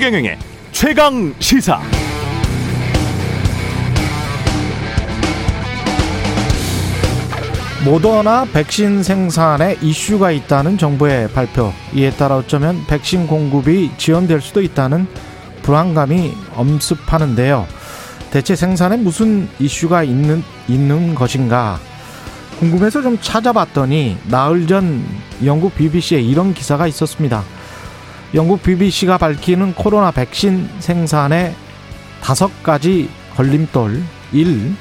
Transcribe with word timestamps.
최경영의 0.00 0.38
최강 0.72 1.34
시사. 1.40 1.78
모더나 7.84 8.46
백신 8.46 9.02
생산에 9.02 9.76
이슈가 9.82 10.30
있다는 10.30 10.78
정부의 10.78 11.28
발표. 11.32 11.74
이에 11.92 12.10
따라 12.12 12.38
어쩌면 12.38 12.82
백신 12.86 13.26
공급이 13.26 13.90
지연될 13.98 14.40
수도 14.40 14.62
있다는 14.62 15.06
불안감이 15.60 16.32
엄습하는데요. 16.54 17.66
대체 18.30 18.56
생산에 18.56 18.96
무슨 18.96 19.50
이슈가 19.58 20.02
있는 20.02 20.42
있는 20.66 21.14
것인가? 21.14 21.78
궁금해서 22.58 23.02
좀 23.02 23.18
찾아봤더니 23.20 24.16
나흘 24.28 24.66
전 24.66 25.04
영국 25.44 25.74
BBC에 25.74 26.22
이런 26.22 26.54
기사가 26.54 26.86
있었습니다. 26.86 27.44
영국 28.32 28.62
BBC가 28.62 29.18
밝히는 29.18 29.74
코로나 29.74 30.12
백신 30.12 30.68
생산의 30.78 31.54
다섯 32.22 32.62
가지 32.62 33.10
걸림돌 33.34 34.02
1. 34.32 34.74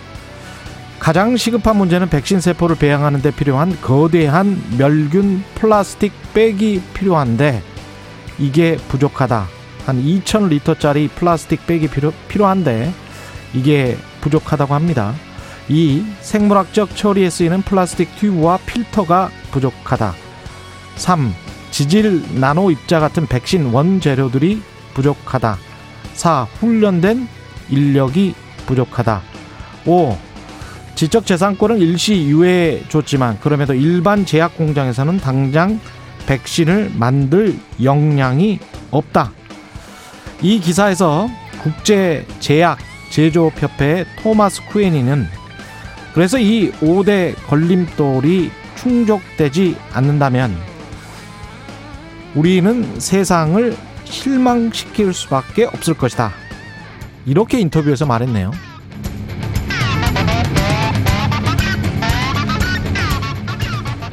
가장 1.00 1.36
시급한 1.36 1.78
문제는 1.78 2.10
백신 2.10 2.42
세포를 2.42 2.76
배양하는 2.76 3.22
데 3.22 3.32
필요한 3.32 3.80
거대한 3.82 4.62
멸균 4.78 5.44
플라스틱 5.56 6.12
백이 6.34 6.82
필요한데 6.94 7.64
이게 8.38 8.78
부족하다. 8.88 9.48
한 9.86 10.04
2,000리터짜리 10.04 11.10
플라스틱 11.10 11.66
백이 11.66 11.88
필요, 11.88 12.12
필요한데 12.28 12.94
이게 13.56 13.98
부족하다고 14.22 14.76
합니다. 14.76 15.16
2. 15.70 16.04
생물학적 16.22 16.96
처리에 16.96 17.32
쓰이는 17.32 17.64
플라스틱 17.64 18.16
튜브와 18.18 18.60
필터가 18.66 19.32
부족하다. 19.52 20.14
3. 20.98 21.49
지질 21.72 22.24
나노 22.40 22.72
입자 22.72 23.00
같은 23.00 23.28
백신 23.28 23.72
원재료들이 23.72 24.62
부족하다. 24.94 25.58
4. 26.14 26.44
훈련된 26.60 27.28
인력이 27.70 28.36
부족하다. 28.66 29.22
5. 29.86 30.18
지적 30.96 31.26
재산권을 31.26 31.82
일시 31.82 32.26
유예해 32.26 32.84
줬지만 32.90 33.40
그럼에도 33.40 33.74
일반 33.74 34.26
제약 34.26 34.58
공장에서는 34.58 35.20
당장 35.20 35.80
백신을 36.28 36.92
만들 36.96 37.58
역량이 37.82 38.60
없다. 38.92 39.32
이 40.42 40.60
기사에서 40.60 41.30
국제 41.64 42.26
제약 42.40 42.80
제조협회의 43.12 44.06
토마스 44.22 44.66
쿠에니는 44.68 45.28
그래서 46.14 46.38
이 46.38 46.72
5대 46.82 47.36
걸림돌이 47.48 48.52
충족되지 48.76 49.78
않는다면 49.94 50.69
우리는 52.36 53.00
세상을 53.00 53.76
실망시킬 54.06 55.14
수밖에 55.14 55.66
없을 55.66 55.96
것이다. 55.96 56.32
이렇게 57.26 57.60
인터뷰에서 57.60 58.06
말했네요. 58.06 58.52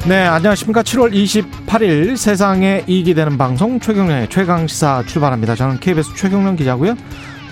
네, 0.07 0.23
안녕하십니까. 0.23 0.83
7월 0.83 1.11
28일 1.11 2.15
세상에 2.15 2.83
이익이 2.87 3.13
되는 3.13 3.37
방송 3.37 3.79
최경령의 3.79 4.29
최강시사 4.29 5.03
출발합니다. 5.05 5.55
저는 5.55 5.79
KBS 5.81 6.15
최경령 6.15 6.55
기자고요. 6.55 6.95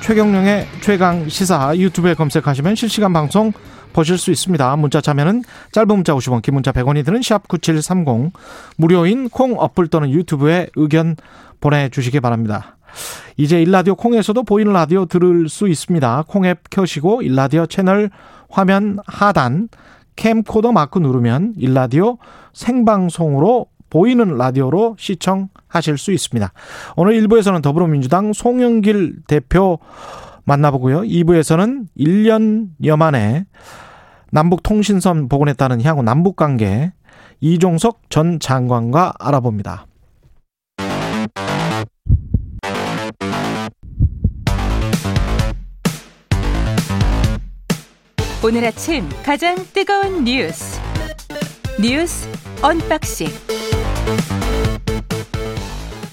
최경령의 0.01 0.67
최강시사 0.79 1.75
유튜브에 1.75 2.13
검색하시면 2.13 2.75
실시간 2.75 3.11
방송 3.11 3.51
보실 3.95 4.17
수 4.17 4.29
있습니다. 4.29 4.75
문자 4.75 4.99
참여는 4.99 5.43
짧은 5.71 5.87
문자 5.87 6.13
50원, 6.13 6.41
긴 6.41 6.55
문자 6.55 6.73
100원이 6.73 7.05
드는 7.05 7.21
샵 7.21 7.47
9730 7.47 8.33
무료인 8.75 9.29
콩 9.29 9.55
어플 9.57 9.87
또는 9.87 10.09
유튜브에 10.11 10.67
의견 10.75 11.15
보내주시기 11.61 12.19
바랍니다. 12.19 12.75
이제 13.37 13.61
일라디오 13.61 13.95
콩에서도 13.95 14.43
보이는 14.43 14.73
라디오 14.73 15.05
들을 15.05 15.47
수 15.47 15.69
있습니다. 15.69 16.25
콩앱 16.27 16.69
켜시고 16.69 17.21
일라디오 17.21 17.67
채널 17.67 18.09
화면 18.49 18.99
하단 19.07 19.69
캠코더 20.17 20.73
마크 20.73 20.99
누르면 20.99 21.53
일라디오 21.55 22.17
생방송으로 22.51 23.67
보이는 23.89 24.37
라디오로 24.37 24.97
시청하실 24.99 25.97
수 25.97 26.11
있습니다. 26.11 26.51
오늘 26.97 27.13
1부에서는 27.21 27.61
더불어민주당 27.61 28.33
송영길 28.33 29.21
대표 29.27 29.79
만나보고요. 30.43 31.03
2부에서는 31.03 31.85
1년여 31.97 32.97
만에 32.97 33.45
남북 34.31 34.63
통신선 34.63 35.29
복원했다는 35.29 35.81
향후 35.83 36.03
남북 36.03 36.35
관계 36.35 36.91
이종석 37.41 38.09
전 38.09 38.39
장관과 38.39 39.13
알아봅니다. 39.19 39.85
오늘 48.43 48.63
아침 48.65 49.09
가장 49.23 49.55
뜨거운 49.73 50.23
뉴스 50.23 50.79
뉴스 51.81 52.29
언박싱 52.61 53.27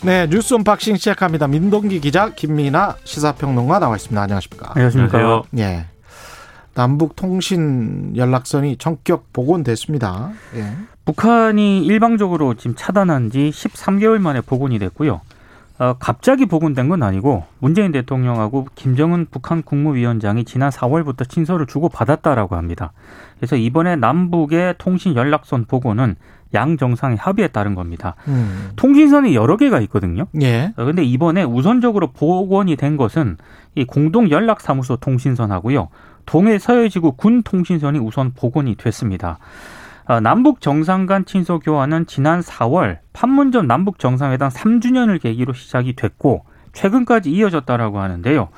네 0.03 0.27
뉴스 0.27 0.55
언박싱 0.55 0.97
시작합니다. 0.97 1.47
민동기 1.47 2.01
기자 2.01 2.31
김민아 2.31 2.97
시사평론가 3.05 3.79
나와 3.79 3.97
있습니다. 3.97 4.21
안녕하십니까? 4.21 4.73
안녕하십니까? 4.75 5.43
예. 5.59 5.92
남북 6.75 7.17
통신 7.17 8.17
연락선이 8.17 8.77
전격 8.77 9.33
복원됐습니다. 9.33 10.31
예. 10.57 10.73
북한이 11.05 11.85
일방적으로 11.85 12.55
지금 12.55 12.75
차단한 12.77 13.31
지 13.31 13.51
13개월 13.53 14.19
만에 14.19 14.41
복원이 14.41 14.79
됐고요. 14.79 15.21
어, 15.79 15.97
갑자기 15.99 16.47
복원된 16.47 16.89
건 16.89 17.03
아니고 17.03 17.45
문재인 17.59 17.91
대통령하고 17.93 18.69
김정은 18.75 19.27
북한 19.31 19.63
국무위원장이 19.63 20.45
지난 20.45 20.71
4월부터 20.71 21.29
친서를 21.29 21.67
주고 21.67 21.89
받았다라고 21.89 22.57
합니다. 22.57 22.93
그래서 23.39 23.57
이번에 23.57 23.97
남북의 23.97 24.77
통신 24.79 25.17
연락선 25.17 25.65
복원은 25.65 26.15
양 26.55 26.77
정상의 26.77 27.17
합의에 27.17 27.49
따른 27.49 27.75
겁니다. 27.75 28.15
음. 28.29 28.71
통신선이 28.77 29.35
여러 29.35 29.57
개가 29.57 29.81
있거든요. 29.83 30.27
예. 30.41 30.73
그런데 30.77 31.03
이번에 31.03 31.43
우선적으로 31.43 32.13
복원이 32.13 32.77
된 32.77 32.97
것은 32.97 33.39
이 33.75 33.85
공동 33.85 34.31
연락 34.31 34.61
사무소 34.61 34.97
통신선하고요. 34.97 35.89
동해 36.27 36.59
서해지구 36.59 37.13
군 37.13 37.43
통신선이 37.43 37.99
우선 37.99 38.33
복원이 38.35 38.77
됐습니다. 38.77 39.39
어, 40.07 40.21
남북 40.21 40.61
정상 40.61 41.07
간 41.07 41.25
친서 41.25 41.59
교환은 41.59 42.07
지난 42.07 42.41
4월 42.41 42.99
판문점 43.13 43.67
남북 43.67 43.99
정상회담 43.99 44.49
3주년을 44.49 45.21
계기로 45.21 45.53
시작이 45.53 45.95
됐고 45.95 46.45
최근까지 46.73 47.31
이어졌다라고 47.31 48.01
하는데요. 48.01 48.49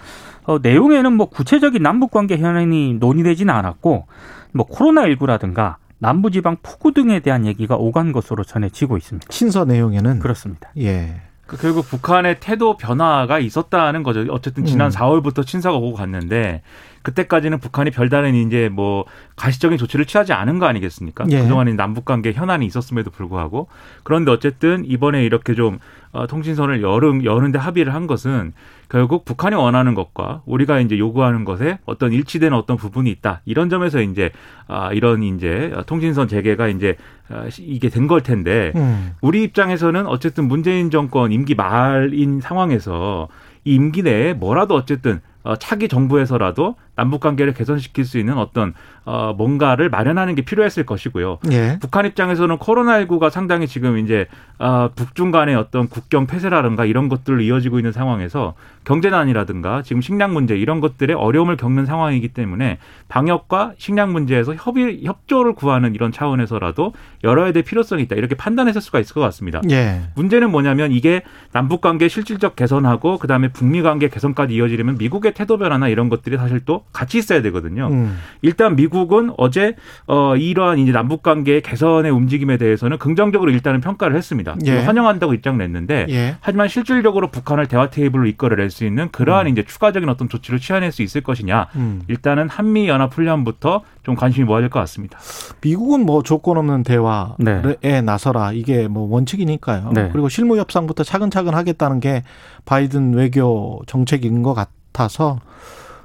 어, 0.44 0.58
내용에는 0.58 1.12
뭐 1.12 1.28
구체적인 1.28 1.82
남북 1.82 2.10
관계 2.10 2.36
현안이 2.36 2.94
논의되지는 2.94 3.52
않았고 3.52 4.06
뭐 4.52 4.66
코로나 4.66 5.02
19라든가 5.02 5.76
남부지방 5.98 6.58
폭우 6.62 6.92
등에 6.92 7.20
대한 7.20 7.46
얘기가 7.46 7.76
오간 7.76 8.12
것으로 8.12 8.44
전해지고 8.44 8.96
있습니다. 8.96 9.26
친서 9.30 9.64
내용에는 9.64 10.18
그렇습니다. 10.18 10.70
예. 10.78 11.22
그 11.46 11.58
결국 11.58 11.86
북한의 11.86 12.40
태도 12.40 12.76
변화가 12.76 13.38
있었다는 13.38 14.02
거죠. 14.02 14.24
어쨌든 14.30 14.64
지난 14.64 14.88
음. 14.88 14.90
4월부터 14.90 15.46
친서가 15.46 15.76
오고 15.76 15.94
갔는데 15.94 16.62
그때까지는 17.02 17.58
북한이 17.58 17.90
별다른 17.90 18.34
이제 18.34 18.70
뭐 18.72 19.04
가시적인 19.36 19.76
조치를 19.76 20.06
취하지 20.06 20.32
않은 20.32 20.58
거 20.58 20.66
아니겠습니까? 20.66 21.26
예. 21.30 21.42
그동안 21.42 21.74
남북 21.76 22.06
관계 22.06 22.32
현안이 22.32 22.64
있었음에도 22.64 23.10
불구하고 23.10 23.68
그런데 24.04 24.30
어쨌든 24.30 24.84
이번에 24.86 25.22
이렇게 25.22 25.54
좀 25.54 25.78
어, 26.12 26.26
통신선을 26.26 26.80
여름 26.82 27.24
여는데 27.24 27.58
합의를 27.58 27.92
한 27.92 28.06
것은 28.06 28.54
결국 28.88 29.24
북한이 29.24 29.56
원하는 29.56 29.94
것과 29.94 30.42
우리가 30.46 30.80
이제 30.80 30.98
요구하는 30.98 31.44
것에 31.44 31.78
어떤 31.86 32.12
일치되는 32.12 32.56
어떤 32.56 32.76
부분이 32.76 33.10
있다 33.10 33.40
이런 33.44 33.68
점에서 33.70 34.00
이제 34.00 34.30
아 34.66 34.92
이런 34.92 35.22
이제 35.22 35.72
통신선 35.86 36.28
재개가 36.28 36.68
이제 36.68 36.96
아, 37.28 37.46
이게 37.58 37.88
된 37.88 38.04
걸 38.06 38.20
텐데 38.20 38.72
음. 38.76 39.12
우리 39.22 39.42
입장에서는 39.44 40.06
어쨌든 40.06 40.46
문재인 40.46 40.90
정권 40.90 41.32
임기 41.32 41.54
말인 41.54 42.40
상황에서 42.40 43.28
이 43.64 43.74
임기 43.74 44.02
내에 44.02 44.34
뭐라도 44.34 44.74
어쨌든 44.74 45.20
어, 45.42 45.56
차기 45.56 45.88
정부에서라도 45.88 46.76
남북 46.96 47.20
관계를 47.20 47.54
개선시킬 47.54 48.04
수 48.04 48.18
있는 48.18 48.38
어떤 48.38 48.74
어 49.04 49.34
뭔가를 49.36 49.90
마련하는 49.90 50.34
게 50.34 50.42
필요했을 50.42 50.86
것이고요. 50.86 51.38
예. 51.50 51.78
북한 51.80 52.06
입장에서는 52.06 52.56
코로나19가 52.58 53.30
상당히 53.30 53.66
지금 53.66 53.98
이제 53.98 54.26
어, 54.58 54.90
북중 54.94 55.30
간의 55.30 55.56
어떤 55.56 55.88
국경 55.88 56.26
폐쇄라든가 56.26 56.84
이런 56.84 57.08
것들로 57.08 57.40
이어지고 57.40 57.78
있는 57.78 57.92
상황에서 57.92 58.54
경제난이라든가 58.84 59.82
지금 59.82 60.00
식량 60.00 60.32
문제 60.32 60.56
이런 60.56 60.80
것들에 60.80 61.12
어려움을 61.12 61.56
겪는 61.56 61.86
상황이기 61.86 62.28
때문에 62.28 62.78
방역과 63.08 63.72
식량 63.78 64.12
문제에서 64.12 64.54
협의 64.54 65.04
협조를 65.04 65.54
구하는 65.54 65.94
이런 65.94 66.12
차원에서라도 66.12 66.92
열어야 67.24 67.52
될 67.52 67.62
필요성이 67.64 68.04
있다 68.04 68.14
이렇게 68.16 68.36
판단했을 68.36 68.80
수가 68.80 69.00
있을 69.00 69.14
것 69.14 69.20
같습니다. 69.22 69.60
예. 69.70 70.02
문제는 70.14 70.50
뭐냐면 70.50 70.92
이게 70.92 71.22
남북 71.52 71.80
관계 71.80 72.08
실질적 72.08 72.54
개선하고 72.54 73.18
그다음에 73.18 73.48
북미 73.48 73.82
관계 73.82 74.08
개선까지 74.08 74.54
이어지려면 74.54 74.98
미국의 74.98 75.34
태도 75.34 75.58
변화나 75.58 75.88
이런 75.88 76.08
것들이 76.08 76.36
사실 76.36 76.60
또 76.64 76.83
같이 76.92 77.18
있어야 77.18 77.42
되거든요. 77.42 77.88
음. 77.88 78.18
일단 78.42 78.76
미국은 78.76 79.32
어제 79.36 79.74
어 80.06 80.36
이러한 80.36 80.78
이제 80.78 80.92
남북 80.92 81.22
관계 81.22 81.60
개선의 81.60 82.12
움직임에 82.12 82.56
대해서는 82.56 82.98
긍정적으로 82.98 83.50
일단은 83.50 83.80
평가를 83.80 84.16
했습니다. 84.16 84.56
예. 84.66 84.78
환영한다고 84.78 85.34
입장을 85.34 85.58
냈는데 85.58 86.06
예. 86.10 86.36
하지만 86.40 86.68
실질적으로 86.68 87.30
북한을 87.30 87.66
대화 87.66 87.90
테이블로 87.90 88.26
이끌어 88.26 88.54
낼 88.56 88.70
수 88.70 88.84
있는 88.84 89.08
그러한 89.10 89.46
음. 89.46 89.52
이제 89.52 89.64
추가적인 89.64 90.08
어떤 90.08 90.28
조치를 90.28 90.60
취해낼 90.60 90.92
수 90.92 91.02
있을 91.02 91.20
것이냐. 91.22 91.66
음. 91.76 92.02
일단은 92.08 92.48
한미 92.48 92.88
연합 92.88 93.12
훈련부터 93.14 93.82
좀 94.04 94.14
관심이 94.14 94.44
모아질 94.44 94.68
것 94.70 94.78
같습니다. 94.80 95.18
미국은 95.62 96.04
뭐 96.06 96.22
조건 96.22 96.56
없는 96.58 96.82
대화에 96.84 97.34
네. 97.38 98.00
나서라 98.02 98.52
이게 98.52 98.86
뭐 98.88 99.08
원칙이니까요. 99.10 99.90
네. 99.94 100.10
그리고 100.12 100.28
실무 100.28 100.58
협상부터 100.58 101.02
차근차근 101.04 101.54
하겠다는 101.54 102.00
게 102.00 102.22
바이든 102.66 103.14
외교 103.14 103.82
정책인 103.86 104.42
것 104.42 104.54
같아서 104.54 105.40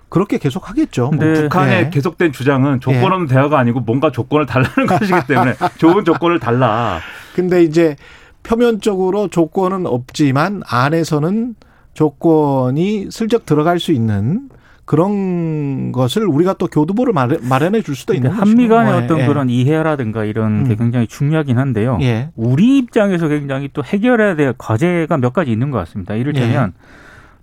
그렇게 0.10 0.38
계속 0.40 0.70
하겠죠. 0.70 1.12
뭐 1.12 1.24
네. 1.24 1.34
북한의 1.44 1.86
예. 1.86 1.90
계속된 1.90 2.32
주장은 2.32 2.80
조건 2.80 3.12
없는 3.14 3.28
대화가 3.28 3.60
아니고 3.60 3.82
뭔가 3.82 4.12
조건을 4.12 4.46
달라는 4.46 4.86
것이기 4.90 5.20
때문에 5.28 5.54
좋은 5.78 6.04
조건을 6.04 6.40
달라. 6.40 7.00
근데 7.36 7.64
이제 7.64 7.96
표면적으로 8.44 9.28
조건은 9.28 9.86
없지만 9.86 10.62
안에서는 10.68 11.56
조건이 11.94 13.08
슬쩍 13.12 13.46
들어갈 13.46 13.80
수 13.80 13.92
있는 13.92 14.50
그런 14.86 15.92
것을 15.92 16.26
우리가 16.26 16.54
또 16.54 16.66
교두보를 16.66 17.14
마련- 17.14 17.48
마련해 17.48 17.84
줄 17.84 17.96
수도 17.96 18.16
있는 18.16 18.32
근데 18.32 18.40
한미. 18.50 18.68
간의 18.68 18.94
예, 18.94 18.98
어떤 19.04 19.20
예. 19.20 19.28
그런 19.28 19.48
이해라든가 19.50 20.24
이런 20.26 20.64
게 20.64 20.72
음. 20.74 20.78
굉장히 20.78 21.06
중요하긴 21.06 21.60
한데요. 21.60 22.00
예. 22.02 22.30
우리 22.36 22.80
입장에서 22.80 23.28
굉장히 23.28 23.70
또 23.74 23.84
해결해야 23.84 24.36
될 24.36 24.56
과제가 24.58 25.18
몇 25.18 25.32
가지 25.34 25.52
있는 25.52 25.70
것 25.70 25.78
같습니다. 25.80 26.16
이를테면 26.16 26.74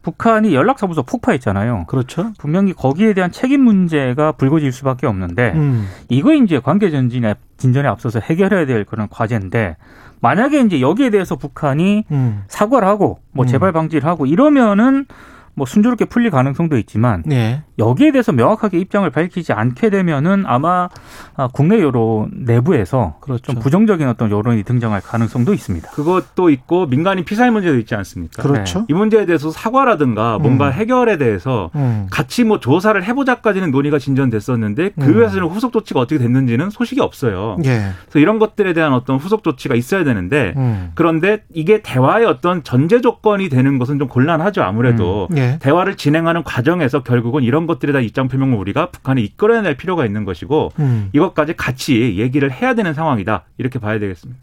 북한이 0.06 0.54
연락사무소 0.54 1.02
폭파했잖아요. 1.02 1.86
그렇죠. 1.88 2.32
분명히 2.38 2.72
거기에 2.72 3.12
대한 3.12 3.32
책임 3.32 3.62
문제가 3.62 4.30
불거질 4.30 4.70
수밖에 4.70 5.08
없는데 5.08 5.52
음. 5.56 5.88
이거 6.08 6.32
이제 6.32 6.60
관계 6.60 6.92
전진에 6.92 7.34
진전에 7.56 7.88
앞서서 7.88 8.20
해결해야 8.20 8.66
될 8.66 8.84
그런 8.84 9.08
과제인데 9.08 9.76
만약에 10.20 10.60
이제 10.60 10.80
여기에 10.80 11.10
대해서 11.10 11.34
북한이 11.34 12.04
음. 12.12 12.44
사과를 12.46 12.86
하고 12.86 13.18
뭐 13.32 13.46
음. 13.46 13.48
재발 13.48 13.72
방지를 13.72 14.08
하고 14.08 14.26
이러면은 14.26 15.06
뭐 15.54 15.66
순조롭게 15.66 16.04
풀릴 16.04 16.30
가능성도 16.30 16.78
있지만 16.78 17.24
예. 17.32 17.64
여기에 17.78 18.12
대해서 18.12 18.32
명확하게 18.32 18.78
입장을 18.78 19.08
밝히지 19.10 19.52
않게 19.52 19.90
되면은 19.90 20.44
아마 20.46 20.88
아, 21.36 21.48
국내 21.52 21.80
여론 21.80 22.30
내부에서 22.32 23.16
그렇죠. 23.20 23.52
좀 23.52 23.60
부정적인 23.60 24.08
어떤 24.08 24.30
여론이 24.30 24.62
등장할 24.62 25.02
가능성도 25.02 25.52
있습니다. 25.52 25.90
그것도 25.90 26.50
있고 26.50 26.86
민간인 26.86 27.24
피살 27.24 27.50
문제도 27.50 27.76
있지 27.78 27.94
않습니까? 27.94 28.42
그렇죠. 28.42 28.86
이 28.88 28.94
문제에 28.94 29.26
대해서 29.26 29.50
사과라든가 29.50 30.38
뭔가 30.38 30.68
음. 30.68 30.72
해결에 30.72 31.18
대해서 31.18 31.70
음. 31.74 32.06
같이 32.10 32.44
뭐 32.44 32.58
조사를 32.60 33.02
해보자까지는 33.02 33.70
논의가 33.70 33.98
진전됐었는데 33.98 34.90
그 34.98 35.04
음. 35.06 35.18
위에서는 35.18 35.46
후속 35.48 35.72
조치가 35.72 36.00
어떻게 36.00 36.18
됐는지는 36.18 36.70
소식이 36.70 37.00
없어요. 37.00 37.58
예. 37.64 37.90
그래서 38.04 38.18
이런 38.18 38.38
것들에 38.38 38.72
대한 38.72 38.94
어떤 38.94 39.18
후속 39.18 39.44
조치가 39.44 39.74
있어야 39.74 40.04
되는데 40.04 40.54
음. 40.56 40.92
그런데 40.94 41.42
이게 41.52 41.82
대화의 41.82 42.24
어떤 42.24 42.62
전제 42.62 43.00
조건이 43.00 43.48
되는 43.48 43.78
것은 43.78 43.98
좀 43.98 44.08
곤란하죠 44.08 44.62
아무래도 44.62 45.28
예. 45.36 45.58
대화를 45.60 45.96
진행하는 45.96 46.42
과정에서 46.42 47.02
결국은 47.02 47.42
이런 47.42 47.65
것들에 47.66 47.92
대한 47.92 48.04
입장 48.04 48.28
표명을 48.28 48.56
우리가 48.58 48.90
북한에 48.90 49.20
이끌어낼 49.22 49.76
필요가 49.76 50.04
있는 50.04 50.24
것이고 50.24 50.72
음. 50.78 51.10
이것까지 51.12 51.54
같이 51.56 52.18
얘기를 52.18 52.50
해야 52.52 52.74
되는 52.74 52.94
상황이다 52.94 53.44
이렇게 53.58 53.78
봐야 53.78 53.98
되겠습니다. 53.98 54.40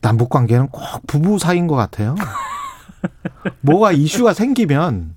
남북 0.00 0.30
관계는 0.30 0.68
꼭 0.68 0.82
부부 1.06 1.38
사이인 1.38 1.66
것 1.66 1.76
같아요. 1.76 2.14
뭐가 3.62 3.92
이슈가 3.92 4.32
생기면 4.32 5.14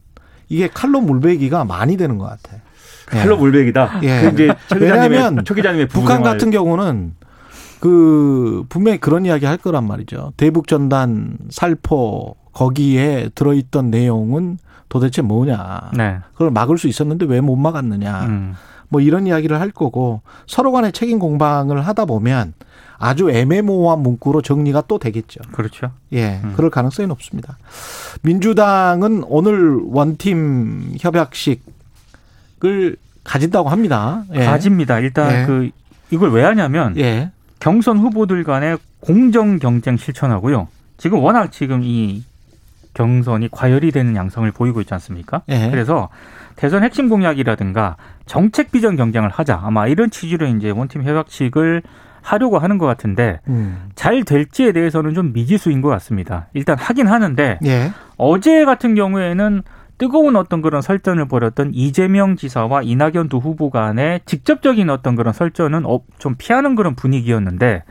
이게 0.50 0.68
칼로 0.68 1.02
물베기가 1.02 1.66
많이 1.66 1.98
되는 1.98 2.18
것 2.18 2.26
같아. 2.26 2.58
예. 3.14 3.20
칼로 3.20 3.38
물백이다. 3.38 4.00
예. 4.04 4.22
그 4.22 4.28
이제 4.34 4.56
최 4.68 4.76
왜냐하면 4.80 5.10
기자님의 5.10 5.44
최 5.46 5.54
기자님의 5.56 5.88
부부 5.88 6.02
북한. 6.02 6.24
같은 6.24 6.52
경우는 6.52 7.16
그 7.80 8.64
분명히 8.70 9.00
그런 9.00 9.26
이야기 9.26 9.46
할 9.46 9.58
거란 9.58 9.88
말이죠. 9.88 10.34
대북 10.38 10.68
전단 10.68 11.38
살포 11.50 12.36
거기에 12.54 13.30
들어있던 13.36 13.92
내용은 13.92 14.58
도대체 14.90 15.22
뭐냐. 15.22 15.92
네. 15.96 16.20
그걸 16.34 16.52
막을 16.52 16.78
수 16.78 16.88
있었는데 16.88 17.26
왜 17.26 17.42
못 17.42 17.56
막았느냐. 17.56 18.26
음. 18.26 18.56
뭐 18.90 19.02
이런 19.02 19.26
이야기를 19.28 19.60
할 19.60 19.72
거고 19.72 20.22
서로 20.48 20.72
간의 20.72 20.92
책임 20.92 21.20
공방을 21.20 21.86
하다 21.88 22.06
보면 22.06 22.54
아주 22.98 23.30
애매모호한 23.30 24.00
문구로 24.00 24.42
정리가 24.42 24.84
또 24.88 25.00
되겠죠. 25.00 25.42
그렇죠. 25.52 25.92
예, 26.14 26.40
음. 26.44 26.54
그럴 26.56 26.70
가능성이 26.70 27.08
높습니다. 27.08 27.58
민주당은 28.22 29.24
오늘 29.28 29.80
원팀 29.88 30.96
협약식을 31.00 32.96
가진다고 33.24 33.70
합니다. 33.70 34.24
예. 34.34 34.46
가집니다. 34.46 35.00
일단 35.00 35.42
예. 35.42 35.46
그 35.46 35.70
이걸 36.12 36.32
왜 36.32 36.44
하냐면 36.44 36.96
예. 36.98 37.32
경선 37.60 37.98
후보들 37.98 38.44
간의 38.44 38.78
공정 39.00 39.58
경쟁 39.60 39.98
실천하고요. 39.98 40.68
지금 40.98 41.20
워낙 41.20 41.52
지금 41.52 41.82
이 41.84 42.24
경선이 42.96 43.50
과열이 43.52 43.92
되는 43.92 44.16
양상을 44.16 44.50
보이고 44.52 44.82
있지 44.82 44.94
않습니까? 44.96 45.44
예. 45.50 45.70
그래서 45.70 46.10
대선 46.56 46.84
핵심 46.84 47.10
공약이라든가 47.10 47.98
정책 48.26 48.72
비전 48.72 48.96
경쟁을 48.96 49.30
하자 49.30 49.62
아마 49.64 49.88
이런 49.88 50.10
취지로 50.10 50.48
이제 50.48 50.72
원팀 50.72 51.04
협약식을 51.04 51.84
하려고 52.22 52.58
하는 52.58 52.80
것 52.80 52.88
같은데 52.88 53.40
음. 53.48 53.90
잘 53.94 54.24
될지에 54.24 54.72
대해서는 54.72 55.14
좀 55.14 55.32
미지수인 55.34 55.82
것 55.82 55.90
같습니다. 55.90 56.48
일단 56.54 56.76
하긴 56.80 57.06
하는데 57.06 57.60
예. 57.64 57.92
어제 58.18 58.66
같은 58.66 58.96
경우에는 58.96 59.62
뜨거운 59.98 60.36
어떤 60.36 60.62
그런 60.62 60.82
설전을 60.82 61.28
벌였던 61.28 61.72
이재명 61.74 62.36
지사와 62.36 62.82
이낙연 62.82 63.30
두 63.30 63.38
후보 63.38 63.70
간의 63.70 64.22
직접적인 64.26 64.90
어떤 64.90 65.16
그런 65.16 65.34
설전은 65.34 65.86
어, 65.86 66.00
좀 66.18 66.36
피하는 66.38 66.76
그런 66.76 66.96
분위기였는데 66.96 67.84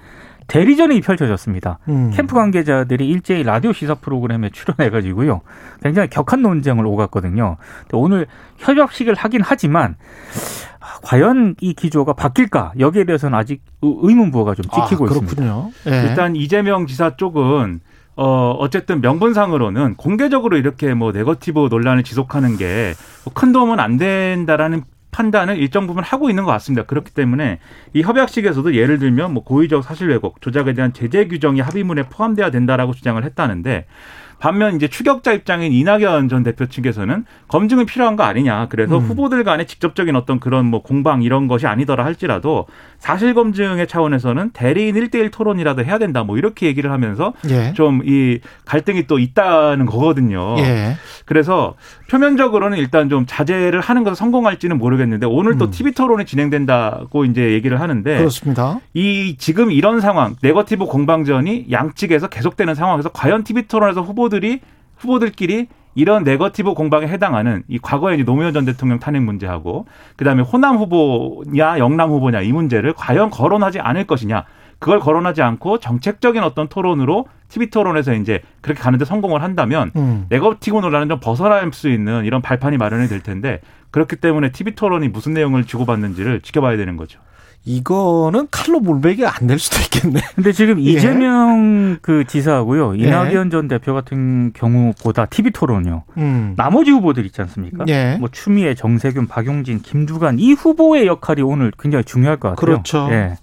대리전이 0.47 1.01
펼쳐졌습니다. 1.01 1.79
음. 1.89 2.11
캠프 2.15 2.35
관계자들이 2.35 3.09
일제히 3.09 3.43
라디오 3.43 3.73
시사 3.73 3.95
프로그램에 3.95 4.51
출연해가지고요. 4.51 5.41
굉장히 5.83 6.09
격한 6.11 6.43
논쟁을 6.43 6.87
오갔거든요. 6.87 7.57
오늘 7.93 8.27
협약식을 8.59 9.15
하긴 9.15 9.41
하지만 9.45 9.97
아, 10.81 10.87
과연 11.03 11.55
이 11.61 11.73
기조가 11.75 12.13
바뀔까 12.13 12.73
여기에 12.79 13.05
대해서는 13.05 13.39
아직 13.39 13.63
의- 13.83 13.97
의문부호가 14.03 14.55
좀 14.55 14.65
찍히고 14.65 15.05
아, 15.05 15.09
있습니다. 15.09 15.35
그렇군요. 15.35 15.71
예. 15.87 16.09
일단 16.09 16.37
이재명 16.37 16.87
지사 16.87 17.17
쪽은 17.17 17.81
어 18.17 18.51
어쨌든 18.61 19.01
명분상으로는 19.01 19.97
공개적으로 19.97 20.57
이렇게 20.57 20.95
뭐 20.95 21.11
네거티브 21.11 21.67
논란을 21.71 22.05
지속하는 22.05 22.57
게 22.57 22.95
큰 23.33 23.51
도움은 23.53 23.81
안 23.81 23.97
된다라는 23.97 24.85
판단을 25.15 25.59
일정 25.59 25.87
부분 25.87 26.03
하고 26.03 26.29
있는 26.29 26.43
것 26.43 26.51
같습니다. 26.53 26.85
그렇기 26.85 27.13
때문에 27.13 27.61
이 27.93 28.03
협약식에서도 28.03 28.75
예를 28.75 28.99
들면 28.99 29.33
뭐 29.33 29.45
고의적 29.45 29.85
사실 29.85 30.09
왜곡, 30.09 30.41
조작에 30.41 30.75
대한 30.75 30.93
제재 30.93 31.29
규정이 31.29 31.61
합의문에 31.61 32.09
포함돼야 32.09 32.51
된다라고 32.51 32.95
주장을 32.95 33.23
했다는데 33.23 33.87
반면 34.39 34.77
이제 34.77 34.89
추격자 34.89 35.33
입장인 35.33 35.73
이낙연 35.73 36.29
전 36.29 36.43
대표 36.43 36.67
측에서는 36.67 37.25
검증은 37.49 37.87
필요한 37.87 38.17
거 38.17 38.25
아니냐. 38.25 38.67
그래서 38.69 38.99
음. 38.99 39.03
후보들 39.03 39.45
간의 39.45 39.67
직접적인 39.67 40.17
어떤 40.17 40.41
그런 40.41 40.67
뭐 40.67 40.83
공방 40.83 41.23
이런 41.23 41.49
것이 41.49 41.67
아니더라 41.67 42.05
할지라도 42.05 42.67
사실 42.99 43.35
검증의 43.35 43.87
차원에서는 43.87 44.51
대리인 44.51 44.95
1대1 44.95 45.31
토론이라도 45.33 45.85
해야 45.85 45.99
된다. 45.99 46.25
뭐 46.25 46.39
이렇게 46.39 46.67
얘기를 46.67 46.91
하면서 46.91 47.33
예. 47.49 47.73
좀이 47.75 48.41
갈등이 48.65 49.07
또 49.07 49.19
있다는 49.19 49.87
거거든요. 49.87 50.57
예. 50.59 50.97
그래서 51.25 51.75
표면적으로는 52.11 52.79
일단 52.79 53.09
좀 53.09 53.25
자제를 53.27 53.81
하는 53.81 54.05
것에 54.05 54.15
성공할지는 54.15 54.79
모르겠는데 54.79 55.27
오늘 55.27 55.59
또 55.59 55.67
음. 55.67 55.71
TV 55.71 55.93
토론이 55.93 56.25
진행된다고 56.25 57.25
이제 57.25 57.53
얘기를 57.53 57.81
하는데 57.81 58.19
그렇습니다. 58.19 58.81
이 58.95 59.37
지금 59.39 59.71
이런 59.71 60.01
상황 60.01 60.37
네거티브 60.43 60.87
공방전이 60.87 61.67
양측에서 61.71 62.29
계속되는 62.29 62.75
상황에서 62.75 63.09
과연 63.11 63.45
TV 63.45 63.67
토론에서 63.69 64.03
후보 64.03 64.24
들이 64.29 64.61
후보들끼리 64.97 65.69
이런 65.95 66.25
네거티브 66.25 66.75
공방에 66.75 67.07
해당하는 67.07 67.63
이 67.69 67.79
과거에 67.79 68.15
이제 68.15 68.25
노무현 68.25 68.53
전 68.53 68.65
대통령 68.65 68.99
탄핵 68.99 69.23
문제하고 69.23 69.87
그다음에 70.17 70.43
호남 70.43 70.77
후보냐 70.77 71.79
영남 71.79 72.11
후보냐 72.11 72.41
이 72.41 72.53
문제를 72.53 72.95
과연 72.95 73.31
거론하지 73.31 73.81
않을 73.81 74.07
것이냐 74.07 74.45
그걸 74.81 74.99
거론하지 74.99 75.41
않고 75.41 75.79
정책적인 75.79 76.43
어떤 76.43 76.69
토론으로 76.69 77.27
TV 77.49 77.71
토론에서 77.71 78.15
이제 78.15 78.43
그렇게 78.61 78.81
가는데 78.81 79.05
성공을 79.05 79.43
한다면 79.43 79.93
음. 79.97 80.27
네거티브 80.29 80.79
논란은 80.79 81.09
좀 81.09 81.21
벗어날 81.21 81.71
수 81.73 81.89
있는 81.89 82.25
이런 82.25 82.43
발판이 82.43 82.77
마련이 82.77 83.09
될 83.09 83.21
텐데 83.21 83.61
그렇기 83.93 84.17
때문에 84.17 84.51
TV 84.51 84.75
토론이 84.75 85.09
무슨 85.09 85.35
내용을 85.35 85.65
주고받는지를 85.65 86.41
지켜봐야 86.41 86.77
되는 86.77 86.97
거죠. 86.97 87.21
이거는 87.67 88.49
칼로 88.51 88.79
물베기가 88.81 89.37
안될 89.37 89.59
수도 89.59 89.79
있겠네. 89.81 90.21
근데 90.35 90.53
지금 90.53 90.79
예. 90.85 90.91
이재명 90.91 91.99
그 92.03 92.25
지사하고요. 92.27 92.99
예. 92.99 93.05
이낙연 93.05 93.51
전 93.51 93.69
대표 93.69 93.95
같은 93.95 94.53
경우보다 94.53 95.27
TV 95.27 95.51
토론요. 95.51 96.03
음. 96.19 96.55
나머지 96.57 96.91
후보들 96.91 97.25
있지 97.27 97.41
않습니까? 97.41 97.85
예. 97.89 98.17
뭐 98.21 98.29
추미애, 98.31 98.75
정세균, 98.75 99.27
박용진, 99.27 99.81
김두관 99.81 100.39
이 100.39 100.53
후보의 100.53 101.07
역할이 101.07 101.41
오늘 101.43 101.73
굉장히 101.79 102.05
중요할 102.05 102.37
것 102.39 102.51
같아요. 102.51 102.57
그렇죠. 102.61 103.09
예. 103.11 103.37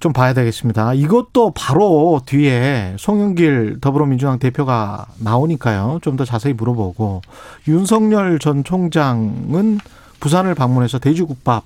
좀 0.00 0.12
봐야 0.12 0.34
되겠습니다. 0.34 0.94
이것도 0.94 1.52
바로 1.54 2.20
뒤에 2.26 2.96
송영길 2.98 3.78
더불어민주당 3.80 4.38
대표가 4.40 5.06
나오니까요. 5.20 6.00
좀 6.02 6.16
더 6.16 6.24
자세히 6.24 6.52
물어보고 6.52 7.22
윤석열 7.68 8.38
전 8.38 8.64
총장은 8.64 9.78
부산을 10.20 10.54
방문해서 10.56 10.98
돼지국밥 10.98 11.64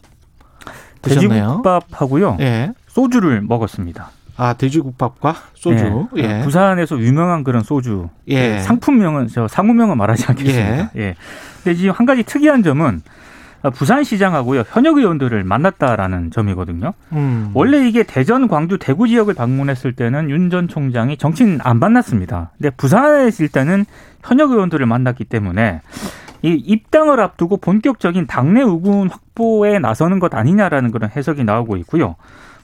드셨네요. 1.02 1.28
돼지국밥하고요. 1.62 2.36
예. 2.40 2.72
소주를 2.88 3.40
먹었습니다. 3.42 4.10
아 4.38 4.52
돼지국밥과 4.54 5.34
소주. 5.54 6.08
예. 6.16 6.22
예. 6.22 6.40
부산에서 6.42 6.98
유명한 6.98 7.42
그런 7.44 7.62
소주. 7.62 8.08
예. 8.28 8.58
상품명은 8.58 9.28
저 9.28 9.48
상호명은 9.48 9.96
말하지 9.96 10.24
않겠습니다. 10.28 10.90
예. 10.96 11.14
근데 11.64 11.76
지금 11.76 11.92
한 11.92 12.06
가지 12.06 12.22
특이한 12.22 12.62
점은 12.62 13.02
부산시장하고요 13.74 14.64
현역 14.68 14.98
의원들을 14.98 15.42
만났다라는 15.42 16.30
점이거든요. 16.30 16.92
음. 17.12 17.50
원래 17.54 17.88
이게 17.88 18.02
대전, 18.04 18.46
광주, 18.48 18.78
대구 18.78 19.08
지역을 19.08 19.34
방문했을 19.34 19.92
때는 19.94 20.30
윤 20.30 20.50
전 20.50 20.68
총장이 20.68 21.16
정치인 21.16 21.58
안 21.64 21.78
만났습니다. 21.80 22.50
근데 22.58 22.70
부산에 22.70 23.26
있을 23.26 23.48
때는 23.48 23.84
현역 24.22 24.52
의원들을 24.52 24.84
만났기 24.86 25.24
때문에 25.24 25.80
이 26.46 26.52
입당을 26.54 27.18
앞두고 27.20 27.56
본격적인 27.56 28.26
당내 28.28 28.62
우군 28.62 29.08
확보에 29.10 29.78
나서는 29.80 30.20
것 30.20 30.32
아니냐라는 30.34 30.92
그런 30.92 31.10
해석이 31.10 31.42
나오고 31.44 31.76
있고요. 31.78 32.14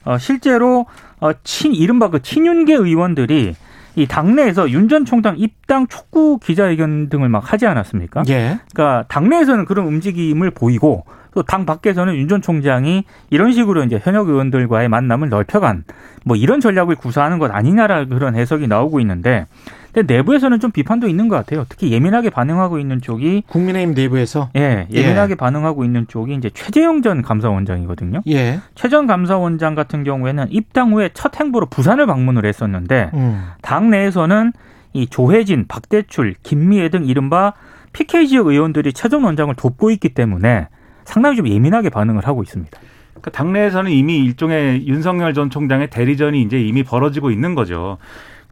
어, 0.05 0.17
실제로 0.17 0.85
어, 1.19 1.31
친 1.43 1.73
이른바 1.73 2.09
그 2.09 2.21
친윤계 2.21 2.73
의원들이 2.75 3.55
이 3.95 4.07
당내에서 4.07 4.69
윤 4.71 4.87
전 4.87 5.05
총장 5.05 5.35
입당 5.37 5.87
촉구 5.87 6.39
기자회견 6.39 7.09
등을 7.09 7.29
막 7.29 7.51
하지 7.51 7.67
않았습니까? 7.67 8.23
예. 8.29 8.57
그러니까 8.73 9.05
당내에서는 9.09 9.65
그런 9.65 9.85
움직임을 9.87 10.51
보이고 10.51 11.05
또 11.35 11.43
당 11.43 11.65
밖에서는 11.65 12.15
윤 12.15 12.27
전 12.27 12.41
총장이 12.41 13.03
이런 13.31 13.51
식으로 13.51 13.83
이제 13.83 13.99
현역 14.01 14.29
의원들과의 14.29 14.87
만남을 14.87 15.29
넓혀간 15.29 15.83
뭐 16.25 16.37
이런 16.37 16.59
전략을 16.61 16.95
구사하는 16.95 17.37
것 17.39 17.51
아니냐라는 17.51 18.09
그런 18.09 18.35
해석이 18.35 18.67
나오고 18.67 18.99
있는데 19.01 19.45
근데 19.93 20.15
내부에서는 20.15 20.59
좀 20.59 20.71
비판도 20.71 21.07
있는 21.07 21.27
것 21.27 21.35
같아요. 21.35 21.65
특히 21.69 21.91
예민하게 21.91 22.31
반응하고 22.31 22.79
있는 22.79 22.99
쪽이 22.99 23.43
국민의힘 23.47 23.93
내부에서 23.93 24.49
예, 24.55 24.87
예민하게 24.91 25.35
반응하고 25.35 25.85
있는 25.85 26.07
쪽이 26.07 26.33
이제 26.33 26.49
최재형 26.49 27.03
전 27.03 27.21
감사원장이거든요. 27.21 28.21
예. 28.27 28.59
최전 28.73 29.05
감사원장 29.05 29.75
같은 29.75 30.03
경우에는 30.03 30.47
입당 30.49 30.93
후에 30.93 31.11
첫 31.13 31.39
행보로 31.39 31.67
부산을 31.67 32.07
방문을 32.07 32.45
했었는데 32.45 33.11
음. 33.13 33.45
당 33.61 33.91
내에서는 33.91 34.51
이 34.93 35.07
조혜진, 35.07 35.65
박대출, 35.67 36.35
김미애 36.41 36.89
등 36.89 37.05
이른바 37.05 37.53
PK 37.93 38.27
지역 38.27 38.47
의원들이 38.47 38.93
최전 38.93 39.23
원장을 39.23 39.53
돕고 39.53 39.91
있기 39.91 40.09
때문에 40.09 40.69
상당히 41.05 41.35
좀 41.35 41.47
예민하게 41.47 41.89
반응을 41.89 42.25
하고 42.27 42.41
있습니다. 42.41 42.79
그러니까 43.11 43.31
당내에서는 43.31 43.91
이미 43.91 44.17
일종의 44.17 44.87
윤석열 44.87 45.35
전 45.35 45.51
총장의 45.51 45.91
대리전이 45.91 46.41
이제 46.41 46.59
이미 46.59 46.83
벌어지고 46.83 47.29
있는 47.29 47.53
거죠. 47.53 47.99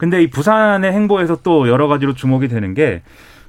근데 0.01 0.24
이 0.24 0.31
부산의 0.31 0.93
행보에서 0.93 1.43
또 1.43 1.70
여러 1.70 1.88
가지로 1.88 2.15
주목이 2.15 2.48
되는 2.48 2.74
게 2.74 3.03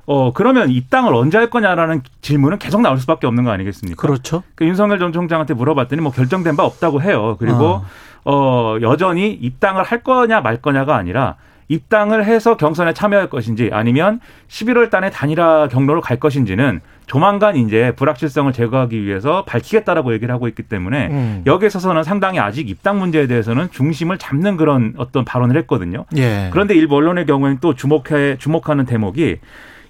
어, 0.04 0.34
그러면 0.34 0.68
입당을 0.68 1.14
언제 1.14 1.38
할 1.38 1.48
거냐라는 1.48 2.02
질문은 2.20 2.58
계속 2.58 2.82
나올 2.82 2.98
수밖에 2.98 3.26
없는 3.26 3.44
거 3.44 3.50
아니겠습니까? 3.52 3.98
그렇죠. 3.98 4.42
그 4.54 4.66
윤석열 4.66 4.98
전 4.98 5.14
총장한테 5.14 5.54
물어봤더니 5.54 6.02
뭐 6.02 6.12
결정된 6.12 6.54
바 6.56 6.64
없다고 6.64 7.00
해요. 7.00 7.36
그리고 7.38 7.80
아. 8.26 8.30
어, 8.30 8.76
여전히 8.82 9.32
입당을 9.32 9.82
할 9.82 10.02
거냐 10.02 10.42
말 10.42 10.60
거냐가 10.60 10.94
아니라 10.94 11.36
입당을 11.68 12.26
해서 12.26 12.58
경선에 12.58 12.92
참여할 12.92 13.30
것인지 13.30 13.70
아니면 13.72 14.20
11월 14.48 14.90
달에 14.90 15.08
단일화 15.08 15.68
경로로 15.68 16.02
갈 16.02 16.20
것인지는 16.20 16.82
조만간 17.06 17.56
이제 17.56 17.92
불확실성을 17.96 18.52
제거하기 18.52 19.04
위해서 19.04 19.44
밝히겠다라고 19.44 20.12
얘기를 20.14 20.32
하고 20.34 20.48
있기 20.48 20.62
때문에 20.62 21.08
음. 21.08 21.42
여기에 21.46 21.66
있어서는 21.66 22.04
상당히 22.04 22.38
아직 22.38 22.68
입당 22.68 22.98
문제에 22.98 23.26
대해서는 23.26 23.70
중심을 23.70 24.18
잡는 24.18 24.56
그런 24.56 24.94
어떤 24.96 25.24
발언을 25.24 25.56
했거든요. 25.58 26.04
예. 26.16 26.48
그런데 26.52 26.74
일부 26.74 26.96
언론의 26.96 27.26
경우에는 27.26 27.58
또 27.60 27.74
주목해 27.74 28.38
주목하는 28.38 28.86
대목이 28.86 29.38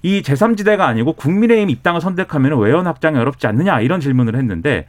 이 0.02 0.22
제3지대가 0.22 0.80
아니고 0.80 1.12
국민의힘 1.12 1.70
입당을 1.70 2.00
선택하면 2.00 2.58
외연 2.58 2.86
확장이 2.86 3.18
어렵지 3.18 3.46
않느냐 3.46 3.80
이런 3.80 4.00
질문을 4.00 4.34
했는데 4.34 4.86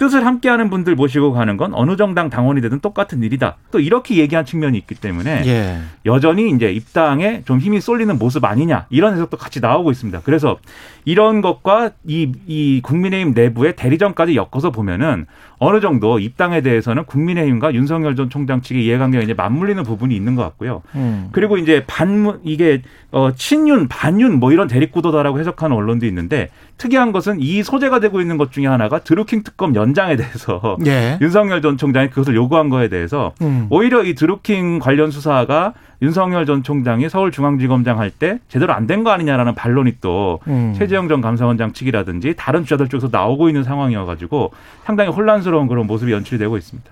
뜻을 0.00 0.24
함께하는 0.24 0.70
분들 0.70 0.94
모시고 0.94 1.32
가는 1.32 1.58
건 1.58 1.74
어느 1.74 1.94
정당 1.94 2.30
당원이 2.30 2.62
되든 2.62 2.80
똑같은 2.80 3.22
일이다. 3.22 3.58
또 3.70 3.80
이렇게 3.80 4.16
얘기한 4.16 4.46
측면이 4.46 4.78
있기 4.78 4.94
때문에 4.94 5.42
예. 5.44 5.78
여전히 6.06 6.50
이제 6.50 6.72
입당에 6.72 7.42
좀 7.44 7.58
힘이 7.58 7.82
쏠리는 7.82 8.18
모습 8.18 8.46
아니냐 8.46 8.86
이런 8.88 9.12
해석도 9.12 9.36
같이 9.36 9.60
나오고 9.60 9.90
있습니다. 9.90 10.22
그래서 10.24 10.58
이런 11.04 11.42
것과 11.42 11.90
이, 12.06 12.32
이 12.46 12.80
국민의힘 12.82 13.34
내부의 13.34 13.76
대리전까지 13.76 14.36
엮어서 14.36 14.70
보면은 14.70 15.26
어느 15.58 15.80
정도 15.80 16.18
입당에 16.18 16.62
대해서는 16.62 17.04
국민의힘과 17.04 17.74
윤석열 17.74 18.16
전 18.16 18.30
총장 18.30 18.62
측의 18.62 18.82
이해관계가 18.86 19.22
이제 19.22 19.34
맞물리는 19.34 19.82
부분이 19.82 20.16
있는 20.16 20.34
것 20.34 20.42
같고요. 20.42 20.80
음. 20.94 21.28
그리고 21.32 21.58
이제 21.58 21.84
반문 21.86 22.40
이게 22.42 22.80
어 23.10 23.32
친윤 23.34 23.88
반윤 23.88 24.40
뭐 24.40 24.50
이런 24.50 24.66
대립구도다라고 24.66 25.38
해석하는 25.38 25.76
언론도 25.76 26.06
있는데 26.06 26.48
특이한 26.80 27.12
것은 27.12 27.40
이 27.40 27.62
소재가 27.62 28.00
되고 28.00 28.22
있는 28.22 28.38
것 28.38 28.52
중에 28.52 28.66
하나가 28.66 29.00
드루킹 29.00 29.42
특검 29.42 29.74
연장에 29.74 30.16
대해서 30.16 30.78
예. 30.86 31.18
윤석열 31.20 31.60
전 31.60 31.76
총장이 31.76 32.08
그것을 32.08 32.34
요구한 32.34 32.70
거에 32.70 32.88
대해서 32.88 33.32
음. 33.42 33.66
오히려 33.68 34.02
이 34.02 34.14
드루킹 34.14 34.78
관련 34.78 35.10
수사가 35.10 35.74
윤석열 36.00 36.46
전 36.46 36.62
총장이 36.62 37.10
서울중앙지검장 37.10 37.98
할 37.98 38.10
때 38.10 38.38
제대로 38.48 38.72
안 38.72 38.86
된 38.86 39.04
거 39.04 39.10
아니냐라는 39.10 39.54
반론이 39.54 39.96
또 40.00 40.40
음. 40.46 40.74
최재형 40.78 41.08
전 41.08 41.20
감사원장 41.20 41.74
측이라든지 41.74 42.32
다른 42.38 42.64
주자들 42.64 42.88
쪽에서 42.88 43.08
나오고 43.12 43.48
있는 43.50 43.62
상황이어가지고 43.62 44.52
상당히 44.84 45.10
혼란스러운 45.10 45.68
그런 45.68 45.86
모습이 45.86 46.10
연출되고 46.12 46.56
있습니다. 46.56 46.90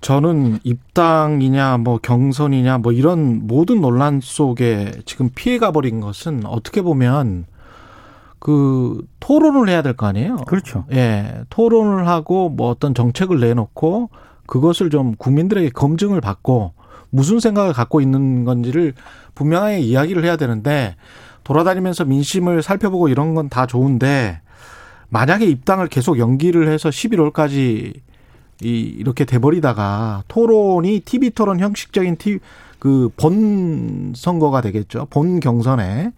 저는 0.00 0.58
입당이냐 0.62 1.78
뭐 1.78 1.98
경선이냐 1.98 2.78
뭐 2.78 2.92
이런 2.92 3.46
모든 3.46 3.80
논란 3.82 4.20
속에 4.22 4.92
지금 5.04 5.28
피해가 5.34 5.72
버린 5.72 6.00
것은 6.00 6.46
어떻게 6.46 6.80
보면 6.80 7.44
그 8.38 9.04
토론을 9.20 9.68
해야 9.68 9.82
될 9.82 9.94
거 9.94 10.06
아니에요. 10.06 10.36
그렇죠. 10.46 10.84
예, 10.92 11.42
토론을 11.50 12.06
하고 12.06 12.48
뭐 12.48 12.70
어떤 12.70 12.94
정책을 12.94 13.40
내놓고 13.40 14.10
그것을 14.46 14.90
좀 14.90 15.14
국민들에게 15.16 15.70
검증을 15.70 16.20
받고 16.20 16.72
무슨 17.10 17.40
생각을 17.40 17.72
갖고 17.72 18.00
있는 18.00 18.44
건지를 18.44 18.92
분명하게 19.34 19.80
이야기를 19.80 20.24
해야 20.24 20.36
되는데 20.36 20.96
돌아다니면서 21.44 22.04
민심을 22.04 22.62
살펴보고 22.62 23.08
이런 23.08 23.34
건 23.34 23.48
다 23.48 23.66
좋은데 23.66 24.40
만약에 25.08 25.46
입당을 25.46 25.86
계속 25.88 26.18
연기를 26.18 26.68
해서 26.68 26.88
11월까지 26.88 27.94
이 28.62 28.68
이렇게 28.98 29.24
돼버리다가 29.24 30.24
토론이 30.28 31.00
TV 31.00 31.30
토론 31.30 31.60
형식적인 31.60 32.16
그본 32.78 34.12
선거가 34.16 34.60
되겠죠. 34.62 35.06
본 35.10 35.40
경선에 35.40 36.12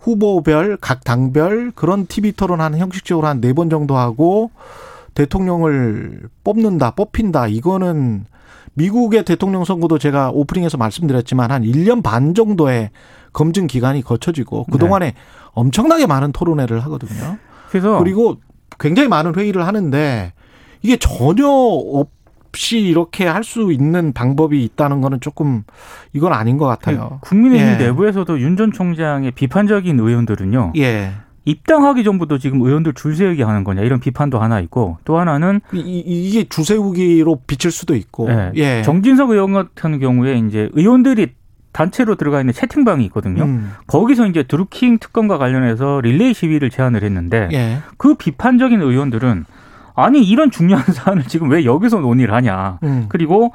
후보별 0.00 0.78
각 0.80 1.04
당별 1.04 1.72
그런 1.74 2.06
TV 2.06 2.32
토론하는 2.32 2.78
형식적으로 2.78 3.26
한 3.26 3.40
네 3.40 3.52
번 3.52 3.68
정도 3.70 3.96
하고 3.96 4.50
대통령을 5.14 6.28
뽑는다, 6.44 6.92
뽑힌다. 6.92 7.48
이거는 7.48 8.24
미국의 8.74 9.24
대통령 9.24 9.64
선거도 9.64 9.98
제가 9.98 10.30
오프닝에서 10.30 10.78
말씀드렸지만 10.78 11.50
한 11.50 11.62
1년 11.62 12.02
반 12.02 12.34
정도의 12.34 12.90
검증 13.32 13.66
기간이 13.66 14.02
거쳐지고 14.02 14.64
그동안에 14.72 15.14
엄청나게 15.52 16.06
많은 16.06 16.32
토론회를 16.32 16.80
하거든요. 16.84 17.36
그래서 17.68 17.98
그리고 17.98 18.36
굉장히 18.78 19.08
많은 19.08 19.34
회의를 19.34 19.66
하는데 19.66 20.32
이게 20.82 20.96
전혀 20.96 21.46
없이 22.50 22.80
이렇게 22.80 23.26
할 23.26 23.40
수 23.44 23.72
있는 23.72 24.12
방법이 24.12 24.62
있다는 24.64 25.00
거는 25.00 25.20
조금 25.20 25.62
이건 26.12 26.32
아닌 26.32 26.56
것 26.58 26.66
같아요. 26.66 27.18
국민의힘 27.22 27.66
예. 27.68 27.76
내부에서도 27.76 28.38
윤 28.40 28.56
전 28.56 28.70
총장의 28.72 29.30
비판적인 29.32 29.98
의원들은요. 29.98 30.72
예. 30.76 31.12
입당하기 31.46 32.04
전부터 32.04 32.36
지금 32.38 32.60
의원들 32.60 32.92
줄 32.94 33.16
세우기 33.16 33.42
하는 33.42 33.64
거냐 33.64 33.80
이런 33.82 33.98
비판도 33.98 34.38
하나 34.38 34.60
있고 34.60 34.98
또 35.04 35.18
하나는 35.18 35.60
이, 35.72 35.78
이- 35.78 36.28
이게 36.28 36.44
주세우기로 36.44 37.40
비칠 37.46 37.70
수도 37.70 37.94
있고. 37.96 38.28
예, 38.30 38.52
예. 38.56 38.82
정진석 38.82 39.30
의원 39.30 39.52
같은 39.54 39.98
경우에 39.98 40.36
이제 40.38 40.68
의원들이 40.74 41.28
단체로 41.72 42.16
들어가 42.16 42.40
있는 42.40 42.52
채팅방이 42.52 43.04
있거든요. 43.06 43.44
음. 43.44 43.72
거기서 43.86 44.26
이제 44.26 44.42
드루킹 44.42 44.98
특검과 44.98 45.38
관련해서 45.38 46.00
릴레이 46.02 46.34
시위를 46.34 46.68
제안을 46.68 47.02
했는데 47.04 47.48
예. 47.52 47.78
그 47.96 48.14
비판적인 48.14 48.80
의원들은 48.82 49.44
아니 49.94 50.22
이런 50.22 50.50
중요한 50.50 50.84
사안을 50.92 51.24
지금 51.24 51.50
왜 51.50 51.64
여기서 51.64 52.00
논의를 52.00 52.34
하냐. 52.34 52.78
음. 52.82 53.06
그리고 53.08 53.52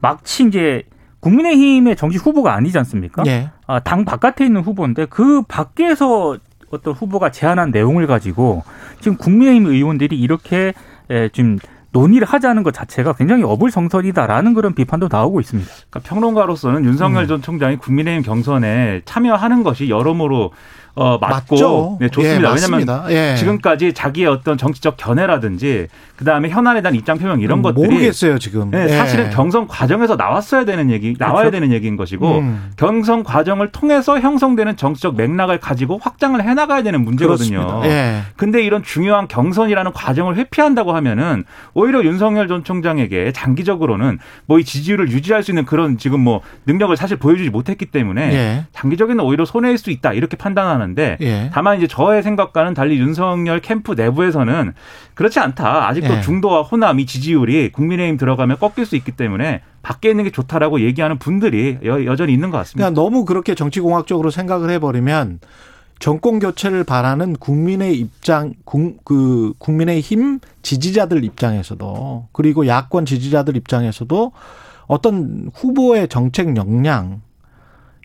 마치 0.00 0.44
이제 0.44 0.82
국민의힘의 1.20 1.96
정치 1.96 2.18
후보가 2.18 2.54
아니지 2.54 2.76
않습니까? 2.78 3.22
예. 3.26 3.50
아, 3.66 3.80
당 3.80 4.04
바깥에 4.04 4.44
있는 4.44 4.60
후보인데 4.60 5.06
그 5.06 5.42
밖에서 5.42 6.36
어떤 6.70 6.92
후보가 6.92 7.30
제안한 7.30 7.70
내용을 7.70 8.06
가지고 8.06 8.62
지금 9.00 9.16
국민의힘 9.16 9.66
의원들이 9.66 10.18
이렇게 10.18 10.74
에, 11.08 11.28
지금 11.30 11.58
논의를 11.92 12.26
하자는 12.26 12.64
것 12.64 12.74
자체가 12.74 13.12
굉장히 13.12 13.44
어불성설이다라는 13.44 14.52
그런 14.54 14.74
비판도 14.74 15.08
나오고 15.10 15.40
있습니다. 15.40 15.70
그러니까 15.88 16.00
평론가로서는 16.00 16.84
윤석열 16.84 17.28
전 17.28 17.40
총장이 17.40 17.76
국민의힘 17.76 18.22
경선에 18.22 19.02
참여하는 19.04 19.62
것이 19.62 19.88
여러모로 19.88 20.50
어, 20.94 21.18
맞고 21.18 21.54
맞죠. 21.54 21.98
네, 22.00 22.08
좋습니다. 22.08 22.50
예, 22.50 22.54
왜냐하면. 22.54 23.10
예. 23.10 23.36
지금까지 23.36 23.92
자기의 23.92 24.28
어떤 24.28 24.56
정치적 24.56 24.96
견해라든지 24.96 25.88
그다음에 26.24 26.48
현안에 26.48 26.80
대한 26.82 26.94
입장 26.94 27.18
표명 27.18 27.40
이런 27.40 27.58
음, 27.60 27.62
것들이 27.62 27.86
모르겠어요 27.86 28.38
지금. 28.38 28.70
네, 28.70 28.84
예. 28.84 28.88
사실은 28.96 29.30
경선 29.30 29.68
과정에서 29.68 30.16
나왔어야 30.16 30.64
되는 30.64 30.90
얘기, 30.90 31.14
나와야 31.18 31.42
그렇죠. 31.42 31.50
되는 31.52 31.72
얘기인 31.72 31.96
것이고 31.96 32.38
음. 32.38 32.70
경선 32.76 33.22
과정을 33.22 33.70
통해서 33.70 34.18
형성되는 34.18 34.76
정치적 34.76 35.16
맥락을 35.16 35.60
가지고 35.60 35.98
확장을 36.02 36.42
해 36.42 36.54
나가야 36.54 36.82
되는 36.82 37.04
문제거든요. 37.04 37.82
예. 37.84 38.22
근데 38.36 38.62
이런 38.62 38.82
중요한 38.82 39.28
경선이라는 39.28 39.92
과정을 39.92 40.36
회피한다고 40.36 40.94
하면은 40.96 41.44
오히려 41.74 42.02
윤석열 42.02 42.48
전 42.48 42.64
총장에게 42.64 43.32
장기적으로는 43.32 44.18
뭐 44.46 44.54
이 44.58 44.64
지지율을 44.64 45.10
유지할 45.10 45.42
수 45.42 45.50
있는 45.50 45.66
그런 45.66 45.98
지금 45.98 46.20
뭐 46.20 46.40
능력을 46.66 46.96
사실 46.96 47.16
보여주지 47.18 47.50
못했기 47.50 47.86
때문에 47.86 48.32
예. 48.32 48.64
장기적인 48.72 49.20
오히려 49.20 49.44
손해일 49.44 49.76
수 49.78 49.90
있다 49.90 50.12
이렇게 50.14 50.36
판단하는데 50.36 51.18
예. 51.20 51.50
다만 51.52 51.76
이제 51.76 51.86
저의 51.86 52.22
생각과는 52.22 52.72
달리 52.72 52.98
윤석열 52.98 53.60
캠프 53.60 53.92
내부에서는 53.92 54.72
그렇지 55.14 55.38
않다. 55.40 55.86
아직도 55.88 56.13
예. 56.16 56.20
중도와 56.20 56.62
호남 56.62 57.00
이 57.00 57.06
지지율이 57.06 57.72
국민의힘 57.72 58.16
들어가면 58.16 58.58
꺾일 58.58 58.86
수 58.86 58.96
있기 58.96 59.12
때문에 59.12 59.62
밖에 59.82 60.10
있는 60.10 60.24
게 60.24 60.30
좋다라고 60.30 60.80
얘기하는 60.80 61.18
분들이 61.18 61.78
여, 61.84 62.04
여전히 62.04 62.32
있는 62.32 62.50
것 62.50 62.58
같습니다. 62.58 62.90
그러니까 62.90 63.00
너무 63.00 63.24
그렇게 63.24 63.54
정치공학적으로 63.54 64.30
생각을 64.30 64.70
해버리면 64.70 65.40
정권 65.98 66.38
교체를 66.38 66.84
바라는 66.84 67.36
국민의 67.36 67.98
입장, 67.98 68.54
국, 68.64 69.04
그 69.04 69.52
국민의 69.58 70.00
힘 70.00 70.40
지지자들 70.62 71.24
입장에서도 71.24 72.28
그리고 72.32 72.66
야권 72.66 73.06
지지자들 73.06 73.56
입장에서도 73.56 74.32
어떤 74.86 75.50
후보의 75.54 76.08
정책 76.08 76.56
역량 76.56 77.22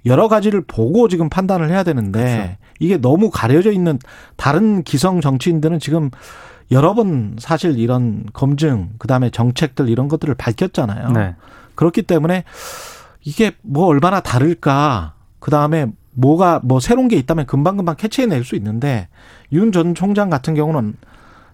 여러 0.05 0.27
가지를 0.27 0.61
보고 0.61 1.07
지금 1.07 1.29
판단을 1.29 1.69
해야 1.69 1.83
되는데 1.83 2.21
그렇죠. 2.21 2.55
이게 2.79 2.97
너무 2.97 3.29
가려져 3.29 3.71
있는 3.71 3.99
다른 4.37 4.83
기성 4.83 5.19
정치인들은 5.19 5.79
지금 5.79 6.09
여러 6.71 6.93
번 6.93 7.35
사실 7.39 7.79
이런 7.79 8.25
검증 8.33 8.89
그다음에 8.99 9.29
정책들 9.29 9.89
이런 9.89 10.07
것들을 10.07 10.33
밝혔잖아요. 10.35 11.11
네. 11.11 11.35
그렇기 11.75 12.03
때문에 12.03 12.43
이게 13.23 13.51
뭐 13.61 13.85
얼마나 13.85 14.19
다를까. 14.19 15.13
그 15.39 15.51
다음에 15.51 15.87
뭐가 16.11 16.59
뭐 16.63 16.79
새로운 16.79 17.07
게 17.07 17.15
있다면 17.15 17.45
금방금방 17.45 17.95
캐치해낼 17.95 18.43
수 18.43 18.55
있는데 18.55 19.07
윤 19.51 19.71
전 19.71 19.95
총장 19.95 20.29
같은 20.29 20.53
경우는 20.53 20.95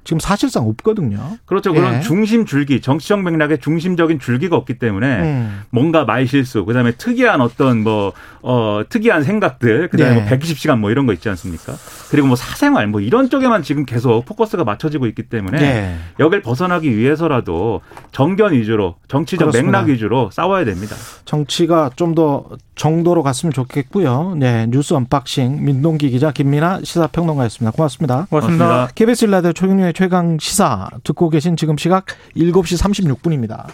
지금 0.06 0.20
사실상 0.20 0.68
없거든요. 0.68 1.38
그렇죠. 1.46 1.72
예. 1.72 1.76
그런 1.76 2.02
중심 2.02 2.46
줄기, 2.46 2.82
정치적 2.82 3.22
맥락의 3.24 3.60
중심적인 3.60 4.20
줄기가 4.20 4.56
없기 4.56 4.80
때문에 4.80 5.22
음. 5.22 5.62
뭔가 5.70 6.06
말실수, 6.06 6.66
그다음에 6.66 6.94
특이한 6.94 7.42
어떤 7.42 7.84
뭐 7.84 8.14
어, 8.42 8.82
특이한 8.88 9.24
생각들, 9.24 9.90
그다음에 9.90 10.16
네. 10.16 10.22
뭐 10.22 10.30
120시간 10.30 10.80
뭐 10.80 10.92
이런 10.92 11.06
거 11.06 11.14
있지 11.14 11.28
않습니까? 11.30 11.74
그리고 12.10 12.28
뭐 12.28 12.36
사생활 12.36 12.88
뭐 12.88 13.02
이런 13.02 13.30
쪽에만 13.30 13.62
지금 13.64 13.86
계속 13.86 14.24
포커스가 14.26 14.64
맞춰지고 14.64 15.08
있기 15.08 15.24
때문에 15.24 15.60
네. 15.60 15.98
여길 16.20 16.42
벗어나기 16.42 16.96
위해서라도 16.96 17.82
정견 18.12 18.54
위주로 18.54 18.96
정치적 19.08 19.50
그렇습니다. 19.50 19.80
맥락 19.80 19.90
위주로 19.90 20.30
싸워야 20.32 20.66
됩니다. 20.66 20.96
정치가 21.26 21.92
좀 21.96 22.16
더 22.16 22.46
정도로 22.76 23.24
갔으면 23.24 23.54
좋겠고요. 23.54 24.36
네. 24.38 24.68
뉴스 24.68 24.94
언박싱 24.94 25.64
민동기 25.64 26.10
기자 26.10 26.32
김민아 26.32 26.82
시사평론가였습니다. 26.84 27.72
고맙습니다. 27.72 28.28
고맙습니다. 28.30 28.66
고맙습니다. 28.66 28.94
KBS 28.96 29.26
일라디오 29.26 29.54
최경영의 29.54 29.94
최강 29.96 30.38
시사 30.38 30.90
듣고 31.06 31.30
계신 31.30 31.56
지금 31.56 31.78
시각 31.78 32.08
7시 32.36 33.18
36분입니다. 33.18 33.66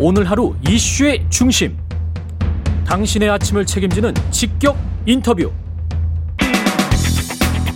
오늘 0.00 0.28
하루 0.28 0.56
이슈의 0.68 1.24
중심. 1.30 1.78
당신의 2.84 3.30
아침을 3.30 3.64
책임지는 3.64 4.12
직격 4.32 4.76
인터뷰. 5.06 5.52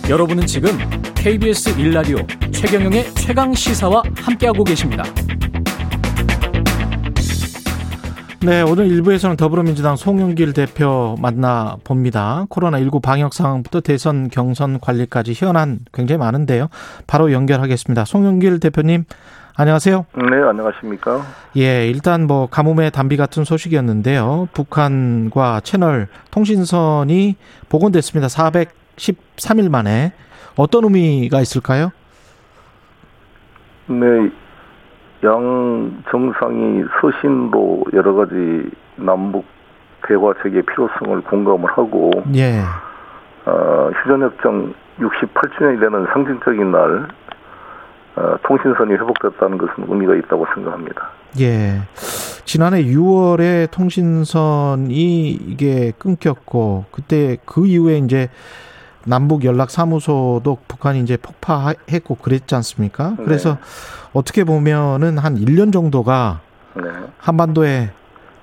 여러분은 0.09 0.45
지금 0.45 0.77
KBS 1.15 1.79
일라디오 1.79 2.17
최경영의 2.51 3.13
최강 3.15 3.53
시사와 3.53 4.03
함께하고 4.17 4.65
계십니다. 4.65 5.05
네, 8.43 8.63
오늘 8.63 8.87
일부에서는 8.87 9.37
더불어민주당 9.37 9.95
송영길 9.95 10.53
대표 10.53 11.15
만나 11.21 11.77
봅니다. 11.83 12.47
코로나19 12.49 12.99
방역 12.99 13.35
상황부터 13.35 13.81
대선 13.81 14.29
경선 14.29 14.79
관리까지 14.79 15.35
현안 15.35 15.77
굉장히 15.93 16.17
많은데요. 16.17 16.69
바로 17.05 17.31
연결하겠습니다. 17.31 18.03
송영길 18.03 18.59
대표님, 18.59 19.03
안녕하세요. 19.55 20.07
네, 20.15 20.41
안녕하십니까. 20.41 21.21
예, 21.57 21.87
일단 21.87 22.25
뭐 22.25 22.47
가뭄의 22.47 22.89
단비 22.89 23.15
같은 23.15 23.43
소식이었는데요. 23.43 24.47
북한과 24.53 25.59
채널 25.59 26.07
통신선이 26.31 27.35
복원됐습니다. 27.69 28.27
413일 28.27 29.69
만에 29.69 30.13
어떤 30.55 30.85
의미가 30.85 31.41
있을까요? 31.41 31.91
네, 33.85 34.31
양 35.23 36.03
정상이 36.09 36.83
서신으로 36.99 37.83
여러 37.93 38.13
가지 38.13 38.69
남북 38.95 39.45
대화 40.07 40.33
체계의 40.41 40.63
필요성을 40.63 41.21
공감을 41.21 41.69
하고, 41.71 42.11
예. 42.35 42.61
어, 43.45 43.91
휴전협정 44.03 44.73
68주년이 44.99 45.79
되는 45.79 46.07
상징적인 46.11 46.71
날, 46.71 47.07
어, 48.15 48.35
통신선이 48.43 48.93
회복됐다는 48.93 49.57
것은 49.57 49.85
의미가 49.87 50.15
있다고 50.15 50.45
생각합니다. 50.55 51.09
예. 51.39 51.81
지난해 52.45 52.83
6월에 52.83 53.71
통신선이 53.71 55.29
이게 55.31 55.91
끊겼고 55.97 56.85
그때 56.91 57.37
그 57.45 57.65
이후에 57.65 57.99
이제 57.99 58.29
남북 59.05 59.43
연락 59.45 59.71
사무소도 59.71 60.57
북한이 60.67 61.01
이제 61.01 61.17
폭파했고 61.17 62.15
그랬지 62.15 62.53
않습니까? 62.55 63.15
네. 63.17 63.23
그래서 63.25 63.57
어떻게 64.13 64.43
보면은 64.43 65.17
한 65.17 65.37
1년 65.37 65.73
정도가 65.73 66.41
네. 66.75 66.83
한반도에 67.17 67.91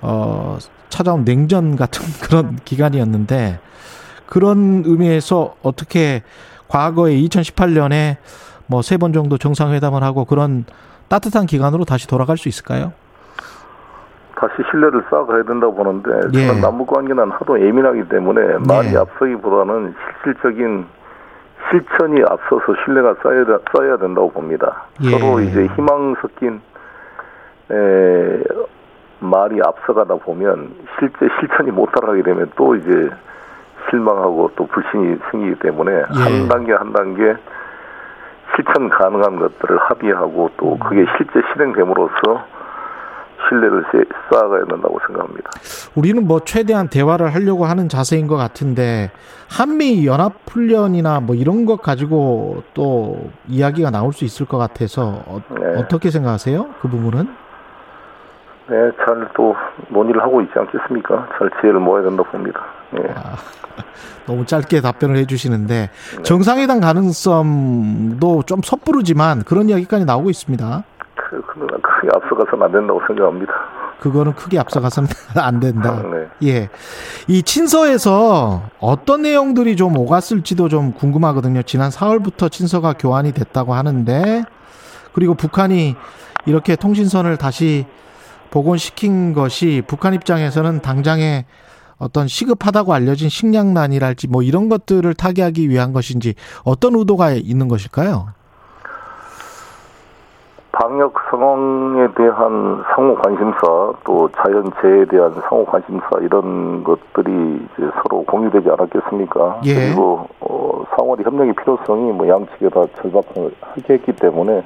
어 0.00 0.58
찾아온 0.88 1.24
냉전 1.24 1.76
같은 1.76 2.04
그런 2.22 2.58
기간이었는데 2.64 3.60
그런 4.26 4.82
의미에서 4.86 5.54
어떻게 5.62 6.22
과거에 6.68 7.14
2018년에 7.16 8.16
뭐 8.66 8.80
세 8.82 8.98
번 8.98 9.12
정도 9.12 9.38
정상회담을 9.38 10.02
하고 10.02 10.24
그런 10.26 10.64
따뜻한 11.08 11.46
기간으로 11.46 11.84
다시 11.86 12.06
돌아갈 12.06 12.36
수 12.36 12.48
있을까요? 12.48 12.92
다시 14.38 14.54
신뢰를 14.70 15.02
쌓아가야 15.10 15.42
된다고 15.42 15.74
보는데, 15.74 16.10
예. 16.32 16.46
저는 16.46 16.60
남북 16.60 16.86
관계는 16.86 17.30
하도 17.32 17.60
예민하기 17.60 18.08
때문에 18.08 18.58
말이 18.68 18.94
예. 18.94 18.98
앞서기보다는 18.98 19.94
실질적인 20.22 20.86
실천이 21.70 22.22
앞서서 22.22 22.74
신뢰가 22.84 23.16
쌓여야, 23.22 23.58
쌓여야 23.72 23.96
된다고 23.96 24.30
봅니다. 24.30 24.84
예. 25.02 25.10
서로 25.10 25.40
이제 25.40 25.66
희망 25.74 26.14
섞인 26.20 26.60
에, 27.70 28.44
말이 29.18 29.60
앞서가다 29.60 30.14
보면 30.14 30.72
실제 30.98 31.28
실천이 31.40 31.72
못 31.72 31.90
따라가게 31.90 32.22
되면 32.22 32.50
또 32.54 32.76
이제 32.76 33.10
실망하고 33.90 34.52
또 34.54 34.66
불신이 34.66 35.18
생기기 35.32 35.58
때문에 35.58 35.92
예. 35.92 36.02
한 36.02 36.48
단계 36.48 36.72
한 36.72 36.92
단계 36.92 37.34
실천 38.54 38.88
가능한 38.88 39.36
것들을 39.40 39.78
합의하고 39.78 40.50
또 40.56 40.78
그게 40.78 41.04
실제 41.16 41.42
실행됨으로써 41.52 42.44
신뢰를 43.48 43.84
세- 43.92 44.04
쌓아가야 44.30 44.64
된다고 44.64 44.98
생각합니다. 45.06 45.50
우리는 45.94 46.26
뭐 46.26 46.40
최대한 46.44 46.88
대화를 46.88 47.34
하려고 47.34 47.64
하는 47.66 47.88
자세인 47.88 48.26
것 48.26 48.36
같은데 48.36 49.10
한미 49.48 50.06
연합 50.06 50.32
훈련이나 50.50 51.20
뭐 51.20 51.34
이런 51.34 51.64
것 51.66 51.80
가지고 51.82 52.62
또 52.74 53.30
이야기가 53.48 53.90
나올 53.90 54.12
수 54.12 54.24
있을 54.24 54.46
것 54.46 54.58
같아서 54.58 55.22
어, 55.26 55.40
네. 55.50 55.86
떻게 55.88 56.10
생각하세요? 56.10 56.66
그 56.80 56.88
부분은? 56.88 57.26
네, 58.70 58.76
잘 59.04 59.28
또 59.34 59.54
논의를 59.88 60.20
하고 60.22 60.42
있지 60.42 60.52
않겠습니까? 60.54 61.28
잘 61.38 61.48
지혜를 61.60 61.80
모아야 61.80 62.02
된다고 62.02 62.28
봅니다. 62.30 62.60
예. 62.98 63.08
아, 63.14 63.36
너무 64.26 64.44
짧게 64.44 64.82
답변을 64.82 65.16
해주시는데 65.16 65.88
정상회담 66.22 66.80
가능성도 66.80 68.42
좀 68.42 68.60
섣부르지만 68.62 69.44
그런 69.44 69.70
이야기까지 69.70 70.04
나오고 70.04 70.28
있습니다. 70.28 70.84
그, 71.18 71.42
그는 71.42 71.66
크게 71.66 72.08
앞서가서는 72.14 72.64
안 72.64 72.72
된다고 72.72 73.00
생각합니다. 73.06 73.52
그거는 74.00 74.34
크게 74.34 74.58
앞서가서는 74.58 75.08
안 75.36 75.60
된다. 75.60 76.02
네. 76.02 76.48
예. 76.48 76.68
이 77.26 77.42
친서에서 77.42 78.62
어떤 78.78 79.22
내용들이 79.22 79.76
좀 79.76 79.96
오갔을지도 79.96 80.68
좀 80.68 80.92
궁금하거든요. 80.92 81.62
지난 81.62 81.90
4월부터 81.90 82.50
친서가 82.50 82.94
교환이 82.94 83.32
됐다고 83.32 83.74
하는데, 83.74 84.44
그리고 85.12 85.34
북한이 85.34 85.96
이렇게 86.46 86.76
통신선을 86.76 87.36
다시 87.36 87.86
복원시킨 88.50 89.34
것이 89.34 89.82
북한 89.86 90.14
입장에서는 90.14 90.80
당장에 90.80 91.44
어떤 91.98 92.28
시급하다고 92.28 92.94
알려진 92.94 93.28
식량난이랄지 93.28 94.28
뭐 94.28 94.42
이런 94.42 94.68
것들을 94.68 95.12
타개하기 95.14 95.68
위한 95.68 95.92
것인지 95.92 96.34
어떤 96.62 96.94
의도가 96.94 97.32
있는 97.32 97.68
것일까요? 97.68 98.32
방역 100.72 101.14
상황에 101.30 102.08
대한 102.14 102.84
상호 102.94 103.14
관심사 103.16 103.92
또 104.04 104.28
자연재해에 104.36 105.06
대한 105.06 105.32
상호 105.48 105.64
관심사 105.64 106.06
이런 106.20 106.84
것들이 106.84 107.66
이제 107.76 107.90
서로 108.02 108.22
공유되지 108.24 108.68
않았겠습니까? 108.70 109.62
예. 109.64 109.74
그리고 109.74 110.28
어, 110.40 110.84
상호의 110.94 111.24
협력의 111.24 111.54
필요성이 111.54 112.12
뭐 112.12 112.28
양측에 112.28 112.68
다 112.68 112.84
절박하게 113.00 113.50
했기 113.88 114.12
때문에 114.12 114.58
에, 114.58 114.62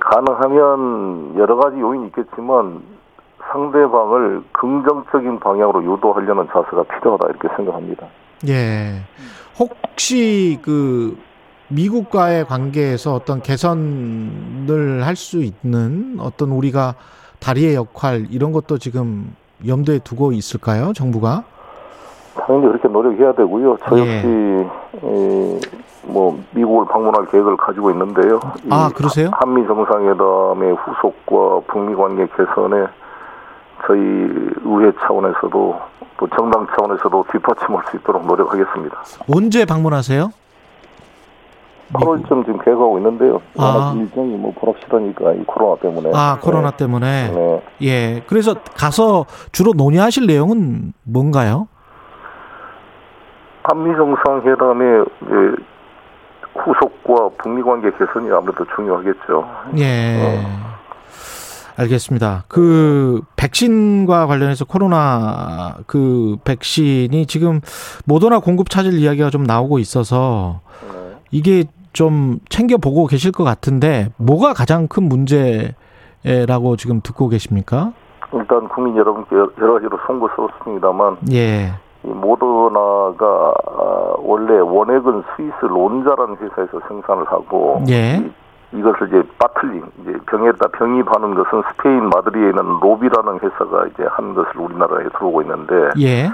가능하면 0.00 1.34
여러 1.36 1.56
가지 1.56 1.80
요인이 1.80 2.06
있겠지만 2.06 2.80
상대방을 3.50 4.42
긍정적인 4.52 5.40
방향으로 5.40 5.82
유도하려는 5.82 6.46
자세가 6.52 6.84
필요하다 6.84 7.30
이렇게 7.30 7.48
생각합니다. 7.56 8.06
예. 8.46 9.02
혹시 9.58 10.60
그 10.62 11.18
미국과의 11.70 12.46
관계에서 12.46 13.14
어떤 13.14 13.42
개선을 13.42 15.06
할 15.06 15.16
수 15.16 15.38
있는 15.42 16.16
어떤 16.20 16.50
우리가 16.50 16.94
다리의 17.40 17.74
역할 17.74 18.26
이런 18.30 18.52
것도 18.52 18.78
지금 18.78 19.34
염두에 19.66 19.98
두고 19.98 20.32
있을까요, 20.32 20.92
정부가? 20.92 21.42
당연히 22.36 22.66
그렇게 22.68 22.88
노력해야 22.88 23.32
되고요. 23.32 23.76
저 23.88 23.98
예. 23.98 24.00
역시 24.00 24.28
에, 25.04 25.60
뭐 26.04 26.40
미국을 26.52 26.86
방문할 26.86 27.26
계획을 27.26 27.56
가지고 27.56 27.90
있는데요. 27.90 28.40
이 28.64 28.68
아, 28.70 28.88
그러세요? 28.94 29.30
한미 29.32 29.66
정상회담의 29.66 30.74
후속과 30.76 31.60
북미 31.66 31.94
관계 31.96 32.26
개선에 32.28 32.86
저희 33.86 34.00
의회 34.00 34.92
차원에서도 35.00 35.80
또 36.16 36.28
정당 36.36 36.66
차원에서도 36.76 37.24
뒷받침할 37.32 37.82
수 37.90 37.96
있도록 37.96 38.24
노력하겠습니다. 38.26 38.96
언제 39.34 39.64
방문하세요? 39.64 40.30
미국. 41.88 42.22
8월쯤 42.22 42.44
지금 42.44 42.58
계획하고 42.58 42.98
있는데요. 42.98 43.40
아. 43.56 43.94
일정이 43.96 44.36
뭐 44.36 44.52
불확실하니까 44.58 45.32
이 45.32 45.44
코로나 45.44 45.76
때문에. 45.76 46.10
아, 46.14 46.38
코로나 46.40 46.70
네. 46.70 46.76
때문에. 46.76 47.30
네. 47.30 47.62
예. 47.82 48.22
그래서 48.26 48.54
가서 48.76 49.26
주로 49.52 49.72
논의하실 49.72 50.26
내용은 50.26 50.92
뭔가요? 51.04 51.68
한미 53.64 53.94
정상회담의 53.96 55.04
이제 55.22 55.62
후속과 56.54 57.30
북미 57.42 57.62
관계 57.62 57.90
개선이 57.90 58.30
아무래도 58.32 58.64
중요하겠죠. 58.74 59.48
예. 59.78 60.40
알겠습니다. 61.76 62.44
그 62.48 63.20
백신과 63.36 64.26
관련해서 64.26 64.64
코로나 64.64 65.76
그 65.86 66.36
백신이 66.44 67.26
지금 67.26 67.60
모더나 68.04 68.40
공급 68.40 68.68
차질 68.68 68.94
이야기가 68.94 69.30
좀 69.30 69.44
나오고 69.44 69.78
있어서 69.78 70.60
네. 70.82 71.16
이게 71.30 71.64
좀 71.98 72.38
챙겨 72.48 72.76
보고 72.76 73.06
계실 73.06 73.32
것 73.32 73.42
같은데 73.42 74.10
뭐가 74.18 74.52
가장 74.52 74.86
큰 74.86 75.08
문제라고 75.08 76.76
지금 76.76 77.00
듣고 77.02 77.28
계십니까? 77.28 77.92
일단 78.32 78.68
국민 78.68 78.96
여러분께 78.96 79.34
여러 79.34 79.72
가지로 79.72 79.98
송구스럽습니다만 80.06 81.16
예. 81.32 81.72
이 82.04 82.06
모더나가 82.06 83.52
아, 83.66 84.14
원래 84.18 84.60
원액은 84.60 85.24
스위스 85.34 85.64
론자라는 85.64 86.36
회사에서 86.36 86.80
생산을 86.86 87.26
하고 87.26 87.82
예. 87.88 88.18
이, 88.18 88.78
이것을 88.78 89.08
이제 89.08 89.22
바틀링 89.40 89.82
이제 90.02 90.12
병에다 90.26 90.68
병입하는 90.68 91.34
것은 91.34 91.62
스페인 91.72 92.08
마드리에 92.10 92.50
있는 92.50 92.62
로비라는 92.80 93.40
회사가 93.40 93.88
이제 93.88 94.04
하는 94.08 94.34
것을 94.34 94.52
우리나라에 94.56 95.08
들어오고 95.16 95.42
있는데 95.42 95.74
예. 95.98 96.28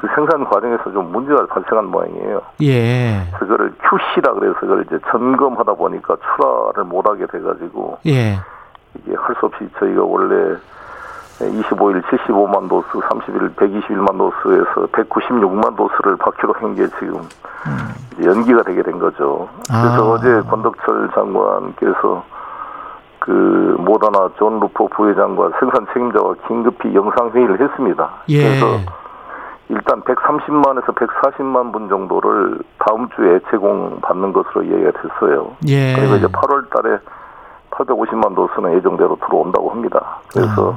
그 0.00 0.08
생산 0.14 0.44
과정에서 0.44 0.90
좀 0.92 1.12
문제가 1.12 1.44
발생한 1.46 1.86
모양이에요. 1.86 2.40
예. 2.62 3.28
그걸 3.38 3.70
QC라 3.82 4.32
그래서 4.34 4.58
그걸 4.60 4.82
이제 4.86 4.98
점검하다 5.10 5.74
보니까 5.74 6.16
출하를 6.16 6.84
못하게 6.84 7.26
돼가지고 7.26 7.98
예. 8.06 8.38
이게 8.94 9.14
할 9.16 9.36
수 9.38 9.46
없이 9.46 9.68
저희가 9.78 10.02
원래 10.02 10.56
25일 11.38 12.02
75만 12.02 12.68
dose, 12.68 12.88
30일 12.92 13.54
121만 13.56 14.16
dose에서 14.18 14.86
196만 14.92 15.76
dose를 15.76 16.16
받기로 16.16 16.54
한 16.54 16.74
게 16.74 16.86
지금 16.98 17.20
이제 18.18 18.28
연기가 18.28 18.62
되게 18.62 18.82
된 18.82 18.98
거죠. 18.98 19.48
그래서 19.68 20.10
아. 20.10 20.12
어제 20.12 20.40
권덕철 20.48 21.10
장관께서 21.14 22.24
그 23.18 23.76
모더나 23.78 24.30
존 24.38 24.58
루퍼 24.60 24.86
부회장과 24.88 25.50
생산 25.60 25.86
책임자와 25.92 26.34
긴급히 26.48 26.94
영상 26.94 27.30
회의를 27.30 27.60
했습니다. 27.60 28.10
예. 28.30 28.42
그래서 28.42 28.66
일단 29.70 30.02
130만에서 30.02 30.94
140만 30.94 31.72
분 31.72 31.88
정도를 31.88 32.58
다음 32.78 33.08
주에 33.14 33.38
제공 33.50 34.00
받는 34.00 34.32
것으로 34.32 34.64
이야기가 34.64 34.90
됐어요. 35.00 35.56
예. 35.68 35.94
그리고 35.94 36.16
이제 36.16 36.26
8월 36.26 36.68
달에 36.70 36.98
850만 37.70 38.34
도스는 38.34 38.76
예정대로 38.76 39.16
들어온다고 39.24 39.70
합니다. 39.70 40.18
그래서 40.32 40.74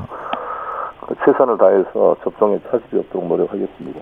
최선을 1.25 1.57
다해서 1.57 2.15
접종에 2.23 2.59
차질이 2.69 2.99
없도록 2.99 3.27
노력하겠습니다. 3.27 3.99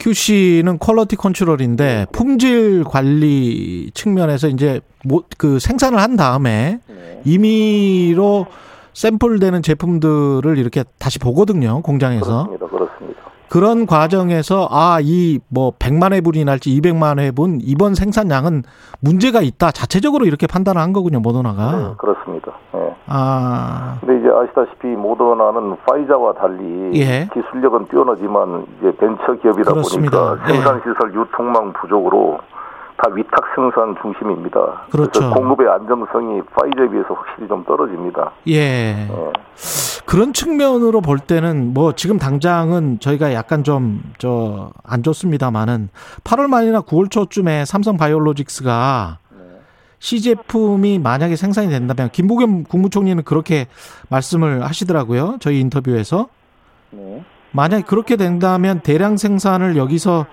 QC는 0.00 0.78
퀄러티 0.78 1.16
컨트롤인데 1.16 2.06
품질 2.12 2.84
관리 2.84 3.90
측면에서 3.94 4.48
이제 4.48 4.80
뭐그 5.06 5.60
생산을 5.60 6.00
한 6.00 6.16
다음에 6.16 6.80
네. 6.88 7.22
임의로 7.24 8.46
샘플되는 8.94 9.62
제품들을 9.62 10.58
이렇게 10.58 10.84
다시 10.98 11.18
보거든요 11.18 11.82
공장에서 11.82 12.48
그렇습니다. 12.48 12.66
그렇습니다. 12.66 13.27
그런 13.50 13.86
과정에서 13.86 14.68
아 14.70 14.98
이 15.02 15.38
뭐 15.48 15.72
100만 15.78 16.12
회분이 16.12 16.44
날지 16.44 16.70
200만 16.80 17.18
회분 17.18 17.58
이번 17.62 17.94
생산량은 17.94 18.62
문제가 19.00 19.40
있다 19.40 19.70
자체적으로 19.70 20.24
이렇게 20.26 20.46
판단을 20.46 20.80
한 20.80 20.92
거군요 20.92 21.18
네, 21.18 21.22
모더나가 21.22 21.94
그렇습니다. 21.96 22.52
네. 22.74 22.94
아 23.06 23.96
근데 24.00 24.18
이제 24.20 24.28
아시다시피 24.28 24.88
모더나는 24.88 25.76
파이자와 25.86 26.34
달리 26.34 27.00
예. 27.00 27.28
기술력은 27.32 27.86
뛰어나지만 27.86 28.66
이제 28.80 28.92
벤처 28.96 29.32
기업이다 29.40 29.70
그렇습니다. 29.72 30.28
보니까 30.30 30.46
생산 30.46 30.78
시설 30.80 31.14
유통망 31.14 31.72
부족으로 31.74 32.38
다 32.98 33.08
위탁 33.14 33.40
생산 33.54 33.94
중심입니다. 34.02 34.82
그렇죠. 34.90 35.30
공급의 35.30 35.68
안정성이 35.68 36.42
파이자에 36.42 36.88
비해서 36.90 37.14
확실히 37.14 37.46
좀 37.48 37.64
떨어집니다. 37.64 38.32
예. 38.48 38.58
네. 39.08 39.08
그런 40.08 40.32
측면으로 40.32 41.02
볼 41.02 41.18
때는 41.18 41.74
뭐 41.74 41.92
지금 41.94 42.18
당장은 42.18 42.98
저희가 42.98 43.34
약간 43.34 43.62
좀 43.62 44.00
저 44.18 44.72
안 44.82 45.02
좋습니다만은 45.02 45.90
8월 46.24 46.46
말이나 46.46 46.80
9월 46.80 47.10
초쯤에 47.10 47.66
삼성 47.66 47.98
바이오로직스가 47.98 49.18
시 49.98 50.22
제품이 50.22 50.98
만약에 50.98 51.36
생산이 51.36 51.68
된다면 51.68 52.08
김부겸 52.10 52.64
국무총리는 52.64 53.22
그렇게 53.24 53.66
말씀을 54.08 54.64
하시더라고요. 54.64 55.36
저희 55.40 55.60
인터뷰에서 55.60 56.28
네. 56.90 57.22
만약에 57.50 57.82
그렇게 57.82 58.16
된다면 58.16 58.80
대량 58.80 59.18
생산을 59.18 59.76
여기서 59.76 60.24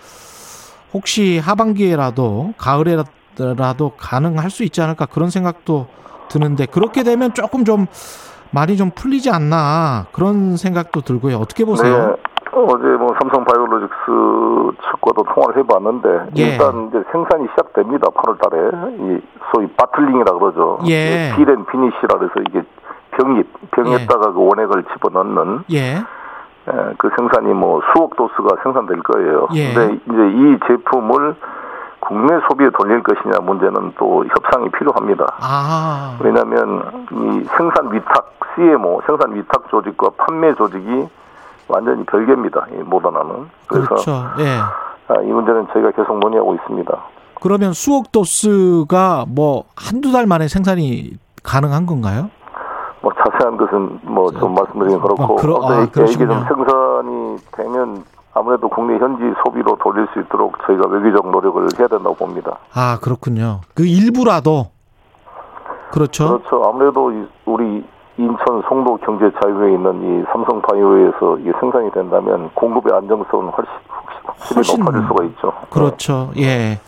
혹시 0.94 1.38
하반기에라도 1.40 2.54
가을에라도 2.58 3.92
가능할 3.98 4.50
수 4.50 4.64
있지 4.64 4.82
않을까 4.82 5.06
그런 5.08 5.30
생각도 5.30 5.88
드는데 6.30 6.66
그렇게 6.66 7.04
되면 7.04 7.34
조금 7.34 7.66
좀 7.66 7.88
많이 8.52 8.78
좀 8.78 8.92
풀리지 8.92 9.30
않나 9.32 10.06
그런 10.12 10.58
생각도 10.58 11.02
들고요. 11.02 11.38
어떻게 11.38 11.66
보세요? 11.66 12.16
네. 12.16 12.36
어제 12.58 12.88
뭐 12.88 13.14
삼성 13.20 13.44
바이오로직스 13.44 14.06
측과도 14.90 15.24
통화를 15.24 15.58
해봤는데 15.58 16.32
예. 16.38 16.42
일단 16.44 16.88
이제 16.88 17.04
생산이 17.12 17.48
시작됩니다. 17.50 18.08
8월달에 18.08 19.00
이 19.00 19.22
소위 19.52 19.68
bottling이라 19.76 20.32
그러죠. 20.38 20.80
예. 20.88 21.34
fill 21.36 21.53
and 21.53 21.66
finish라 21.66 22.18
그래서 22.18 22.34
이게 22.48 22.62
병입 23.12 23.72
병에다가 23.72 24.32
그 24.32 24.40
원액을 24.46 24.86
집어넣는 24.94 25.64
예. 25.74 25.96
에, 25.98 26.72
그 26.98 27.10
생산이 27.18 27.54
뭐 27.54 27.82
수억 27.94 28.16
dose가 28.16 28.64
생산될 28.64 29.04
거예요. 29.04 29.48
예. 29.54 29.74
근데 29.74 30.00
이제 30.06 30.30
이 30.30 30.58
제품을 30.66 31.36
국내 32.08 32.40
소비에 32.48 32.70
돌릴 32.78 33.02
것이냐 33.04 33.40
문제는 33.42 33.94
또 33.98 34.24
협상이 34.26 34.70
필요합니다. 34.72 35.26
아. 35.42 36.18
왜냐하면 36.22 37.08
이 37.12 37.44
생산 37.58 37.92
위탁 37.92 38.32
CMO 38.56 39.02
생산 39.08 39.34
위탁 39.36 39.68
조직과 39.70 40.10
판매 40.18 40.54
조직이 40.56 41.08
완전히 41.68 42.06
별개입니다. 42.06 42.66
이 42.74 42.84
모더나는 42.84 43.48
그래서 43.68 43.88
그렇죠. 43.90 44.12
예. 44.40 44.60
아, 45.08 45.22
이 45.22 45.26
문제는 45.28 45.68
저희가 45.74 45.92
계속 45.92 46.20
논의하고 46.20 46.54
있습니다. 46.56 46.98
그러면 47.42 47.74
수억 47.74 48.12
도스가 48.12 49.26
뭐 49.28 49.66
한두 49.76 50.12
달 50.12 50.26
만에 50.28 50.48
생산이 50.48 51.14
가능한 51.44 51.86
건가요? 51.86 52.30
뭐 53.02 53.12
자세한 53.14 53.58
것은 53.58 54.00
뭐 54.04 54.32
좀 54.32 54.54
말씀드리긴 54.54 55.00
그렇고 55.00 55.24
아, 55.24 55.42
그러- 55.42 55.60
아, 55.64 55.82
이게 55.84 56.06
좀. 56.06 56.28
생산이 56.48 57.38
되면 57.52 58.04
아무래도 58.38 58.68
국내 58.68 58.98
현지 58.98 59.24
소비로 59.44 59.78
돌릴 59.82 60.08
수 60.14 60.20
있도록 60.20 60.56
저희가 60.68 60.88
외교적 60.90 61.32
노력을 61.32 61.66
해야 61.80 61.88
된다고 61.88 62.14
봅니다. 62.16 62.58
아, 62.74 63.00
그렇군요. 63.02 63.62
그 63.74 63.86
일부라도 63.86 64.68
그렇죠. 65.92 66.40
그렇죠. 66.40 66.64
아무래도 66.70 67.12
이- 67.12 67.28
우리 67.46 67.84
인천 68.18 68.62
송도 68.68 68.98
경제 69.06 69.32
자유에 69.42 69.74
있는 69.74 70.22
이 70.22 70.26
삼성 70.32 70.62
바이오에서 70.62 71.38
이게 71.40 71.52
생산이 71.60 71.92
된다면 71.92 72.50
공급의 72.54 72.94
안정성은 72.94 73.50
훨씬 73.50 73.72
훨씬 74.56 74.80
높아질 74.80 75.02
수가 75.08 75.24
있죠. 75.26 75.54
그렇죠. 75.70 76.32
예. 76.38 76.80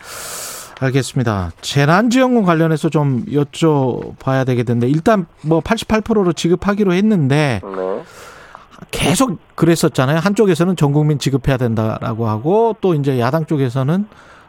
알겠습니다. 0.80 1.50
재난지원금 1.60 2.44
관련해서 2.44 2.88
좀 2.88 3.24
여쭤봐야 3.26 4.46
되겠는데 4.46 4.86
일단 4.86 5.26
뭐 5.46 5.60
88%로 5.60 6.32
지급하기로 6.32 6.92
했는데 6.92 7.60
네. 7.64 8.02
계속 8.90 9.38
그랬었잖아요. 9.54 10.18
한쪽에서는 10.18 10.76
전 10.76 10.92
국민 10.92 11.18
지급해야 11.18 11.56
된다라고 11.56 12.28
하고 12.28 12.76
또 12.80 12.94
이제 12.94 13.18
야당 13.18 13.46
쪽에서는 13.46 14.06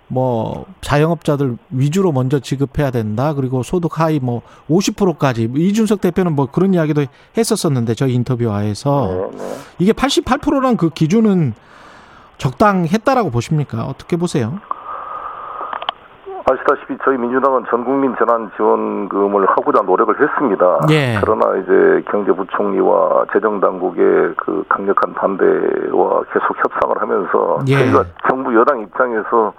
뭐 0.08 0.66
자영업자들 0.82 1.58
위주로 1.70 2.12
먼저 2.12 2.40
지급해야 2.40 2.92
된다. 2.92 3.34
그리고 3.34 3.64
소득 3.64 4.00
하위 4.00 4.20
뭐 4.20 4.42
50%까지 4.70 5.50
이준석 5.56 6.02
대표는 6.02 6.34
뭐 6.36 6.48
그런 6.48 6.74
이야기도 6.74 7.06
했었었는데 7.38 7.94
저희 7.94 8.14
인터뷰화에서 8.16 9.30
네, 9.32 9.38
네. 9.38 9.56
이게 9.80 9.94
88%란 9.94 10.78
그 10.78 10.90
기준은 10.90 11.54
적당했다라고 12.38 13.30
보십니까? 13.32 13.86
어떻게 13.86 14.18
보세요? 14.18 14.60
아시다시피 16.46 16.98
저희 17.04 17.18
민주당은 17.18 17.66
전 17.70 17.84
국민 17.84 18.16
재난 18.18 18.50
지원금을 18.56 19.46
하고자 19.50 19.82
노력을 19.82 20.16
했습니다. 20.20 20.80
예. 20.92 21.18
그러나 21.22 21.58
이제 21.58 22.04
경제부총리와 22.10 23.26
재정당국의 23.34 24.34
그 24.38 24.64
강력한 24.70 25.14
반대와 25.14 26.24
계속 26.32 26.58
협상을 26.58 27.02
하면서 27.02 27.60
예. 27.68 27.78
저희가 27.78 28.06
정부 28.28 28.56
여당 28.56 28.80
입장에서 28.82 29.54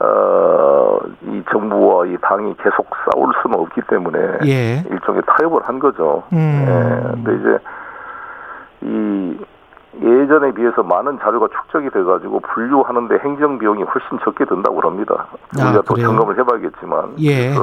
어, 0.00 0.98
이 1.22 1.42
정부와 1.50 2.06
이 2.06 2.16
당이 2.20 2.56
계속 2.56 2.88
싸울 3.04 3.32
수는 3.40 3.58
없기 3.60 3.82
때문에 3.88 4.18
예. 4.46 4.84
일종의 4.90 5.22
타협을 5.26 5.62
한 5.62 5.78
거죠. 5.78 6.24
음. 6.32 6.66
예. 6.66 7.10
근데 7.12 7.36
이제 7.36 7.58
이 8.82 9.38
예전에 10.02 10.52
비해서 10.52 10.82
많은 10.82 11.18
자료가 11.20 11.48
축적이 11.48 11.90
돼가지고 11.90 12.40
분류하는데 12.40 13.18
행정 13.18 13.58
비용이 13.58 13.82
훨씬 13.84 14.18
적게 14.24 14.44
든다고 14.44 14.80
합니다. 14.80 15.26
아, 15.60 15.66
우리가 15.66 15.82
또 15.82 15.94
그래요? 15.94 16.08
점검을 16.08 16.38
해봐야겠지만 16.38 17.14
예. 17.20 17.54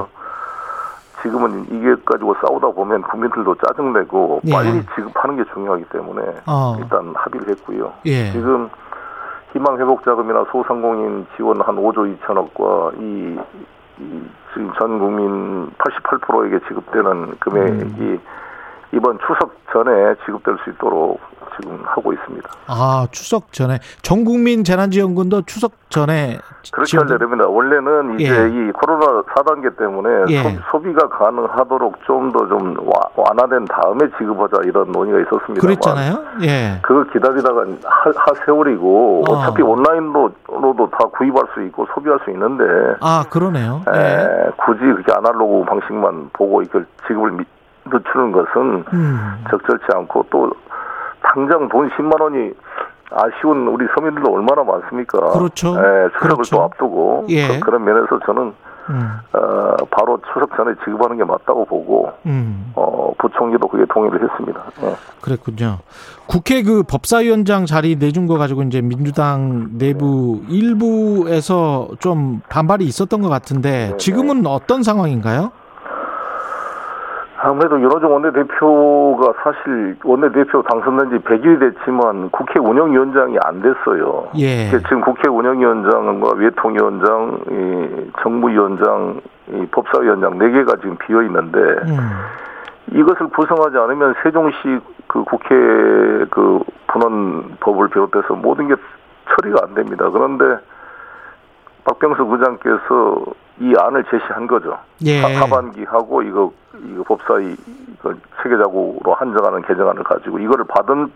지금은 1.21 1.65
이게 1.69 1.95
가지고 2.05 2.33
싸우다 2.41 2.69
보면 2.71 3.01
국민들도 3.01 3.55
짜증내고 3.55 4.41
예. 4.45 4.51
빨리 4.51 4.85
지급하는 4.95 5.35
게 5.35 5.43
중요하기 5.53 5.85
때문에 5.89 6.21
어. 6.47 6.77
일단 6.79 7.13
합의를 7.15 7.49
했고요. 7.49 7.91
예. 8.05 8.31
지금 8.31 8.69
희망 9.51 9.77
회복 9.77 10.03
자금이나 10.05 10.45
소상공인 10.51 11.27
지원 11.35 11.59
한 11.61 11.75
5조 11.75 12.17
2천억과 12.19 13.01
이, 13.01 13.39
이 13.99 14.23
지금 14.53 14.71
전 14.79 14.99
국민 14.99 15.69
88%에게 15.71 16.59
지급되는 16.67 17.35
금액이 17.39 18.01
음. 18.01 18.19
이번 18.91 19.19
추석 19.19 19.55
전에 19.71 20.15
지급될 20.25 20.57
수 20.63 20.69
있도록 20.71 21.19
지금 21.61 21.79
하고 21.85 22.13
있습니다. 22.13 22.49
아, 22.67 23.07
추석 23.11 23.51
전에 23.53 23.79
전 24.01 24.23
국민 24.23 24.63
재난지원금도 24.63 25.43
추석 25.43 25.71
전에 25.89 26.37
그렇게 26.71 26.97
지원도- 26.97 27.11
하려면 27.19 27.39
원래는 27.47 28.19
이제 28.19 28.31
예. 28.31 28.47
이 28.49 28.71
코로나 28.71 29.23
4단계 29.23 29.75
때문에 29.77 30.25
예. 30.29 30.59
소, 30.71 30.79
비가 30.81 31.07
가능하도록 31.09 31.95
좀더좀 32.05 32.75
완화된 33.15 33.65
다음에 33.65 33.99
지급하자 34.17 34.61
이런 34.65 34.91
논의가 34.91 35.19
있었습니다. 35.21 35.61
그랬잖아요. 35.65 36.23
예. 36.43 36.79
그거 36.81 37.03
기다리다가 37.11 37.61
하, 37.83 38.09
하 38.09 38.45
세월이고 38.45 39.23
어. 39.27 39.33
어차피 39.33 39.61
온라인로도 39.63 40.89
다 40.91 40.97
구입할 41.17 41.43
수 41.53 41.63
있고 41.63 41.87
소비할 41.93 42.19
수 42.23 42.29
있는데 42.31 42.63
아, 43.01 43.25
그러네요. 43.29 43.81
예. 43.95 43.99
에, 43.99 44.49
굳이 44.57 44.79
그렇게 44.81 45.11
아날로그 45.11 45.65
방식만 45.65 46.29
보고 46.33 46.61
이걸 46.61 46.85
지급을 47.07 47.31
미- 47.31 47.45
늦추는 47.91 48.31
것은 48.31 48.85
음. 48.93 49.43
적절치 49.49 49.85
않고 49.95 50.25
또 50.29 50.51
당장 51.21 51.67
돈 51.69 51.89
10만 51.89 52.21
원이 52.21 52.53
아쉬운 53.11 53.67
우리 53.67 53.85
서민들도 53.95 54.31
얼마나 54.31 54.63
많습니까? 54.63 55.19
그렇죠. 55.31 55.69
예, 55.69 56.09
추석을 56.13 56.35
그렇죠. 56.35 56.55
또 56.55 56.63
앞두고 56.63 57.25
예. 57.29 57.59
그, 57.59 57.69
런 57.69 57.83
면에서 57.83 58.19
저는 58.25 58.53
음. 58.89 59.19
어, 59.33 59.75
바로 59.91 60.19
추석 60.33 60.55
전에 60.55 60.73
지급하는 60.83 61.17
게 61.17 61.23
맞다고 61.23 61.65
보고 61.65 62.11
음. 62.25 62.71
어, 62.75 63.13
부총리도 63.17 63.67
그게 63.67 63.85
동의를 63.91 64.23
했습니다. 64.23 64.63
예. 64.83 64.95
그랬군요. 65.21 65.79
국회 66.27 66.63
그 66.63 66.83
법사위원장 66.83 67.65
자리 67.65 67.95
내준 67.95 68.27
거 68.27 68.37
가지고 68.37 68.63
이제 68.63 68.81
민주당 68.81 69.77
내부 69.77 70.41
일부에서 70.47 71.89
좀 71.99 72.41
반발이 72.49 72.85
있었던 72.85 73.21
것 73.21 73.29
같은데 73.29 73.95
지금은 73.97 74.45
어떤 74.45 74.83
상황인가요? 74.83 75.51
아무래도 77.41 77.79
윤호중 77.79 78.11
원내대표가 78.11 79.33
사실 79.41 79.95
원내대표 80.03 80.61
당선된 80.61 81.09
지 81.09 81.23
100일이 81.23 81.59
됐지만 81.59 82.29
국회 82.31 82.59
운영위원장이 82.59 83.37
안 83.43 83.61
됐어요. 83.61 84.27
예. 84.37 84.69
지금 84.69 85.01
국회 85.01 85.29
운영위원장과 85.29 86.33
외통위원장, 86.35 87.39
이 87.49 88.11
정무위원장, 88.21 89.21
이 89.53 89.65
법사위원장 89.71 90.37
4개가 90.37 90.81
지금 90.81 90.97
비어 90.97 91.21
있는데 91.23 91.59
음. 91.59 91.97
이것을 92.91 93.29
구성하지 93.29 93.77
않으면 93.77 94.15
세종시 94.21 94.79
그 95.07 95.23
국회 95.23 95.55
그 96.29 96.59
분원법을 96.87 97.87
비롯해서 97.89 98.33
모든 98.33 98.67
게 98.67 98.75
처리가 99.29 99.61
안 99.63 99.75
됩니다. 99.75 100.09
그런데 100.09 100.61
박병수 101.85 102.25
부장께서 102.25 103.25
이 103.59 103.73
안을 103.77 104.03
제시한 104.05 104.47
거죠. 104.47 104.77
예. 105.05 105.21
하- 105.21 105.41
하반기하고 105.41 106.21
이거 106.23 106.51
이거 106.91 107.03
법사위 107.03 107.55
그 108.01 108.17
체계자구로 108.41 109.13
한정하는 109.13 109.61
개정안을 109.63 110.03
가지고 110.03 110.39
이거를 110.39 110.65
받은 110.65 111.11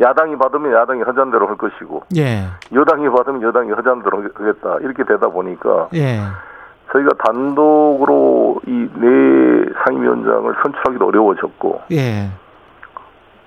야당이 0.00 0.36
받으면 0.38 0.72
야당이 0.72 1.02
하자는 1.02 1.30
대로 1.32 1.46
할 1.48 1.56
것이고 1.56 2.04
예. 2.16 2.44
여당이 2.72 3.08
받으면 3.10 3.42
여당이 3.42 3.72
하자는 3.72 4.02
대로 4.02 4.22
하겠다 4.22 4.76
이렇게 4.80 5.04
되다 5.04 5.28
보니까 5.28 5.88
예. 5.94 6.20
저희가 6.92 7.10
단독으로 7.18 8.60
이 8.66 8.88
네 8.94 9.64
상임위원장을 9.84 10.54
선출하기도 10.62 11.06
어려워졌고 11.06 11.82
예. 11.92 12.30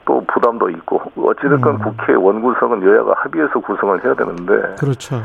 또 0.05 0.23
부담도 0.27 0.69
있고 0.71 1.01
어찌됐건 1.17 1.75
음. 1.75 1.79
국회 1.79 2.13
원구성은 2.13 2.83
여야가 2.83 3.13
합의해서 3.17 3.59
구성을 3.59 4.03
해야 4.03 4.13
되는데 4.13 4.75
그렇죠. 4.79 5.21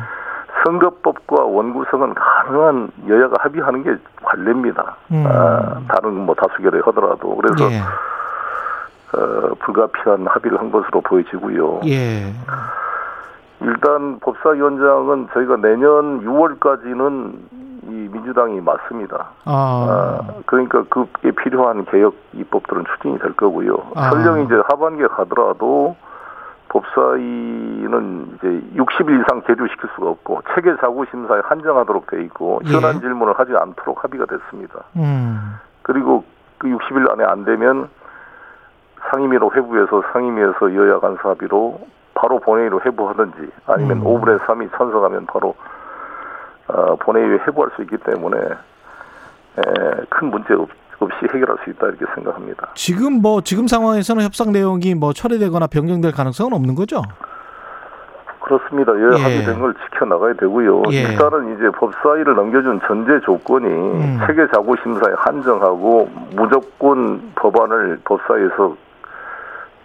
선거법과 0.67 1.45
원구성은 1.45 2.15
가능한 2.15 2.91
여야가 3.09 3.37
합의하는 3.41 3.85
게 3.85 3.97
관례입니다. 4.23 4.97
음. 5.13 5.25
아, 5.27 5.81
다른 5.89 6.15
뭐 6.27 6.35
다수결에 6.35 6.81
하더라도 6.87 7.37
그래서 7.37 7.73
예. 7.73 7.81
어, 9.13 9.55
불가피한 9.61 10.27
합의를 10.27 10.59
한 10.59 10.73
것으로 10.73 11.01
보여지고요. 11.03 11.83
예. 11.87 12.33
일단 13.61 14.19
법사위원장은 14.21 15.29
저희가 15.33 15.57
내년 15.57 16.21
6월까지는 16.25 17.33
이 17.89 18.09
민주당이 18.13 18.61
맞습니다. 18.61 19.29
아. 19.45 19.53
아, 19.89 20.35
그러니까 20.47 20.83
그에 20.89 21.31
필요한 21.31 21.85
개혁 21.85 22.15
입법들은 22.35 22.85
추진이 22.93 23.19
될 23.21 23.33
거고요. 23.35 23.77
아. 23.95 24.11
설령 24.11 24.41
이제 24.43 24.55
하반기에 24.69 25.07
가더라도 25.07 25.97
법사위는 26.77 28.37
이제 28.37 28.47
60일 28.77 29.23
이상 29.23 29.43
계류시킬 29.43 29.89
수가 29.95 30.11
없고 30.11 30.43
체계 30.55 30.75
사고 30.77 31.05
심사에 31.07 31.41
한정하도록 31.45 32.07
돼 32.09 32.23
있고 32.25 32.61
예. 32.67 32.71
현안 32.71 33.01
질문을 33.01 33.39
하지 33.39 33.53
않도록 33.57 34.05
합의가 34.05 34.27
됐습니다. 34.27 34.85
음. 34.97 35.55
그리고 35.83 36.25
그 36.59 36.69
60일 36.69 37.11
안에 37.13 37.25
안 37.25 37.45
되면 37.45 37.89
상임위로 39.11 39.53
회부해서 39.55 40.03
상임위에서 40.13 40.75
여야 40.75 40.99
간사 40.99 41.31
합의로 41.31 41.81
바로 42.15 42.41
본회의로 42.41 42.81
회부하든지 42.85 43.51
아니면 43.67 43.99
음. 43.99 44.05
5분의 44.05 44.41
3이 44.41 44.77
찬성하면 44.77 45.27
바로 45.27 45.55
어, 46.69 46.97
본회의에 46.97 47.39
회부할 47.47 47.71
수 47.77 47.83
있기 47.83 47.97
때문에 47.99 48.39
에, 48.39 49.63
큰 50.11 50.31
문제 50.31 50.55
없, 50.55 50.69
없이 50.99 51.17
해결할 51.33 51.57
수 51.65 51.71
있다 51.71 51.87
이렇게 51.89 52.05
생각합니다. 52.15 52.69
지금 52.75 53.21
뭐 53.21 53.41
지금 53.41 53.67
상황에서는 53.67 54.23
협상 54.25 54.53
내용이 54.53 54.95
뭐 54.95 55.13
철회되거나 55.13 55.67
변경될 55.67 56.13
가능성은 56.13 56.53
없는 56.53 56.75
거죠? 56.75 57.03
그렇습니다. 58.41 58.93
여야 58.93 59.19
예. 59.19 59.23
합의된 59.23 59.59
걸 59.59 59.75
지켜나가야 59.75 60.35
되고요. 60.35 60.83
예. 60.93 61.03
일단은 61.03 61.57
이제 61.57 61.69
법사위를 61.71 62.37
넘겨준 62.37 62.81
전제 62.87 63.19
조건이 63.25 63.67
음. 63.67 64.21
체계 64.25 64.47
자구 64.55 64.77
심사에 64.83 65.13
한정하고 65.17 66.09
무조건 66.37 67.33
법안을 67.35 68.01
법사위에서 68.05 68.77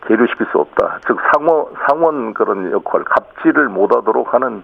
계류시킬 0.05 0.45
수 0.51 0.59
없다. 0.59 0.99
즉 1.07 1.17
상원 1.33 1.65
상원 1.87 2.33
그런 2.35 2.71
역할 2.71 3.03
갑질을 3.03 3.67
못하도록 3.69 4.31
하는 4.31 4.61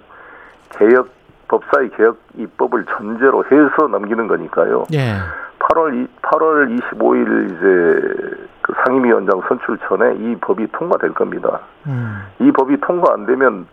개혁 0.77 1.09
법사위 1.47 1.89
개혁 1.97 2.19
입법을 2.37 2.85
전제로 2.97 3.43
해서 3.45 3.87
넘기는 3.87 4.27
거니까요. 4.27 4.85
예. 4.93 5.15
8월 5.59 6.03
이, 6.03 6.07
8월 6.21 6.79
25일 6.79 7.45
이제 7.45 8.47
그 8.61 8.73
상임위원장 8.85 9.41
선출 9.47 9.77
전에 9.87 10.15
이 10.15 10.35
법이 10.41 10.67
통과될 10.71 11.13
겁니다. 11.13 11.59
음. 11.87 12.23
이 12.39 12.51
법이 12.51 12.77
통과 12.81 13.13
안 13.13 13.25
되면 13.25 13.65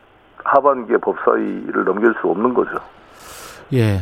하반기에 0.44 0.98
법사위를 0.98 1.84
넘길 1.84 2.14
수 2.20 2.28
없는 2.28 2.54
거죠. 2.54 2.70
예. 3.72 4.00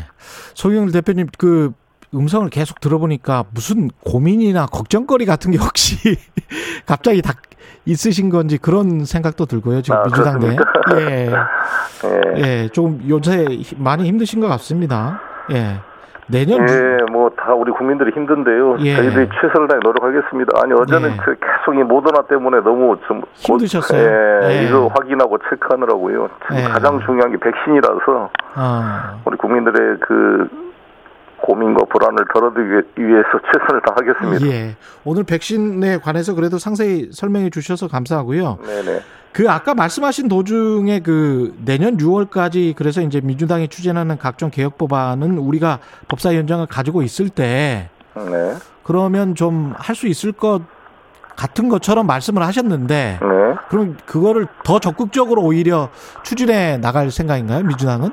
송영일 0.55 0.93
대표님 0.93 1.27
그 1.39 1.73
음성을 2.15 2.49
계속 2.51 2.81
들어보니까 2.81 3.45
무슨 3.55 3.89
고민이나 4.05 4.67
걱정거리 4.67 5.25
같은 5.25 5.51
게 5.51 5.59
혹시 5.59 5.97
갑자기 6.87 7.23
다 7.23 7.33
있으신 7.85 8.31
건지 8.31 8.59
그런 8.59 9.05
생각도 9.05 9.47
들고요. 9.47 9.83
지금 9.83 9.99
아, 9.99 10.03
민주당 10.05 10.39
내. 10.39 10.57
예. 11.01 11.31
예. 12.37 12.43
예. 12.65 12.69
좀 12.69 13.01
요새 13.09 13.47
많이 13.79 14.05
힘드신 14.05 14.41
것 14.41 14.49
같습니다. 14.49 15.21
예. 15.51 15.81
내년 16.29 16.67
예, 16.69 16.97
뭐 17.13 17.31
다 17.31 17.53
우리 17.55 17.73
국민들이 17.73 18.13
힘든데요. 18.13 18.79
예. 18.81 18.95
저희들이 18.97 19.29
최선을 19.41 19.67
다해 19.69 19.81
노력하겠습니다. 19.83 20.61
아니 20.63 20.73
어제는 20.73 21.11
예. 21.13 21.17
그 21.17 21.35
계속 21.41 21.75
이 21.79 21.83
모더나 21.83 22.23
때문에 22.29 22.61
너무 22.61 22.97
좀 23.09 23.23
힘드셨어요? 23.35 24.01
예, 24.01 24.49
예. 24.61 24.65
이거 24.69 24.87
확인하고 24.95 25.39
체크하느라고요. 25.51 26.29
지금 26.43 26.57
예. 26.59 26.63
가장 26.63 27.01
중요한 27.05 27.33
게 27.33 27.39
백신이라서 27.39 28.31
아, 28.55 29.15
우리 29.25 29.37
국민들의 29.37 29.99
그 30.01 30.49
고민과 31.43 31.85
불안을 31.87 32.25
덜어드리기 32.35 33.07
위해서 33.07 33.29
최선을 33.53 33.83
다하겠습니다. 33.87 34.47
예. 34.55 34.77
오늘 35.05 35.25
백신에 35.25 35.99
관해서 35.99 36.35
그래도 36.35 36.59
상세히 36.59 37.09
설명해 37.13 37.51
주셔서 37.51 37.89
감사하고요. 37.89 38.59
네네. 38.65 39.01
그 39.33 39.51
아까 39.51 39.75
말씀하신 39.75 40.29
도중에 40.29 41.01
그 41.01 41.55
내년 41.65 41.97
6월까지 41.97 42.75
그래서 42.77 43.01
이제 43.01 43.21
민주당이 43.23 43.69
추진하는 43.69 44.19
각종 44.19 44.51
개혁 44.51 44.77
법안은 44.79 45.39
우리가 45.39 45.79
법사위원장을 46.09 46.67
가지고 46.67 47.03
있을 47.03 47.29
때 47.31 47.89
네. 48.15 48.55
그러면 48.85 49.35
좀 49.35 49.73
할 49.79 49.95
수 49.97 50.07
있을 50.07 50.33
것 50.33 50.61
같은 51.35 51.71
것처럼 51.71 52.07
말씀을 52.07 52.43
하셨는데 52.43 53.19
네. 53.23 53.55
그럼 53.71 53.97
그거를 54.05 54.47
더 54.65 54.79
적극적으로 54.79 55.41
오히려 55.43 55.89
추진해 56.23 56.77
나갈 56.77 57.11
생각인가요? 57.11 57.63
민주당은? 57.65 58.11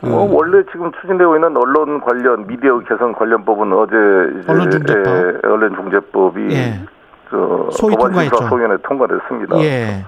그뭐 0.00 0.28
원래 0.30 0.62
지금 0.70 0.92
추진되고 0.92 1.36
있는 1.36 1.56
언론 1.56 2.00
관련 2.00 2.46
미디어 2.46 2.78
개선 2.80 3.12
관련법은 3.12 3.72
어제 3.72 3.94
언론중재법. 4.46 5.06
예, 5.06 5.48
언론중재법이 5.48 6.48
예. 6.50 6.80
저 7.30 7.68
소위 7.72 7.96
통과했죠. 7.96 8.36
소위원회 8.48 8.76
통과됐습니다. 8.82 9.58
예. 9.60 10.04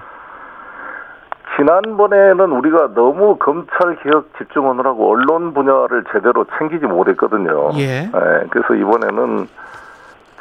지난번에는 1.57 2.51
우리가 2.51 2.93
너무 2.93 3.35
검찰 3.37 3.97
개혁 3.97 4.29
집중하느라고 4.37 5.11
언론 5.11 5.53
분야를 5.53 6.05
제대로 6.13 6.45
챙기지 6.57 6.85
못했거든요. 6.85 7.71
예. 7.77 8.09
그래서 8.49 8.75
이번에는 8.75 9.47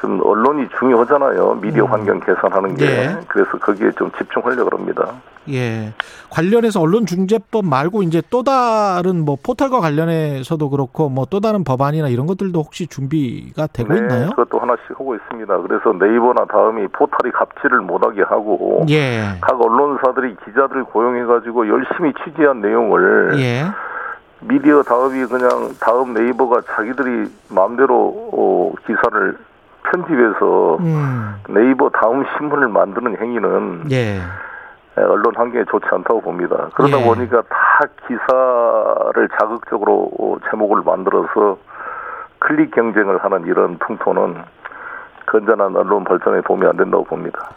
좀 0.01 0.21
언론이 0.25 0.69
중요하잖아요. 0.79 1.59
미디어 1.61 1.85
음. 1.85 1.91
환경 1.93 2.21
개선하는 2.21 2.75
게. 2.77 2.87
예. 2.87 3.17
그래서 3.29 3.51
거기에 3.59 3.91
좀 3.93 4.11
집중하려고 4.19 4.77
합니다. 4.77 5.13
예. 5.51 5.93
관련해서 6.31 6.81
언론중재법 6.81 7.65
말고 7.65 8.03
이제 8.03 8.21
또 8.29 8.43
다른 8.43 9.25
뭐 9.25 9.37
포털과 9.43 9.81
관련해서도 9.81 10.69
그렇고 10.71 11.09
뭐 11.09 11.25
또 11.31 11.41
다른 11.41 11.63
법안이나 11.65 12.09
이런 12.09 12.27
것들도 12.27 12.59
혹시 12.59 12.87
준비가 12.87 13.67
되고 13.67 13.93
네, 13.93 13.99
있나요? 13.99 14.31
그것도 14.31 14.59
하나씩 14.59 14.91
하고 14.93 15.15
있습니다. 15.15 15.59
그래서 15.59 15.93
네이버나 15.93 16.47
다음이 16.47 16.87
포털이 16.89 17.33
갑질을 17.33 17.81
못하게 17.81 18.23
하고 18.23 18.85
예. 18.89 19.37
각 19.41 19.61
언론사들이 19.61 20.37
기자들 20.45 20.85
고용해가지고 20.85 21.69
열심히 21.69 22.13
취재한 22.25 22.61
내용을 22.63 23.39
예. 23.41 23.65
미디어 24.41 24.83
다음이 24.83 25.27
그냥 25.27 25.75
다음 25.81 26.15
네이버가 26.15 26.63
자기들이 26.67 27.31
마음대로 27.51 28.31
어, 28.33 28.73
기사를 28.87 29.37
편집해서 29.91 30.77
음. 30.81 31.35
네이버 31.49 31.89
다음 31.91 32.25
신문을 32.37 32.69
만드는 32.69 33.17
행위는 33.21 33.91
예. 33.91 34.21
언론 34.97 35.35
환경에 35.37 35.65
좋지 35.71 35.87
않다고 35.91 36.21
봅니다. 36.21 36.69
그러다 36.75 37.01
예. 37.01 37.05
보니까 37.05 37.43
다 37.43 37.81
기사를 38.07 39.29
자극적으로 39.41 40.11
어, 40.19 40.37
제목을 40.51 40.83
만들어서 40.85 41.59
클릭 42.41 42.73
경쟁을 42.73 43.23
하는 43.23 43.47
이런 43.47 43.79
풍토는 43.79 44.37
건전한 45.27 45.77
언론 45.77 46.05
발전에 46.05 46.41
도움이 46.43 46.67
안 46.67 46.77
된다고 46.77 47.05
봅니다. 47.05 47.51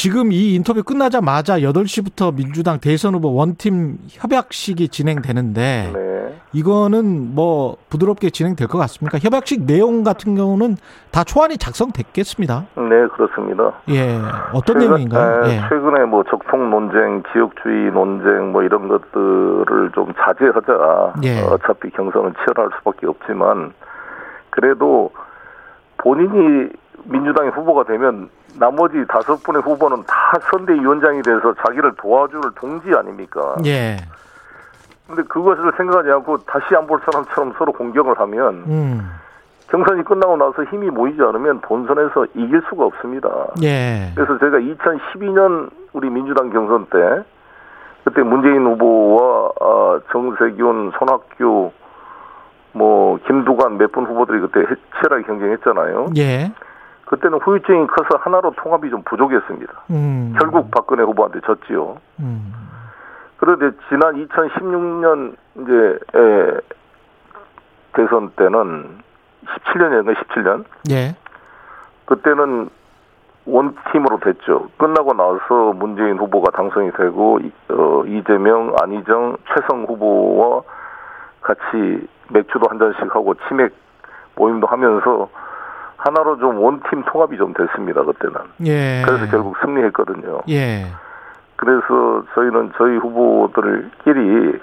지금 0.00 0.30
이 0.30 0.54
인터뷰 0.54 0.84
끝나자마자 0.84 1.58
8시부터 1.58 2.32
민주당 2.32 2.78
대선 2.78 3.14
후보 3.16 3.34
원팀 3.34 3.98
협약식이 4.08 4.90
진행되는데 4.90 5.90
네. 5.92 6.40
이거는 6.52 7.34
뭐 7.34 7.76
부드럽게 7.90 8.30
진행될 8.30 8.68
것 8.68 8.78
같습니까? 8.78 9.18
협약식 9.18 9.66
내용 9.66 10.04
같은 10.04 10.36
경우는 10.36 10.76
다 11.10 11.24
초안이 11.24 11.56
작성됐겠습니다. 11.58 12.66
네, 12.76 13.08
그렇습니다. 13.16 13.72
예. 13.88 14.20
어떤 14.52 14.78
최근- 14.78 14.86
내용인가요? 14.86 15.44
에, 15.46 15.56
예. 15.56 15.60
최근에 15.68 16.04
뭐 16.04 16.22
적통 16.30 16.70
논쟁, 16.70 17.24
지역주의 17.32 17.90
논쟁 17.90 18.52
뭐 18.52 18.62
이런 18.62 18.86
것들을 18.86 19.90
좀 19.96 20.12
자제하자. 20.14 21.14
예. 21.24 21.42
어, 21.42 21.54
어차피 21.54 21.90
경선은 21.90 22.34
치열할 22.34 22.70
수밖에 22.78 23.08
없지만 23.08 23.72
그래도 24.50 25.10
본인이 25.96 26.68
민주당의 27.02 27.50
후보가 27.50 27.82
되면 27.82 28.30
나머지 28.58 29.04
다섯 29.08 29.42
분의 29.42 29.62
후보는 29.62 30.04
다 30.06 30.32
선대위원장이 30.50 31.22
돼서 31.22 31.54
자기를 31.54 31.92
도와줄 31.96 32.40
동지 32.56 32.94
아닙니까? 32.94 33.56
예. 33.66 33.96
근데 35.06 35.22
그것을 35.22 35.72
생각하지 35.76 36.10
않고 36.10 36.38
다시 36.38 36.74
안 36.76 36.86
볼 36.86 37.00
사람처럼 37.04 37.54
서로 37.56 37.72
공격을 37.72 38.18
하면 38.18 38.54
음. 38.66 39.10
경선이 39.70 40.04
끝나고 40.04 40.36
나서 40.36 40.64
힘이 40.64 40.90
모이지 40.90 41.20
않으면 41.20 41.60
본선에서 41.60 42.26
이길 42.34 42.62
수가 42.68 42.84
없습니다. 42.86 43.28
예. 43.62 44.12
그래서 44.14 44.38
제가 44.38 44.58
2012년 44.58 45.70
우리 45.92 46.08
민주당 46.10 46.50
경선 46.50 46.86
때 46.86 47.22
그때 48.04 48.22
문재인 48.22 48.64
후보와 48.66 49.50
아, 49.60 50.00
정세균, 50.10 50.92
손학규, 50.98 51.70
뭐 52.72 53.18
김두관 53.26 53.76
몇 53.78 53.92
분 53.92 54.04
후보들이 54.06 54.40
그때 54.40 54.60
치열하게 55.00 55.22
경쟁했잖아요. 55.24 56.06
예. 56.16 56.52
그때는 57.08 57.38
후유증이 57.38 57.86
커서 57.86 58.18
하나로 58.20 58.52
통합이 58.56 58.90
좀 58.90 59.02
부족했습니다. 59.02 59.72
음. 59.90 60.34
결국 60.38 60.70
박근혜 60.70 61.02
후보한테 61.02 61.40
졌지요. 61.40 61.96
음. 62.20 62.52
그런데 63.38 63.70
지난 63.88 64.14
2016년 64.26 65.34
이제 65.60 65.98
에, 66.14 66.60
대선 67.94 68.30
때는 68.36 68.98
17년이었나 69.46 70.14
17년 70.16 70.64
예. 70.90 71.16
그때는 72.04 72.68
원팀으로 73.46 74.18
됐죠. 74.20 74.68
끝나고 74.76 75.14
나서 75.14 75.72
문재인 75.72 76.18
후보가 76.18 76.50
당선이 76.50 76.92
되고 76.92 77.38
이- 77.40 77.52
어, 77.70 78.02
이재명, 78.06 78.74
안희정, 78.82 79.38
최성 79.54 79.84
후보와 79.84 80.62
같이 81.40 82.06
맥주도 82.28 82.66
한 82.68 82.78
잔씩 82.78 83.14
하고 83.14 83.34
치맥 83.48 83.72
모임도 84.36 84.66
하면서 84.66 85.30
하나로 85.98 86.38
좀 86.38 86.58
원팀 86.58 87.02
통합이 87.06 87.36
좀 87.36 87.52
됐습니다. 87.54 88.02
그때는. 88.02 88.36
예. 88.64 89.02
그래서 89.04 89.26
결국 89.30 89.56
승리했거든요. 89.60 90.40
예. 90.48 90.86
그래서 91.56 92.22
저희는 92.34 92.72
저희 92.78 92.96
후보들끼리 92.96 94.58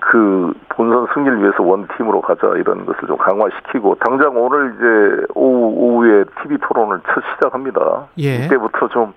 그 0.00 0.52
본선 0.68 1.06
승리를 1.14 1.40
위해서 1.40 1.62
원팀으로 1.62 2.20
가자 2.20 2.48
이런 2.56 2.84
것을 2.84 3.06
좀 3.06 3.16
강화시키고 3.16 3.96
당장 4.04 4.36
오늘 4.36 4.74
이제 4.74 5.26
오후 5.34 5.72
오후에 5.74 6.24
TV 6.42 6.58
토론을 6.58 7.00
첫 7.06 7.22
시작합니다. 7.34 8.08
예. 8.18 8.44
이때부터 8.44 8.88
좀 8.88 9.14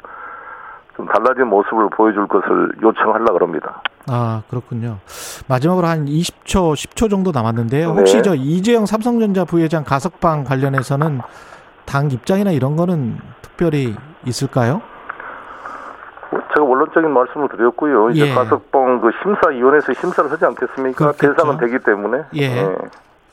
좀 0.95 1.05
달라진 1.07 1.47
모습을 1.47 1.89
보여줄 1.89 2.27
것을 2.27 2.71
요청하려 2.81 3.25
그럽니다. 3.33 3.81
아, 4.07 4.43
그렇군요. 4.49 4.99
마지막으로 5.47 5.87
한 5.87 6.05
20초, 6.05 6.73
10초 6.73 7.09
정도 7.09 7.31
남았는데요. 7.31 7.89
혹시 7.89 8.17
네. 8.17 8.21
저 8.21 8.35
이재영 8.35 8.85
삼성전자 8.85 9.43
부회장 9.45 9.83
가석방 9.83 10.43
관련해서는 10.43 11.21
당 11.85 12.11
입장이나 12.11 12.51
이런 12.51 12.75
거는 12.75 13.17
특별히 13.41 13.95
있을까요? 14.25 14.81
제가 16.53 16.65
원론적인 16.65 17.11
말씀을 17.11 17.49
드렸고요. 17.49 18.11
이제 18.11 18.29
예. 18.29 18.33
가석방 18.33 19.01
그 19.01 19.11
심사위원회에서 19.21 19.93
심사를 19.93 20.31
하지 20.31 20.45
않겠습니까? 20.45 20.97
그렇겠죠. 20.97 21.33
대상은 21.33 21.57
되기 21.57 21.79
때문에 21.79 22.23
예. 22.37 22.75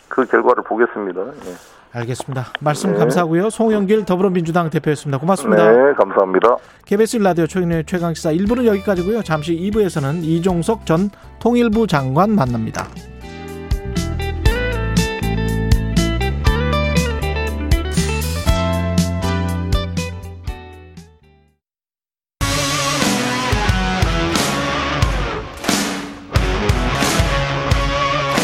그 0.09 0.25
결과를 0.25 0.65
보겠습니다. 0.65 1.21
예. 1.21 1.72
알겠습니다. 1.93 2.47
말씀 2.61 2.93
네. 2.93 2.99
감사하고요. 2.99 3.51
송영길 3.51 4.05
더불어민주당 4.05 4.71
대표였습니다. 4.71 5.19
고맙습니다. 5.19 5.71
네, 5.71 5.93
감사합니다. 5.95 6.57
KBS 6.87 7.19
라디오 7.19 7.47
최근의 7.47 7.85
최강시사 7.85 8.33
1부는 8.33 8.65
여기까지고요. 8.67 9.23
잠시 9.23 9.55
2부에서는 9.55 10.25
이종석 10.25 10.87
전 10.87 11.11
통일부 11.39 11.87
장관 11.87 12.31
만납니다. 12.31 12.87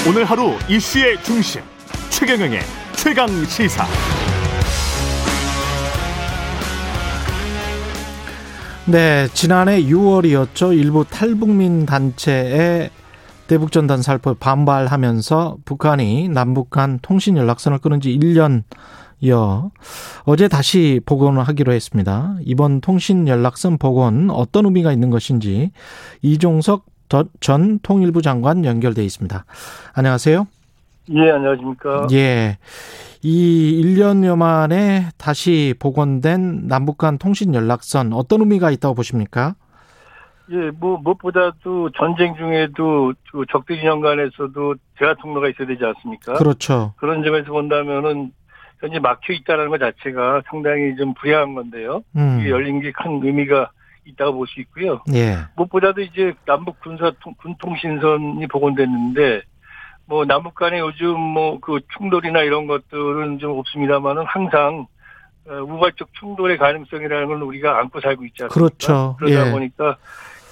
오늘 0.08 0.24
하루 0.24 0.52
이슈의 0.70 1.22
중심 1.22 1.60
최경영의 2.08 2.60
최강 3.00 3.28
시사. 3.44 3.86
네, 8.86 9.28
지난해 9.34 9.80
6월이었죠. 9.84 10.76
일부 10.76 11.04
탈북민 11.08 11.86
단체의 11.86 12.90
대북전단 13.46 14.02
살포 14.02 14.34
반발하면서 14.34 15.58
북한이 15.64 16.28
남북 16.28 16.70
간 16.70 16.98
통신 17.00 17.36
연락선을 17.36 17.78
끊은 17.78 18.00
지 18.00 18.18
1년 18.18 18.64
이어 19.20 19.70
어제 20.24 20.48
다시 20.48 21.00
복원을 21.06 21.44
하기로 21.44 21.72
했습니다. 21.72 22.36
이번 22.44 22.80
통신 22.80 23.28
연락선 23.28 23.78
복원 23.78 24.28
어떤 24.30 24.64
의미가 24.64 24.92
있는 24.92 25.10
것인지 25.10 25.70
이종석 26.22 26.84
전 27.40 27.78
통일부 27.80 28.22
장관 28.22 28.64
연결돼 28.64 29.04
있습니다. 29.04 29.44
안녕하세요. 29.94 30.48
예, 31.10 31.30
안녕하십니까. 31.30 32.06
예. 32.12 32.58
이 33.22 33.82
1년여 33.82 34.36
만에 34.36 35.08
다시 35.16 35.74
복원된 35.80 36.68
남북 36.68 36.98
간 36.98 37.18
통신 37.18 37.54
연락선 37.54 38.12
어떤 38.12 38.40
의미가 38.40 38.70
있다고 38.70 38.94
보십니까? 38.94 39.54
예, 40.50 40.70
뭐 40.78 40.98
무엇보다도 40.98 41.90
전쟁 41.98 42.34
중에도 42.36 43.12
적대 43.52 43.76
진영 43.76 44.00
간에서도 44.00 44.74
대화 44.98 45.14
통로가 45.14 45.48
있어야 45.48 45.66
되지 45.66 45.84
않습니까? 45.84 46.34
그렇죠. 46.34 46.94
그런 46.96 47.22
점에서 47.24 47.50
본다면은 47.52 48.30
현재 48.80 48.98
막혀 49.00 49.32
있다는 49.32 49.68
것 49.70 49.78
자체가 49.78 50.42
상당히 50.48 50.94
좀 50.96 51.12
불행한 51.14 51.54
건데요. 51.54 52.02
음. 52.16 52.38
이게 52.40 52.50
열린 52.50 52.80
게 52.80 52.92
큰 52.92 53.20
의미가 53.22 53.70
있다고 54.06 54.38
볼 54.38 54.46
수 54.46 54.60
있고요. 54.60 55.02
예. 55.12 55.36
무엇보다도 55.56 56.00
이제 56.02 56.32
남북 56.46 56.80
군사 56.80 57.10
군통신선이 57.42 58.46
복원됐는데 58.46 59.42
뭐 60.08 60.24
남북 60.24 60.54
간에 60.54 60.78
요즘 60.78 61.18
뭐 61.18 61.58
그 61.60 61.80
충돌이나 61.96 62.42
이런 62.42 62.66
것들은 62.66 63.38
좀 63.38 63.58
없습니다만은 63.58 64.24
항상 64.26 64.86
어, 65.46 65.52
우발적 65.62 66.08
충돌의 66.18 66.58
가능성이라는 66.58 67.26
걸 67.26 67.42
우리가 67.42 67.78
안고 67.78 68.00
살고 68.00 68.24
있지 68.26 68.44
않습니까? 68.44 68.54
그렇죠. 68.54 69.16
그러다 69.18 69.48
예. 69.48 69.52
보니까 69.52 69.96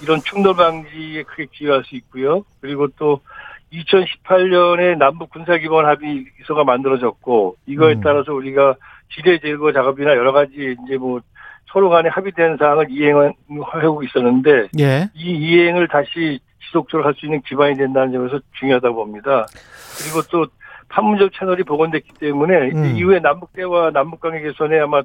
이런 0.01 0.21
충돌 0.21 0.55
방지에 0.55 1.23
크게 1.23 1.47
기여할 1.51 1.83
수 1.85 1.95
있고요. 1.95 2.43
그리고 2.61 2.87
또 2.97 3.21
2018년에 3.73 4.97
남북 4.97 5.29
군사기본 5.31 5.85
합의서가 5.85 6.63
만들어졌고 6.63 7.57
이거에 7.65 7.93
음. 7.93 8.01
따라서 8.01 8.33
우리가 8.33 8.75
지뢰 9.13 9.39
제거 9.39 9.71
작업이나 9.71 10.11
여러 10.11 10.31
가지 10.31 10.75
이제 10.85 10.97
뭐 10.97 11.19
서로 11.71 11.89
간에 11.89 12.09
합의된 12.09 12.57
사항을 12.57 12.87
이행하고 12.89 14.03
있었는데 14.03 14.69
예. 14.79 15.09
이 15.13 15.31
이행을 15.31 15.87
다시 15.87 16.39
지속적으로 16.67 17.07
할 17.07 17.13
수 17.15 17.25
있는 17.25 17.41
기반이 17.41 17.75
된다는 17.75 18.11
점에서 18.13 18.39
중요하다고 18.59 18.95
봅니다. 18.95 19.45
그리고 19.99 20.21
또 20.29 20.45
판문점 20.89 21.29
채널이 21.37 21.63
복원됐기 21.63 22.13
때문에 22.19 22.71
음. 22.71 22.95
이후에 22.95 23.19
남북 23.19 23.51
대화, 23.53 23.89
남북 23.91 24.19
관계 24.21 24.41
개선에 24.41 24.79
아마 24.79 25.01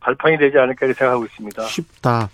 발판이 0.00 0.38
되지 0.38 0.58
않을까 0.58 0.86
생각하고 0.86 1.24
있습니다. 1.24 1.62
쉽다. 1.62 2.28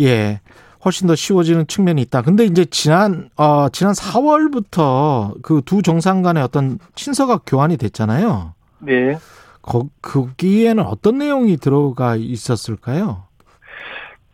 예. 0.00 0.40
훨씬 0.84 1.06
더 1.08 1.14
쉬워지는 1.16 1.66
측면이 1.66 2.00
있다. 2.02 2.22
근데 2.22 2.44
이제 2.44 2.64
지난 2.66 3.28
어 3.36 3.68
지난 3.70 3.92
4월부터 3.92 5.42
그 5.42 5.60
두 5.64 5.82
정상 5.82 6.22
간의 6.22 6.42
어떤 6.42 6.78
친서가 6.94 7.40
교환이 7.46 7.76
됐잖아요. 7.76 8.54
네. 8.80 9.16
거, 9.62 9.86
거기에는 10.02 10.84
어떤 10.84 11.18
내용이 11.18 11.56
들어가 11.56 12.14
있었을까요? 12.16 13.24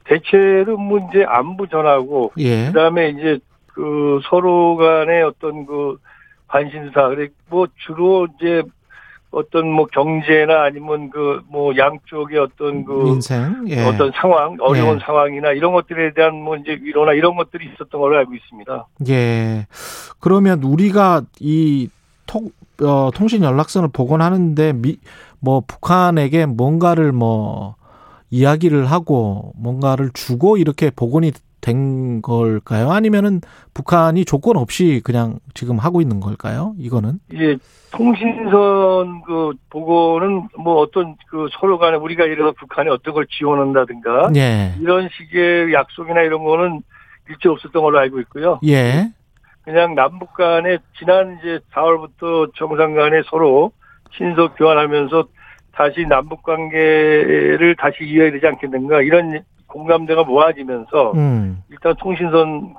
대체로 0.04 0.76
문제 0.76 1.24
안부 1.24 1.68
전하고 1.68 2.32
예. 2.38 2.66
그다음에 2.66 3.10
이제 3.10 3.38
그 3.74 4.20
서로 4.28 4.76
간의 4.76 5.22
어떤 5.22 5.66
그 5.66 5.98
관심사 6.48 7.08
그래 7.08 7.28
뭐 7.48 7.66
주로 7.86 8.28
이제 8.36 8.62
어떤 9.30 9.70
뭐 9.70 9.86
경제나 9.86 10.64
아니면 10.64 11.10
그 11.10 11.32
뭐 11.52 11.76
양쪽의 11.76 12.38
어떤 12.38 12.84
그 12.84 13.08
인생. 13.08 13.64
예. 13.68 13.84
어떤 13.84 14.10
상황 14.14 14.56
어려운 14.60 14.96
예. 14.96 15.04
상황이나 15.04 15.52
이런 15.52 15.72
것들에 15.72 16.14
대한 16.14 16.34
뭐 16.34 16.56
이제 16.56 16.78
위로나 16.80 17.12
이런 17.12 17.36
것들이 17.36 17.66
있었던 17.66 18.00
걸로 18.00 18.16
알고 18.16 18.34
있습니다. 18.34 18.86
예. 19.08 19.66
그러면 20.18 20.62
우리가 20.62 21.22
이 21.40 21.90
통, 22.26 22.50
어, 22.82 23.10
통신 23.14 23.42
연락선을 23.42 23.90
복원하는데 23.92 24.72
미, 24.72 24.96
뭐 25.40 25.62
북한에게 25.66 26.46
뭔가를 26.46 27.12
뭐 27.12 27.76
이야기를 28.30 28.86
하고 28.86 29.52
뭔가를 29.56 30.10
주고 30.14 30.56
이렇게 30.56 30.90
복원이 30.90 31.32
된 31.62 32.20
걸까요? 32.20 32.90
아니면은 32.90 33.40
북한이 33.72 34.26
조건 34.26 34.58
없이 34.58 35.00
그냥 35.04 35.38
지금 35.54 35.78
하고 35.78 36.02
있는 36.02 36.20
걸까요? 36.20 36.74
이거는? 36.76 37.20
이게 37.32 37.56
통신선 37.92 39.22
그 39.22 39.52
보고는 39.70 40.48
뭐 40.58 40.80
어떤 40.80 41.16
그 41.30 41.48
서로 41.58 41.78
간에 41.78 41.96
우리가 41.96 42.24
예를 42.24 42.36
들어 42.36 42.52
북한이 42.52 42.90
어떤 42.90 43.14
걸 43.14 43.26
지원한다든가 43.26 44.32
예. 44.36 44.74
이런 44.80 45.08
식의 45.16 45.72
약속이나 45.72 46.20
이런 46.22 46.44
거는 46.44 46.82
일체 47.30 47.48
없었던 47.48 47.80
걸로 47.80 47.98
알고 47.98 48.20
있고요. 48.20 48.58
예. 48.66 49.10
그냥 49.62 49.94
남북 49.94 50.34
간에 50.34 50.78
지난 50.98 51.38
이제 51.38 51.60
4월부터 51.72 52.52
정상 52.56 52.94
간에 52.94 53.22
서로 53.30 53.70
신속 54.16 54.56
교환하면서 54.56 55.28
다시 55.72 56.04
남북 56.08 56.42
관계를 56.42 57.76
다시 57.78 58.04
이어야 58.04 58.30
되지 58.32 58.46
않겠는가 58.46 59.02
이런 59.02 59.42
공감대가 59.72 60.22
모아지면서 60.24 61.12
음. 61.14 61.62
일단 61.70 61.94
통신선 62.00 62.74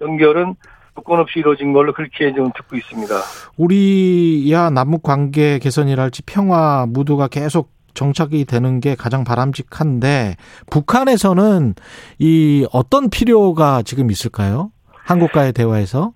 연결은 0.00 0.54
조건 0.94 1.20
없이 1.20 1.38
이루어진 1.38 1.72
걸로 1.72 1.92
그렇게 1.92 2.32
좀 2.34 2.50
듣고 2.54 2.76
있습니다. 2.76 3.14
우리야 3.56 4.70
남북 4.70 5.02
관계 5.02 5.58
개선이랄지 5.58 6.22
평화 6.22 6.86
무드가 6.88 7.28
계속 7.28 7.70
정착이 7.94 8.44
되는 8.44 8.80
게 8.80 8.94
가장 8.94 9.24
바람직한데 9.24 10.36
북한에서는 10.70 11.74
이 12.18 12.66
어떤 12.72 13.10
필요가 13.10 13.82
지금 13.82 14.10
있을까요? 14.10 14.70
한국과의 14.92 15.52
대화에서? 15.52 16.12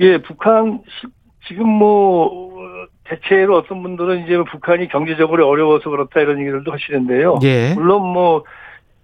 예, 0.00 0.18
북한 0.22 0.80
시- 1.00 1.08
지금 1.48 1.68
뭐 1.68 2.54
대체로 3.04 3.58
어떤 3.58 3.82
분들은 3.82 4.24
이제 4.24 4.36
북한이 4.50 4.88
경제적으로 4.88 5.46
어려워서 5.46 5.90
그렇다 5.90 6.20
이런 6.20 6.40
얘기들도 6.40 6.72
하시는데요. 6.72 7.38
예. 7.42 7.74
물론 7.74 8.00
뭐 8.02 8.44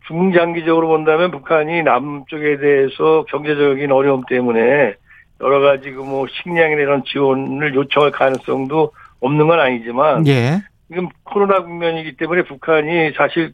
중장기적으로 0.07 0.89
본다면 0.89 1.31
북한이 1.31 1.83
남쪽에 1.83 2.59
대해서 2.59 3.25
경제적인 3.29 3.91
어려움 3.93 4.23
때문에 4.29 4.95
여러 5.41 5.61
가지 5.61 5.91
그 5.91 6.03
뭐 6.03 6.27
식량이나 6.29 6.81
이런 6.81 7.03
지원을 7.05 7.75
요청할 7.75 8.11
가능성도 8.11 8.93
없는 9.21 9.47
건 9.47 9.61
아니지만 9.61 10.27
예. 10.27 10.61
지금 10.89 11.09
코로나 11.25 11.63
국면이기 11.63 12.17
때문에 12.17 12.43
북한이 12.43 13.13
사실 13.17 13.53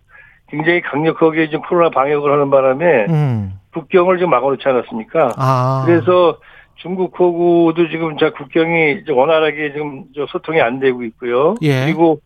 굉장히 0.49 0.80
강력하게 0.80 1.47
지금 1.47 1.61
코로나 1.68 1.90
방역을 1.90 2.32
하는 2.32 2.51
바람에 2.51 3.07
음. 3.09 3.53
국경을 3.72 4.16
지금 4.18 4.30
막아놓지 4.30 4.62
않았습니까? 4.66 5.34
아. 5.36 5.82
그래서 5.86 6.38
중국하고도 6.76 7.88
지금 7.90 8.16
자 8.16 8.30
국경이 8.30 9.03
원활하게 9.09 9.72
지금 9.72 10.05
저 10.14 10.26
소통이 10.26 10.61
안 10.61 10.78
되고 10.78 11.03
있고요. 11.05 11.55
예. 11.62 11.84
그리고 11.84 12.20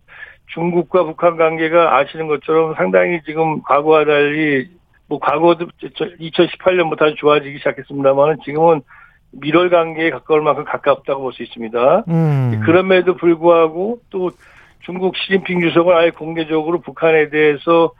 중국과 0.54 1.04
북한 1.04 1.36
관계가 1.36 1.96
아시는 1.96 2.26
것처럼 2.28 2.74
상당히 2.74 3.20
지금 3.24 3.62
과거와 3.62 4.04
달리 4.04 4.68
뭐 5.08 5.18
과거도 5.18 5.66
2018년부터 6.20 7.02
아주 7.02 7.16
좋아지기 7.16 7.58
시작했습니다만 7.58 8.38
지금은 8.44 8.82
밀월 9.32 9.70
관계에 9.70 10.10
가까울 10.10 10.42
만큼 10.42 10.64
가깝다고 10.64 11.22
볼 11.22 11.32
수 11.32 11.42
있습니다. 11.42 12.04
음. 12.08 12.60
그럼에도 12.64 13.16
불구하고 13.16 14.00
또 14.10 14.30
중국 14.80 15.16
시진핑 15.16 15.60
주석은 15.60 15.96
아예 15.96 16.10
공개적으로 16.10 16.80
북한에 16.80 17.28
대해서 17.30 17.92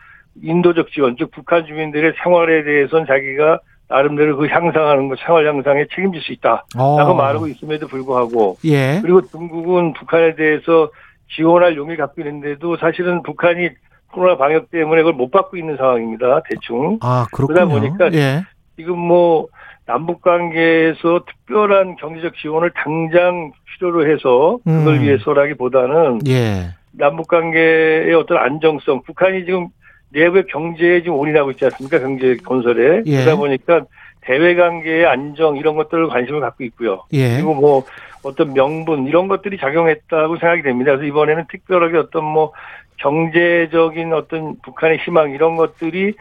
인도적 0.42 0.90
지원, 0.92 1.16
즉 1.18 1.30
북한 1.32 1.66
주민들의 1.66 2.14
생활에 2.22 2.64
대해서는 2.64 3.06
자기가 3.06 3.60
나름대로 3.88 4.36
그 4.36 4.46
향상하는 4.46 5.08
것, 5.08 5.18
생활 5.24 5.46
향상에 5.46 5.84
책임질 5.94 6.22
수 6.22 6.32
있다라고 6.32 6.62
어. 6.78 7.14
말하고 7.14 7.48
있음에도 7.48 7.88
불구하고 7.88 8.56
예. 8.64 9.00
그리고 9.02 9.20
중국은 9.26 9.92
북한에 9.94 10.36
대해서 10.36 10.90
지원할 11.34 11.76
용의를 11.76 12.04
갖고 12.04 12.20
있는데도 12.22 12.76
사실은 12.76 13.22
북한이 13.22 13.70
코로나 14.12 14.36
방역 14.36 14.70
때문에 14.70 15.02
그걸 15.02 15.14
못 15.14 15.30
받고 15.30 15.56
있는 15.56 15.76
상황입니다. 15.76 16.42
대충. 16.48 16.98
아, 17.00 17.26
그러다 17.32 17.66
그렇군요. 17.66 17.80
보니까 17.80 18.12
예. 18.12 18.42
지금 18.76 18.98
뭐 18.98 19.46
남북 19.86 20.20
관계에서 20.22 21.24
특별한 21.26 21.96
경제적 21.96 22.34
지원을 22.36 22.72
당장 22.74 23.52
필요로 23.74 24.08
해서 24.10 24.58
그걸 24.64 24.94
음. 24.96 25.02
위해서라기보다는 25.02 26.20
예. 26.28 26.74
남북 26.92 27.28
관계의 27.28 28.14
어떤 28.14 28.38
안정성, 28.38 29.02
북한이 29.02 29.44
지금 29.44 29.68
내부의 30.10 30.46
경제에 30.46 31.02
지금 31.02 31.16
올인하고 31.16 31.52
있지 31.52 31.64
않습니까? 31.66 32.00
경제 32.00 32.36
건설에. 32.36 33.02
예. 33.06 33.24
그러다 33.24 33.36
보니까 33.36 33.82
대외 34.22 34.54
관계의 34.54 35.06
안정 35.06 35.56
이런 35.56 35.76
것들을 35.76 36.08
관심을 36.08 36.40
갖고 36.40 36.64
있고요. 36.64 37.04
예. 37.12 37.36
그리고 37.36 37.54
뭐 37.54 37.84
어떤 38.22 38.52
명분 38.52 39.06
이런 39.06 39.28
것들이 39.28 39.58
작용했다고 39.58 40.38
생각이 40.38 40.62
됩니다. 40.62 40.92
그래서 40.92 41.04
이번에는 41.04 41.46
특별하게 41.50 41.98
어떤 41.98 42.24
뭐 42.24 42.52
경제적인 42.98 44.12
어떤 44.12 44.56
북한의 44.60 44.98
희망 44.98 45.30
이런 45.30 45.56
것들이 45.56 46.14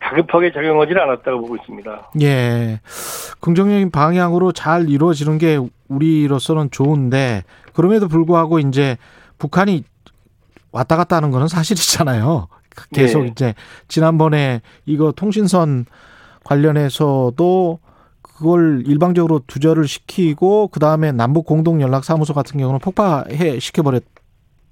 다급하게 0.00 0.52
작용하지는 0.52 1.00
않았다고 1.02 1.40
보고 1.42 1.56
있습니다. 1.56 2.10
예. 2.22 2.80
긍정적인 3.40 3.90
방향으로 3.90 4.52
잘 4.52 4.88
이루어지는 4.88 5.38
게 5.38 5.58
우리로서는 5.88 6.70
좋은데 6.70 7.44
그럼에도 7.74 8.08
불구하고 8.08 8.58
이제 8.58 8.96
북한이 9.38 9.84
왔다 10.72 10.96
갔다 10.96 11.16
하는 11.16 11.30
거는 11.30 11.48
사실이잖아요. 11.48 12.48
계속 12.92 13.22
네. 13.22 13.28
이제 13.28 13.54
지난번에 13.88 14.60
이거 14.86 15.12
통신선 15.12 15.86
관련해서도 16.44 17.78
그걸 18.44 18.82
일방적으로 18.86 19.40
두절을 19.46 19.86
시키고 19.86 20.68
그 20.68 20.80
다음에 20.80 21.12
남북 21.12 21.44
공동 21.44 21.82
연락 21.82 22.04
사무소 22.04 22.32
같은 22.32 22.58
경우는 22.58 22.80
폭파해 22.80 23.58
시켜 23.60 23.82
버렸지 23.82 24.06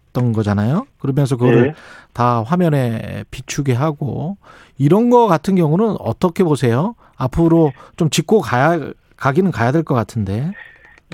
했던 0.08 0.32
거잖아요. 0.32 0.86
그러면서 0.98 1.36
그거를 1.36 1.62
네. 1.68 1.74
다 2.14 2.42
화면에 2.42 3.24
비추게 3.30 3.74
하고 3.74 4.38
이런 4.78 5.10
거 5.10 5.26
같은 5.26 5.54
경우는 5.54 5.96
어떻게 6.00 6.44
보세요? 6.44 6.94
앞으로 7.18 7.72
좀 7.96 8.08
짚고 8.08 8.40
가야 8.40 8.80
가기는 9.18 9.50
가야 9.50 9.70
될 9.70 9.82
것 9.82 9.94
같은데. 9.94 10.50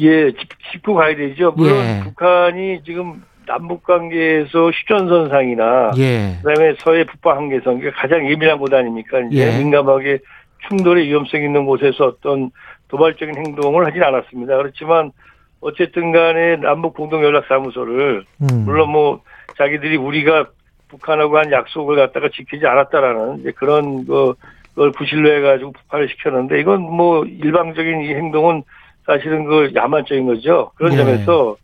예, 0.01 0.31
짚- 0.31 0.49
짚고 0.73 0.95
가야 0.95 1.17
되죠. 1.17 1.53
물론 1.57 1.77
예. 1.77 2.03
북한이 2.05 2.83
지금 2.87 3.25
남북 3.49 3.83
관계에서 3.83 4.71
휴전선상이나 4.71 5.91
예. 5.99 6.39
그다음에 6.45 6.77
서해 6.79 7.05
북방 7.05 7.37
한계선 7.37 7.81
가장 8.01 8.31
예민한 8.31 8.59
곳 8.59 8.73
아닙니까? 8.73 9.19
이제 9.29 9.55
예. 9.55 9.59
민감하게 9.59 10.21
충돌의 10.69 11.07
위험성 11.07 11.43
있는 11.43 11.67
곳에서 11.67 12.07
어떤 12.07 12.51
도발적인 12.89 13.37
행동을 13.37 13.87
하진 13.87 14.03
않았습니다. 14.03 14.57
그렇지만 14.57 15.13
어쨌든 15.61 16.13
간에 16.13 16.57
남북 16.57 16.95
공동 16.95 17.25
연락 17.25 17.47
사무소를 17.47 18.25
음. 18.43 18.65
물론 18.65 18.91
뭐 18.91 19.21
자기들이 19.57 19.97
우리가 19.97 20.47
북한하고 20.89 21.39
한 21.39 21.51
약속을 21.51 21.97
갖다가 21.97 22.29
지키지 22.29 22.67
않았다라는 22.67 23.41
이제 23.41 23.53
그런 23.53 24.07
거 24.07 24.35
그걸 24.75 24.93
구실로 24.93 25.33
해가지고 25.33 25.73
북한을 25.73 26.09
시켰는데 26.09 26.61
이건 26.61 26.83
뭐 26.83 27.25
일방적인 27.25 28.03
이 28.03 28.15
행동은 28.15 28.63
사실은 29.07 29.45
그 29.45 29.71
야만적인 29.75 30.27
거죠. 30.27 30.73
그런 30.75 30.93
네. 30.93 30.99
점에서 30.99 31.57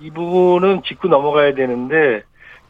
이 0.00 0.10
부분은 0.10 0.82
짚고 0.82 1.08
넘어가야 1.08 1.54
되는데 1.54 2.22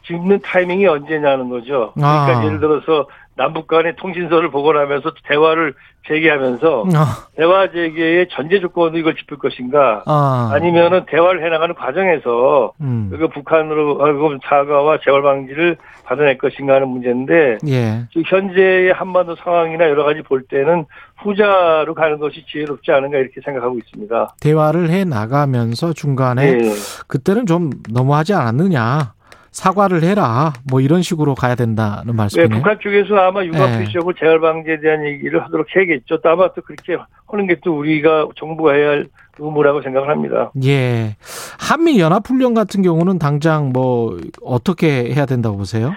짚는 0.07 0.41
타이밍이 0.41 0.87
언제냐는 0.87 1.49
거죠. 1.49 1.93
그러니까 1.95 2.39
아. 2.39 2.45
예를 2.45 2.61
들어서 2.61 3.07
남북 3.37 3.66
간의 3.66 3.97
통신서를 3.97 4.51
복원하면서 4.51 5.12
대화를 5.24 5.74
재개하면서 6.07 6.85
아, 6.95 7.26
대화 7.37 7.70
재개의 7.70 8.28
전제 8.30 8.61
조건으로 8.61 8.99
이걸 8.99 9.16
짚을 9.16 9.39
것인가 9.39 10.03
아. 10.07 10.51
아니면은 10.53 11.07
대화를 11.07 11.45
해나가는 11.45 11.74
과정에서 11.74 12.72
음. 12.80 13.09
그 13.11 13.28
북한으로 13.28 14.05
하고 14.05 14.37
사과와 14.45 14.99
재벌 15.03 15.22
방지를 15.22 15.78
받아낼 16.05 16.37
것인가 16.37 16.74
하는 16.74 16.89
문제인데 16.89 17.59
예. 17.66 18.07
현재의 18.26 18.93
한반도 18.93 19.35
상황이나 19.37 19.89
여러 19.89 20.05
가지 20.05 20.20
볼 20.22 20.43
때는 20.43 20.85
후자로 21.22 21.95
가는 21.95 22.18
것이 22.18 22.45
지혜롭지 22.47 22.93
않은가 22.93 23.16
이렇게 23.16 23.41
생각하고 23.43 23.78
있습니다. 23.78 24.35
대화를 24.41 24.91
해 24.91 25.05
나가면서 25.05 25.95
중간에 25.95 26.53
네. 26.53 26.70
그때는 27.09 27.47
좀 27.47 27.70
너무하지 27.91 28.35
않았느냐. 28.35 29.14
사과를 29.55 30.02
해라. 30.02 30.52
뭐 30.68 30.80
이런 30.80 31.00
식으로 31.02 31.34
가야 31.36 31.55
된다는 31.55 32.07
네, 32.09 32.12
말씀이네요. 32.12 32.59
북한 32.59 32.76
쪽에서 32.80 33.14
아마 33.16 33.44
육아 33.44 33.66
네. 33.70 33.78
표시하고 33.84 34.12
재활 34.14 34.40
방지에 34.40 34.80
대한 34.80 35.07
얘기를 35.07 35.42
하도록 35.44 35.64
해야겠죠. 35.74 36.20
또 36.20 36.28
아마 36.28 36.52
또 36.52 36.61
그렇게 36.61 36.96
하는 37.28 37.46
게 37.46 37.55
또 37.62 37.78
우리가 37.78 38.26
정부가 38.36 38.72
해야 38.74 38.88
할 38.90 39.07
의무라고 39.38 39.80
생각을 39.82 40.09
합니다. 40.11 40.50
예. 40.64 41.16
한미 41.59 42.00
연합 42.00 42.28
훈련 42.28 42.52
같은 42.52 42.82
경우는 42.82 43.18
당장 43.18 43.70
뭐 43.72 44.18
어떻게 44.42 45.12
해야 45.14 45.24
된다고 45.24 45.57
보세요? 45.57 45.92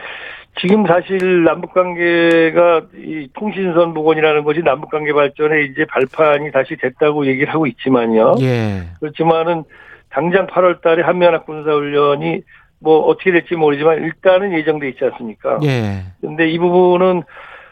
지금 0.61 0.85
사실 0.87 1.43
남북 1.43 1.73
관계가 1.73 2.81
이 2.95 3.27
통신선 3.33 3.93
복원이라는 3.93 4.43
것이 4.43 4.61
남북 4.61 4.91
관계 4.91 5.13
발전에 5.13 5.63
이제 5.63 5.85
발판이 5.85 6.51
다시 6.51 6.75
됐다고 6.79 7.25
얘기를 7.25 7.51
하고 7.53 7.65
있지만요. 7.67 8.35
예. 8.41 8.83
그렇지만은 8.99 9.63
당장 10.09 10.47
8월 10.47 10.81
달에 10.81 11.03
한미연합 11.03 11.45
군사훈련이 11.45 12.41
뭐 12.79 12.99
어떻게 13.05 13.31
될지 13.31 13.55
모르지만 13.55 14.03
일단은 14.03 14.53
예정돼 14.53 14.89
있지 14.89 15.03
않습니까? 15.05 15.59
예. 15.63 16.03
근데 16.21 16.47
이 16.49 16.57
부분은 16.59 17.23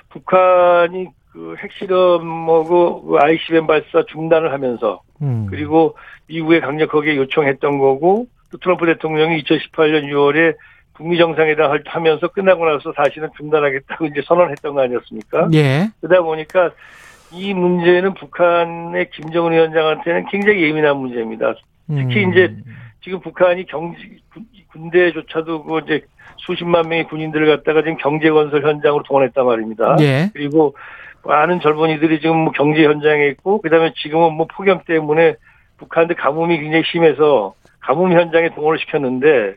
북한이 0.10 1.08
그 1.32 1.56
핵실험하고 1.60 3.04
그 3.04 3.18
ICBM 3.20 3.68
발사 3.68 4.04
중단을 4.08 4.52
하면서 4.54 5.02
음. 5.22 5.48
그리고 5.50 5.96
미국에 6.28 6.60
강력하게 6.60 7.16
요청했던 7.18 7.78
거고 7.78 8.28
또 8.52 8.58
트럼프 8.58 8.86
대통령이 8.86 9.44
2018년 9.44 10.06
6월에 10.06 10.56
북미 10.94 11.18
정상회담 11.18 11.70
할- 11.70 11.84
하면서 11.86 12.28
끝나고 12.30 12.66
나서 12.66 12.94
다시는 12.94 13.30
중단하겠다고 13.38 14.06
이제 14.08 14.22
선언했던 14.26 14.74
거 14.74 14.82
아니었습니까? 14.82 15.50
예. 15.54 15.90
그러다 16.00 16.22
보니까 16.24 16.72
이 17.34 17.54
문제는 17.54 18.14
북한의 18.14 19.10
김정은 19.12 19.52
위원장한테는 19.52 20.28
굉장히 20.32 20.64
예민한 20.64 20.98
문제입니다. 20.98 21.54
특히 21.88 22.24
음. 22.24 22.32
이제 22.32 22.56
지금 23.06 23.20
북한이 23.20 23.68
경제 23.68 24.00
군- 24.34 24.46
군대조차도 24.74 25.64
그 25.64 25.80
이제 25.86 26.02
수십만 26.38 26.90
명의 26.90 27.04
군인들을 27.08 27.46
갖다가 27.58 27.82
지금 27.84 27.98
경제 27.98 28.32
건설 28.32 28.64
현장으로 28.66 29.04
동원했단 29.04 29.46
말입니다. 29.46 29.96
예. 30.02 30.32
그리고 30.34 30.76
많은 31.24 31.60
젊은이들이 31.60 32.20
지금 32.20 32.38
뭐 32.38 32.52
경제 32.52 32.84
현장에 32.84 33.28
있고 33.28 33.62
그다음에 33.62 33.94
지금은 33.96 34.34
뭐 34.34 34.48
폭염 34.52 34.82
때문에 34.88 35.36
북한들 35.78 36.16
가뭄이 36.16 36.60
굉장히 36.60 36.84
심해서 36.92 37.54
가뭄 37.80 38.12
현장에 38.12 38.50
동원을 38.56 38.80
시켰는데 38.80 39.54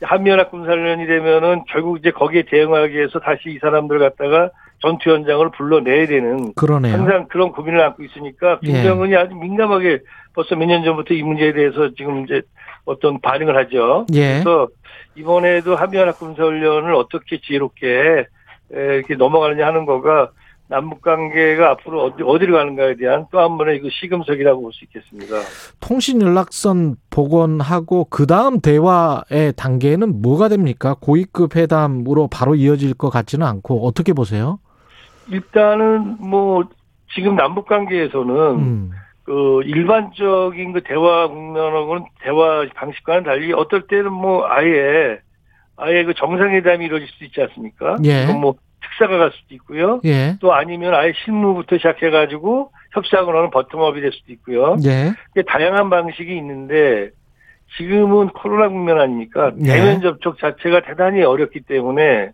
한미연합 0.00 0.50
군사훈련이 0.50 1.06
되면은 1.06 1.64
결국 1.68 1.98
이제 1.98 2.10
거기에 2.10 2.44
대응하기 2.48 2.94
위해서 2.96 3.18
다시 3.20 3.50
이 3.50 3.58
사람들 3.58 3.98
갖다가 3.98 4.50
전투 4.80 5.10
현장을 5.10 5.50
불러내야 5.50 6.06
되는 6.06 6.54
그러네요. 6.54 6.94
항상 6.94 7.26
그런 7.28 7.52
고민을 7.52 7.80
안고 7.82 8.02
있으니까 8.04 8.60
예. 8.62 8.66
김정은이 8.72 9.14
아주 9.14 9.34
민감하게 9.34 9.98
벌써 10.34 10.54
몇 10.56 10.66
년 10.66 10.84
전부터 10.84 11.12
이 11.14 11.22
문제에 11.22 11.52
대해서 11.52 11.90
지금 11.96 12.24
이제 12.24 12.40
어떤 12.88 13.20
반응을 13.20 13.56
하죠. 13.56 14.06
예. 14.14 14.40
그래서 14.42 14.68
이번에도 15.14 15.76
한미연합 15.76 16.18
군사훈련을 16.18 16.94
어떻게 16.94 17.40
지혜롭게 17.40 18.26
에, 18.74 18.94
이렇게 18.96 19.14
넘어가느냐 19.14 19.66
하는 19.66 19.84
거가 19.86 20.30
남북 20.70 21.00
관계가 21.00 21.70
앞으로 21.70 22.04
어디, 22.04 22.22
어디로 22.22 22.54
가는가에 22.54 22.96
대한 22.96 23.24
또 23.30 23.40
한 23.40 23.56
번의 23.56 23.80
그 23.80 23.88
시금석이라고 23.90 24.60
볼 24.60 24.72
수 24.72 24.84
있겠습니다. 24.84 25.36
통신 25.80 26.20
연락선 26.20 26.96
복원하고 27.08 28.04
그 28.10 28.26
다음 28.26 28.60
대화의 28.60 29.54
단계는 29.56 30.20
뭐가 30.20 30.48
됩니까? 30.48 30.94
고위급 31.00 31.56
회담으로 31.56 32.28
바로 32.28 32.54
이어질 32.54 32.92
것 32.94 33.08
같지는 33.08 33.46
않고 33.46 33.86
어떻게 33.86 34.12
보세요? 34.12 34.58
일단은 35.30 36.16
뭐 36.20 36.64
지금 37.14 37.34
남북 37.36 37.66
관계에서는 37.66 38.34
음. 38.58 38.90
그 39.28 39.60
일반적인 39.66 40.72
그 40.72 40.82
대화 40.82 41.28
국면하고는 41.28 42.06
대화 42.22 42.64
방식과는 42.74 43.24
달리 43.24 43.52
어떨 43.52 43.82
때는 43.82 44.10
뭐 44.10 44.46
아예 44.48 45.18
아예 45.76 46.02
그 46.04 46.14
정상회담이 46.14 46.86
이루어질 46.86 47.06
수도 47.08 47.26
있지 47.26 47.42
않습니까? 47.42 47.98
예. 48.04 48.24
뭐 48.24 48.54
특사가 48.80 49.18
갈 49.18 49.30
수도 49.32 49.54
있고요. 49.56 50.00
예. 50.06 50.36
또 50.40 50.54
아니면 50.54 50.94
아예 50.94 51.12
실무부터 51.26 51.76
시작해가지고 51.76 52.72
협상을 52.92 53.36
하는 53.36 53.50
버텀업이 53.50 54.00
될 54.00 54.12
수도 54.12 54.32
있고요. 54.32 54.76
예. 54.86 55.42
다양한 55.42 55.90
방식이 55.90 56.34
있는데 56.34 57.10
지금은 57.76 58.28
코로나 58.28 58.70
국면 58.70 58.98
아닙니까? 58.98 59.52
예. 59.62 59.72
대면 59.72 60.00
접촉 60.00 60.38
자체가 60.38 60.80
대단히 60.80 61.22
어렵기 61.22 61.60
때문에 61.60 62.30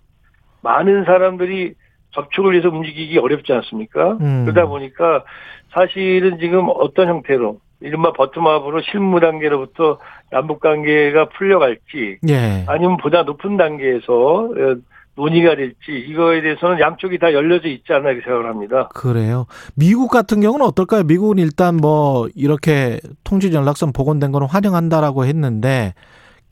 많은 0.63 1.07
사람들이 1.07 1.75
접촉을 2.15 2.53
위해서 2.53 2.69
움직이기 2.69 3.19
어렵지 3.19 3.53
않습니까? 3.53 4.13
음. 4.21 4.45
그러다 4.45 4.67
보니까 4.67 5.25
사실은 5.73 6.39
지금 6.39 6.69
어떤 6.69 7.09
형태로 7.09 7.59
이른바 7.81 8.13
버텀업으로 8.13 8.83
실무 8.91 9.21
단계로부터 9.21 9.99
남북 10.31 10.61
관계가 10.61 11.29
풀려갈지 11.31 12.19
예. 12.29 12.65
아니면 12.67 12.97
보다 12.97 13.23
높은 13.25 13.57
단계에서 13.57 14.13
어, 14.13 14.77
논의가 15.17 15.55
될지 15.55 15.93
이거에 15.93 16.41
대해서는 16.41 16.81
양쪽이 16.81 17.19
다 17.19 17.33
열려져 17.33 17.69
있지 17.69 17.93
않나 17.93 18.11
이렇게 18.11 18.25
생각을 18.25 18.49
합니다. 18.49 18.89
그래요. 18.95 19.47
미국 19.77 20.11
같은 20.11 20.41
경우는 20.41 20.67
어떨까요? 20.67 21.05
미국은 21.05 21.39
일단 21.39 21.77
뭐 21.77 22.29
이렇게 22.35 23.01
통신 23.23 23.53
연락선 23.53 23.93
복원된 23.93 24.33
거는 24.33 24.49
환영한다라고 24.49 25.25
했는데 25.25 25.95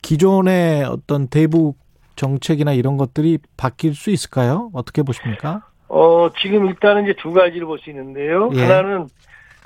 기존의 0.01 0.83
어떤 0.83 1.27
대북 1.27 1.77
정책이나 2.15 2.73
이런 2.73 2.97
것들이 2.97 3.39
바뀔 3.57 3.93
수 3.95 4.09
있을까요? 4.11 4.69
어떻게 4.73 5.01
보십니까? 5.03 5.61
어, 5.87 6.29
지금 6.39 6.67
일단은 6.67 7.03
이제 7.03 7.13
두 7.19 7.33
가지를 7.33 7.65
볼 7.67 7.77
수 7.79 7.89
있는데요. 7.89 8.49
예. 8.53 8.61
하나는 8.61 9.07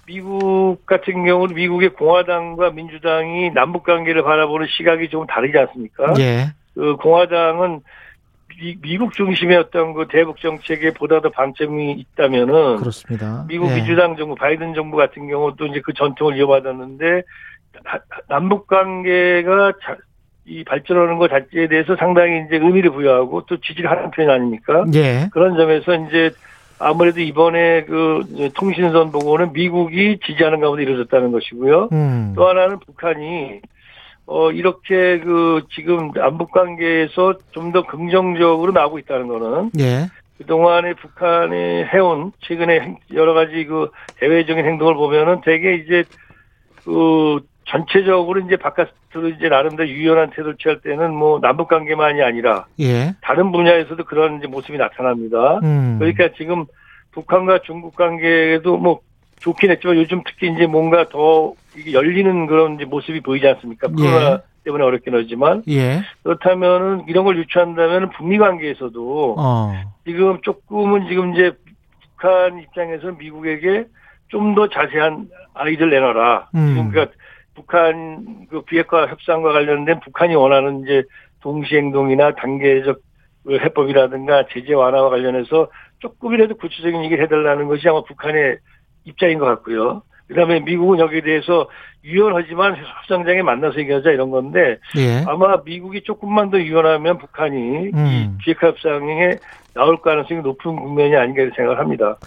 미국 0.06 0.86
같은 0.86 1.26
경우는 1.26 1.56
미국의 1.56 1.90
공화당과 1.90 2.72
민주당이 2.72 3.52
남북 3.52 3.84
관계를 3.84 4.24
바라보는 4.24 4.68
시각이 4.70 5.10
좀 5.10 5.26
다르지 5.28 5.58
않습니까? 5.58 6.14
예. 6.20 6.54
그 6.74 6.96
공화당은 6.98 7.82
미, 8.82 8.98
국 8.98 9.14
중심의 9.14 9.56
어떤 9.58 9.94
그 9.94 10.08
대북 10.08 10.40
정책에 10.40 10.92
보다 10.92 11.22
더 11.22 11.30
방점이 11.30 11.92
있다면은 11.92 12.78
그렇습니다. 12.78 13.46
미국 13.48 13.70
예. 13.70 13.76
민주당 13.76 14.16
정부, 14.16 14.34
바이든 14.36 14.74
정부 14.74 14.98
같은 14.98 15.28
경우도 15.28 15.68
이제 15.68 15.82
그 15.84 15.94
전통을 15.94 16.38
이어받았는데 16.38 17.22
나- 17.84 18.00
남북 18.30 18.66
관계가 18.68 19.74
자- 19.84 19.98
이 20.48 20.64
발전하는 20.64 21.18
것 21.18 21.30
자체에 21.30 21.68
대해서 21.68 21.96
상당히 21.98 22.44
이제 22.46 22.56
의미를 22.56 22.92
부여하고 22.92 23.46
또 23.48 23.58
지지를 23.58 23.92
하는 23.92 24.10
편 24.12 24.30
아닙니까? 24.30 24.86
예. 24.94 25.28
그런 25.34 25.58
점에서 25.58 25.94
이제 25.96 26.32
아무래도 26.80 27.20
이번에 27.20 27.84
그 27.84 28.50
통신선 28.54 29.12
보고는 29.12 29.52
미국이 29.52 30.20
지지하는 30.26 30.62
가운데 30.62 30.84
이루어졌다는 30.84 31.32
것이고요. 31.32 31.90
음. 31.92 32.34
또 32.36 32.48
하나는 32.48 32.80
북한이 32.80 33.60
어 34.26 34.52
이렇게 34.52 35.20
그 35.20 35.64
지금 35.74 36.12
남북 36.14 36.52
관계에서 36.52 37.34
좀 37.52 37.72
더 37.72 37.84
긍정적으로 37.86 38.72
나오고 38.72 39.00
있다는 39.00 39.28
거는 39.28 39.72
예. 39.80 40.08
그동안에 40.38 40.94
북한이 40.94 41.56
해온 41.94 42.32
최근에 42.42 42.80
행- 42.80 42.98
여러 43.14 43.34
가지 43.34 43.66
그 43.66 43.90
대외적인 44.20 44.66
행동을 44.66 44.94
보면은 44.96 45.42
되게 45.44 45.76
이제 45.76 46.04
그 46.86 47.40
전체적으로 47.68 48.40
이제 48.42 48.56
바깥으로 48.56 49.30
이제 49.36 49.50
나름대로 49.50 49.88
유연한 49.90 50.30
태도를 50.30 50.56
취할 50.58 50.80
때는 50.82 51.14
뭐 51.14 51.40
남북 51.40 51.68
관계만이 51.68 52.22
아니라 52.22 52.66
예. 52.80 53.14
다른 53.22 53.52
분야에서도 53.52 54.04
그런 54.06 54.38
이제 54.38 54.48
모습이 54.48 54.78
나타납니다. 54.78 55.60
음. 55.64 55.98
그러니까 56.00 56.30
지금 56.38 56.66
북한과 57.12 57.60
중국 57.66 57.96
관계도 57.96 58.78
뭐 58.78 59.02
좋긴 59.40 59.72
했지만 59.72 59.98
요즘 59.98 60.22
특히 60.26 60.52
이제 60.52 60.66
뭔가 60.66 61.08
더 61.10 61.54
이게 61.76 61.94
열리는 61.94 62.48
그런 62.48 62.76
이제 62.76 62.86
모습이 62.86 63.22
보이지 63.22 63.48
않습니까? 63.48 63.88
코로나 63.90 64.32
예. 64.32 64.38
때문에 64.64 64.84
어렵긴 64.84 65.14
하지만 65.16 65.62
예. 65.68 66.02
그렇다면은 66.24 67.04
이런 67.08 67.26
걸 67.26 67.38
유추한다면 67.38 68.10
북미 68.12 68.38
관계에서도 68.38 69.36
어. 69.38 69.74
지금 70.06 70.42
조금은 70.42 71.08
지금 71.10 71.34
이제 71.34 71.52
북한 72.16 72.60
입장에서 72.60 73.12
미국에게 73.12 73.86
좀 74.30 74.56
더 74.56 74.68
자세한 74.68 75.30
아이들 75.54 75.90
내놔라. 75.90 76.50
음. 76.56 76.68
지금 76.68 76.92
그러니까 76.92 77.16
북한 77.58 78.46
그 78.52 78.62
비핵화 78.62 79.08
협상과 79.08 79.52
관련된 79.52 80.00
북한이 80.02 80.36
원하는 80.36 80.84
이제 80.84 81.04
동시행동이나 81.42 82.36
단계적 82.36 83.00
그 83.46 83.58
해법이라든가 83.58 84.46
제재 84.54 84.74
완화와 84.74 85.10
관련해서 85.10 85.68
조금이라도 86.00 86.56
구체적인 86.58 87.04
얘기를 87.06 87.24
해달라는 87.24 87.68
것이 87.68 87.90
아마 87.90 88.04
북한의 88.04 88.60
입장인 89.06 89.40
것 89.40 89.46
같고요. 89.46 90.04
그다음에 90.28 90.60
미국은 90.60 91.00
여기에 91.00 91.22
대해서 91.22 91.68
유연하지만 92.04 92.76
협상장에 92.76 93.42
만나서 93.42 93.80
얘기하자 93.80 94.12
이런 94.12 94.30
건데 94.30 94.78
예. 94.98 95.24
아마 95.28 95.58
미국이 95.66 96.02
조금만 96.04 96.50
더 96.50 96.60
유연하면 96.60 97.18
북한이 97.18 97.58
이 97.58 97.92
음. 97.94 98.38
비핵화 98.44 98.68
협상에 98.68 99.38
나올 99.74 100.02
가능성이 100.02 100.42
높은 100.42 100.76
국면이 100.76 101.16
아닌가 101.16 101.42
생각을 101.56 101.80
합니다. 101.80 102.18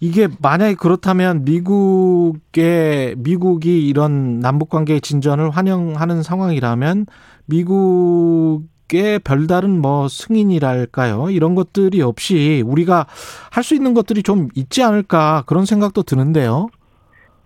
이게 0.00 0.28
만약에 0.42 0.74
그렇다면 0.74 1.44
미국의 1.44 3.14
미국이 3.18 3.86
이런 3.88 4.40
남북 4.40 4.68
관계 4.68 5.00
진전을 5.00 5.50
환영하는 5.50 6.22
상황이라면 6.22 7.06
미국의 7.46 9.20
별다른 9.24 9.80
뭐 9.80 10.08
승인이랄까요? 10.08 11.30
이런 11.30 11.54
것들이 11.54 12.02
없이 12.02 12.62
우리가 12.66 13.06
할 13.50 13.64
수 13.64 13.74
있는 13.74 13.94
것들이 13.94 14.22
좀 14.22 14.48
있지 14.54 14.82
않을까 14.82 15.44
그런 15.46 15.64
생각도 15.64 16.02
드는데요. 16.02 16.68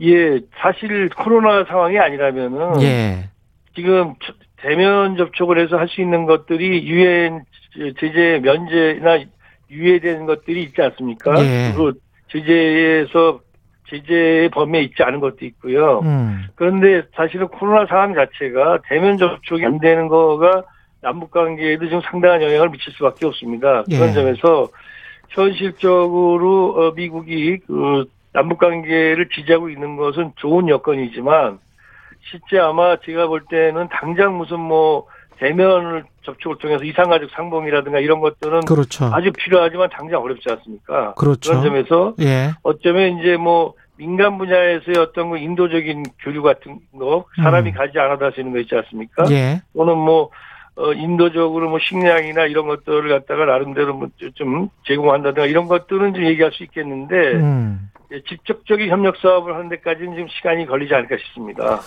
예, 0.01 0.41
사실 0.57 1.09
코로나 1.11 1.65
상황이 1.65 1.99
아니라면은 1.99 2.81
예. 2.83 3.29
지금 3.75 4.15
대면 4.57 5.17
접촉을 5.17 5.59
해서 5.59 5.77
할 5.77 5.89
수 5.89 6.01
있는 6.01 6.27
것들이 6.27 6.87
유엔 6.87 7.45
제재 7.99 8.41
면제나 8.43 9.25
유예된 9.71 10.27
것들이 10.27 10.63
있지 10.65 10.81
않습니까? 10.83 11.35
예. 11.45 11.73
그 11.77 11.93
제재에서 12.31 13.41
제재의 13.91 14.51
범위에 14.51 14.83
있지 14.83 15.03
않은 15.03 15.21
것도 15.21 15.45
있고요. 15.47 16.01
음. 16.01 16.45
그런데 16.55 17.03
사실은 17.15 17.49
코로나 17.49 17.87
상황 17.87 18.15
자체가 18.15 18.81
대면 18.89 19.17
접촉이 19.17 19.65
안 19.65 19.79
되는 19.79 20.09
거가 20.09 20.63
남북 21.01 21.31
관계에도 21.31 21.87
지금 21.87 22.01
상당한 22.03 22.43
영향을 22.43 22.71
미칠 22.71 22.93
수밖에 22.93 23.27
없습니다. 23.27 23.85
그런 23.85 24.09
예. 24.09 24.13
점에서 24.13 24.69
현실적으로 25.31 26.75
어, 26.77 26.93
미국이 26.95 27.59
그 27.67 28.05
남북 28.33 28.59
관계를 28.59 29.29
지지하고 29.35 29.70
있는 29.70 29.97
것은 29.97 30.33
좋은 30.37 30.68
여건이지만 30.68 31.59
실제 32.31 32.59
아마 32.59 32.97
제가 33.05 33.26
볼 33.26 33.43
때는 33.49 33.89
당장 33.91 34.37
무슨 34.37 34.61
뭐 34.61 35.07
대면을 35.39 36.05
접촉을 36.22 36.59
통해서 36.59 36.85
이상가족 36.85 37.31
상봉이라든가 37.31 38.01
이런 38.01 38.20
것들은 38.20 38.61
그렇죠. 38.66 39.07
아주 39.07 39.31
필요하지만 39.33 39.89
당장 39.91 40.20
어렵지 40.20 40.43
않습니까? 40.51 41.14
그렇죠. 41.14 41.51
그런 41.51 41.64
점에서 41.64 42.14
예. 42.20 42.51
어쩌면 42.62 43.18
이제 43.18 43.37
뭐 43.37 43.74
민간 43.97 44.37
분야에서의 44.37 44.99
어떤 44.99 45.31
그 45.31 45.39
인도적인 45.39 46.05
교류 46.20 46.43
같은 46.43 46.81
거 46.99 47.24
사람이 47.37 47.70
음. 47.70 47.74
가지 47.74 47.99
않아도 47.99 48.24
할 48.26 48.33
수 48.33 48.41
있는 48.41 48.53
거 48.53 48.59
있지 48.61 48.74
않습니까? 48.74 49.24
예. 49.31 49.62
또는 49.74 49.97
뭐 49.97 50.31
어, 50.76 50.93
인도적으로 50.93 51.70
뭐 51.70 51.79
식량이나 51.81 52.45
이런 52.47 52.66
것들을 52.66 53.09
갖다가 53.09 53.45
나름대로 53.47 53.95
뭐 53.95 54.09
좀 54.35 54.68
제공한다든가 54.87 55.47
이런 55.47 55.66
것들은 55.66 56.14
좀 56.14 56.24
얘기할 56.24 56.53
수 56.53 56.62
있겠는데 56.64 57.16
음. 57.35 57.91
예, 58.13 58.23
직접적인 58.29 58.89
협력 58.89 59.17
사업을 59.19 59.55
하는 59.55 59.69
데까지는 59.69 60.13
지금 60.15 60.29
시간이 60.29 60.67
걸리지 60.67 60.95
않을까 60.95 61.17
싶습니다. 61.19 61.81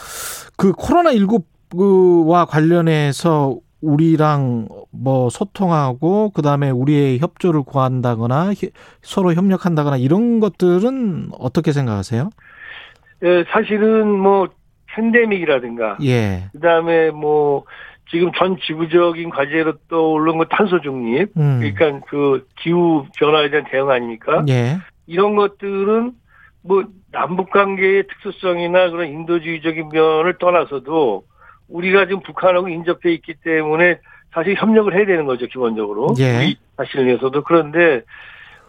그 0.57 0.71
코로나 0.73 1.11
19와 1.11 2.47
관련해서 2.47 3.57
우리랑 3.81 4.67
뭐 4.91 5.29
소통하고 5.29 6.29
그다음에 6.29 6.69
우리의 6.69 7.17
협조를 7.19 7.63
구한다거나 7.63 8.51
히- 8.53 8.69
서로 9.01 9.33
협력한다거나 9.33 9.97
이런 9.97 10.39
것들은 10.39 11.29
어떻게 11.39 11.71
생각하세요? 11.71 12.29
예, 13.23 13.43
사실은 13.49 14.07
뭐 14.07 14.49
팬데믹이라든가 14.93 15.97
예. 16.03 16.49
그다음에 16.51 17.09
뭐 17.09 17.63
지금 18.11 18.31
전 18.37 18.57
지구적인 18.59 19.29
과제로 19.29 19.73
떠오른 19.89 20.37
거 20.37 20.45
탄소 20.45 20.79
중립 20.81 21.31
음. 21.37 21.59
그러니까 21.61 22.05
그 22.07 22.45
기후 22.59 23.05
변화에 23.17 23.49
대한 23.49 23.65
대응 23.71 23.89
아닙니까? 23.89 24.43
예. 24.49 24.77
이런 25.11 25.35
것들은 25.35 26.13
뭐 26.63 26.83
남북 27.11 27.49
관계의 27.51 28.07
특수성이나 28.07 28.89
그런 28.91 29.07
인도주의적인 29.07 29.89
면을 29.89 30.37
떠나서도 30.39 31.23
우리가 31.67 32.05
지금 32.05 32.21
북한하고 32.21 32.69
인접해 32.69 33.11
있기 33.13 33.35
때문에 33.43 33.99
사실 34.33 34.55
협력을 34.55 34.93
해야 34.95 35.05
되는 35.05 35.25
거죠 35.25 35.47
기본적으로 35.47 36.13
예. 36.19 36.55
위해서도 37.05 37.43
그런데 37.43 38.03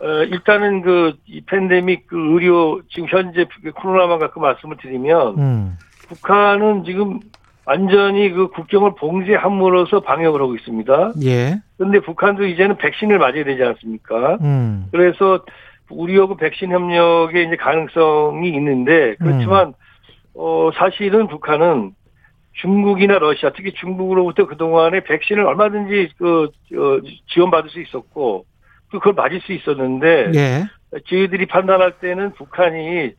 어, 0.01 0.07
일단은 0.24 0.82
그 0.82 1.12
이 1.26 1.40
팬데믹 1.43 2.09
그 2.09 2.34
의료 2.34 2.80
지금 2.90 3.09
현재 3.09 3.47
코로나만 3.74 4.18
갖고 4.18 4.40
말씀을 4.40 4.76
드리면 4.78 5.38
음. 5.38 5.78
북한은 6.09 6.84
지금 6.84 7.20
완전히 7.64 8.30
그 8.30 8.49
국경을 8.49 8.97
봉쇄함으로써 8.97 10.01
방역을 10.01 10.40
하고 10.40 10.57
있습니다. 10.57 11.12
예. 11.24 11.61
그런데 11.78 12.01
북한도 12.01 12.45
이제는 12.47 12.76
백신을 12.76 13.18
맞아야 13.18 13.45
되지 13.45 13.62
않습니까? 13.62 14.38
음. 14.40 14.86
그래서 14.90 15.45
우리하고 15.93 16.36
백신 16.36 16.70
협력의 16.70 17.47
이제 17.47 17.57
가능성이 17.57 18.49
있는데 18.51 19.16
그렇지만 19.18 19.74
어 20.34 20.70
사실은 20.74 21.26
북한은 21.28 21.95
중국이나 22.55 23.18
러시아 23.18 23.51
특히 23.55 23.72
중국으로부터 23.72 24.47
그동안에 24.47 25.01
백신을 25.05 25.45
얼마든지 25.47 26.11
그 26.18 26.45
어, 26.45 27.01
지원받을 27.32 27.70
수 27.70 27.80
있었고 27.80 28.45
또 28.90 28.99
그걸 28.99 29.14
맞을 29.14 29.40
수 29.40 29.53
있었는데 29.53 30.32
예. 30.34 30.64
저희들이 31.09 31.47
판단할 31.47 31.99
때는 31.99 32.32
북한이 32.32 33.12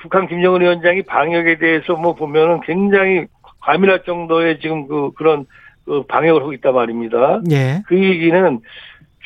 북한 0.00 0.28
김정은 0.28 0.60
위원장이 0.60 1.02
방역에 1.02 1.58
대해서 1.58 1.96
뭐 1.96 2.14
보면은 2.14 2.60
굉장히 2.60 3.26
과민할 3.60 4.04
정도의 4.04 4.60
지금 4.60 4.86
그 4.86 5.10
그런 5.12 5.46
그 5.84 6.02
방역을 6.06 6.42
하고 6.42 6.52
있단 6.52 6.74
말입니다. 6.74 7.40
예. 7.50 7.82
그 7.86 7.98
얘기는 7.98 8.60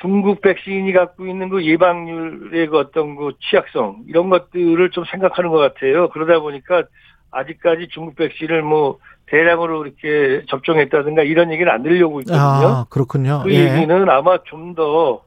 중국 0.03 0.41
백신이 0.43 0.93
갖고 0.93 1.27
있는 1.27 1.49
그 1.49 1.65
예방률의 1.65 2.67
그 2.67 2.79
어떤 2.79 3.17
그 3.17 3.33
취약성 3.41 4.03
이런 4.09 4.29
것들을 4.31 4.91
좀 4.91 5.05
생각하는 5.05 5.51
것 5.51 5.59
같아요. 5.59 6.09
그러다 6.11 6.41
보니까 6.41 6.83
아직까지 7.31 7.89
중국 7.89 8.17
백신을 8.17 8.63
뭐 8.63 8.99
대량으로 9.27 9.87
이렇게 9.87 10.45
접종했다든가 10.51 11.23
이런 11.23 11.53
얘기는 11.53 11.73
안 11.73 11.83
들려고 11.83 12.21
있거든요. 12.21 12.43
아, 12.43 12.87
그렇군요. 12.91 13.43
그 13.45 13.55
예. 13.55 13.73
얘기는 13.73 14.11
아마 14.11 14.39
좀 14.45 14.75
더 14.75 15.23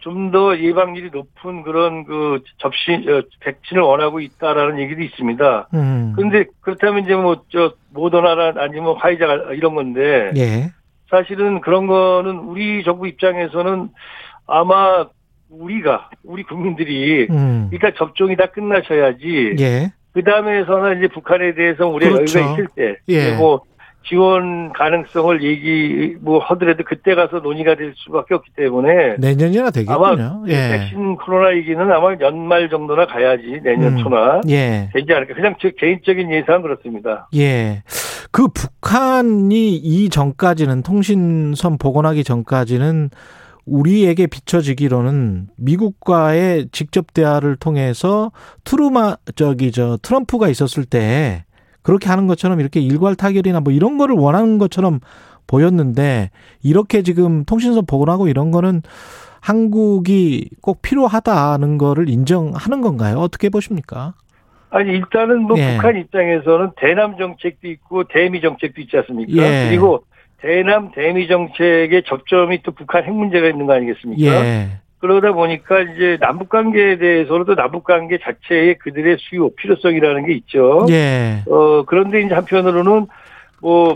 좀 0.00 0.30
더 0.30 0.56
예방률이 0.56 1.10
높은 1.10 1.62
그런 1.64 2.04
그 2.04 2.40
접시 2.58 2.92
어, 2.92 3.22
백신을 3.40 3.82
원하고 3.82 4.20
있다라는 4.20 4.78
얘기도 4.78 5.02
있습니다. 5.02 5.68
음. 5.74 6.12
그런데 6.14 6.44
그렇다면 6.60 7.04
이제 7.04 7.14
뭐 7.16 7.42
저 7.50 7.72
모더나나 7.90 8.52
아니면 8.62 8.94
화이자 8.96 9.26
이런 9.54 9.74
건데 9.74 10.30
예. 10.36 10.72
사실은 11.10 11.60
그런 11.60 11.86
거는 11.86 12.38
우리 12.38 12.84
정부 12.84 13.06
입장에서는 13.06 13.88
아마 14.46 15.06
우리가 15.50 16.10
우리 16.24 16.42
국민들이 16.42 17.26
음. 17.30 17.68
일단 17.72 17.92
접종이 17.96 18.36
다 18.36 18.46
끝나셔야지 18.46 19.56
예. 19.58 19.92
그 20.12 20.22
다음에서는 20.22 20.98
이제 20.98 21.08
북한에 21.08 21.54
대해서 21.54 21.86
우리가 21.86 22.12
그렇죠. 22.12 22.38
여유가 22.38 22.52
있을 22.54 22.66
때, 22.74 22.96
예. 23.08 23.36
뭐 23.36 23.62
지원 24.08 24.72
가능성을 24.72 25.42
얘기 25.42 26.16
뭐 26.20 26.38
하더라도 26.38 26.82
그때 26.84 27.14
가서 27.14 27.40
논의가 27.40 27.74
될 27.76 27.92
수밖에 27.96 28.34
없기 28.34 28.50
때문에 28.56 29.16
내년이나 29.18 29.70
되겠군요. 29.70 29.96
아마 29.96 30.42
예. 30.48 30.78
백신 30.78 31.16
코로나 31.16 31.54
얘기는 31.56 31.80
아마 31.80 32.14
연말 32.20 32.70
정도나 32.70 33.06
가야지 33.06 33.60
내년 33.62 33.98
음. 33.98 34.02
초나 34.02 34.40
예. 34.48 34.88
되지 34.94 35.12
않을까. 35.12 35.34
그냥 35.34 35.54
제 35.60 35.72
개인적인 35.76 36.32
예상은 36.32 36.62
그렇습니다. 36.62 37.28
예. 37.36 37.82
그 38.30 38.48
북한이 38.48 39.76
이 39.76 40.08
전까지는 40.08 40.82
통신선 40.82 41.78
복원하기 41.78 42.24
전까지는 42.24 43.10
우리에게 43.66 44.26
비춰지기로는 44.26 45.48
미국과의 45.58 46.68
직접 46.72 47.12
대화를 47.12 47.56
통해서 47.56 48.32
트루마 48.64 49.16
저기 49.36 49.70
저 49.72 49.98
트럼프가 50.00 50.48
있었을 50.48 50.84
때 50.86 51.44
그렇게 51.88 52.10
하는 52.10 52.26
것처럼 52.26 52.60
이렇게 52.60 52.80
일괄 52.80 53.14
타결이나 53.14 53.60
뭐 53.60 53.72
이런 53.72 53.96
거를 53.96 54.14
원하는 54.14 54.58
것처럼 54.58 55.00
보였는데 55.46 56.28
이렇게 56.62 57.00
지금 57.00 57.46
통신선 57.46 57.86
복원하고 57.86 58.28
이런 58.28 58.50
거는 58.50 58.82
한국이 59.40 60.50
꼭 60.60 60.82
필요하다는 60.82 61.78
거를 61.78 62.10
인정하는 62.10 62.82
건가요? 62.82 63.16
어떻게 63.16 63.48
보십니까? 63.48 64.12
아니 64.68 64.90
일단은 64.90 65.44
뭐 65.44 65.58
예. 65.58 65.76
북한 65.76 65.96
입장에서는 65.96 66.72
대남 66.76 67.16
정책도 67.16 67.66
있고 67.68 68.04
대미 68.04 68.42
정책도 68.42 68.82
있지 68.82 68.94
않습니까? 68.98 69.32
예. 69.42 69.68
그리고 69.70 70.04
대남 70.42 70.90
대미 70.92 71.26
정책의 71.26 72.02
접점이 72.06 72.62
또 72.64 72.72
북한 72.72 73.04
핵 73.04 73.14
문제가 73.14 73.48
있는 73.48 73.64
거 73.64 73.72
아니겠습니까? 73.72 74.44
예. 74.44 74.80
그러다 75.00 75.32
보니까 75.32 75.80
이제 75.80 76.16
남북 76.20 76.48
관계에 76.48 76.98
대해서도 76.98 77.54
남북 77.54 77.84
관계 77.84 78.18
자체의 78.18 78.78
그들의 78.78 79.16
수요 79.20 79.50
필요성이라는 79.54 80.26
게 80.26 80.32
있죠. 80.34 80.86
예. 80.90 81.42
어 81.48 81.84
그런데 81.84 82.20
이제 82.22 82.34
한편으로는 82.34 83.06
뭐 83.60 83.92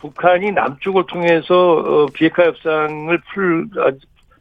북한이 0.00 0.52
남쪽을 0.52 1.04
통해서 1.08 1.54
어, 1.78 2.06
비핵화 2.14 2.44
협상을 2.44 3.18
풀 3.32 3.68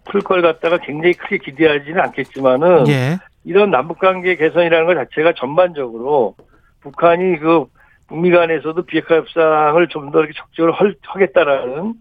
풀 0.05 0.21
걸 0.21 0.41
갖다가 0.41 0.77
굉장히 0.79 1.13
크게 1.13 1.37
기대하지는 1.37 1.99
않겠지만은 2.01 2.87
예. 2.89 3.17
이런 3.45 3.71
남북 3.71 3.99
관계 3.99 4.35
개선이라는 4.35 4.85
것 4.85 4.95
자체가 4.95 5.31
전반적으로 5.37 6.35
북한이 6.81 7.39
그 7.39 7.65
북미 8.07 8.29
간에서도 8.29 8.81
비핵화 8.83 9.15
협상을 9.15 9.87
좀 9.87 10.11
더 10.11 10.19
이렇게 10.19 10.33
할- 10.73 10.95
하겠다라는 11.01 11.93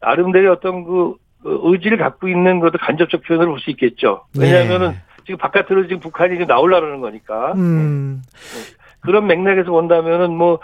나름대로 0.00 0.52
어떤 0.52 0.84
그 0.84 1.10
어, 1.10 1.14
의지를 1.44 1.98
갖고 1.98 2.28
있는 2.28 2.60
것도 2.60 2.78
간접적 2.78 3.22
표현으로 3.22 3.50
볼 3.52 3.60
수 3.60 3.70
있겠죠. 3.70 4.24
왜냐하면은 4.38 4.92
지금 5.24 5.38
바깥으로 5.38 5.84
지금 5.86 6.00
북한이 6.00 6.32
지금 6.34 6.46
나오려는 6.46 7.00
거니까. 7.00 7.52
예. 7.56 7.60
음. 7.60 8.22
그런 9.00 9.26
맥락에서 9.26 9.70
본다면은 9.70 10.30
뭐, 10.36 10.58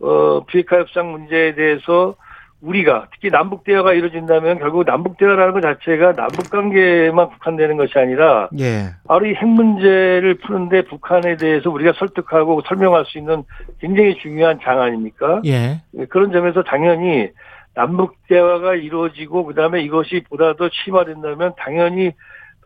어, 0.00 0.44
비핵화 0.46 0.78
협상 0.78 1.10
문제에 1.12 1.54
대해서 1.54 2.14
우리가 2.60 3.06
특히 3.12 3.30
남북 3.30 3.62
대화가 3.62 3.92
이루어진다면 3.92 4.58
결국 4.58 4.84
남북 4.84 5.16
대화라는 5.16 5.52
것 5.54 5.60
자체가 5.60 6.14
남북 6.14 6.50
관계만 6.50 7.28
국한되는 7.30 7.76
것이 7.76 7.96
아니라 7.98 8.48
예. 8.58 8.86
바로 9.06 9.26
이 9.26 9.30
핵 9.34 9.46
문제를 9.46 10.34
푸는데 10.44 10.82
북한에 10.82 11.36
대해서 11.36 11.70
우리가 11.70 11.92
설득하고 11.96 12.62
설명할 12.66 13.04
수 13.06 13.16
있는 13.18 13.44
굉장히 13.80 14.16
중요한 14.16 14.58
장 14.60 14.80
아닙니까? 14.82 15.40
예. 15.46 15.80
예, 15.98 16.04
그런 16.06 16.32
점에서 16.32 16.64
당연히 16.64 17.28
남북 17.78 18.16
대화가 18.26 18.74
이루어지고 18.74 19.44
그다음에 19.44 19.84
이것이 19.84 20.24
보다 20.28 20.56
더 20.56 20.68
심화된다면 20.72 21.52
당연히 21.56 22.08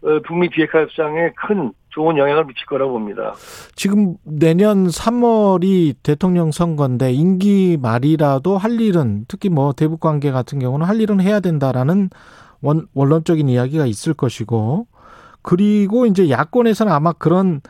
어, 0.03 0.21
북미 0.27 0.49
비핵화 0.49 0.81
협상에 0.81 1.33
큰 1.37 1.75
좋은 1.91 2.17
영향을 2.17 2.47
미칠 2.47 2.65
거라고 2.65 2.93
봅니다. 2.93 3.35
지금 3.77 4.17
내년 4.25 4.87
3월이 4.87 5.97
대통령 6.03 6.51
선거인데 6.51 7.13
임기 7.13 7.77
말이라도 7.83 8.57
할 8.57 8.81
일은 8.81 9.27
특히 9.29 9.51
뭐 9.51 9.75
대북 9.75 10.01
관계 10.01 10.31
같은 10.31 10.59
경우는 10.59 10.87
할 10.87 10.99
일은 10.99 11.21
해야 11.21 11.41
된다라는 11.41 12.09
원, 12.63 12.87
원론적인 12.95 13.51
이야기가 13.51 13.85
있을 13.85 14.15
것이고 14.15 14.87
그리고 15.43 16.07
이제 16.07 16.31
야권에서는 16.31 16.91
아마 16.91 17.13
그런 17.13 17.61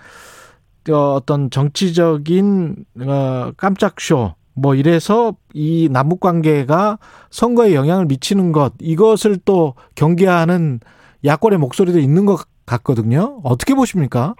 어, 0.91 1.15
어떤 1.15 1.51
정치적인 1.51 2.85
어, 3.01 3.51
깜짝 3.57 4.01
쇼 4.01 4.37
뭐 4.55 4.75
이래서 4.75 5.35
이 5.55 5.89
남북 5.91 6.21
관계가 6.21 6.99
선거에 7.31 7.75
영향을 7.75 8.07
미치는 8.07 8.53
것 8.53 8.73
이것을 8.81 9.39
또 9.45 9.75
경계하는 9.95 10.81
야권의 11.25 11.59
목소리도 11.59 11.99
있는 11.99 12.27
것 12.27 12.41
같거든요. 12.67 13.41
어떻게 13.45 13.75
보십니까? 13.75 14.35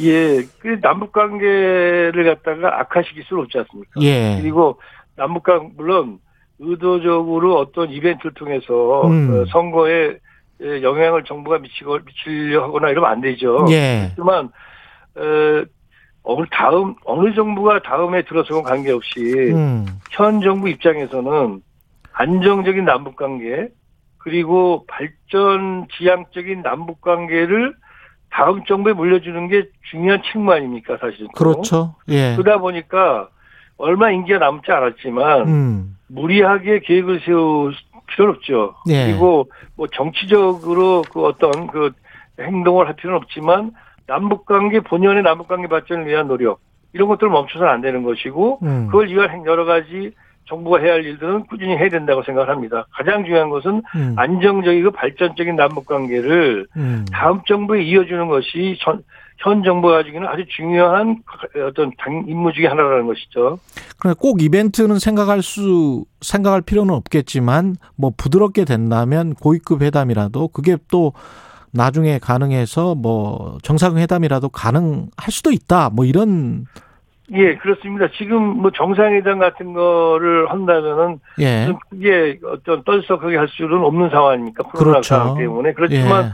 예, 0.00 0.42
그 0.58 0.80
남북 0.80 1.12
관계를 1.12 2.24
갖다가 2.24 2.80
악화시킬 2.80 3.24
수는 3.24 3.44
없지 3.44 3.58
않습니까? 3.58 4.00
예. 4.02 4.38
그리고 4.40 4.78
남북 5.16 5.44
관 5.44 5.72
물론 5.76 6.18
의도적으로 6.58 7.56
어떤 7.58 7.90
이벤트를 7.90 8.32
통해서 8.34 9.06
음. 9.06 9.30
어, 9.30 9.44
선거에 9.52 10.18
예, 10.62 10.82
영향을 10.82 11.24
정부가 11.24 11.58
미치고 11.58 11.98
미치려 12.06 12.64
하거나 12.64 12.90
이러면 12.90 13.10
안 13.10 13.20
되죠. 13.20 13.66
예. 13.70 14.08
하지만 14.10 14.50
어, 16.26 16.44
다음 16.50 16.96
어느 17.04 17.32
정부가 17.34 17.80
다음에 17.82 18.22
들어서건 18.22 18.64
관계없이 18.64 19.20
음. 19.52 19.86
현 20.10 20.40
정부 20.40 20.68
입장에서는 20.68 21.62
안정적인 22.12 22.84
남북 22.84 23.14
관계 23.14 23.68
그리고 24.18 24.84
발전 24.88 25.86
지향적인 25.96 26.62
남북 26.62 27.00
관계를 27.00 27.74
다음 28.28 28.64
정부에 28.64 28.92
물려주는 28.92 29.46
게 29.46 29.68
중요한 29.88 30.20
책무 30.24 30.50
아닙니까 30.52 30.98
사실은. 31.00 31.28
또. 31.36 31.44
그렇죠. 31.44 31.94
예. 32.08 32.34
그러다 32.36 32.58
보니까 32.58 33.28
얼마 33.76 34.10
임기가 34.10 34.40
남지 34.40 34.72
않았지만 34.72 35.48
음. 35.48 35.96
무리하게 36.08 36.80
계획을 36.80 37.20
세울 37.24 37.72
필요는 38.08 38.34
없죠. 38.34 38.74
예. 38.88 39.06
그리고 39.06 39.48
뭐 39.76 39.86
정치적으로 39.94 41.02
그 41.12 41.24
어떤 41.24 41.68
그 41.68 41.92
행동을 42.40 42.88
할 42.88 42.96
필요는 42.96 43.16
없지만 43.18 43.70
남북 44.06 44.46
관계 44.46 44.80
본연의 44.80 45.22
남북 45.22 45.48
관계 45.48 45.68
발전을 45.68 46.06
위한 46.06 46.28
노력 46.28 46.60
이런 46.92 47.08
것들을 47.08 47.30
멈춰서는 47.30 47.70
안 47.70 47.80
되는 47.80 48.02
것이고 48.02 48.60
음. 48.62 48.86
그걸 48.86 49.08
위한 49.08 49.44
여러 49.44 49.64
가지 49.64 50.12
정부가 50.48 50.78
해야 50.78 50.94
할 50.94 51.04
일들은 51.04 51.46
꾸준히 51.46 51.76
해야 51.76 51.88
된다고 51.88 52.22
생각을 52.22 52.48
합니다. 52.48 52.86
가장 52.92 53.24
중요한 53.24 53.50
것은 53.50 53.82
음. 53.96 54.14
안정적이고 54.16 54.92
발전적인 54.92 55.56
남북 55.56 55.86
관계를 55.86 56.66
음. 56.76 57.04
다음 57.12 57.40
정부에 57.46 57.82
이어주는 57.82 58.28
것이 58.28 58.78
전, 58.80 59.02
현 59.38 59.62
정부가 59.64 59.98
가지고는 59.98 60.28
아주 60.28 60.44
중요한 60.56 61.22
어떤 61.68 61.90
당 61.98 62.24
임무 62.28 62.52
중의 62.52 62.68
하나라는 62.68 63.06
것이죠. 63.06 63.58
그래 63.98 64.14
꼭 64.18 64.40
이벤트는 64.40 64.98
생각할 64.98 65.42
수 65.42 66.04
생각할 66.20 66.62
필요는 66.62 66.94
없겠지만 66.94 67.76
뭐 67.96 68.12
부드럽게 68.16 68.64
된다면 68.64 69.34
고위급 69.34 69.82
회담이라도 69.82 70.48
그게 70.48 70.76
또 70.90 71.12
나중에 71.76 72.18
가능해서 72.18 72.94
뭐 72.94 73.58
정상회담이라도 73.62 74.48
가능할 74.48 75.30
수도 75.30 75.50
있다. 75.52 75.90
뭐 75.90 76.04
이런 76.04 76.66
예, 77.32 77.56
그렇습니다. 77.56 78.06
지금 78.16 78.40
뭐 78.42 78.70
정상회담 78.70 79.38
같은 79.40 79.72
거를 79.72 80.48
한다면은 80.48 81.18
예. 81.40 81.66
좀 81.66 81.76
크게 81.90 82.38
어떤 82.44 82.84
떨썩하게 82.84 83.36
할 83.36 83.48
수는 83.48 83.78
없는 83.82 84.10
상황이니까 84.10 84.62
코로나 84.64 84.90
그렇죠. 84.92 85.14
상황 85.14 85.36
때문에 85.38 85.72
그렇지만 85.72 86.24
예. 86.26 86.30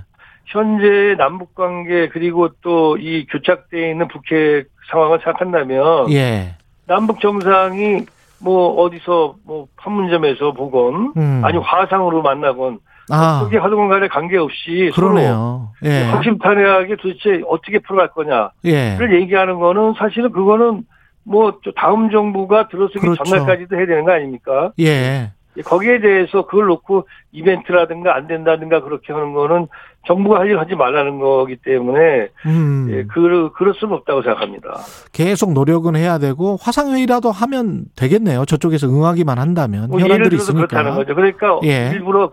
현재 0.47 1.15
남북 1.17 1.55
관계 1.55 2.09
그리고 2.09 2.49
또 2.61 2.97
이 2.99 3.25
교착돼 3.31 3.91
있는 3.91 4.07
북핵 4.09 4.67
상황을 4.91 5.19
생각한다면 5.25 6.11
예. 6.13 6.57
남북 6.87 7.21
정상이 7.21 8.05
뭐 8.41 8.75
어디서 8.83 9.37
뭐 9.47 9.67
판문점에서 9.77 10.53
보건 10.53 11.13
음. 11.17 11.41
아니 11.45 11.57
화상으로 11.57 12.21
만나건 12.23 12.81
아. 13.11 13.41
어떻게 13.43 13.59
하든 13.59 13.89
간에 13.89 14.09
관계없이 14.09 14.91
그러네요. 14.95 15.71
서로 15.81 15.93
예. 15.93 16.05
확신탄회하게 16.05 16.97
도대체 16.97 17.43
어떻게 17.49 17.79
풀어갈 17.81 18.09
거냐를 18.09 18.51
예. 18.65 18.99
얘기하는 19.21 19.59
거는 19.59 19.95
사실은 19.99 20.31
그거는 20.33 20.85
뭐저 21.25 21.73
다음 21.77 22.11
정부가 22.11 22.69
들어서기 22.69 23.01
그렇죠. 23.01 23.23
전날까지도 23.25 23.77
해야 23.77 23.87
되는 23.87 24.05
거 24.05 24.13
아닙니까? 24.13 24.73
예. 24.81 25.31
거기에 25.67 26.01
대해서 26.01 26.47
그걸 26.47 26.67
놓고 26.67 27.07
이벤트라든가 27.33 28.15
안 28.17 28.27
된다든가 28.27 28.81
그렇게 28.83 29.13
하는 29.13 29.35
거는 29.35 29.67
정부가 30.07 30.41
할 30.41 30.49
일 30.49 30.59
하지 30.59 30.75
말라는 30.75 31.21
거기 31.21 31.57
때문에 31.57 32.29
음. 32.47 32.89
예, 32.91 33.05
그, 33.05 33.51
그럴 33.55 33.75
수는 33.75 33.95
없다고 33.95 34.23
생각합니다. 34.23 34.81
계속 35.13 35.53
노력은 35.53 35.95
해야 35.95 36.19
되고 36.19 36.57
화상 36.61 36.93
회의라도 36.93 37.31
하면 37.31 37.85
되겠네요. 37.97 38.47
저쪽에서 38.47 38.89
응하기만 38.89 39.39
한다면 39.39 39.91
뭐 39.91 40.01
예를 40.01 40.29
들어서 40.31 40.37
있으니까. 40.53 40.67
그렇다는 40.69 40.97
거죠. 40.97 41.15
그러니까 41.15 41.61
예. 41.65 41.91
일부러 41.93 42.33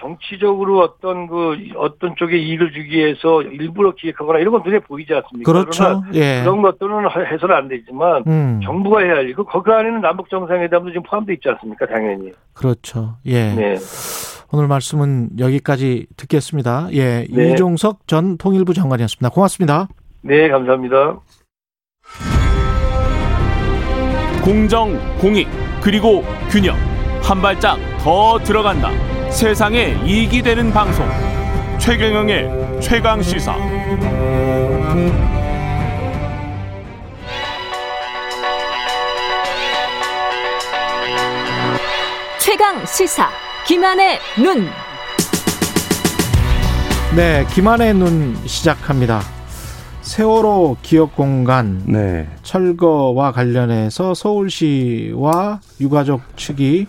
정치적으로 0.00 0.80
어떤 0.80 1.26
그 1.26 1.56
어떤 1.76 2.14
쪽에 2.16 2.38
이익을 2.38 2.72
주기 2.72 2.98
위해서 2.98 3.42
일부러 3.42 3.94
기획하거나 3.94 4.38
이런 4.38 4.52
건 4.52 4.62
눈에 4.64 4.78
보이지 4.80 5.12
않습니까? 5.14 5.50
그렇죠. 5.52 6.02
그러나 6.02 6.10
예. 6.14 6.42
그런 6.42 6.62
것들은 6.62 7.08
해서는 7.32 7.54
안 7.54 7.68
되지만 7.68 8.22
음. 8.26 8.60
정부가 8.62 9.00
해야 9.00 9.16
할 9.16 9.28
일. 9.28 9.34
그 9.34 9.44
거기 9.44 9.70
안에는 9.70 10.00
남북 10.00 10.30
정상회담도 10.30 10.90
지금 10.90 11.02
포함되어 11.02 11.34
있지 11.34 11.48
않습니까? 11.48 11.86
당연히. 11.86 12.32
그렇죠. 12.54 13.16
예. 13.26 13.54
네. 13.54 13.76
오늘 14.52 14.66
말씀은 14.68 15.30
여기까지 15.38 16.06
듣겠습니다. 16.16 16.88
예. 16.92 17.26
네. 17.30 17.52
이종석 17.52 18.06
전 18.06 18.38
통일부 18.38 18.74
장관이었습니다. 18.74 19.30
고맙습니다. 19.34 19.88
네, 20.22 20.48
감사합니다. 20.48 21.18
공정, 24.44 24.98
공익, 25.18 25.48
그리고 25.82 26.22
균형. 26.50 26.76
한 27.22 27.42
발짝 27.42 27.76
더 27.98 28.38
들어간다. 28.38 28.90
세상에 29.38 29.96
이익이 30.04 30.42
되는 30.42 30.72
방송. 30.72 31.08
최경영의 31.78 32.80
최강 32.82 33.22
시사. 33.22 33.54
최강 42.40 42.84
시사 42.84 43.30
김한의 43.64 44.18
눈. 44.42 44.66
네. 47.14 47.46
김한의 47.54 47.94
눈 47.94 48.36
시작합니다. 48.44 49.20
세월호 50.00 50.78
기억 50.82 51.14
공간 51.14 51.84
네. 51.86 52.28
철거와 52.42 53.30
관련해서 53.30 54.14
서울시와 54.14 55.60
유가족 55.80 56.22
측이 56.36 56.88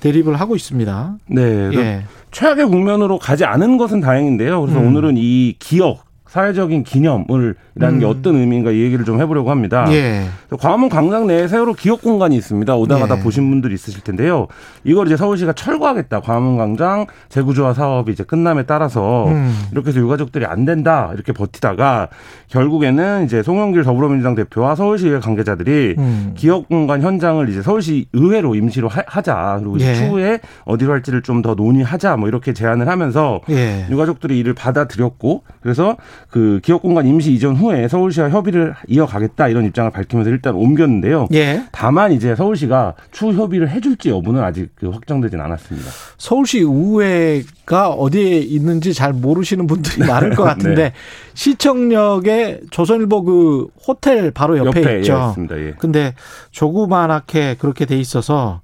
대립을 0.00 0.40
하고 0.40 0.56
있습니다. 0.56 1.16
네. 1.28 1.70
예. 1.74 2.04
최악의 2.30 2.66
국면으로 2.66 3.18
가지 3.18 3.44
않은 3.44 3.76
것은 3.76 4.00
다행인데요. 4.00 4.60
그래서 4.60 4.80
음. 4.80 4.88
오늘은 4.88 5.14
이 5.16 5.54
기억 5.58 6.04
사회적인 6.30 6.84
기념을이라는 6.84 7.54
음. 7.82 7.98
게 7.98 8.06
어떤 8.06 8.36
의미인가 8.36 8.70
이 8.70 8.82
얘기를 8.82 9.04
좀 9.04 9.20
해보려고 9.20 9.50
합니다. 9.50 9.84
예. 9.90 10.26
광화문 10.60 10.88
광장 10.88 11.26
내에 11.26 11.48
세월호 11.48 11.72
기억 11.74 12.02
공간이 12.02 12.36
있습니다. 12.36 12.76
오다 12.76 12.98
가다 13.00 13.18
예. 13.18 13.20
보신 13.22 13.50
분들이 13.50 13.74
있으실 13.74 14.02
텐데요. 14.04 14.46
이걸 14.84 15.08
이제 15.08 15.16
서울시가 15.16 15.54
철거하겠다. 15.54 16.20
광화문 16.20 16.56
광장 16.56 17.06
재구조화 17.30 17.74
사업이 17.74 18.12
이제 18.12 18.22
끝남에 18.22 18.62
따라서 18.62 19.26
음. 19.26 19.52
이렇게 19.72 19.88
해서 19.88 19.98
유가족들이 19.98 20.46
안 20.46 20.64
된다 20.64 21.10
이렇게 21.14 21.32
버티다가 21.32 22.08
결국에는 22.48 23.24
이제 23.24 23.42
송영길 23.42 23.82
더불어민주당 23.82 24.36
대표와 24.36 24.76
서울시의회 24.76 25.18
관계자들이 25.18 25.96
음. 25.98 26.34
기억 26.36 26.68
공간 26.68 27.02
현장을 27.02 27.48
이제 27.48 27.60
서울시 27.60 28.06
의회로 28.12 28.54
임시로 28.54 28.86
하- 28.86 29.02
하자 29.06 29.56
그리고 29.60 29.80
예. 29.80 29.94
추후에 29.94 30.38
어디로 30.64 30.92
할지를 30.92 31.22
좀 31.22 31.40
더 31.40 31.54
논의하자 31.54 32.18
뭐 32.18 32.28
이렇게 32.28 32.52
제안을 32.52 32.86
하면서 32.86 33.40
예. 33.48 33.86
유가족들이 33.90 34.38
이를 34.38 34.52
받아들였고 34.52 35.42
그래서 35.62 35.96
그 36.30 36.60
기업 36.62 36.82
공간 36.82 37.06
임시 37.06 37.32
이전 37.32 37.56
후에 37.56 37.88
서울시와 37.88 38.30
협의를 38.30 38.74
이어가겠다 38.86 39.48
이런 39.48 39.64
입장을 39.64 39.90
밝히면서 39.90 40.30
일단 40.30 40.54
옮겼는데요. 40.54 41.26
예. 41.32 41.64
다만 41.72 42.12
이제 42.12 42.36
서울시가 42.36 42.94
추후 43.10 43.32
협의를 43.32 43.68
해줄지 43.68 44.10
여부는 44.10 44.42
아직 44.42 44.70
그 44.76 44.88
확정되진 44.90 45.40
않았습니다. 45.40 45.90
서울시 46.18 46.60
의회가 46.60 47.90
어디에 47.90 48.38
있는지 48.38 48.94
잘 48.94 49.12
모르시는 49.12 49.66
분들이 49.66 50.06
많을 50.06 50.34
것 50.36 50.44
같은데 50.44 50.82
네. 50.82 50.92
시청역에 51.34 52.60
조선일보 52.70 53.24
그 53.24 53.66
호텔 53.86 54.30
바로 54.30 54.56
옆에, 54.58 54.80
옆에 54.82 54.98
있죠. 54.98 55.20
예, 55.20 55.28
있습니다. 55.28 55.58
예. 55.58 55.74
근데 55.78 56.14
조그만하게 56.52 57.56
그렇게 57.58 57.86
돼 57.86 57.98
있어서 57.98 58.60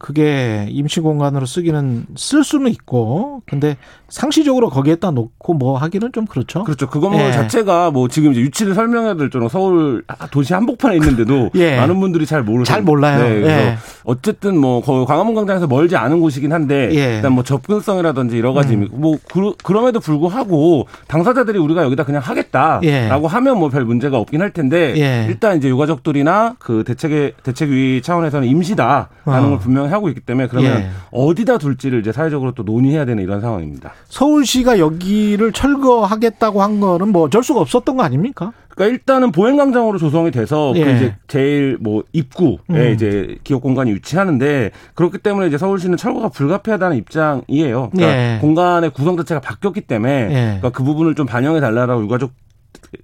그게 0.00 0.66
임시 0.70 1.00
공간으로 1.00 1.44
쓰기는 1.44 2.06
쓸 2.16 2.42
수는 2.42 2.70
있고 2.70 3.42
근데 3.46 3.76
상시적으로 4.08 4.70
거기에다 4.70 5.10
놓고 5.10 5.54
뭐 5.54 5.76
하기는 5.76 6.10
좀 6.12 6.24
그렇죠. 6.26 6.64
그렇죠. 6.64 6.88
그 6.88 7.00
건물 7.00 7.20
예. 7.20 7.32
자체가 7.32 7.90
뭐 7.90 8.08
지금 8.08 8.32
이제 8.32 8.40
위치를 8.42 8.74
설명해야 8.74 9.14
될 9.14 9.30
정도로 9.30 9.48
서울 9.48 10.02
도시 10.30 10.54
한복판에 10.54 10.96
있는데도 10.96 11.50
예. 11.54 11.76
많은 11.76 12.00
분들이 12.00 12.24
잘 12.26 12.42
모르죠. 12.42 12.64
잘 12.64 12.82
몰라요. 12.82 13.22
네, 13.22 13.40
그래서 13.40 13.60
예. 13.60 13.76
어쨌든 14.04 14.56
뭐 14.56 14.82
광화문 14.82 15.34
광장에서 15.34 15.66
멀지 15.66 15.96
않은 15.96 16.20
곳이긴 16.20 16.52
한데 16.52 16.90
예. 16.94 17.16
일단 17.16 17.32
뭐 17.32 17.44
접근성이라든지 17.44 18.38
여러 18.38 18.52
가지 18.52 18.74
음. 18.74 18.88
뭐 18.92 19.18
그, 19.30 19.52
그럼에도 19.62 20.00
불구하고 20.00 20.86
당사자들이 21.06 21.58
우리가 21.58 21.84
여기다 21.84 22.04
그냥 22.04 22.22
하겠다라고 22.24 22.84
예. 22.86 23.08
하면 23.08 23.58
뭐 23.58 23.68
별 23.70 23.84
문제가 23.84 24.18
없긴 24.18 24.40
할 24.40 24.50
텐데 24.50 24.94
예. 24.96 25.26
일단 25.28 25.58
이제 25.58 25.68
유가족들이나 25.68 26.56
그 26.58 26.82
대책의 26.84 27.34
대책위 27.44 28.00
차원에서는 28.02 28.48
임시다라는 28.48 29.08
어. 29.26 29.48
걸 29.50 29.58
분명히 29.58 29.89
하고 29.92 30.08
있기 30.08 30.20
때문에 30.20 30.48
그러면 30.48 30.82
예. 30.82 30.90
어디다 31.10 31.58
둘지를 31.58 32.00
이제 32.00 32.12
사회적으로 32.12 32.52
또 32.52 32.62
논의해야 32.62 33.04
되는 33.04 33.22
이런 33.22 33.40
상황입니다. 33.40 33.92
서울시가 34.08 34.78
여기를 34.78 35.52
철거하겠다고 35.52 36.62
한 36.62 36.80
거는 36.80 37.08
뭐 37.08 37.22
어쩔 37.24 37.42
수가 37.42 37.60
없었던 37.60 37.96
거 37.96 38.02
아닙니까? 38.02 38.52
그러니까 38.68 38.94
일단은 38.94 39.32
보행광장으로 39.32 39.98
조성이 39.98 40.30
돼서 40.30 40.72
예. 40.76 40.84
그 40.84 40.90
이제 40.90 41.14
제일 41.28 41.76
뭐 41.80 42.02
입구에 42.12 42.56
음. 42.70 42.92
이제 42.94 43.36
기업 43.44 43.62
공간이 43.62 43.92
위치하는데 43.92 44.70
그렇기 44.94 45.18
때문에 45.18 45.48
이제 45.48 45.58
서울시는 45.58 45.96
철거가 45.96 46.28
불가피하다는 46.28 46.96
입장이에요. 46.96 47.90
그러니까 47.92 48.16
예. 48.16 48.38
공간의 48.40 48.90
구성 48.90 49.16
자체가 49.16 49.40
바뀌었기 49.40 49.82
때문에 49.82 50.12
예. 50.12 50.34
그러니까 50.34 50.70
그 50.70 50.82
부분을 50.82 51.14
좀 51.14 51.26
반영해 51.26 51.60
달라라고 51.60 52.02
유가족 52.04 52.32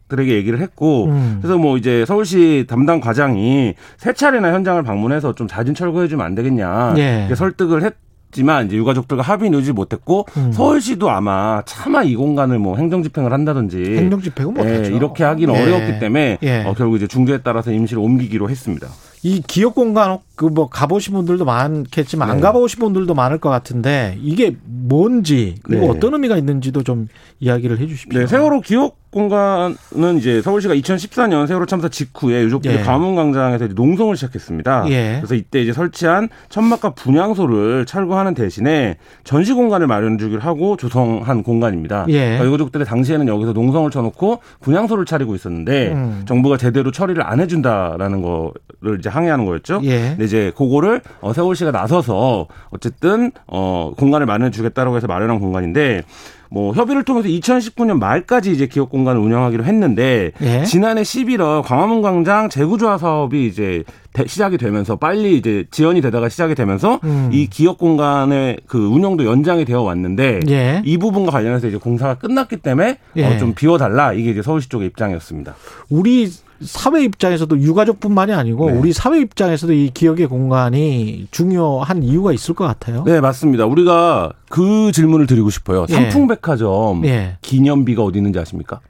들에게 0.08 0.34
얘기를 0.34 0.60
했고 0.60 1.06
음. 1.06 1.38
그래서 1.40 1.58
뭐 1.58 1.76
이제 1.76 2.04
서울시 2.06 2.64
담당 2.68 3.00
과장이 3.00 3.74
세 3.98 4.12
차례나 4.12 4.52
현장을 4.52 4.82
방문해서 4.82 5.34
좀 5.34 5.46
자진 5.48 5.74
철거해 5.74 6.08
주면 6.08 6.26
안 6.26 6.34
되겠냐 6.34 6.94
예. 6.98 7.18
이렇게 7.20 7.34
설득을 7.34 7.82
했 7.82 7.94
지만 8.32 8.66
이제 8.66 8.76
유가족들과 8.76 9.22
합의는 9.22 9.56
이루지 9.58 9.72
못했고 9.72 10.26
음. 10.36 10.52
서울시도 10.52 11.08
아마 11.08 11.62
차마 11.64 12.02
이 12.02 12.16
공간을 12.16 12.58
뭐 12.58 12.76
행정 12.76 13.02
집행을 13.02 13.32
한다든지 13.32 13.82
행정 13.96 14.20
집행은 14.20 14.52
못하죠. 14.52 14.92
예, 14.92 14.96
이렇게 14.96 15.24
하기는 15.24 15.54
예. 15.54 15.62
어려웠기 15.62 15.98
때문에 16.00 16.38
예. 16.42 16.64
어, 16.64 16.74
결국 16.74 16.96
이제 16.96 17.06
중재에 17.06 17.38
따라서 17.38 17.72
임시로 17.72 18.02
옮기기로 18.02 18.50
했습니다. 18.50 18.88
이 19.22 19.42
기업 19.46 19.74
공간 19.74 20.18
그 20.34 20.46
뭐 20.46 20.68
가보신 20.68 21.14
분들도 21.14 21.44
많겠지만 21.44 22.28
안 22.30 22.36
네. 22.36 22.42
가보신 22.42 22.80
분들도 22.80 23.14
많을 23.14 23.38
것 23.38 23.48
같은데 23.48 24.18
이게 24.20 24.56
뭔지 24.64 25.54
그리고 25.62 25.84
네. 25.86 25.90
어떤 25.90 26.12
의미가 26.14 26.36
있는지도 26.36 26.82
좀 26.82 27.08
이야기를 27.40 27.78
해주십시오. 27.78 28.20
네, 28.20 28.26
세월호 28.26 28.60
기억 28.60 28.96
공간은 29.16 30.18
이제 30.18 30.42
서울시가 30.42 30.74
2014년 30.74 31.46
세월호 31.46 31.64
참사 31.64 31.88
직후에 31.88 32.42
유족들이 32.42 32.74
예. 32.74 32.82
광화문광장에서 32.82 33.64
이제 33.64 33.74
농성을 33.74 34.14
시작했습니다. 34.14 34.84
예. 34.90 35.16
그래서 35.16 35.34
이때 35.34 35.62
이제 35.62 35.72
설치한 35.72 36.28
천막과 36.50 36.90
분향소를 36.90 37.86
철거하는 37.86 38.34
대신에 38.34 38.98
전시 39.24 39.54
공간을 39.54 39.86
마련해 39.86 40.18
주기로 40.18 40.42
하고 40.42 40.76
조성한 40.76 41.44
공간입니다. 41.44 42.04
예. 42.08 42.36
그러니까 42.36 42.52
유족들이 42.52 42.84
당시에는 42.84 43.26
여기서 43.26 43.54
농성을 43.54 43.90
쳐놓고 43.90 44.40
분향소를 44.60 45.06
차리고 45.06 45.34
있었는데 45.34 45.92
음. 45.92 46.22
정부가 46.26 46.58
제대로 46.58 46.90
처리를 46.90 47.22
안 47.26 47.40
해준다라는 47.40 48.20
거를 48.20 48.98
이제 48.98 49.08
항의하는 49.08 49.46
거였죠. 49.46 49.80
예. 49.84 50.10
근데 50.10 50.24
이제 50.26 50.52
그거를 50.54 51.00
어, 51.22 51.32
서울시가 51.32 51.70
나서서 51.70 52.48
어쨌든 52.68 53.32
어 53.46 53.94
공간을 53.96 54.26
마련해 54.26 54.50
주겠다라고 54.50 54.96
해서 54.96 55.06
마련한 55.06 55.40
공간인데 55.40 56.02
뭐 56.50 56.72
협의를 56.72 57.02
통해서 57.04 57.28
2019년 57.28 57.98
말까지 57.98 58.52
이제 58.52 58.66
기업 58.66 58.90
공간을 58.90 59.20
운영하기로 59.20 59.64
했는데 59.64 60.32
예. 60.42 60.64
지난해 60.64 61.02
11월 61.02 61.62
광화문 61.62 62.02
광장 62.02 62.48
재구조화 62.48 62.98
사업이 62.98 63.46
이제 63.46 63.82
대- 64.12 64.26
시작이 64.26 64.56
되면서 64.56 64.96
빨리 64.96 65.36
이제 65.36 65.64
지연이 65.70 66.00
되다가 66.00 66.28
시작이 66.28 66.54
되면서 66.54 67.00
음. 67.04 67.30
이 67.32 67.48
기업 67.48 67.78
공간의 67.78 68.58
그 68.66 68.78
운영도 68.86 69.24
연장이 69.26 69.64
되어 69.64 69.82
왔는데 69.82 70.40
예. 70.48 70.82
이 70.84 70.96
부분과 70.98 71.32
관련해서 71.32 71.68
이제 71.68 71.76
공사가 71.76 72.14
끝났기 72.14 72.58
때문에 72.58 72.98
예. 73.16 73.24
어, 73.24 73.38
좀 73.38 73.54
비워달라 73.54 74.12
이게 74.12 74.30
이제 74.30 74.42
서울시 74.42 74.68
쪽의 74.68 74.88
입장이었습니다. 74.88 75.54
우리 75.90 76.30
사회 76.62 77.04
입장에서도 77.04 77.58
유가족뿐만이 77.60 78.32
아니고 78.32 78.70
네. 78.70 78.78
우리 78.78 78.92
사회 78.92 79.20
입장에서도 79.20 79.72
이 79.72 79.90
기억의 79.92 80.26
공간이 80.26 81.28
중요한 81.30 82.02
이유가 82.02 82.32
있을 82.32 82.54
것 82.54 82.64
같아요. 82.64 83.04
네, 83.04 83.20
맞습니다. 83.20 83.66
우리가 83.66 84.32
그 84.48 84.92
질문을 84.92 85.26
드리고 85.26 85.50
싶어요. 85.50 85.86
예. 85.88 85.92
삼풍백화점 85.94 87.04
예. 87.06 87.36
기념비가 87.42 88.02
어디 88.02 88.18
있는지 88.18 88.38
아십니까? 88.38 88.80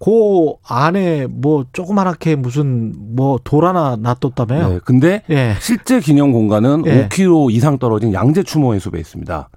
그 0.00 0.52
안에 0.68 1.26
뭐 1.26 1.64
조그만하게 1.72 2.36
무슨 2.36 2.94
뭐 3.16 3.38
돌 3.42 3.64
하나 3.64 3.96
놔뒀다며요. 3.96 4.68
네, 4.68 4.80
근데 4.84 5.22
예. 5.30 5.54
실제 5.60 5.98
기념 6.00 6.30
공간은 6.32 6.84
예. 6.86 7.08
5km 7.08 7.52
이상 7.52 7.78
떨어진 7.78 8.12
양재 8.12 8.44
추모 8.44 8.74
해수부에 8.74 9.00
있습니다. 9.00 9.48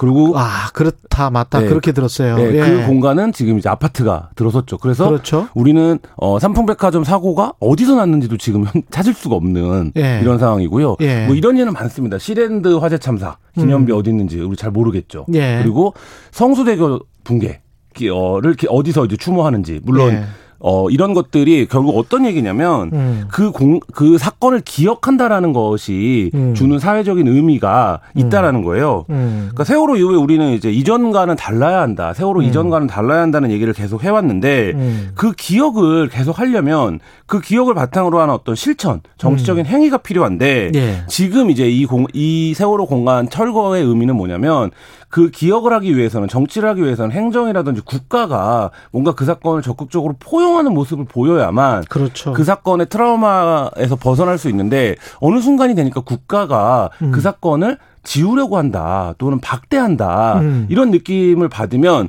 그리고 0.00 0.32
아 0.34 0.70
그렇다 0.72 1.28
맞다 1.28 1.60
네. 1.60 1.66
그렇게 1.66 1.92
들었어요. 1.92 2.38
네, 2.38 2.54
예. 2.54 2.60
그 2.60 2.86
공간은 2.86 3.34
지금 3.34 3.58
이제 3.58 3.68
아파트가 3.68 4.30
들어섰죠. 4.34 4.78
그래서 4.78 5.06
그렇죠. 5.06 5.48
우리는 5.52 5.98
어 6.16 6.38
삼풍백화점 6.38 7.04
사고가 7.04 7.52
어디서 7.60 7.96
났는지도 7.96 8.38
지금 8.38 8.64
현- 8.64 8.82
찾을 8.90 9.12
수가 9.12 9.36
없는 9.36 9.92
예. 9.98 10.20
이런 10.22 10.38
상황이고요. 10.38 10.96
예. 11.00 11.26
뭐 11.26 11.34
이런 11.36 11.58
예는 11.58 11.74
많습니다. 11.74 12.16
시랜드 12.18 12.68
화재 12.78 12.96
참사 12.96 13.36
기념비 13.54 13.92
음. 13.92 13.98
어디 13.98 14.08
있는지 14.08 14.40
우리 14.40 14.56
잘 14.56 14.70
모르겠죠. 14.70 15.26
예. 15.34 15.58
그리고 15.62 15.92
성수대교 16.30 17.00
붕괴 17.22 17.60
를 18.00 18.56
어디서 18.70 19.04
이제 19.04 19.18
추모하는지 19.18 19.80
물론 19.82 20.12
예. 20.14 20.24
어 20.60 20.90
이런 20.90 21.14
것들이 21.14 21.66
결국 21.70 21.96
어떤 21.96 22.26
얘기냐면 22.26 22.90
음. 22.92 23.24
그 23.28 23.50
공, 23.50 23.80
그 23.94 24.18
사건을 24.18 24.60
기억한다라는 24.60 25.52
것이 25.54 26.30
음. 26.34 26.54
주는 26.54 26.78
사회적인 26.78 27.26
의미가 27.26 28.00
있다라는 28.14 28.62
거예요. 28.62 29.06
음. 29.08 29.48
그러니까 29.50 29.64
세월호 29.64 29.96
이후에 29.96 30.16
우리는 30.16 30.52
이제 30.52 30.70
이전과는 30.70 31.36
달라야 31.36 31.80
한다. 31.80 32.12
세월호 32.12 32.42
이전과는 32.42 32.86
달라야 32.86 33.22
한다는 33.22 33.50
얘기를 33.50 33.72
계속 33.72 34.04
해왔는데 34.04 34.72
음. 34.74 35.10
그 35.14 35.32
기억을 35.32 36.08
계속 36.08 36.38
하려면 36.38 37.00
그 37.26 37.40
기억을 37.40 37.74
바탕으로 37.74 38.20
하는 38.20 38.34
어떤 38.34 38.54
실천, 38.54 39.00
정치적인 39.16 39.64
행위가 39.64 39.98
필요한데 39.98 40.66
음. 40.68 40.74
예. 40.74 41.02
지금 41.08 41.50
이제 41.50 41.68
이 41.70 41.86
공, 41.86 42.06
이 42.12 42.52
세월호 42.54 42.86
공간 42.86 43.28
철거의 43.30 43.82
의미는 43.82 44.16
뭐냐면 44.16 44.70
그 45.10 45.30
기억을 45.30 45.72
하기 45.74 45.96
위해서는 45.96 46.28
정치를 46.28 46.68
하기 46.70 46.82
위해서는 46.82 47.10
행정이라든지 47.10 47.82
국가가 47.82 48.70
뭔가 48.92 49.12
그 49.12 49.24
사건을 49.24 49.60
적극적으로 49.60 50.14
포용하는 50.20 50.72
모습을 50.72 51.04
보여야만 51.04 51.84
그렇죠. 51.88 52.32
그 52.32 52.44
사건의 52.44 52.88
트라우마에서 52.88 53.96
벗어날 53.96 54.38
수 54.38 54.48
있는데 54.48 54.94
어느 55.20 55.40
순간이 55.40 55.74
되니까 55.74 56.00
국가가 56.00 56.90
음. 57.02 57.10
그 57.10 57.20
사건을 57.20 57.78
지우려고 58.04 58.56
한다 58.56 59.14
또는 59.18 59.40
박대한다 59.40 60.40
음. 60.40 60.66
이런 60.70 60.90
느낌을 60.90 61.48
받으면 61.48 62.08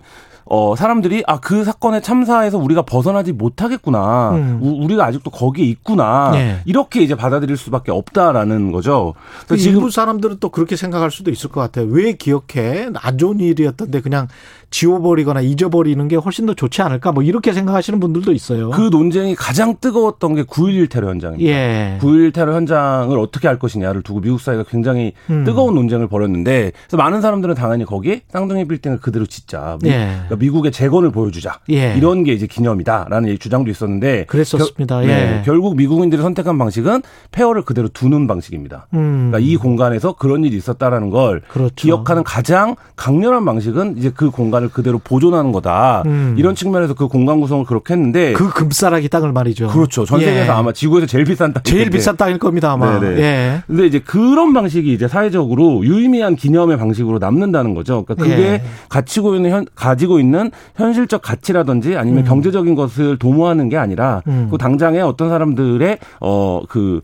어 0.54 0.76
사람들이 0.76 1.24
아 1.28 1.38
그 1.42 1.64
사건의 1.64 2.02
참사에서 2.02 2.58
우리가 2.58 2.82
벗어나지 2.84 3.32
못하겠구나 3.32 4.32
음. 4.32 4.60
우, 4.62 4.88
리가 4.88 5.06
아직도 5.06 5.32
거기에 5.32 5.66
있구나 5.66 6.32
예. 6.36 6.62
이렇게 6.66 7.02
이제 7.02 7.16
받아들일 7.16 7.58
수밖에 7.58 7.92
없다라는 7.92 8.72
거죠. 8.72 9.14
그 9.42 9.48
그래서 9.48 9.64
지금 9.64 9.78
일부 9.78 9.90
사람들은 9.92 10.38
또 10.40 10.50
그렇게 10.50 10.76
생각할 10.76 11.10
수도 11.10 11.32
있을 11.32 11.50
것 11.50 11.62
같아요. 11.62 11.86
왜 11.88 12.14
기억해? 12.14 12.90
안 12.96 13.18
좋은 13.18 13.40
일이었던데 13.40 14.02
그냥 14.02 14.28
지워버리거나 14.72 15.42
잊어버리는 15.42 16.08
게 16.08 16.16
훨씬 16.16 16.46
더 16.46 16.54
좋지 16.54 16.82
않을까? 16.82 17.12
뭐 17.12 17.24
이렇게 17.24 17.52
생각하시는 17.52 18.00
분들도 18.00 18.32
있어요. 18.32 18.72
그 18.72 18.90
논쟁이 18.90 19.36
가장 19.36 19.76
뜨거웠던 19.80 20.36
게 20.36 20.44
9.11 20.44 20.90
테러 20.90 21.10
현장입니다. 21.10 21.52
예. 21.52 21.98
9.11 22.02 22.34
테러 22.34 22.56
현장을 22.56 23.18
어떻게 23.20 23.48
할 23.48 23.60
것이냐를 23.60 24.02
두고 24.02 24.22
미국 24.22 24.40
사회가 24.40 24.64
굉장히 24.64 25.12
음. 25.30 25.44
뜨거운 25.44 25.76
논쟁을 25.76 26.08
벌였는데 26.08 26.72
그래서 26.88 26.98
많은 26.98 27.22
사람들은 27.22 27.54
당연히 27.56 27.86
거기에 27.86 28.22
쌍둥이 28.30 28.68
빌딩을 28.68 29.00
그대로 29.00 29.26
짓자. 29.26 29.78
미, 29.82 29.90
예. 29.90 30.08
그러니까 30.14 30.38
미국의 30.38 30.72
재건을 30.72 31.12
보여주자. 31.12 31.60
예. 31.70 31.94
이런 31.98 32.24
게 32.24 32.32
이제 32.32 32.48
기념이다라는 32.48 33.38
주장도 33.40 33.70
있었는데 33.70 34.26
그랬었습니다. 34.26 35.02
결, 35.02 35.10
예. 35.10 35.14
네, 35.14 35.42
결국 35.44 35.76
미국인들이 35.76 36.22
선택한 36.22 36.58
방식은 36.58 37.04
폐허를 37.32 37.64
그대로 37.64 37.90
두는 37.90 38.26
방식입니다. 38.26 38.88
음. 38.94 39.32
그러니까 39.32 39.40
이 39.40 39.58
공간에서 39.58 40.14
그런 40.14 40.46
일이 40.46 40.56
있었다라는 40.56 41.10
걸 41.10 41.42
그렇죠. 41.50 41.76
기억하는 41.76 42.24
가장 42.24 42.78
강렬한 42.96 43.44
방식은 43.44 43.98
이제 43.98 44.12
그 44.16 44.32
공간 44.32 44.61
을 44.62 44.70
그대로 44.70 45.00
보존하는 45.00 45.52
거다. 45.52 46.04
음. 46.06 46.36
이런 46.38 46.56
측면에서 46.56 46.94
그 46.94 47.08
공간 47.08 47.40
구성을 47.40 47.66
그렇게 47.66 47.94
했는데 47.94 48.34
그 48.34 48.50
금싸라기 48.50 49.10
땅을 49.10 49.32
말이죠. 49.32 49.68
그렇죠. 49.68 50.06
전 50.06 50.22
예. 50.22 50.26
세계에서 50.26 50.54
아마 50.54 50.72
지구에서 50.72 51.08
제일 51.08 51.26
비싼 51.26 51.54
땅 51.54 51.64
제일 51.64 51.90
비싼 51.90 52.16
땅일 52.16 52.38
겁니다 52.38 52.72
아마. 52.72 53.00
네네. 53.00 53.22
예. 53.22 53.64
근데 53.68 53.86
이제 53.86 54.00
그런 54.00 54.54
방식이 54.54 54.92
이제 54.94 55.08
사회적으로 55.08 55.84
유의미한 55.84 56.36
기념의 56.36 56.78
방식으로 56.78 57.20
남는다는 57.20 57.74
거죠. 57.74 58.04
그러니까 58.06 58.26
그게 58.26 58.42
예. 58.48 58.64
가지고 58.90 59.36
있는 59.36 59.52
현, 59.52 59.66
가지고 59.76 60.20
있는 60.20 60.52
현실적 60.76 61.22
가치라든지 61.22 61.96
아니면 61.98 62.24
음. 62.24 62.26
경제적인 62.26 62.76
것을 62.76 63.18
도모하는 63.18 63.70
게 63.70 63.78
아니라 63.78 64.22
음. 64.28 64.48
그 64.52 64.58
당장에 64.58 65.00
어떤 65.02 65.30
사람들의 65.30 65.98
어그 66.20 67.02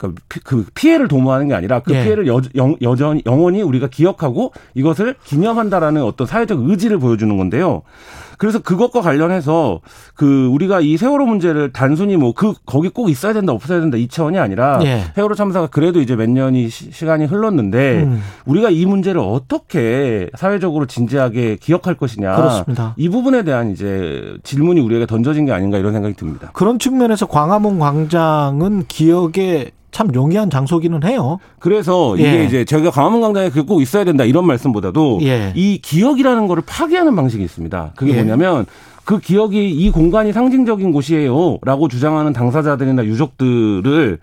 그, 0.00 0.14
피- 0.30 0.40
그 0.40 0.64
피해를 0.74 1.08
도모하는 1.08 1.48
게 1.48 1.54
아니라 1.54 1.80
그 1.80 1.92
예. 1.94 2.02
피해를 2.02 2.26
여, 2.26 2.40
영, 2.56 2.74
여전 2.80 3.20
영원히 3.26 3.60
우리가 3.60 3.88
기억하고 3.88 4.52
이것을 4.74 5.14
기념한다라는 5.24 6.02
어떤 6.02 6.26
사회적 6.26 6.58
의지를 6.68 6.98
보여주는 6.98 7.36
건데요. 7.36 7.82
그래서 8.40 8.58
그것과 8.58 9.02
관련해서 9.02 9.80
그 10.14 10.46
우리가 10.46 10.80
이 10.80 10.96
세월호 10.96 11.26
문제를 11.26 11.72
단순히 11.72 12.16
뭐 12.16 12.32
그 12.40 12.54
거기 12.64 12.88
꼭 12.88 13.10
있어야 13.10 13.34
된다 13.34 13.52
없어야 13.52 13.80
된다 13.80 13.98
이 13.98 14.08
차원이 14.08 14.38
아니라 14.38 14.80
예. 14.82 15.02
세월호 15.14 15.34
참사가 15.34 15.66
그래도 15.66 16.00
이제 16.00 16.16
몇 16.16 16.30
년이 16.30 16.70
시, 16.70 17.04
간이 17.04 17.26
흘렀는데 17.26 18.04
음. 18.04 18.22
우리가 18.46 18.70
이 18.70 18.86
문제를 18.86 19.20
어떻게 19.20 20.30
사회적으로 20.38 20.86
진지하게 20.86 21.56
기억할 21.60 21.96
것이냐 21.96 22.34
그렇습니다. 22.34 22.94
이 22.96 23.10
부분에 23.10 23.42
대한 23.42 23.72
이제 23.72 24.34
질문이 24.42 24.80
우리에게 24.80 25.04
던져진 25.04 25.44
게 25.44 25.52
아닌가 25.52 25.76
이런 25.76 25.92
생각이 25.92 26.14
듭니다. 26.14 26.50
그런 26.54 26.78
측면에서 26.78 27.26
광화문 27.26 27.78
광장은 27.78 28.84
기억에 28.88 29.72
참 29.90 30.14
용이한 30.14 30.50
장소기는 30.50 31.02
해요. 31.04 31.38
그래서 31.58 32.14
예. 32.18 32.22
이게 32.22 32.44
이제 32.44 32.64
저희가 32.64 32.90
광화문 32.90 33.20
광장에 33.20 33.48
그게 33.48 33.62
꼭 33.62 33.82
있어야 33.82 34.04
된다 34.04 34.24
이런 34.24 34.46
말씀보다도 34.46 35.18
예. 35.22 35.52
이 35.56 35.78
기억이라는 35.82 36.46
거를 36.46 36.62
파괴하는 36.64 37.16
방식이 37.16 37.42
있습니다. 37.42 37.92
그게 37.96 38.12
예. 38.12 38.16
뭐냐면 38.36 38.66
그 39.04 39.18
기억이 39.18 39.70
이 39.70 39.90
공간이 39.90 40.32
상징적인 40.32 40.92
곳이에요라고 40.92 41.88
주장하는 41.88 42.32
당사자들이나 42.32 43.04
유족들을 43.04 44.18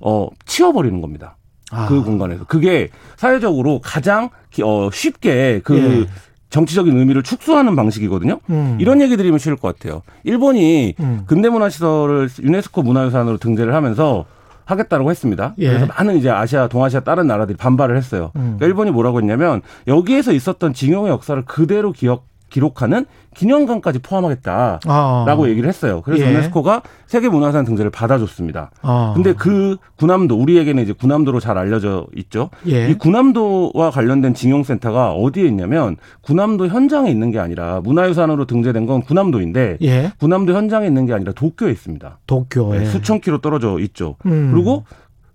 어 0.00 0.28
치워버리는 0.46 1.00
겁니다. 1.00 1.36
아. 1.70 1.86
그 1.86 2.02
공간에서 2.02 2.44
그게 2.44 2.88
사회적으로 3.16 3.80
가장 3.82 4.30
기- 4.50 4.62
어 4.62 4.90
쉽게 4.92 5.60
그 5.62 5.78
예. 5.78 6.06
정치적인 6.48 6.96
의미를 6.96 7.22
축소하는 7.22 7.76
방식이거든요. 7.76 8.40
음. 8.50 8.76
이런 8.80 9.00
얘기 9.00 9.16
드리면 9.16 9.38
쉬울 9.38 9.56
것 9.56 9.76
같아요. 9.76 10.02
일본이 10.24 10.94
음. 10.98 11.22
근대문화시설을 11.26 12.28
유네스코 12.42 12.82
문화유산으로 12.82 13.36
등재를 13.36 13.74
하면서 13.74 14.24
하겠다고 14.64 15.10
했습니다. 15.10 15.54
예. 15.58 15.68
그래서 15.68 15.86
많은 15.86 16.16
이제 16.16 16.30
아시아, 16.30 16.66
동아시아 16.68 17.00
다른 17.00 17.26
나라들이 17.26 17.56
반발을 17.56 17.96
했어요. 17.96 18.30
음. 18.36 18.56
그러니까 18.58 18.66
일본이 18.66 18.90
뭐라고 18.90 19.20
했냐면 19.20 19.62
여기에서 19.86 20.32
있었던 20.32 20.72
징용의 20.74 21.10
역사를 21.10 21.40
그대로 21.44 21.92
기억 21.92 22.24
기록하는 22.50 23.06
기념관까지 23.34 24.00
포함하겠다라고 24.00 24.80
아. 24.88 25.48
얘기를 25.48 25.68
했어요. 25.68 26.02
그래서 26.04 26.24
예. 26.24 26.30
유네스코가 26.30 26.82
세계문화유산 27.06 27.64
등재를 27.64 27.90
받아줬습니다. 27.90 28.70
아. 28.82 29.12
근데 29.14 29.32
그 29.32 29.76
군함도 29.96 30.36
우리에게는 30.36 30.82
이제 30.82 30.92
군함도로 30.92 31.40
잘 31.40 31.56
알려져 31.56 32.06
있죠. 32.16 32.50
예. 32.66 32.90
이 32.90 32.94
군함도와 32.94 33.90
관련된 33.90 34.34
징용센터가 34.34 35.12
어디에 35.12 35.46
있냐면 35.46 35.96
군함도 36.22 36.66
현장에 36.68 37.10
있는 37.10 37.30
게 37.30 37.38
아니라 37.38 37.80
문화유산으로 37.82 38.46
등재된 38.46 38.86
건 38.86 39.02
군함도인데 39.02 39.78
예. 39.82 40.12
군함도 40.18 40.52
현장에 40.54 40.86
있는 40.86 41.06
게 41.06 41.14
아니라 41.14 41.32
도쿄에 41.32 41.70
있습니다. 41.70 42.18
도쿄에 42.26 42.80
네, 42.80 42.84
수천 42.86 43.20
킬로 43.20 43.38
떨어져 43.38 43.78
있죠. 43.78 44.16
음. 44.26 44.50
그리고 44.52 44.84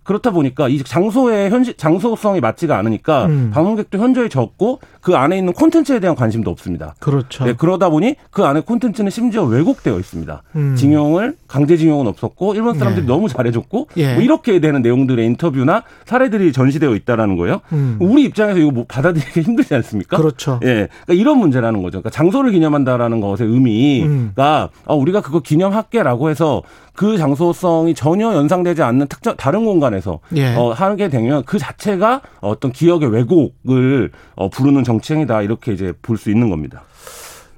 그렇다 0.05 0.31
보니까 0.31 0.69
이 0.69 0.81
장소의 0.81 1.49
현실 1.49 1.75
장소성이 1.75 2.39
맞지가 2.39 2.77
않으니까 2.77 3.25
음. 3.25 3.51
방문객도 3.53 3.97
현저히 3.97 4.29
적고 4.29 4.79
그 5.01 5.15
안에 5.15 5.37
있는 5.37 5.51
콘텐츠에 5.51 5.99
대한 5.99 6.15
관심도 6.15 6.49
없습니다. 6.51 6.95
그렇죠. 6.99 7.43
네, 7.43 7.53
그러다 7.53 7.89
보니 7.89 8.15
그 8.29 8.43
안에 8.45 8.61
콘텐츠는 8.61 9.09
심지어 9.09 9.43
왜곡되어 9.43 9.97
있습니다. 9.99 10.43
음. 10.55 10.75
징용을 10.75 11.35
강제 11.47 11.75
징용은 11.75 12.07
없었고 12.07 12.53
일본 12.53 12.77
사람들이 12.77 13.05
네. 13.05 13.11
너무 13.11 13.27
잘해줬고 13.27 13.87
예. 13.97 14.13
뭐 14.13 14.23
이렇게 14.23 14.59
되는 14.59 14.81
내용들의 14.81 15.25
인터뷰나 15.25 15.83
사례들이 16.05 16.53
전시되어 16.53 16.95
있다라는 16.95 17.35
거예요. 17.35 17.61
음. 17.73 17.97
우리 17.99 18.23
입장에서 18.23 18.59
이거 18.59 18.71
뭐 18.71 18.85
받아들이기 18.87 19.41
힘들지 19.41 19.73
않습니까? 19.75 20.17
그렇죠. 20.17 20.59
예, 20.63 20.87
그러니까 21.05 21.13
이런 21.13 21.39
문제라는 21.39 21.81
거죠. 21.81 22.01
그러니까 22.01 22.11
장소를 22.11 22.51
기념한다라는 22.51 23.21
것의 23.21 23.37
의미가 23.41 24.05
음. 24.05 24.33
아, 24.35 24.93
우리가 24.93 25.21
그거 25.21 25.39
기념할게라고 25.39 26.29
해서 26.29 26.61
그 26.95 27.17
장소성이 27.17 27.93
전혀 27.93 28.33
연상되지 28.33 28.81
않는 28.81 29.07
특정 29.07 29.35
다른 29.35 29.65
공간에서 29.65 30.19
예. 30.35 30.55
어, 30.55 30.71
하게 30.71 31.09
되면 31.09 31.43
그 31.45 31.59
자체가 31.59 32.21
어떤 32.41 32.71
기억의 32.71 33.09
왜곡을 33.11 34.11
어, 34.35 34.49
부르는 34.49 34.83
정치행위다 34.83 35.41
이렇게 35.41 35.73
이제 35.73 35.93
볼 36.01 36.17
수 36.17 36.31
있는 36.31 36.49
겁니다. 36.49 36.83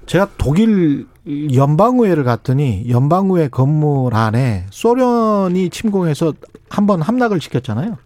제가 0.06 0.28
독일 0.38 1.06
연방의회를 1.54 2.24
갔더니 2.24 2.86
연방의회 2.88 3.48
건물 3.48 4.14
안에 4.14 4.66
소련이 4.70 5.70
침공해서 5.70 6.32
한번 6.70 7.02
함락을 7.02 7.40
시켰잖아요. 7.40 7.96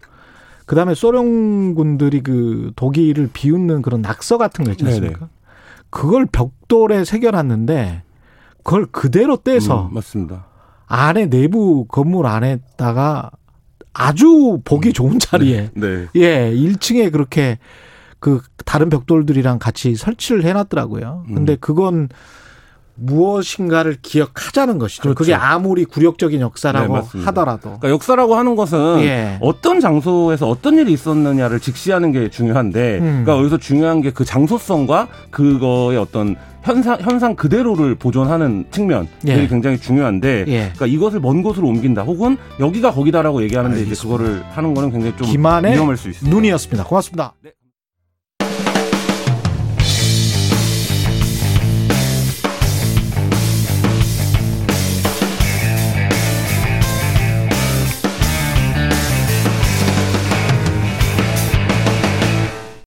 그 0.65 0.75
다음에 0.75 0.93
소련군들이 0.93 2.21
그 2.21 2.71
독일을 2.75 3.29
비웃는 3.33 3.81
그런 3.81 4.01
낙서 4.01 4.37
같은 4.37 4.65
거 4.65 4.71
있지 4.71 4.85
않습니까? 4.85 5.29
그걸 5.89 6.25
벽돌에 6.25 7.05
새겨놨는데 7.05 8.03
그걸 8.63 8.85
그대로 8.87 9.37
떼서 9.37 9.87
음, 9.89 9.93
맞습니다. 9.93 10.45
안에 10.93 11.27
내부 11.27 11.85
건물 11.87 12.27
안에다가 12.27 13.31
아주 13.93 14.59
보기 14.63 14.93
좋은 14.93 15.17
자리에 15.17 15.71
네. 15.73 16.05
예, 16.15 16.51
1층에 16.53 17.11
그렇게 17.11 17.57
그 18.19 18.41
다른 18.63 18.89
벽돌들이랑 18.89 19.57
같이 19.57 19.95
설치를 19.95 20.43
해놨더라고요. 20.45 21.25
음. 21.29 21.33
근데 21.35 21.55
그건 21.59 22.09
무엇인가를 22.95 23.97
기억하자는 24.03 24.77
것이죠. 24.77 25.01
그렇죠. 25.01 25.17
그게 25.17 25.33
아무리 25.33 25.83
굴욕적인 25.83 26.37
네, 26.37 26.43
역사라고 26.43 26.93
맞습니다. 26.93 27.27
하더라도. 27.29 27.61
그러니까 27.61 27.89
역사라고 27.89 28.35
하는 28.35 28.55
것은 28.55 28.99
예. 28.99 29.37
어떤 29.41 29.79
장소에서 29.79 30.47
어떤 30.47 30.77
일이 30.77 30.93
있었느냐를 30.93 31.59
직시하는 31.59 32.11
게 32.11 32.29
중요한데, 32.29 32.99
음. 32.99 33.23
그러니까 33.25 33.37
여기서 33.39 33.57
중요한 33.57 34.01
게 34.01 34.11
그 34.11 34.25
장소성과 34.25 35.07
그거의 35.31 35.97
어떤 35.97 36.35
현상 36.63 36.97
현상 37.01 37.35
그대로를 37.35 37.95
보존하는 37.95 38.65
측면이 38.71 39.07
예. 39.27 39.47
굉장히 39.47 39.77
중요한데, 39.77 40.45
예. 40.47 40.59
그러니까 40.73 40.85
이것을 40.87 41.19
먼 41.19 41.43
곳으로 41.43 41.67
옮긴다, 41.67 42.03
혹은 42.03 42.37
여기가 42.59 42.91
거기다라고 42.91 43.43
얘기하는데 43.43 43.81
이제 43.81 43.95
그거를 43.95 44.43
하는 44.49 44.73
거는 44.73 44.91
굉장히 44.91 45.15
좀 45.17 45.27
김한의 45.27 45.73
위험할 45.73 45.97
수 45.97 46.09
있습니다. 46.09 46.35
눈이었습니다. 46.35 46.83
고맙습니다. 46.85 47.33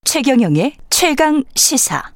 최경영의 0.04 0.72
최강 0.88 1.44
시사. 1.54 2.15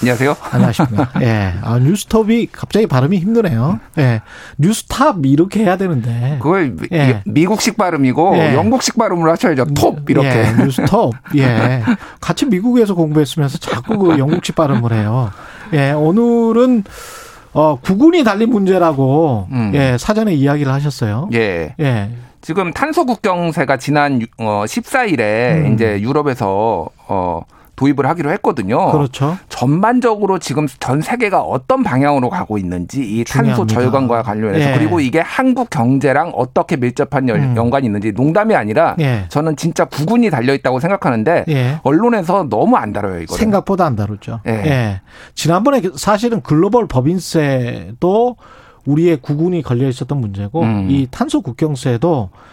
안녕하세요. 0.00 0.34
안녕하십니까. 0.50 1.10
예. 1.20 1.52
아, 1.62 1.78
뉴스톱이 1.78 2.48
갑자기 2.52 2.86
발음이 2.86 3.18
힘드네요. 3.18 3.80
예. 3.98 4.22
뉴스탑 4.56 5.26
이렇게 5.26 5.60
해야 5.60 5.76
되는데. 5.76 6.38
그걸 6.40 6.70
미- 6.74 6.88
예. 6.92 7.22
미국식 7.26 7.76
발음이고 7.76 8.34
예. 8.38 8.54
영국식 8.54 8.96
발음으로 8.96 9.30
하셔야죠. 9.32 9.66
톱 9.74 10.08
이렇게. 10.08 10.28
예, 10.28 10.64
뉴스톱. 10.64 11.12
예. 11.36 11.82
같이 12.18 12.46
미국에서 12.46 12.94
공부했으면서 12.94 13.58
자꾸 13.58 13.98
그 13.98 14.18
영국식 14.18 14.54
발음을 14.54 14.92
해요. 14.94 15.30
예, 15.74 15.90
오늘은 15.92 16.84
어, 17.52 17.76
구군이 17.80 18.24
달린 18.24 18.48
문제라고 18.50 19.48
음. 19.52 19.72
예, 19.74 19.98
사전에 19.98 20.32
이야기를 20.32 20.72
하셨어요. 20.72 21.28
예. 21.34 21.74
예. 21.78 22.10
지금 22.40 22.72
탄소 22.72 23.04
국경세가 23.04 23.76
지난 23.76 24.22
유- 24.22 24.26
어 24.38 24.64
14일에 24.66 25.66
음. 25.66 25.74
이제 25.74 26.00
유럽에서 26.00 26.88
어 27.06 27.42
도입을 27.80 28.06
하기로 28.06 28.30
했거든요. 28.32 28.92
그렇죠. 28.92 29.38
전반적으로 29.48 30.38
지금 30.38 30.66
전 30.80 31.00
세계가 31.00 31.40
어떤 31.40 31.82
방향으로 31.82 32.28
가고 32.28 32.58
있는지 32.58 33.00
이 33.00 33.24
탄소 33.24 33.66
중요합니다. 33.66 33.74
절감과 33.74 34.22
관련해서 34.22 34.70
예. 34.70 34.74
그리고 34.76 35.00
이게 35.00 35.18
한국 35.20 35.70
경제랑 35.70 36.32
어떻게 36.34 36.76
밀접한 36.76 37.28
연- 37.30 37.40
음. 37.40 37.56
연관이 37.56 37.86
있는지 37.86 38.12
농담이 38.12 38.54
아니라 38.54 38.96
예. 39.00 39.24
저는 39.30 39.56
진짜 39.56 39.86
구군이 39.86 40.28
달려 40.28 40.52
있다고 40.52 40.78
생각하는데 40.78 41.46
예. 41.48 41.80
언론에서 41.82 42.48
너무 42.50 42.76
안 42.76 42.92
다뤄요 42.92 43.20
이거. 43.22 43.34
생각보다 43.34 43.86
안 43.86 43.96
다루죠. 43.96 44.40
예. 44.46 44.50
예. 44.52 45.00
지난번에 45.34 45.80
사실은 45.96 46.42
글로벌 46.42 46.86
법인세도 46.86 48.36
우리의 48.84 49.18
구군이 49.22 49.62
걸려 49.62 49.88
있었던 49.88 50.18
문제고 50.20 50.62
음. 50.62 50.88
이 50.90 51.08
탄소 51.10 51.40
국경세도 51.40 52.28
거- 52.30 52.50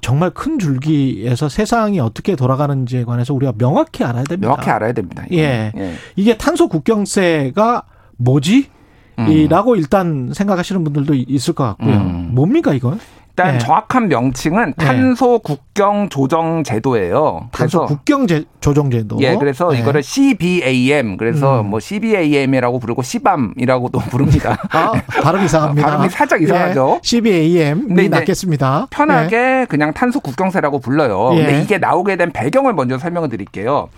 정말 0.00 0.30
큰 0.30 0.58
줄기에서 0.58 1.48
세상이 1.48 2.00
어떻게 2.00 2.36
돌아가는지에 2.36 3.04
관해서 3.04 3.34
우리가 3.34 3.52
명확히 3.56 4.04
알아야 4.04 4.24
됩니다. 4.24 4.48
명확히 4.48 4.70
알아야 4.70 4.92
됩니다. 4.92 5.24
예. 5.32 5.72
예. 5.76 5.94
이게 6.16 6.36
탄소 6.36 6.68
국경세가 6.68 7.82
뭐지? 8.16 8.68
음. 9.18 9.28
이라고 9.28 9.76
일단 9.76 10.30
생각하시는 10.34 10.82
분들도 10.84 11.14
있을 11.14 11.54
것 11.54 11.64
같고요. 11.64 11.94
음. 11.94 12.34
뭡니까 12.34 12.74
이건? 12.74 13.00
일단 13.38 13.56
예. 13.56 13.58
정확한 13.58 14.08
명칭은 14.08 14.74
예. 14.80 14.84
탄소 14.84 15.38
국경 15.40 16.08
조정 16.08 16.64
제도예요. 16.64 17.50
탄소 17.52 17.84
국경 17.84 18.26
제- 18.26 18.44
조정 18.60 18.90
제도. 18.90 19.18
예, 19.20 19.36
그래서 19.36 19.74
예. 19.76 19.80
이거를 19.80 20.02
CBAM 20.02 21.18
그래서 21.18 21.60
음. 21.60 21.66
뭐 21.68 21.78
CBAM이라고 21.78 22.78
부르고 22.78 23.02
CBAM이라고도 23.02 23.98
부릅니다. 24.08 24.56
아, 24.70 24.92
발음 25.22 25.44
이상합니다. 25.44 25.86
발음이 25.86 26.08
살짝 26.08 26.40
이상하죠? 26.40 26.94
예, 26.96 27.00
CBAM 27.06 27.88
이제 27.98 28.08
낫겠습니다. 28.08 28.86
편하게 28.88 29.66
그냥 29.68 29.92
탄소 29.92 30.20
국경세라고 30.20 30.78
불러요. 30.80 31.32
예. 31.34 31.44
근데 31.44 31.60
이게 31.62 31.76
나오게 31.76 32.16
된 32.16 32.32
배경을 32.32 32.72
먼저 32.72 32.96
설명을 32.96 33.28
드릴게요. 33.28 33.90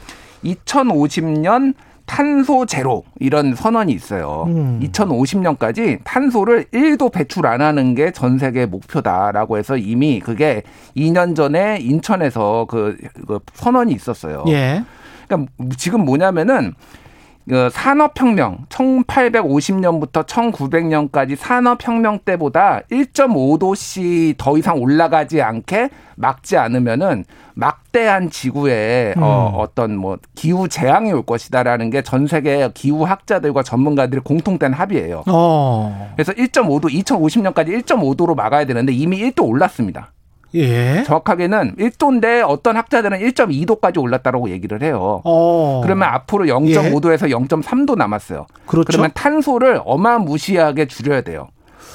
2050년 0.44 1.74
탄소 2.08 2.66
제로 2.66 3.04
이런 3.20 3.54
선언이 3.54 3.92
있어요. 3.92 4.46
음. 4.48 4.80
2050년까지 4.82 6.00
탄소를 6.02 6.64
1도 6.72 7.12
배출 7.12 7.46
안 7.46 7.60
하는 7.60 7.94
게 7.94 8.10
전 8.18 8.38
세계 8.38 8.66
목표다라고 8.66 9.58
해서 9.58 9.76
이미 9.76 10.18
그게 10.18 10.62
2년 10.96 11.36
전에 11.36 11.78
인천에서 11.80 12.66
그, 12.68 12.96
그 13.26 13.38
선언이 13.54 13.92
있었어요. 13.92 14.44
예. 14.48 14.82
그러니까 15.28 15.52
지금 15.76 16.04
뭐냐면은 16.04 16.72
그 16.72 17.07
산업혁명 17.70 18.66
1850년부터 18.68 20.26
1900년까지 20.26 21.36
산업혁명 21.36 22.20
때보다 22.24 22.80
1.5도씨 22.90 24.36
더 24.38 24.58
이상 24.58 24.78
올라가지 24.80 25.40
않게 25.40 25.90
막지 26.16 26.56
않으면은 26.56 27.24
막대한 27.54 28.28
지구에 28.30 29.14
음. 29.16 29.22
어, 29.22 29.54
어떤 29.58 29.96
뭐 29.96 30.18
기후 30.34 30.68
재앙이 30.68 31.12
올 31.12 31.22
것이다라는 31.22 31.90
게 31.90 32.02
전 32.08 32.26
세계 32.26 32.70
기후 32.72 33.04
학자들과 33.04 33.62
전문가들의 33.62 34.22
공통된 34.24 34.72
합의예요. 34.72 35.24
어. 35.26 36.12
그래서 36.14 36.32
1.5도 36.32 36.84
2050년까지 37.04 37.68
1.5도로 37.82 38.34
막아야 38.34 38.64
되는데 38.64 38.92
이미 38.94 39.18
1도 39.18 39.46
올랐습니다. 39.46 40.12
예. 40.54 41.02
정확하게는 41.04 41.76
1도인데 41.76 42.42
어떤 42.46 42.76
학자들은 42.76 43.18
1.2도까지 43.18 44.00
올랐다라고 44.00 44.50
얘기를 44.50 44.82
해요. 44.82 45.20
어. 45.24 45.80
그러면 45.82 46.08
앞으로 46.08 46.46
0.5도에서 46.46 47.30
0.3도 47.30 47.96
남았어요. 47.96 48.46
그렇죠. 48.66 48.86
그러면 48.86 49.10
탄소를 49.14 49.80
어마무시하게 49.84 50.86
줄여야 50.86 51.20
돼요. 51.22 51.48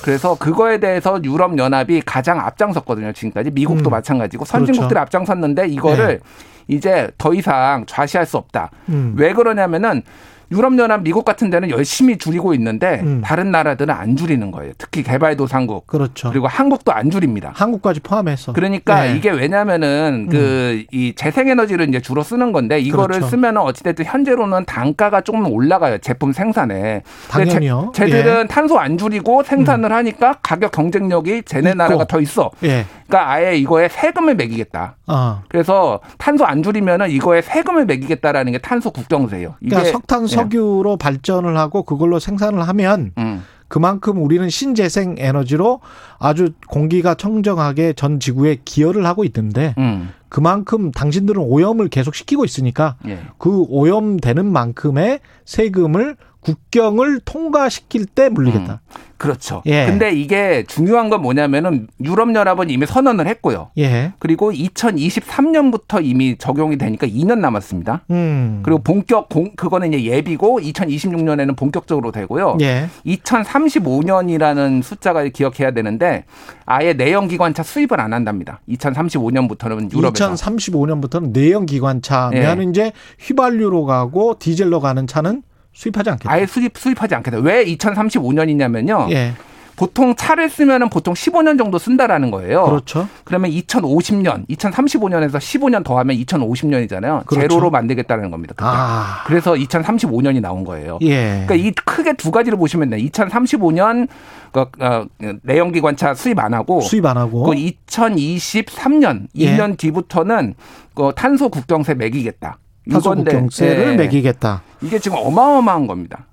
그래서 0.03 0.35
그거에 0.37 0.79
대해서 0.79 1.19
유럽 1.23 1.57
연합이 1.57 2.01
가장 2.01 2.39
앞장섰거든요. 2.39 3.13
지금까지 3.13 3.51
미국도 3.51 3.89
음. 3.89 3.91
마찬가지고 3.91 4.43
선진국들이 4.45 4.89
그렇죠. 4.89 5.01
앞장섰는데 5.01 5.67
이거를 5.69 6.19
이제 6.67 7.09
더 7.17 7.33
이상 7.33 7.85
좌시할 7.87 8.25
수 8.25 8.37
없다. 8.37 8.69
음. 8.89 9.15
왜 9.17 9.33
그러냐면은 9.33 10.03
유럽 10.51 10.77
연합 10.77 11.01
미국 11.01 11.25
같은 11.25 11.49
데는 11.49 11.69
열심히 11.69 12.17
줄이고 12.17 12.53
있는데 12.53 13.01
음. 13.03 13.21
다른 13.23 13.51
나라들은 13.51 13.93
안 13.93 14.15
줄이는 14.15 14.51
거예요. 14.51 14.73
특히 14.77 15.03
개발도상국 15.03 15.87
그렇죠. 15.87 16.29
그리고 16.29 16.47
한국도 16.47 16.91
안 16.91 17.09
줄입니다. 17.09 17.51
한국까지 17.55 17.99
포함해서. 18.01 18.53
그러니까 18.53 19.09
예. 19.09 19.15
이게 19.15 19.29
왜냐면은 19.29 20.27
그이 20.29 21.13
재생에너지를 21.15 21.89
이제 21.89 22.01
주로 22.01 22.23
쓰는 22.23 22.51
건데 22.51 22.79
이거를 22.79 23.15
그렇죠. 23.15 23.27
쓰면은 23.27 23.61
어찌됐든 23.61 24.05
현재로는 24.05 24.65
단가가 24.65 25.21
조금 25.21 25.47
올라가요 25.51 25.97
제품 25.99 26.33
생산에. 26.33 27.03
당연히요. 27.29 27.91
제, 27.95 28.07
쟤들은 28.07 28.47
탄소 28.47 28.77
안 28.79 28.97
줄이고 28.97 29.43
생산을 29.43 29.91
하니까 29.91 30.37
가격 30.43 30.71
경쟁력이 30.71 31.43
쟤네 31.45 31.71
있고. 31.71 31.77
나라가 31.77 32.05
더 32.05 32.19
있어. 32.19 32.51
예. 32.63 32.85
그러니까 33.07 33.31
아예 33.31 33.55
이거에 33.55 33.89
세금을 33.89 34.35
매기겠다. 34.35 34.95
아. 35.07 35.41
그래서 35.47 35.99
탄소 36.17 36.45
안 36.45 36.63
줄이면은 36.63 37.09
이거에 37.11 37.41
세금을 37.41 37.85
매기겠다라는 37.85 38.51
게 38.53 38.57
탄소 38.57 38.91
국경세예요. 38.91 39.55
이게 39.61 39.69
그러니까 39.69 39.91
석탄 39.91 40.23
예. 40.23 40.27
석유로 40.33 40.97
발전을 40.97 41.57
하고 41.57 41.83
그걸로 41.83 42.19
생산을 42.19 42.67
하면 42.67 43.11
음. 43.17 43.43
그만큼 43.67 44.21
우리는 44.21 44.49
신재생 44.49 45.15
에너지로 45.17 45.79
아주 46.19 46.49
공기가 46.67 47.15
청정하게 47.15 47.93
전 47.93 48.19
지구에 48.19 48.59
기여를 48.63 49.05
하고 49.05 49.23
있는데 49.23 49.73
음. 49.79 50.09
그만큼 50.29 50.91
당신들은 50.91 51.41
오염을 51.41 51.89
계속 51.89 52.15
시키고 52.15 52.45
있으니까 52.45 52.95
예. 53.07 53.19
그 53.37 53.65
오염되는 53.69 54.45
만큼의 54.45 55.19
세금을 55.45 56.17
국경을 56.43 57.21
통과시킬 57.21 58.05
때 58.05 58.29
물리겠다. 58.29 58.81
그렇죠. 59.23 59.61
예. 59.67 59.85
근데 59.85 60.11
이게 60.11 60.65
중요한 60.67 61.09
건 61.09 61.21
뭐냐면은 61.21 61.87
유럽 62.03 62.35
연합은 62.35 62.69
이미 62.69 62.85
선언을 62.85 63.25
했고요. 63.27 63.69
예. 63.77 64.11
그리고 64.19 64.51
2023년부터 64.51 66.03
이미 66.03 66.35
적용이 66.37 66.77
되니까 66.77 67.07
2년 67.07 67.39
남았습니다. 67.39 68.01
음. 68.11 68.59
그리고 68.63 68.83
본격 68.83 69.29
공 69.29 69.55
그거는 69.55 69.93
이제 69.93 70.03
예비고 70.03 70.59
2026년에는 70.59 71.55
본격적으로 71.55 72.11
되고요. 72.11 72.57
예. 72.61 72.89
2035년이라는 73.05 74.83
숫자가 74.83 75.23
기억해야 75.29 75.71
되는데 75.71 76.25
아예 76.65 76.91
내연 76.91 77.29
기관차 77.29 77.63
수입을 77.63 78.01
안 78.01 78.11
한답니다. 78.11 78.59
2035년부터는 78.67 79.95
유럽에서 79.95 80.33
2035년부터는 80.33 81.31
내연 81.31 81.65
기관차면 81.65 82.61
예. 82.61 82.69
이제 82.69 82.91
휘발유로 83.19 83.85
가고 83.85 84.35
디젤로 84.37 84.81
가는 84.81 85.07
차는 85.07 85.43
수입하지 85.73 86.09
않겠다. 86.11 86.31
아예 86.31 86.45
수입 86.45 86.77
수입하지 86.77 87.15
않겠다. 87.15 87.39
왜 87.39 87.65
2035년이냐면요. 87.65 89.11
예. 89.11 89.33
보통 89.75 90.15
차를 90.15 90.49
쓰면은 90.49 90.89
보통 90.89 91.13
15년 91.13 91.57
정도 91.57 91.77
쓴다라는 91.79 92.31
거예요. 92.31 92.63
그렇죠. 92.65 93.07
그러면 93.23 93.51
2050년, 93.51 94.47
2035년에서 94.47 95.37
15년 95.37 95.83
더하면 95.83 96.15
2050년이잖아요. 96.17 97.25
그렇죠. 97.25 97.47
제로로 97.47 97.71
만들겠다는 97.71 98.29
겁니다. 98.29 98.53
아. 98.59 99.23
그래서 99.25 99.53
2035년이 99.53 100.41
나온 100.41 100.63
거예요. 100.63 100.99
예. 101.01 101.43
그러니까 101.47 101.55
이 101.55 101.71
크게 101.71 102.13
두 102.13 102.31
가지를 102.31 102.57
보시면 102.57 102.91
돼요. 102.91 103.03
2035년 103.09 104.07
그, 104.51 104.65
어, 104.79 105.05
내연기관차 105.41 106.13
수입 106.13 106.37
안 106.37 106.53
하고 106.53 106.81
수입 106.81 107.05
안 107.05 107.17
하고. 107.17 107.43
그 107.43 107.53
2023년 107.53 109.27
예. 109.37 109.57
2년 109.57 109.77
뒤부터는 109.77 110.53
그 110.93 111.11
탄소 111.15 111.49
국경세 111.49 111.95
매기겠다. 111.95 112.59
탄소 112.91 113.13
이건데, 113.13 113.31
국경세를 113.31 113.93
예. 113.93 113.95
매기겠다. 113.95 114.61
이게 114.81 114.99
지금 114.99 115.17
어마어마한 115.17 115.87
겁니다. 115.87 116.27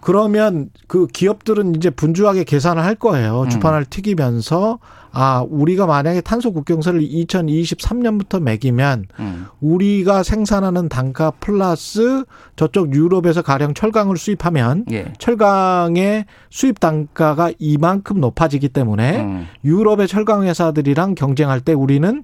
그러면 0.00 0.70
그 0.86 1.06
기업들은 1.08 1.74
이제 1.74 1.90
분주하게 1.90 2.44
계산을 2.44 2.84
할 2.84 2.94
거예요. 2.94 3.42
음. 3.42 3.48
주판을 3.48 3.84
튀기면서 3.86 4.78
아 5.10 5.44
우리가 5.48 5.86
만약에 5.86 6.20
탄소 6.20 6.52
국경세를 6.52 7.00
2023년부터 7.00 8.40
매기면 8.40 9.06
음. 9.18 9.46
우리가 9.60 10.22
생산하는 10.22 10.88
단가 10.88 11.32
플러스 11.32 12.24
저쪽 12.54 12.94
유럽에서 12.94 13.42
가령 13.42 13.74
철강을 13.74 14.16
수입하면 14.16 14.84
예. 14.92 15.12
철강의 15.18 16.26
수입 16.50 16.78
단가가 16.78 17.50
이만큼 17.58 18.20
높아지기 18.20 18.68
때문에 18.68 19.20
음. 19.20 19.46
유럽의 19.64 20.06
철강 20.06 20.44
회사들이랑 20.44 21.16
경쟁할 21.16 21.60
때 21.60 21.72
우리는 21.72 22.22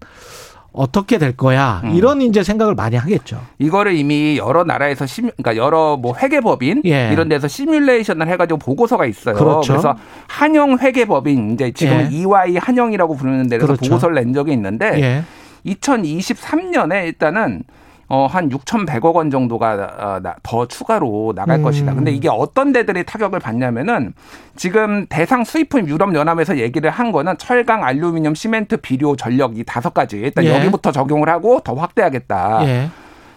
어떻게 0.75 1.19
될 1.19 1.37
거야 1.37 1.81
음. 1.85 1.95
이런 1.95 2.21
이제 2.21 2.43
생각을 2.43 2.75
많이 2.75 2.97
하겠죠. 2.97 3.41
이거를 3.59 3.95
이미 3.95 4.37
여러 4.37 4.65
나라에서 4.65 5.07
시뮬, 5.07 5.31
그러니까 5.37 5.57
여러 5.57 5.97
뭐 5.97 6.17
회계법인 6.17 6.83
예. 6.85 7.11
이런 7.13 7.29
데서 7.29 7.47
시뮬레이션을 7.47 8.29
해가지고 8.29 8.59
보고서가 8.59 9.07
있어요. 9.07 9.37
그렇죠. 9.37 9.75
래서 9.75 9.97
한영 10.27 10.79
회계법인 10.79 11.53
이제 11.53 11.71
지금 11.71 12.01
예. 12.01 12.09
EY 12.11 12.57
한영이라고 12.57 13.15
부르는 13.15 13.49
데서 13.49 13.67
그렇죠. 13.67 13.89
보고서를 13.89 14.17
낸 14.17 14.35
적이 14.35 14.53
있는데 14.53 15.01
예. 15.01 15.25
2023년에 15.73 17.07
일단은 17.07 17.63
어, 18.09 18.27
한 18.27 18.49
6,100억 18.51 19.15
원 19.15 19.31
정도가 19.31 19.73
어, 19.99 20.21
나- 20.23 20.37
더 20.43 20.67
추가로 20.67 21.33
나갈 21.35 21.59
음. 21.59 21.63
것이다. 21.63 21.95
근데 21.95 22.11
이게 22.11 22.29
어떤 22.29 22.73
데들이 22.73 23.05
타격을 23.05 23.41
받냐면은 23.41 24.13
지금 24.57 25.07
대상 25.09 25.45
수입품 25.45 25.89
유럽연합에서 25.89 26.59
얘기를 26.59 26.91
한 26.91 27.13
거는 27.13 27.39
철강, 27.39 27.83
알루미늄, 27.85 28.35
시멘트, 28.35 28.79
비료, 28.79 29.17
전력 29.17 29.59
이 29.59 29.65
다섯 29.65 29.95
가지. 29.95 30.17
일단 30.19 30.45
예. 30.45 30.55
여기부터 30.57 30.93
적용을 30.93 31.29
하고 31.29 31.61
더 31.65 31.75
확대하겠다. 31.75 32.61
예. 32.67 32.89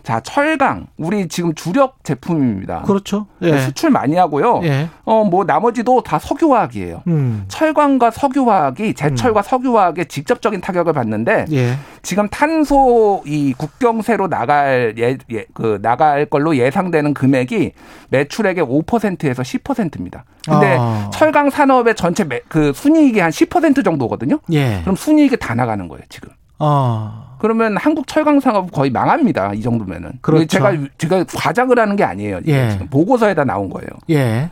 자, 0.07 0.21
철강. 0.21 0.87
우리 0.95 1.27
지금 1.27 1.53
주력 1.53 2.01
제품입니다. 2.01 2.83
그렇죠. 2.83 3.27
예. 3.41 3.57
수출 3.57 3.89
많이 3.89 4.15
하고요. 4.15 4.61
예. 4.63 4.87
어, 5.03 5.25
뭐 5.25 5.43
나머지도 5.43 6.01
다 6.01 6.17
석유화학이에요. 6.17 7.03
음. 7.07 7.43
철강과 7.49 8.11
석유화학이 8.11 8.93
제철과 8.93 9.41
석유화학에 9.41 10.05
직접적인 10.05 10.61
타격을 10.61 10.93
받는데 10.93 11.47
예. 11.51 11.73
지금 12.03 12.29
탄소 12.29 13.21
이 13.25 13.53
국경세로 13.57 14.29
나갈 14.29 14.95
예, 14.97 15.17
예, 15.29 15.45
그 15.53 15.79
나갈 15.81 16.25
걸로 16.25 16.55
예상되는 16.55 17.13
금액이 17.13 17.73
매출액의 18.07 18.63
5%에서 18.63 19.43
10%입니다. 19.43 20.23
근데 20.47 20.77
아. 20.79 21.09
철강 21.11 21.49
산업의 21.49 21.95
전체 21.95 22.23
매, 22.23 22.39
그 22.47 22.71
순이익이 22.71 23.19
한 23.19 23.29
10% 23.29 23.83
정도거든요. 23.83 24.39
예. 24.53 24.79
그럼 24.83 24.95
순이익이 24.95 25.35
다 25.35 25.53
나가는 25.53 25.85
거예요, 25.89 26.05
지금. 26.07 26.29
어. 26.59 27.37
그러면 27.39 27.77
한국 27.77 28.07
철강 28.07 28.39
산업 28.39 28.71
거의 28.71 28.89
망합니다. 28.89 29.53
이 29.53 29.61
정도면은. 29.61 30.13
그렇죠. 30.21 30.47
제가 30.47 30.75
제가 30.97 31.23
과장을 31.25 31.77
하는 31.77 31.95
게 31.95 32.03
아니에요. 32.03 32.41
예. 32.47 32.79
보고서에다 32.89 33.43
나온 33.43 33.69
거예요. 33.69 33.87
예. 34.09 34.49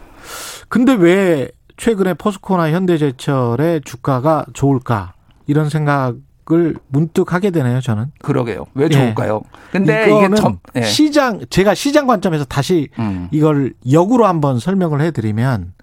근데 0.69 0.93
왜 0.93 1.49
최근에 1.77 2.13
포스코나 2.13 2.71
현대제철의 2.71 3.81
주가가 3.83 4.45
좋을까? 4.53 5.13
이런 5.47 5.69
생각을 5.69 6.75
문득 6.87 7.33
하게 7.33 7.49
되네요, 7.51 7.81
저는. 7.81 8.11
그러게요. 8.21 8.65
왜 8.75 8.85
예. 8.85 8.89
좋을까요? 8.89 9.41
근데 9.71 10.07
이거는 10.07 10.33
이게 10.33 10.41
점, 10.41 10.59
예. 10.75 10.81
시장 10.83 11.41
제가 11.49 11.75
시장 11.75 12.07
관점에서 12.07 12.45
다시 12.45 12.89
음. 12.99 13.27
이걸 13.31 13.73
역으로 13.91 14.25
한번 14.25 14.59
설명을 14.59 15.01
해 15.01 15.11
드리면 15.11 15.73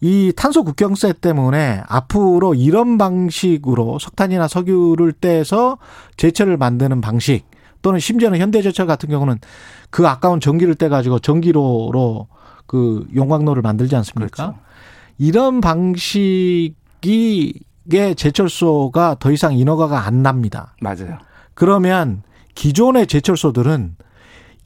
이 0.00 0.32
탄소 0.36 0.62
국경세 0.62 1.14
때문에 1.14 1.82
앞으로 1.88 2.54
이런 2.54 2.98
방식으로 2.98 3.98
석탄이나 3.98 4.46
석유를 4.46 5.12
떼서 5.12 5.78
제철을 6.16 6.56
만드는 6.56 7.00
방식 7.00 7.44
또는 7.82 7.98
심지어는 8.00 8.38
현대제철 8.38 8.86
같은 8.86 9.08
경우는 9.08 9.38
그 9.90 10.06
아까운 10.06 10.40
전기를 10.40 10.74
떼가지고 10.74 11.20
전기로로 11.20 12.28
그 12.66 13.06
용광로를 13.14 13.62
만들지 13.62 13.96
않습니까? 13.96 14.28
그렇죠. 14.28 14.58
이런 15.18 15.60
방식이 15.60 16.74
의 17.88 18.16
제철소가 18.16 19.16
더 19.20 19.30
이상 19.30 19.56
인허가가 19.56 20.06
안 20.06 20.22
납니다. 20.22 20.74
맞아요. 20.80 21.18
그러면 21.54 22.22
기존의 22.56 23.06
제철소들은 23.06 23.96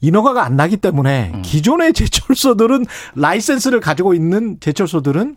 인허가가 0.01 0.43
안 0.43 0.55
나기 0.55 0.77
때문에 0.77 1.31
음. 1.33 1.41
기존의 1.43 1.93
제철소들은 1.93 2.85
라이센스를 3.15 3.79
가지고 3.79 4.13
있는 4.13 4.57
제철소들은 4.59 5.35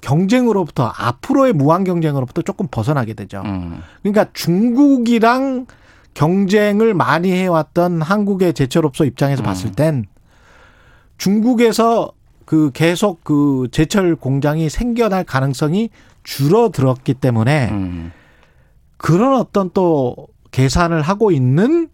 경쟁으로부터 0.00 0.92
앞으로의 0.96 1.52
무한 1.52 1.84
경쟁으로부터 1.84 2.42
조금 2.42 2.66
벗어나게 2.70 3.14
되죠. 3.14 3.42
음. 3.44 3.82
그러니까 4.02 4.26
중국이랑 4.32 5.66
경쟁을 6.14 6.94
많이 6.94 7.32
해왔던 7.32 8.02
한국의 8.02 8.54
제철업소 8.54 9.04
입장에서 9.04 9.42
음. 9.42 9.44
봤을 9.44 9.72
땐 9.72 10.06
중국에서 11.18 12.12
그 12.44 12.70
계속 12.72 13.22
그 13.22 13.68
제철 13.70 14.16
공장이 14.16 14.68
생겨날 14.68 15.22
가능성이 15.22 15.90
줄어들었기 16.24 17.14
때문에 17.14 17.68
음. 17.70 18.12
그런 18.96 19.34
어떤 19.38 19.70
또 19.72 20.16
계산을 20.50 21.02
하고 21.02 21.30
있는 21.30 21.88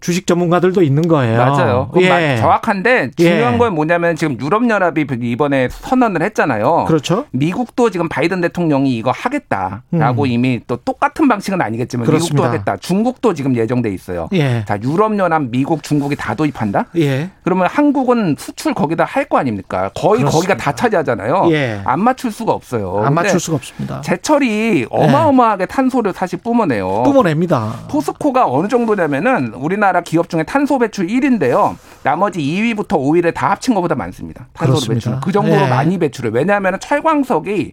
주식 0.00 0.26
전문가들도 0.26 0.82
있는 0.82 1.06
거예요. 1.08 1.38
맞아요. 1.38 1.90
예. 2.00 2.08
마- 2.08 2.36
정확한데 2.36 3.10
중요한 3.16 3.54
예. 3.54 3.58
건 3.58 3.74
뭐냐면 3.74 4.16
지금 4.16 4.38
유럽연합이 4.40 5.06
이번에 5.22 5.68
선언을 5.70 6.22
했잖아요. 6.22 6.84
그렇죠. 6.86 7.26
미국도 7.32 7.90
지금 7.90 8.08
바이든 8.08 8.40
대통령이 8.40 8.96
이거 8.96 9.10
하겠다라고 9.10 10.22
음. 10.22 10.26
이미 10.26 10.60
또 10.66 10.76
똑같은 10.76 11.28
방식은 11.28 11.60
아니겠지만 11.60 12.06
그렇습니다. 12.06 12.34
미국도 12.34 12.44
하겠다. 12.48 12.76
중국도 12.76 13.34
지금 13.34 13.56
예정돼 13.56 13.90
있어요. 13.92 14.28
예. 14.32 14.64
자, 14.66 14.78
유럽연합, 14.82 15.44
미국, 15.50 15.82
중국이 15.82 16.16
다 16.16 16.34
도입한다? 16.34 16.86
예. 16.96 17.30
그러면 17.42 17.66
한국은 17.70 18.36
수출 18.38 18.74
거기다 18.74 19.04
할 19.04 19.26
거 19.26 19.38
아닙니까? 19.38 19.90
거의 19.96 20.20
그렇습니다. 20.20 20.30
거기가 20.30 20.56
다 20.56 20.72
차지하잖아요. 20.72 21.48
예. 21.50 21.80
안 21.84 22.00
맞출 22.00 22.30
수가 22.30 22.52
없어요. 22.52 23.02
안 23.04 23.12
맞출 23.14 23.40
수가 23.40 23.56
없습니다. 23.56 24.00
제철이 24.02 24.86
어마어마하게 24.88 25.66
탄소를 25.66 26.12
사실 26.12 26.38
뿜어내요. 26.38 27.02
뿜어냅니다. 27.04 27.72
포스코가 27.90 28.46
어느 28.48 28.68
정도냐면은 28.68 29.52
우리나라 29.54 29.85
기업 30.04 30.28
중에 30.28 30.42
탄소 30.42 30.78
배출 30.78 31.06
1위인데요. 31.06 31.76
나머지 32.02 32.40
2위부터 32.40 32.90
5위를 32.90 33.34
다 33.34 33.50
합친 33.50 33.74
것보다 33.74 33.94
많습니다. 33.94 34.48
탄소. 34.52 34.92
배출. 34.92 35.18
그 35.20 35.32
정도로 35.32 35.62
예. 35.62 35.68
많이 35.68 35.98
배출해. 35.98 36.30
왜냐하면 36.32 36.78
철광석이 36.80 37.72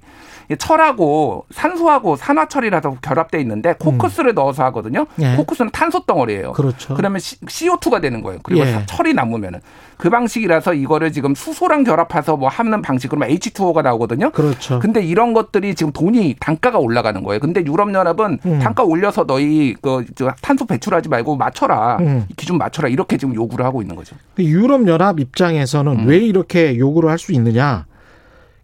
철하고 0.60 1.46
산소하고 1.52 2.16
산화철이라서 2.16 2.98
결합돼 3.02 3.40
있는데 3.42 3.74
코크스를 3.80 4.34
넣어서 4.34 4.64
하거든요. 4.66 5.06
예. 5.20 5.36
코크스는 5.36 5.72
탄소 5.72 6.02
덩어리예요. 6.06 6.54
그렇죠. 6.54 6.94
그러면 6.96 7.20
CO2가 7.20 8.02
되는 8.02 8.22
거예요. 8.22 8.40
그리고 8.44 8.62
예. 8.66 8.84
철이 8.86 9.14
남으면은 9.14 9.60
그 9.98 10.10
방식이라서 10.10 10.74
이거를 10.74 11.12
지금 11.12 11.34
수소랑 11.36 11.84
결합해서 11.84 12.36
뭐 12.38 12.50
하는 12.50 12.82
방식 12.82 13.08
그러면 13.10 13.30
H2O가 13.30 13.84
나오거든요. 13.84 14.32
그렇죠. 14.32 14.80
근데 14.80 15.02
이런 15.02 15.34
것들이 15.34 15.76
지금 15.76 15.92
돈이 15.92 16.36
단가가 16.40 16.78
올라가는 16.78 17.22
거예요. 17.24 17.40
근데 17.40 17.64
유럽 17.66 17.94
연합은 17.94 18.40
음. 18.46 18.60
단가 18.60 18.84
올려서 18.84 19.26
너희 19.26 19.76
그저 19.82 20.34
탄소 20.42 20.66
배출하지 20.66 21.10
말고 21.10 21.36
맞춰라 21.38 21.98
음. 22.02 22.28
기준 22.36 22.58
맞춰라 22.58 22.90
이렇게 22.90 23.18
지금 23.18 23.34
요구를 23.36 23.66
하고 23.66 23.82
있는 23.82 23.96
거죠. 23.96 24.16
유럽 24.40 24.88
연합 24.88 25.20
입장에서는 25.20 25.92
음. 26.00 26.08
왜 26.08 26.18
이렇게 26.18 26.78
요구를 26.78 27.10
할 27.10 27.18
수 27.24 27.32
있느냐? 27.32 27.86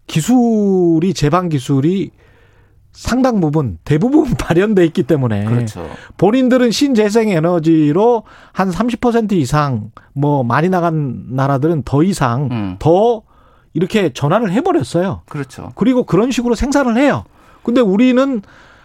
기술이 0.09 1.13
제반 1.13 1.47
기술이 1.49 2.09
상당 2.91 3.39
부분 3.39 3.77
대부분 3.85 4.33
발현돼 4.35 4.83
있기 4.87 5.03
때문에 5.03 5.45
그렇죠. 5.45 5.87
본인들은 6.17 6.71
신재생 6.71 7.29
에너지로 7.29 8.23
한 8.51 8.69
30% 8.69 9.31
이상 9.33 9.91
뭐 10.13 10.43
많이 10.43 10.67
나간 10.67 11.27
나라들은 11.29 11.83
더 11.83 12.03
이상 12.03 12.49
음. 12.51 12.75
더 12.79 13.21
이렇게 13.73 14.11
전환을 14.11 14.51
해버렸어요. 14.51 15.21
그렇죠. 15.29 15.71
그리고 15.75 16.03
그런 16.03 16.31
식으로 16.31 16.55
생산을 16.55 16.97
해요. 16.97 17.23
근데 17.63 17.79
우리는 17.79 18.41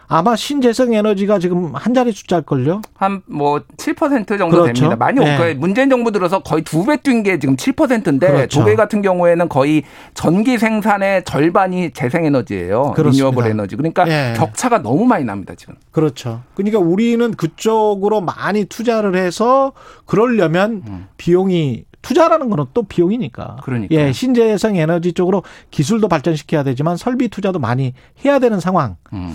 아마 0.07 0.37
신재생 0.37 0.93
에너지가 0.93 1.39
지금 1.39 1.75
한 1.75 1.95
자리 1.95 2.13
숫자일걸요? 2.13 2.83
한 2.95 3.23
뭐 3.27 3.61
7% 3.77 4.39
정도 4.39 4.63
그렇죠. 4.63 4.73
됩니다. 4.73 4.97
많이 4.97 5.19
네. 5.21 5.33
올 5.33 5.39
거예요. 5.39 5.55
문재인 5.59 5.89
정부 5.91 6.13
들어서 6.13 6.41
거의 6.41 6.63
두 6.63 6.85
배 6.85 6.97
뛴 6.99 7.23
게 7.23 7.39
지금 7.39 7.57
7%인데 7.57 8.27
그렇죠. 8.27 8.61
독일 8.61 8.77
같은 8.77 9.01
경우에는 9.03 9.49
거의 9.49 9.83
전기 10.15 10.59
생산의 10.59 11.25
절반이 11.25 11.93
재생에너지예요. 11.93 12.93
그렇습니다. 12.93 13.11
리뉴어블 13.31 13.51
에너지. 13.51 13.77
그러니까 13.77 14.07
예. 14.09 14.35
격차가 14.37 14.83
너무 14.83 15.05
많이 15.07 15.25
납니다, 15.25 15.55
지금. 15.57 15.75
그렇죠. 15.91 16.43
그러니까 16.55 16.79
우리는 16.79 17.33
그쪽으로 17.33 18.21
많이 18.21 18.65
투자를 18.67 19.17
해서 19.17 19.73
그러려면 20.07 20.83
음. 20.87 21.07
비용이 21.17 21.85
투자라는 22.03 22.51
거는 22.51 22.67
또 22.75 22.83
비용이니까. 22.83 23.57
그러니까요. 23.65 23.99
예, 23.99 24.13
신재생 24.13 24.77
에너지 24.77 25.15
쪽으로 25.15 25.43
기술도 25.71 26.09
발전시켜야 26.09 26.63
되지만 26.63 26.99
설비 26.99 27.29
투자도 27.29 27.59
많이 27.59 27.95
해야 28.25 28.39
되는 28.39 28.61
상황. 28.61 28.97
음. 29.15 29.35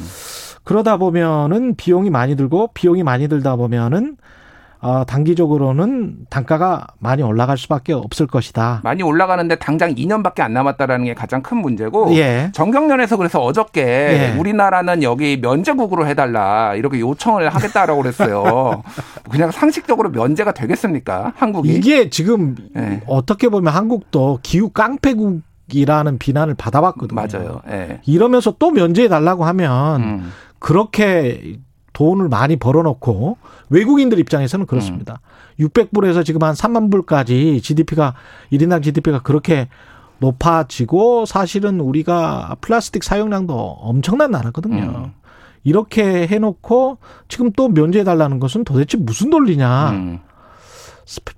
그러다 0.69 0.97
보면은 0.97 1.73
비용이 1.73 2.11
많이 2.11 2.35
들고 2.35 2.69
비용이 2.75 3.01
많이 3.01 3.27
들다 3.27 3.55
보면은 3.55 4.17
어, 4.81 5.03
단기적으로는 5.03 6.27
단가가 6.29 6.85
많이 6.99 7.23
올라갈 7.23 7.57
수밖에 7.57 7.91
없을 7.91 8.27
것이다. 8.27 8.81
많이 8.83 9.01
올라가는데 9.01 9.55
당장 9.55 9.95
2년밖에 9.95 10.41
안 10.41 10.53
남았다라는 10.53 11.05
게 11.05 11.15
가장 11.15 11.41
큰 11.41 11.57
문제고 11.57 12.15
예. 12.17 12.51
정경련에서 12.53 13.17
그래서 13.17 13.41
어저께 13.41 13.81
예. 13.81 14.37
우리나라는 14.37 15.01
여기 15.01 15.37
면제국으로 15.41 16.05
해달라 16.05 16.75
이렇게 16.75 16.99
요청을 16.99 17.49
하겠다라고 17.49 18.03
그랬어요. 18.03 18.83
그냥 19.31 19.49
상식적으로 19.49 20.11
면제가 20.11 20.51
되겠습니까? 20.51 21.33
한국이 21.35 21.73
이게 21.73 22.11
지금 22.11 22.55
예. 22.77 23.01
어떻게 23.07 23.49
보면 23.49 23.73
한국도 23.73 24.37
기후 24.43 24.69
깡패국 24.69 25.41
이라는 25.71 26.17
비난을 26.17 26.55
받아봤거든요. 26.55 27.15
맞아요. 27.15 27.61
예. 27.69 28.01
이러면서 28.05 28.55
또 28.57 28.71
면제해 28.71 29.07
달라고 29.07 29.45
하면 29.45 30.01
음. 30.01 30.31
그렇게 30.59 31.59
돈을 31.93 32.29
많이 32.29 32.55
벌어놓고 32.55 33.37
외국인들 33.69 34.19
입장에서는 34.19 34.65
그렇습니다. 34.65 35.19
600불에서 35.59 36.23
지금 36.23 36.43
한 36.43 36.53
3만 36.53 36.91
불까지 36.91 37.61
GDP가 37.61 38.13
1인당 38.51 38.81
GDP가 38.83 39.19
그렇게 39.19 39.67
높아지고 40.19 41.25
사실은 41.25 41.79
우리가 41.79 42.55
플라스틱 42.61 43.03
사용량도 43.03 43.53
엄청난 43.55 44.31
나라거든요. 44.31 44.83
음. 45.05 45.13
이렇게 45.63 46.27
해놓고 46.27 46.97
지금 47.27 47.51
또 47.51 47.67
면제해 47.67 48.03
달라는 48.03 48.39
것은 48.39 48.63
도대체 48.63 48.97
무슨 48.97 49.29
논리냐? 49.29 49.91
음. 49.91 50.19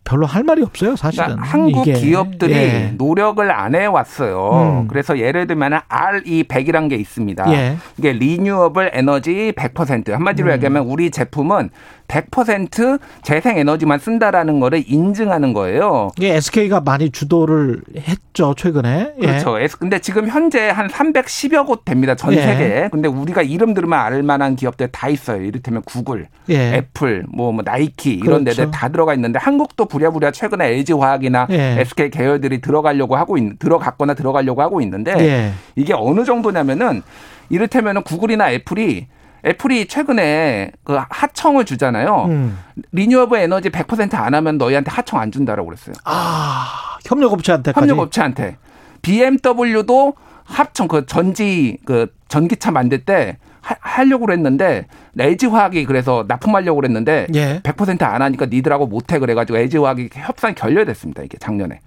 별로 0.04 0.26
할 0.26 0.44
말이 0.44 0.62
없어요, 0.62 0.96
사실은. 0.96 1.26
그러니까 1.26 1.48
한국 1.48 1.88
이게. 1.88 2.00
기업들이 2.00 2.54
예. 2.54 2.94
노력을 2.98 3.50
안 3.50 3.76
해왔어요. 3.76 4.82
음. 4.82 4.88
그래서 4.88 5.18
예를 5.18 5.48
들면 5.48 5.82
RE100이란 5.88 6.90
게 6.90 6.96
있습니다. 6.96 7.52
예. 7.54 7.78
이게 7.98 8.12
renewable 8.12 8.92
energy 8.94 9.54
100% 9.56 10.12
한마디로 10.12 10.50
음. 10.50 10.54
얘기하면 10.54 10.84
우리 10.84 11.12
제품은 11.12 11.70
100% 12.12 13.00
재생 13.24 13.58
에너지만 13.58 14.00
쓴다라는 14.00 14.60
거를 14.60 14.84
인증하는 14.86 15.54
거예요. 15.54 16.10
이게 16.18 16.36
SK가 16.36 16.82
많이 16.82 17.10
주도를 17.10 17.82
했죠, 17.96 18.54
최근에. 18.56 19.14
예. 19.22 19.26
그렇죠. 19.26 19.56
근데 19.80 20.00
지금 20.00 20.28
현재 20.28 20.70
한 20.70 20.88
310여 20.88 21.66
곳 21.66 21.86
됩니다. 21.86 22.16
전 22.16 22.34
예. 22.34 22.42
세계에. 22.42 22.90
근데 22.92 23.08
우리가 23.08 23.42
이름 23.42 23.74
들으면 23.74 23.98
알 23.98 24.24
만한 24.24 24.58
기업들 24.58 24.90
다 24.90 25.08
있어요. 25.08 25.42
이를테면 25.42 25.84
구글, 25.86 26.28
예. 26.50 26.76
애플, 26.76 27.24
뭐, 27.30 27.54
뭐 27.54 27.64
나이키 27.64 28.14
이런 28.16 28.44
그렇죠. 28.44 28.58
데들 28.58 28.72
다 28.72 28.90
들어가 28.90 29.14
있는데 29.14 29.40
한국 29.40 29.61
도 29.76 29.86
부랴부랴 29.86 30.32
최근에 30.32 30.68
LG 30.68 30.94
화학이나 30.94 31.48
예. 31.50 31.78
SK 31.80 32.10
계열들이 32.10 32.62
들어가려고 32.62 33.16
하고 33.16 33.38
있, 33.38 33.60
들어갔거나 33.60 34.14
들어가려고 34.14 34.62
하고 34.62 34.82
있는데 34.82 35.14
예. 35.20 35.52
이게 35.76 35.94
어느 35.96 36.26
정도냐면은 36.26 37.04
이를테면은 37.50 38.04
구글이나 38.04 38.52
애플이 38.52 39.08
애플이 39.46 39.88
최근에 39.88 40.72
그 40.84 41.00
하청을 41.10 41.66
주잖아요. 41.66 42.26
음. 42.30 42.60
리뉴어블 42.92 43.40
에너지 43.40 43.70
100%안 43.70 44.34
하면 44.36 44.58
너희한테 44.58 44.92
하청 44.92 45.20
안 45.20 45.32
준다라고 45.32 45.68
그랬어요. 45.68 45.96
아, 46.04 46.98
협력업체한테까지. 47.06 47.88
협력업체한테. 47.88 48.58
BMW도 49.02 50.14
합청 50.44 50.88
그 50.88 51.06
전지 51.06 51.78
그 51.86 52.08
전기차 52.28 52.72
만들 52.72 53.04
때 53.04 53.38
하, 53.62 53.76
하려고 53.80 54.26
그랬는데 54.26 54.88
LG 55.18 55.48
화학이 55.48 55.86
그래서 55.86 56.26
납품하려고 56.28 56.82
그랬는데 56.82 57.28
예. 57.36 57.62
100%안 57.64 58.22
하니까 58.22 58.48
니들하고 58.48 58.88
못해 58.88 59.20
그래가지고 59.20 59.58
LG 59.58 59.78
화학이 59.78 60.10
협상이 60.14 60.56
결렬됐습니다. 60.56 61.24
이게 61.24 61.38
작년에. 61.38 61.80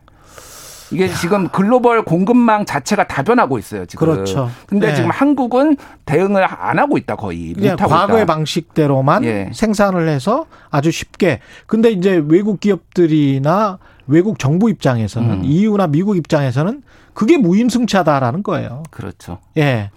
이게 0.91 1.09
지금 1.09 1.49
글로벌 1.49 2.03
공급망 2.03 2.65
자체가 2.65 3.07
다 3.07 3.23
변하고 3.23 3.59
있어요. 3.59 3.87
지금. 3.87 4.07
그렇죠. 4.07 4.51
근데 4.67 4.91
예. 4.91 4.95
지금 4.95 5.11
한국은 5.11 5.77
대응을 6.05 6.45
안 6.45 6.79
하고 6.79 6.99
있다 6.99 7.17
거의. 7.17 7.53
그냥 7.55 7.73
못하고 7.73 7.91
과거의 7.91 8.23
있다. 8.25 8.35
방식대로만 8.35 9.25
예. 9.25 9.51
생산을 9.53 10.09
해서 10.09 10.47
아주 10.71 10.91
쉽게. 10.91 11.41
근데 11.67 11.91
이제 11.91 12.23
외국 12.29 12.61
기업들이나 12.61 13.79
외국 14.07 14.39
정부 14.39 14.71
입장에서는 14.71 15.31
음. 15.31 15.43
EU나 15.45 15.87
미국 15.87 16.17
입장에서는 16.17 16.83
그게 17.15 17.39
무임승차다라는 17.39 18.43
거예요. 18.43 18.83
그렇죠. 18.91 19.39
예. 19.57 19.91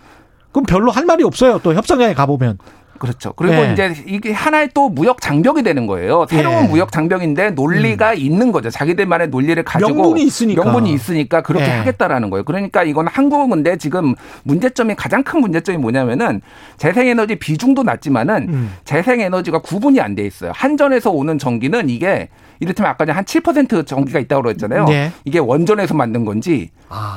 그럼 0.58 0.66
별로 0.66 0.90
할 0.92 1.06
말이 1.06 1.24
없어요. 1.24 1.60
또 1.62 1.76
협상장에 1.76 2.16
가보면. 2.16 2.58
그렇죠. 2.98 3.32
그리고 3.34 3.54
예. 3.58 3.74
이제 3.74 3.94
이게 4.08 4.32
하나의 4.32 4.72
또 4.74 4.90
무역 4.90 5.22
장벽이 5.22 5.62
되는 5.62 5.86
거예요. 5.86 6.26
새로운 6.28 6.64
예. 6.64 6.68
무역 6.68 6.92
장벽인데 6.92 7.52
논리가 7.52 8.16
있는 8.16 8.52
거죠. 8.52 8.72
자기들만의 8.72 9.28
논리를 9.28 9.62
가지고 9.64 9.94
명분이 9.94 10.24
있으니까. 10.24 10.64
명분이 10.64 10.92
있으니까 10.94 11.44
그렇게 11.44 11.66
예. 11.66 11.70
하겠다라는 11.70 12.32
거예요. 12.32 12.44
그러니까 12.44 12.82
이건 12.82 13.06
한국은 13.06 13.52
근데 13.52 13.78
지금 13.78 14.16
문제점이 14.46 14.96
가장 14.96 15.22
큰 15.24 15.42
문제점이 15.42 15.78
뭐냐면은 15.78 16.42
재생에너지 16.78 17.36
비중도 17.36 17.84
낮지만은 17.84 18.48
음. 18.50 18.74
재생에너지가 18.84 19.60
구분이 19.60 20.02
안 20.02 20.16
돼 20.16 20.26
있어요. 20.26 20.52
한전에서 20.56 21.12
오는 21.12 21.38
전기는 21.38 21.90
이게 21.90 22.30
이를테면 22.60 22.92
아까 22.92 23.06
한 23.14 23.24
7% 23.24 23.86
전기가 23.86 24.20
있다고 24.20 24.44
그랬잖아요. 24.44 24.86
네. 24.86 25.12
이게 25.26 25.40
원전에서 25.40 25.94
만든 25.94 26.26
건지 26.26 26.70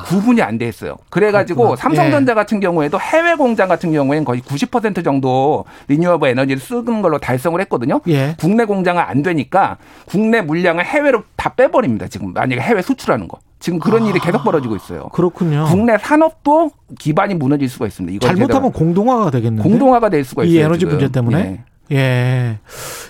구분이 0.06 0.42
안 0.42 0.58
돼 0.58 0.68
있어요. 0.68 0.96
그래가지고 1.08 1.62
그렇구나. 1.62 1.80
삼성전자 1.80 2.34
같은 2.34 2.60
경우에도 2.60 3.00
해외 3.00 3.34
공장 3.34 3.68
같은 3.68 3.92
경우에는 3.92 4.24
거의 4.24 4.40
90% 4.42 5.02
정도 5.04 5.64
리뉴어블 5.88 6.28
에너지를 6.30 6.60
쓰는 6.60 7.00
걸로 7.02 7.18
달성을 7.18 7.58
했거든요. 7.62 8.00
예. 8.08 8.34
국내 8.38 8.64
공장은 8.66 9.02
안 9.02 9.22
되니까 9.22 9.78
국내 10.06 10.42
물량을 10.42 10.84
해외로 10.84 11.22
다 11.36 11.50
빼버립니다. 11.54 12.08
지금 12.08 12.32
만약에 12.34 12.60
해외 12.60 12.82
수출하는 12.82 13.28
거. 13.28 13.38
지금 13.58 13.78
그런 13.78 14.06
일이 14.06 14.18
계속 14.18 14.42
벌어지고 14.42 14.74
있어요. 14.76 15.08
그렇군요. 15.12 15.66
국내 15.68 15.98
산업도 15.98 16.70
기반이 16.98 17.34
무너질 17.34 17.68
수가 17.68 17.86
있습니다. 17.86 18.16
이걸 18.16 18.28
잘못하면 18.28 18.72
공동화가 18.72 19.30
되겠는데. 19.30 19.68
공동화가 19.68 20.08
될 20.08 20.24
수가 20.24 20.44
있어요. 20.44 20.58
이 20.58 20.62
에너지 20.62 20.80
지금. 20.80 20.92
문제 20.96 21.12
때문에. 21.12 21.38
예. 21.38 21.64
예. 21.92 22.58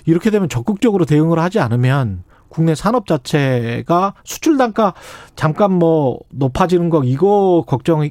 이렇게 0.07 0.31
되면 0.31 0.49
적극적으로 0.49 1.05
대응을 1.05 1.39
하지 1.39 1.61
않으면 1.61 2.25
국내 2.49 2.75
산업 2.75 3.07
자체가 3.07 4.15
수출 4.25 4.59
단가 4.59 4.95
잠깐 5.37 5.73
뭐 5.73 6.19
높아지는 6.31 6.91
거 6.91 7.03
이거 7.05 7.65
걱정할 7.67 8.11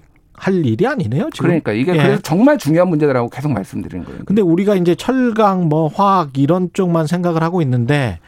일이 0.52 0.88
아니네요. 0.88 1.30
지금. 1.34 1.48
그러니까 1.48 1.74
이게 1.74 1.94
예. 1.94 1.98
그래서 1.98 2.22
정말 2.22 2.58
중요한 2.58 2.90
문제라고 2.90 3.30
계속 3.30 3.52
말씀드리는 3.52 4.06
거예요. 4.06 4.22
근데 4.26 4.42
우리가 4.42 4.76
이제 4.76 4.96
철강 4.96 5.68
뭐 5.68 5.88
화학 5.88 6.38
이런 6.38 6.70
쪽만 6.74 7.06
생각을 7.08 7.44
하고 7.44 7.62
있는데 7.62 8.20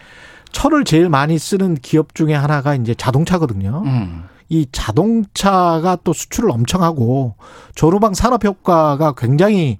철을 0.52 0.84
제일 0.84 1.10
많이 1.10 1.40
쓰는 1.40 1.76
기업 1.76 2.14
중에 2.14 2.34
하나가 2.34 2.76
이제 2.76 2.94
자동차거든요. 2.94 3.84
음. 3.86 4.24
이 4.50 4.68
자동차가 4.70 5.98
또 6.04 6.12
수출을 6.12 6.52
엄청 6.52 6.84
하고 6.84 7.36
조르방 7.74 8.14
산업 8.14 8.44
효과가 8.44 9.14
굉장히 9.14 9.80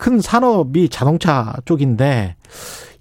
큰 0.00 0.18
산업이 0.18 0.88
자동차 0.88 1.54
쪽인데 1.66 2.34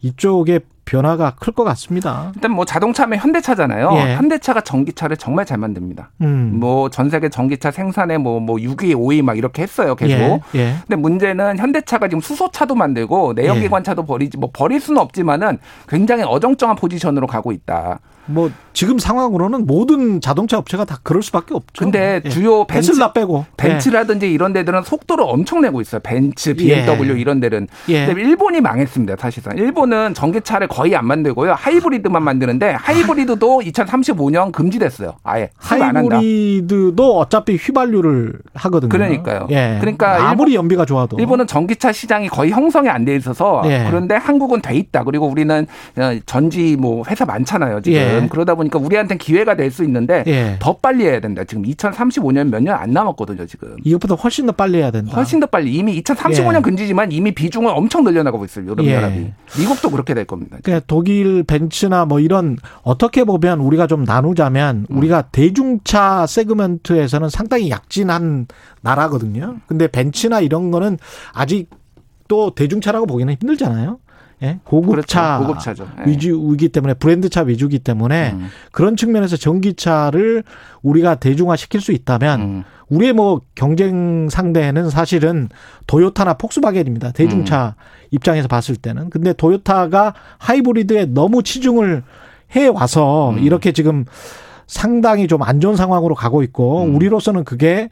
이쪽에 0.01 0.59
변화가 0.89 1.35
클 1.39 1.53
것 1.53 1.63
같습니다. 1.65 2.31
일단 2.35 2.51
뭐 2.51 2.65
자동차면 2.65 3.19
현대차잖아요. 3.19 3.91
예. 3.93 4.15
현대차가 4.15 4.61
전기차를 4.61 5.17
정말 5.17 5.45
잘 5.45 5.57
만듭니다. 5.59 6.09
음. 6.21 6.51
뭐전 6.59 7.09
세계 7.09 7.29
전기차 7.29 7.69
생산에 7.71 8.17
뭐뭐 8.17 8.57
6위, 8.57 8.95
5위 8.95 9.21
막 9.21 9.37
이렇게 9.37 9.61
했어요. 9.61 9.95
계속. 9.95 10.41
예, 10.55 10.59
예. 10.59 10.75
근데 10.87 10.95
문제는 10.95 11.57
현대차가 11.59 12.07
지금 12.07 12.21
수소차도 12.21 12.73
만들고 12.75 13.33
내연기관차도 13.33 14.05
버리지 14.05 14.37
뭐 14.37 14.49
버릴 14.51 14.79
수는 14.79 14.99
없지만은 15.01 15.59
굉장히 15.87 16.23
어정쩡한 16.23 16.75
포지션으로 16.75 17.27
가고 17.27 17.51
있다. 17.51 17.99
뭐 18.25 18.51
지금 18.73 18.99
상황으로는 18.99 19.65
모든 19.65 20.21
자동차 20.21 20.59
업체가 20.59 20.85
다 20.85 20.99
그럴 21.01 21.23
수밖에 21.23 21.55
없죠. 21.55 21.83
근데 21.83 22.21
예. 22.23 22.29
주요 22.29 22.63
벤츠 22.65 22.89
테슬라 22.91 23.11
빼고 23.11 23.45
벤츠라든지 23.57 24.31
이런 24.31 24.53
데들은 24.53 24.83
속도를 24.83 25.23
엄청 25.27 25.61
내고 25.61 25.81
있어요. 25.81 25.99
벤츠, 26.01 26.53
BMW 26.53 27.17
이런 27.19 27.39
데는. 27.39 27.67
예. 27.89 28.05
근데 28.05 28.21
일본이 28.21 28.61
망했습니다. 28.61 29.15
사실상. 29.17 29.57
일본은 29.57 30.13
전기차를 30.13 30.67
거의 30.79 30.95
안 30.95 31.05
만들고요. 31.07 31.53
하이브리드만 31.57 32.23
만드는데 32.23 32.71
하이브리드도 32.71 33.59
2035년 33.65 34.53
금지됐어요. 34.53 35.15
아예. 35.23 35.49
하이브리드도 35.57 37.17
어차피 37.17 37.55
휘발유를 37.57 38.33
하거든요. 38.53 38.89
그러니까요. 38.89 39.47
예. 39.51 39.77
그러니까 39.81 40.29
아무리 40.29 40.55
연비가 40.55 40.85
좋아도 40.85 41.17
일본은 41.19 41.47
전기차 41.47 41.91
시장이 41.91 42.29
거의 42.29 42.51
형성이 42.51 42.87
안 42.89 43.03
돼 43.03 43.15
있어서 43.15 43.61
예. 43.65 43.85
그런데 43.89 44.15
한국은 44.15 44.61
돼 44.61 44.75
있다. 44.75 45.03
그리고 45.05 45.25
우리는 45.27 45.65
어, 45.97 46.19
전지 46.25 46.75
뭐 46.77 47.03
회사 47.09 47.25
많잖아요. 47.25 47.81
지금 47.81 47.97
예. 47.97 48.27
그러다 48.29 48.55
보니까 48.55 48.77
우리한테는 48.79 49.17
기회가 49.17 49.55
될 49.55 49.69
수 49.69 49.83
있는데 49.83 50.23
예. 50.27 50.55
더 50.59 50.77
빨리 50.77 51.03
해야 51.05 51.19
된다. 51.19 51.43
지금 51.43 51.63
2035년 51.63 52.49
몇 52.49 52.61
년 52.63 52.79
안 52.79 52.91
남았거든요. 52.91 53.45
지금 53.47 53.75
이것보다 53.83 54.15
훨씬 54.15 54.45
더 54.47 54.51
빨리 54.51 54.77
해야 54.79 54.91
된다. 54.91 55.11
훨씬 55.15 55.39
더 55.39 55.45
빨리 55.45 55.73
이미 55.73 56.01
2035년 56.01 56.57
예. 56.57 56.61
금지지만 56.61 57.11
이미 57.11 57.31
비중을 57.33 57.71
엄청 57.73 58.03
늘려나가고 58.03 58.45
있어요. 58.45 58.65
유럽 58.65 58.83
예. 58.85 58.95
연합이 58.95 59.31
미국도 59.59 59.89
그렇게 59.91 60.13
될 60.13 60.25
겁니다. 60.25 60.57
그러니까 60.69 60.85
독일 60.87 61.43
벤츠나 61.43 62.05
뭐 62.05 62.19
이런 62.19 62.57
어떻게 62.83 63.23
보면 63.23 63.59
우리가 63.59 63.87
좀 63.87 64.03
나누자면 64.03 64.87
음. 64.89 64.97
우리가 64.97 65.23
대중차 65.23 66.25
세그먼트에서는 66.27 67.29
상당히 67.29 67.69
약진한 67.69 68.47
나라거든요. 68.81 69.57
근데 69.67 69.87
벤츠나 69.87 70.39
이런 70.41 70.71
거는 70.71 70.97
아직 71.33 71.69
또 72.27 72.51
대중차라고 72.51 73.07
보기는 73.07 73.33
힘들잖아요. 73.33 73.99
예? 74.41 74.59
고급차 74.63 75.39
그렇죠. 75.39 75.47
고급차죠. 75.47 75.87
예. 76.05 76.09
위주이기 76.11 76.69
때문에 76.69 76.93
브랜드차 76.93 77.41
위주이기 77.41 77.79
때문에 77.79 78.31
음. 78.31 78.47
그런 78.71 78.95
측면에서 78.95 79.35
전기차를 79.37 80.43
우리가 80.81 81.15
대중화 81.15 81.55
시킬 81.55 81.81
수 81.81 81.91
있다면 81.91 82.41
음. 82.41 82.63
우리의 82.89 83.13
뭐 83.13 83.41
경쟁 83.55 84.29
상대는 84.29 84.89
사실은 84.89 85.49
도요타나 85.87 86.35
폭스바겐입니다. 86.35 87.11
대중차 87.11 87.75
음. 87.77 88.07
입장에서 88.11 88.47
봤을 88.47 88.75
때는. 88.75 89.09
근데 89.09 89.33
도요타가 89.33 90.13
하이브리드에 90.37 91.05
너무 91.05 91.43
치중을 91.43 92.03
해 92.55 92.67
와서 92.67 93.31
음. 93.31 93.39
이렇게 93.39 93.71
지금 93.73 94.05
상당히 94.65 95.27
좀 95.27 95.41
안 95.43 95.59
좋은 95.59 95.75
상황으로 95.75 96.15
가고 96.15 96.43
있고 96.43 96.83
음. 96.83 96.95
우리로서는 96.95 97.43
그게 97.43 97.89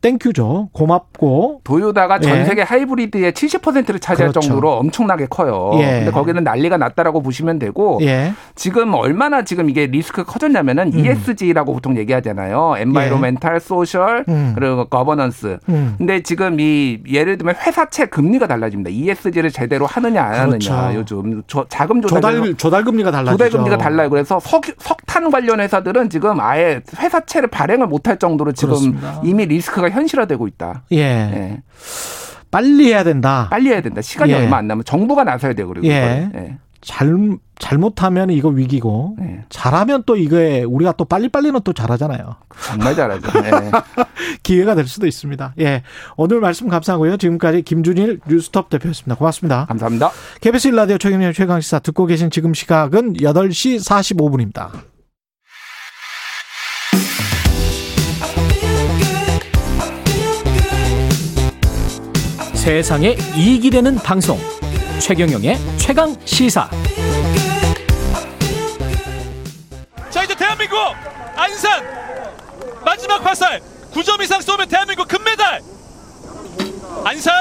thank 0.00 0.28
you죠. 0.28 0.68
고맙고 0.72 1.62
도요다가 1.64 2.20
전 2.20 2.38
예. 2.38 2.44
세계 2.44 2.62
하이브리드의 2.62 3.32
70%를 3.32 3.98
차지할 3.98 4.30
그렇죠. 4.30 4.40
정도로 4.40 4.72
엄청나게 4.78 5.26
커요. 5.28 5.72
예. 5.74 5.98
근데 5.98 6.10
거기는 6.12 6.44
난리가 6.44 6.76
났다라고 6.76 7.20
보시면 7.20 7.58
되고 7.58 7.98
예. 8.02 8.32
지금 8.54 8.94
얼마나 8.94 9.42
지금 9.42 9.68
이게 9.68 9.86
리스크가 9.86 10.30
커졌냐면은 10.30 10.92
음. 10.94 10.98
ESG라고 11.04 11.72
보통 11.72 11.96
얘기하잖아요. 11.96 12.76
environmental, 12.78 13.58
social, 13.58 14.24
음. 14.28 14.52
그리고 14.54 14.84
거버넌스. 14.84 15.58
음. 15.68 15.94
근데 15.98 16.22
지금 16.22 16.60
이 16.60 17.00
예를 17.10 17.36
들면 17.36 17.56
회사채 17.56 18.06
금리가 18.06 18.46
달라집니다. 18.46 18.90
ESG를 18.90 19.50
제대로 19.50 19.86
하느냐 19.86 20.22
안 20.22 20.50
그렇죠. 20.50 20.72
하느냐 20.74 20.94
요즘 20.94 21.42
저, 21.48 21.66
자금 21.68 22.00
조달 22.02 22.34
조달 22.36 22.54
조달 22.56 22.84
금리가 22.84 23.10
달라지죠. 23.10 23.32
조달 23.36 23.50
금리가 23.50 23.78
달라요. 23.78 24.10
그래서 24.10 24.38
석, 24.38 24.64
석탄 24.78 25.30
관련 25.32 25.58
회사들은 25.60 26.08
지금 26.08 26.38
아예 26.40 26.80
회사채를 26.96 27.48
발행을 27.48 27.88
못할 27.88 28.16
정도로 28.16 28.52
지금 28.52 28.68
그렇습니다. 28.74 29.20
이미 29.24 29.44
리스크가 29.46 29.87
현실화되고 29.90 30.46
있다. 30.48 30.84
예. 30.92 30.98
예. 30.98 31.62
빨리 32.50 32.88
해야 32.88 33.04
된다. 33.04 33.48
빨리 33.50 33.70
해야 33.70 33.80
된다. 33.80 34.00
시간이 34.00 34.32
예. 34.32 34.36
얼마 34.36 34.56
안 34.58 34.66
남으면 34.66 34.84
정부가 34.84 35.24
나서야 35.24 35.52
돼요. 35.52 35.68
그리고 35.68 35.86
예. 35.86 36.30
예. 36.34 36.58
잘 36.80 37.36
잘못하면 37.58 38.30
이거 38.30 38.48
위기고 38.48 39.16
네. 39.18 39.44
잘하면 39.48 40.04
또 40.06 40.16
이거에 40.16 40.62
우리가 40.62 40.92
또 40.92 41.04
빨리빨리는 41.04 41.60
또 41.64 41.72
잘하잖아요. 41.72 42.36
정말 42.66 42.94
잘하죠. 42.94 43.40
네. 43.42 43.70
기회가 44.44 44.76
될 44.76 44.86
수도 44.86 45.06
있습니다. 45.06 45.54
예. 45.58 45.82
오늘 46.16 46.40
말씀 46.40 46.68
감사하고요. 46.68 47.16
지금까지 47.16 47.62
김준일 47.62 48.20
뉴스톱 48.28 48.70
대표였습니다. 48.70 49.16
고맙습니다. 49.16 49.66
감사합니다. 49.66 50.10
KBS 50.40 50.68
일라디오 50.68 50.98
최경영 50.98 51.32
최강시사 51.32 51.80
듣고 51.80 52.06
계신 52.06 52.30
지금 52.30 52.54
시각은 52.54 53.14
8시 53.14 53.84
45분입니다. 53.84 54.70
세상에 62.68 63.16
이익이 63.34 63.70
되는 63.70 63.96
방송. 63.96 64.38
최경영의 64.98 65.56
최강 65.78 66.14
시사. 66.26 66.68
자 70.10 70.22
이제 70.22 70.34
대한민국 70.34 70.76
안산. 71.34 71.82
마지막 72.84 73.24
화살 73.24 73.62
9점 73.94 74.20
이상 74.20 74.42
쏘면 74.42 74.68
대한민국 74.68 75.08
금메달. 75.08 75.62
안산. 77.04 77.32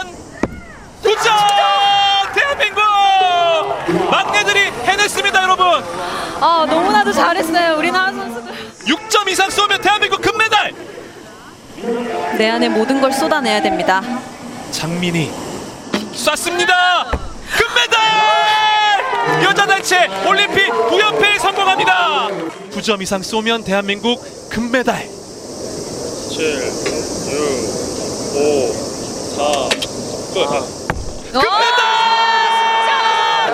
9점! 1.04 2.34
대한민국! 2.34 2.82
막내들이 4.10 4.60
해냈습니다 4.62 5.44
여러분. 5.44 5.66
아 6.40 6.66
너무나도 6.70 7.12
잘했어요. 7.12 7.78
우리나라 7.78 8.14
선수들. 8.14 8.54
6점 8.86 9.28
이상 9.28 9.50
쏘면 9.50 9.82
대한민국 9.82 10.22
금메달. 10.22 10.74
내 12.38 12.50
안에 12.50 12.70
모든 12.70 13.02
걸 13.02 13.12
쏟아내야 13.12 13.62
됩니다 13.62 14.02
장민이 14.72 15.32
쐈습니다 16.14 17.06
금메달 17.58 19.44
여자 19.44 19.66
단체 19.66 20.08
올림픽 20.28 20.70
9연패에 20.70 21.40
성공합니다 21.40 22.28
9점 22.72 23.02
이상 23.02 23.22
쏘면 23.22 23.64
대한민국 23.64 24.22
금메달 24.50 25.08
7 25.08 25.08
6 26.56 26.68
5 28.36 28.72
4 29.38 29.70
끝. 30.34 30.38
금메달 31.32 31.82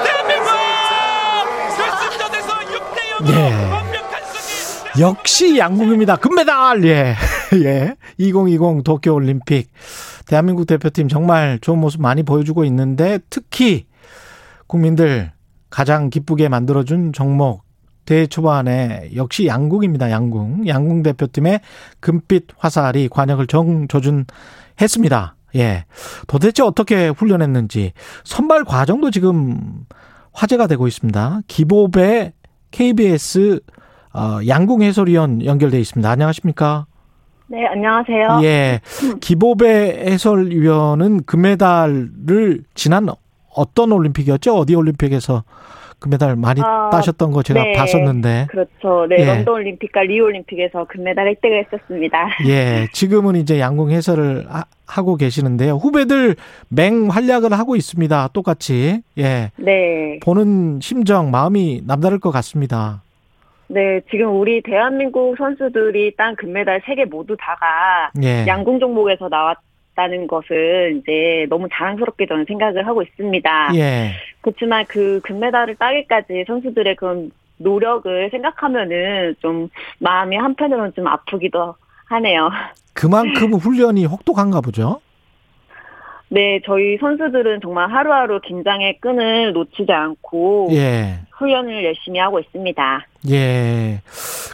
대한민국 0.03 0.49
결승전에서 1.77 2.49
6대 2.59 2.97
0 3.33 3.35
예. 3.35 5.01
역시 5.01 5.57
양궁입니다. 5.57 6.17
금메달! 6.17 6.85
예. 6.85 7.15
예. 7.65 7.95
2020 8.19 8.83
도쿄올림픽. 8.83 9.71
대한민국 10.27 10.65
대표팀 10.65 11.07
정말 11.07 11.59
좋은 11.59 11.79
모습 11.79 12.01
많이 12.01 12.23
보여주고 12.23 12.65
있는데 12.65 13.19
특히 13.29 13.85
국민들 14.67 15.31
가장 15.69 16.09
기쁘게 16.09 16.49
만들어준 16.49 17.13
종목 17.13 17.63
대회 18.05 18.27
초반에 18.27 19.09
역시 19.15 19.47
양궁입니다. 19.47 20.11
양궁. 20.11 20.67
양궁 20.67 21.03
대표팀의 21.03 21.61
금빛 21.99 22.47
화살이 22.57 23.07
관역을 23.09 23.47
정조준했습니다. 23.47 25.35
예. 25.55 25.85
도대체 26.27 26.63
어떻게 26.63 27.07
훈련했는지 27.07 27.93
선발 28.23 28.65
과정도 28.65 29.11
지금 29.11 29.85
화제가 30.33 30.67
되고 30.67 30.87
있습니다. 30.87 31.41
기보배 31.47 32.33
KBS 32.71 33.61
어, 34.13 34.39
양궁 34.47 34.81
해설위원 34.81 35.45
연결돼 35.45 35.79
있습니다. 35.79 36.09
안녕하십니까? 36.09 36.87
네, 37.47 37.65
안녕하세요. 37.67 38.39
예. 38.43 38.79
기보배 39.21 40.05
해설위원은 40.07 41.23
금메달을 41.25 42.63
지난 42.73 43.07
어떤 43.55 43.91
올림픽이었죠? 43.91 44.55
어디 44.55 44.75
올림픽에서 44.75 45.43
금메달 45.99 46.35
많이 46.35 46.59
아, 46.61 46.89
따셨던 46.91 47.31
거 47.31 47.43
제가 47.43 47.61
네, 47.63 47.73
봤었는데. 47.73 48.47
그렇죠. 48.49 49.05
네, 49.07 49.17
예. 49.19 49.25
런던 49.25 49.53
올림픽과 49.53 50.01
리오 50.01 50.25
올림픽에서 50.25 50.85
금메달 50.89 51.27
획득을 51.29 51.65
했었습니다. 51.65 52.27
예. 52.47 52.87
지금은 52.91 53.35
이제 53.35 53.59
양궁 53.59 53.91
해설을 53.91 54.45
하- 54.49 54.65
하고 54.85 55.15
계시는데요. 55.15 55.75
후배들 55.75 56.35
맹활약을 56.69 57.53
하고 57.53 57.75
있습니다. 57.75 58.29
똑같이. 58.33 59.01
예. 59.17 59.51
네. 59.57 60.19
보는 60.23 60.79
심정, 60.81 61.29
마음이 61.31 61.83
남다를 61.85 62.19
것 62.19 62.31
같습니다. 62.31 63.02
네, 63.73 64.01
지금 64.11 64.39
우리 64.39 64.61
대한민국 64.61 65.35
선수들이 65.37 66.15
딴 66.15 66.35
금메달 66.35 66.81
세 66.85 66.93
개 66.95 67.05
모두 67.05 67.35
다가 67.39 68.11
예. 68.21 68.45
양궁 68.47 68.79
종목에서 68.79 69.29
나왔다는 69.29 70.27
것을 70.27 70.99
이제 70.99 71.47
너무 71.49 71.67
자랑스럽게 71.73 72.27
저는 72.27 72.45
생각을 72.45 72.85
하고 72.85 73.01
있습니다. 73.01 73.71
예. 73.75 74.11
그렇지만 74.41 74.85
그 74.87 75.19
금메달을 75.23 75.75
따기까지 75.77 76.43
선수들의 76.45 76.95
그런 76.97 77.31
노력을 77.57 78.29
생각하면은 78.29 79.35
좀 79.39 79.69
마음이 79.99 80.35
한편으로는 80.35 80.93
좀 80.95 81.07
아프기도 81.07 81.73
하네요. 82.05 82.51
그만큼 82.93 83.53
훈련이 83.53 84.05
혹독한가 84.05 84.61
보죠. 84.61 84.99
네, 86.33 86.59
저희 86.65 86.97
선수들은 86.99 87.59
정말 87.61 87.91
하루하루 87.91 88.39
긴장의 88.41 88.97
끈을 89.01 89.53
놓치지 89.53 89.91
않고 89.91 90.69
예. 90.71 91.19
훈련을 91.37 91.83
열심히 91.85 92.19
하고 92.19 92.39
있습니다. 92.39 93.07
예. 93.29 94.01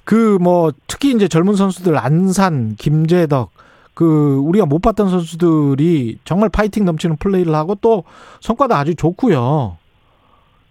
그 0.03 0.37
뭐 0.41 0.71
특히 0.87 1.11
이제 1.13 1.29
젊은 1.29 1.53
선수들 1.55 1.97
안산, 1.97 2.75
김재덕 2.77 3.51
그 3.93 4.35
우리가 4.43 4.65
못 4.65 4.79
봤던 4.81 5.09
선수들이 5.09 6.19
정말 6.25 6.49
파이팅 6.49 6.83
넘치는 6.83 7.15
플레이를 7.17 7.55
하고 7.55 7.75
또 7.75 8.03
성과도 8.41 8.75
아주 8.75 8.95
좋고요. 8.95 9.77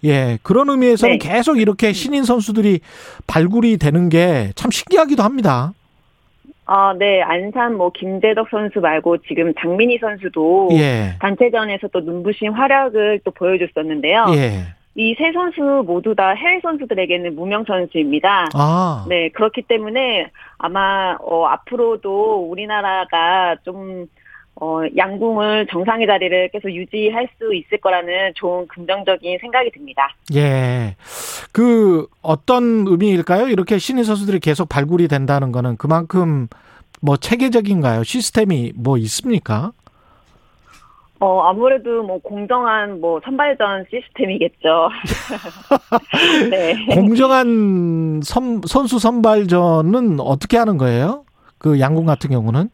예. 0.05 0.39
그런 0.43 0.69
의미에서는 0.69 1.19
네. 1.19 1.29
계속 1.29 1.59
이렇게 1.59 1.93
신인 1.95 2.25
선수들이 2.25 2.81
발굴이 3.27 3.79
되는 3.79 4.11
게 4.11 4.53
참 4.57 4.71
신기하기도 4.71 5.23
합니다. 5.23 5.73
아, 6.71 6.95
네, 6.99 7.23
안산 7.23 7.77
뭐 7.79 7.91
김재덕 7.91 8.51
선수 8.51 8.81
말고 8.81 9.19
지금 9.27 9.55
장민희 9.55 9.99
선수도 9.99 10.69
예. 10.73 11.15
단체전에서 11.19 11.89
또 11.89 12.01
눈부신 12.01 12.53
활약을 12.53 13.21
또 13.25 13.31
보여줬었는데요. 13.31 14.27
예. 14.35 14.51
이세 14.95 15.33
선수 15.33 15.85
모두 15.87 16.15
다 16.15 16.33
해외 16.33 16.61
선수들에게는 16.61 17.37
무명 17.37 17.65
선수입니다. 17.65 18.49
아. 18.53 19.07
네, 19.09 19.31
그렇기 19.31 19.63
때문에 19.63 20.31
아마 20.59 21.17
어, 21.21 21.47
앞으로도 21.47 22.51
우리나라가 22.51 23.57
좀 23.65 24.07
어, 24.61 24.83
양궁을 24.97 25.69
정상의 25.71 26.07
자리를 26.07 26.49
계속 26.49 26.69
유지할 26.71 27.29
수 27.39 27.55
있을 27.55 27.79
거라는 27.79 28.33
좋은 28.35 28.67
긍정적인 28.67 29.39
생각이 29.41 29.71
듭니다. 29.71 30.15
예. 30.35 30.97
그 31.53 32.07
어떤 32.23 32.87
의미일까요? 32.87 33.49
이렇게 33.49 33.79
신인 33.79 34.03
선수들이 34.03 34.41
계속 34.41 34.69
발굴이 34.69 35.07
된다는 35.07 35.53
거는 35.53 35.77
그만큼 35.77 36.49
뭐 37.01 37.17
체계적인가요? 37.17 38.03
시스템이 38.03 38.73
뭐 38.75 38.99
있습니까? 38.99 39.71
어, 41.21 41.43
아무래도 41.43 42.03
뭐 42.03 42.19
공정한 42.19 43.01
뭐 43.01 43.21
선발전 43.25 43.87
시스템이겠죠. 43.91 44.89
네. 46.51 46.95
공정한 46.95 48.21
선, 48.25 48.61
선수 48.67 48.99
선발전은 48.99 50.19
어떻게 50.21 50.57
하는 50.57 50.79
거예요? 50.79 51.25
그 51.59 51.79
양궁 51.79 52.07
같은 52.07 52.31
경우는? 52.31 52.71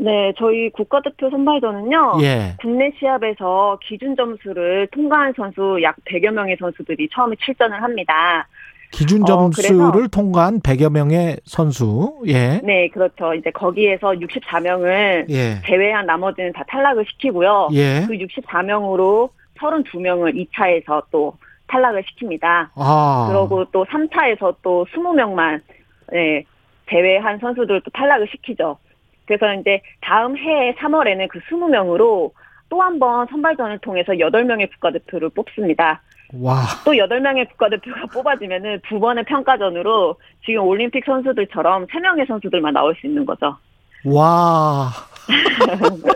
네, 0.00 0.32
저희 0.38 0.70
국가대표 0.70 1.28
선발전은요. 1.28 2.18
예. 2.22 2.54
국내 2.60 2.90
시합에서 2.98 3.78
기준 3.82 4.14
점수를 4.14 4.86
통과한 4.92 5.32
선수 5.36 5.78
약 5.82 5.96
100여 6.04 6.30
명의 6.30 6.56
선수들이 6.58 7.08
처음에 7.12 7.34
출전을 7.40 7.82
합니다. 7.82 8.46
기준 8.92 9.22
어, 9.22 9.26
점수를 9.26 9.90
그래서- 9.90 10.08
통과한 10.08 10.60
100여 10.60 10.90
명의 10.92 11.36
선수. 11.44 12.14
예. 12.28 12.60
네, 12.62 12.88
그렇죠. 12.88 13.34
이제 13.34 13.50
거기에서 13.50 14.12
64명을 14.12 15.28
예. 15.30 15.60
제외한 15.66 16.06
나머지는 16.06 16.52
다 16.52 16.62
탈락을 16.68 17.04
시키고요. 17.10 17.70
예. 17.72 18.04
그 18.06 18.12
64명으로 18.14 19.30
32명을 19.58 20.34
2차에서 20.52 21.02
또 21.10 21.34
탈락을 21.66 22.04
시킵니다. 22.04 22.68
아. 22.76 23.26
그러고 23.28 23.64
또 23.72 23.84
3차에서 23.86 24.54
또 24.62 24.86
20명만 24.94 25.60
네, 26.12 26.44
제외한 26.88 27.38
선수들 27.40 27.82
또 27.84 27.90
탈락을 27.90 28.28
시키죠. 28.30 28.78
그래서 29.28 29.52
이제 29.60 29.80
다음 30.00 30.36
해 30.36 30.74
3월에는 30.80 31.28
그 31.28 31.38
20명으로 31.50 32.32
또 32.70 32.80
한 32.82 32.98
번 32.98 33.26
선발전을 33.28 33.78
통해서 33.78 34.12
8명의 34.12 34.70
국가대표를 34.72 35.30
뽑습니다. 35.30 36.02
와. 36.34 36.62
또 36.84 36.92
8명의 36.92 37.48
국가대표가 37.50 38.06
뽑아지면은 38.12 38.80
두 38.88 39.00
번의 39.00 39.24
평가전으로 39.24 40.16
지금 40.44 40.62
올림픽 40.64 41.04
선수들처럼 41.06 41.86
3명의 41.86 42.26
선수들만 42.28 42.74
나올 42.74 42.94
수 43.00 43.06
있는 43.06 43.24
거죠. 43.24 43.56
와. 44.04 44.90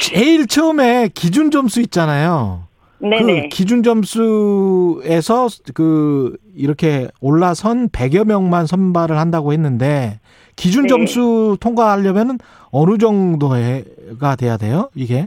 제일 0.00 0.46
처음에 0.46 1.08
기준 1.14 1.50
점수 1.50 1.80
있잖아요. 1.82 2.64
네네. 3.00 3.42
그 3.42 3.48
기준 3.48 3.82
점수에서 3.82 5.48
그 5.74 6.36
이렇게 6.54 7.08
올라선 7.20 7.88
100여 7.88 8.26
명만 8.26 8.66
선발을 8.66 9.18
한다고 9.18 9.52
했는데 9.52 10.20
기준 10.56 10.82
네. 10.82 10.88
점수 10.88 11.56
통과하려면은 11.60 12.38
어느 12.70 12.98
정도가 12.98 13.56
돼야 14.38 14.56
돼요? 14.56 14.90
이게? 14.94 15.26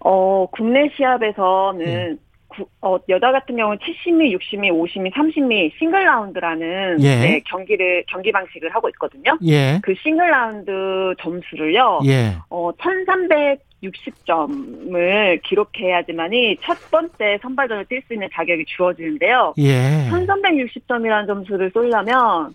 어, 0.00 0.46
국내 0.50 0.88
시합에서는 0.96 2.18
구- 2.48 2.66
어, 2.82 2.96
여자 3.08 3.30
같은 3.30 3.54
경우는 3.56 3.78
70미, 3.78 4.36
60미, 4.36 4.70
50미, 4.72 5.12
30미 5.12 5.70
싱글 5.78 6.04
라운드라는 6.04 6.96
예. 7.00 7.16
네, 7.20 7.40
경기를 7.46 8.02
경기 8.08 8.32
방식을 8.32 8.74
하고 8.74 8.88
있거든요. 8.90 9.38
예. 9.46 9.78
그 9.82 9.94
싱글 10.02 10.28
라운드 10.30 11.14
점수를요. 11.20 12.00
예. 12.06 12.36
어, 12.48 12.72
1360점을 12.72 15.40
기록해야지만이 15.42 16.56
첫 16.62 16.76
번째 16.90 17.38
선발전을 17.42 17.84
뛸 17.86 18.02
수 18.06 18.14
있는 18.14 18.28
자격이 18.32 18.64
주어지는데요. 18.66 19.54
예. 19.58 20.08
1360점이라는 20.10 21.26
점수를 21.26 21.70
쏠려면 21.72 22.54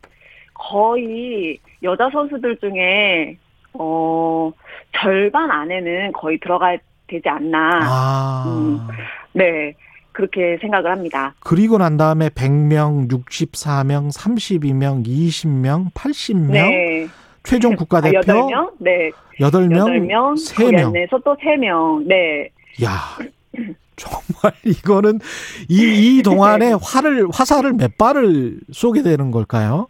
거의 0.55 1.59
여자 1.83 2.09
선수들 2.09 2.57
중에 2.57 3.37
어, 3.73 4.51
절반 4.93 5.51
안에는 5.51 6.11
거의 6.13 6.39
들어가야 6.39 6.77
되지 7.07 7.29
않나. 7.29 7.79
아. 7.83 8.43
음, 8.47 8.79
네. 9.33 9.73
그렇게 10.11 10.57
생각을 10.61 10.89
합니다. 10.91 11.35
그리고 11.41 11.77
난 11.77 11.97
다음에 11.97 12.29
100명, 12.29 13.09
64명, 13.09 14.15
32명, 14.15 15.05
20명, 15.05 15.91
80명, 15.93 16.51
네. 16.51 17.07
최종 17.43 17.75
국가대표 17.75 18.19
아, 18.19 18.21
8명? 18.21 18.71
네. 18.79 19.11
8명, 19.39 20.07
8명, 20.07 20.33
3명. 20.35 20.91
내에서 20.93 21.19
또 21.23 21.35
3명. 21.35 22.07
네. 22.07 22.49
야, 22.81 22.91
정말 23.97 24.53
이거는 24.63 25.19
이, 25.69 26.17
이 26.19 26.23
동안에 26.23 26.73
활을 26.81 27.27
화살을 27.31 27.73
몇 27.73 27.97
발을 27.97 28.59
쏘게 28.71 29.03
되는 29.03 29.31
걸까요? 29.31 29.87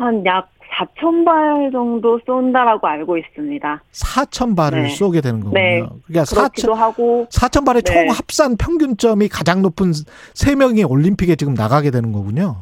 한 0.00 0.24
약 0.26 0.48
4천 0.70 1.24
발 1.24 1.70
정도 1.72 2.20
쏜다라고 2.24 2.86
알고 2.86 3.18
있습니다. 3.18 3.82
4천 3.92 4.56
발을 4.56 4.84
네. 4.84 4.88
쏘게 4.88 5.20
되는 5.20 5.40
거군요. 5.40 5.54
네. 5.54 5.82
그러니까 6.06 6.24
그렇기도 6.32 6.72
4천, 6.72 6.76
하고 6.76 7.26
4천 7.30 7.66
발의 7.66 7.82
네. 7.82 7.92
총 7.92 8.08
합산 8.10 8.56
평균점이 8.56 9.28
가장 9.28 9.62
높은 9.62 9.92
세 10.34 10.54
명이 10.54 10.84
올림픽에 10.84 11.36
지금 11.36 11.54
나가게 11.54 11.90
되는 11.90 12.12
거군요. 12.12 12.56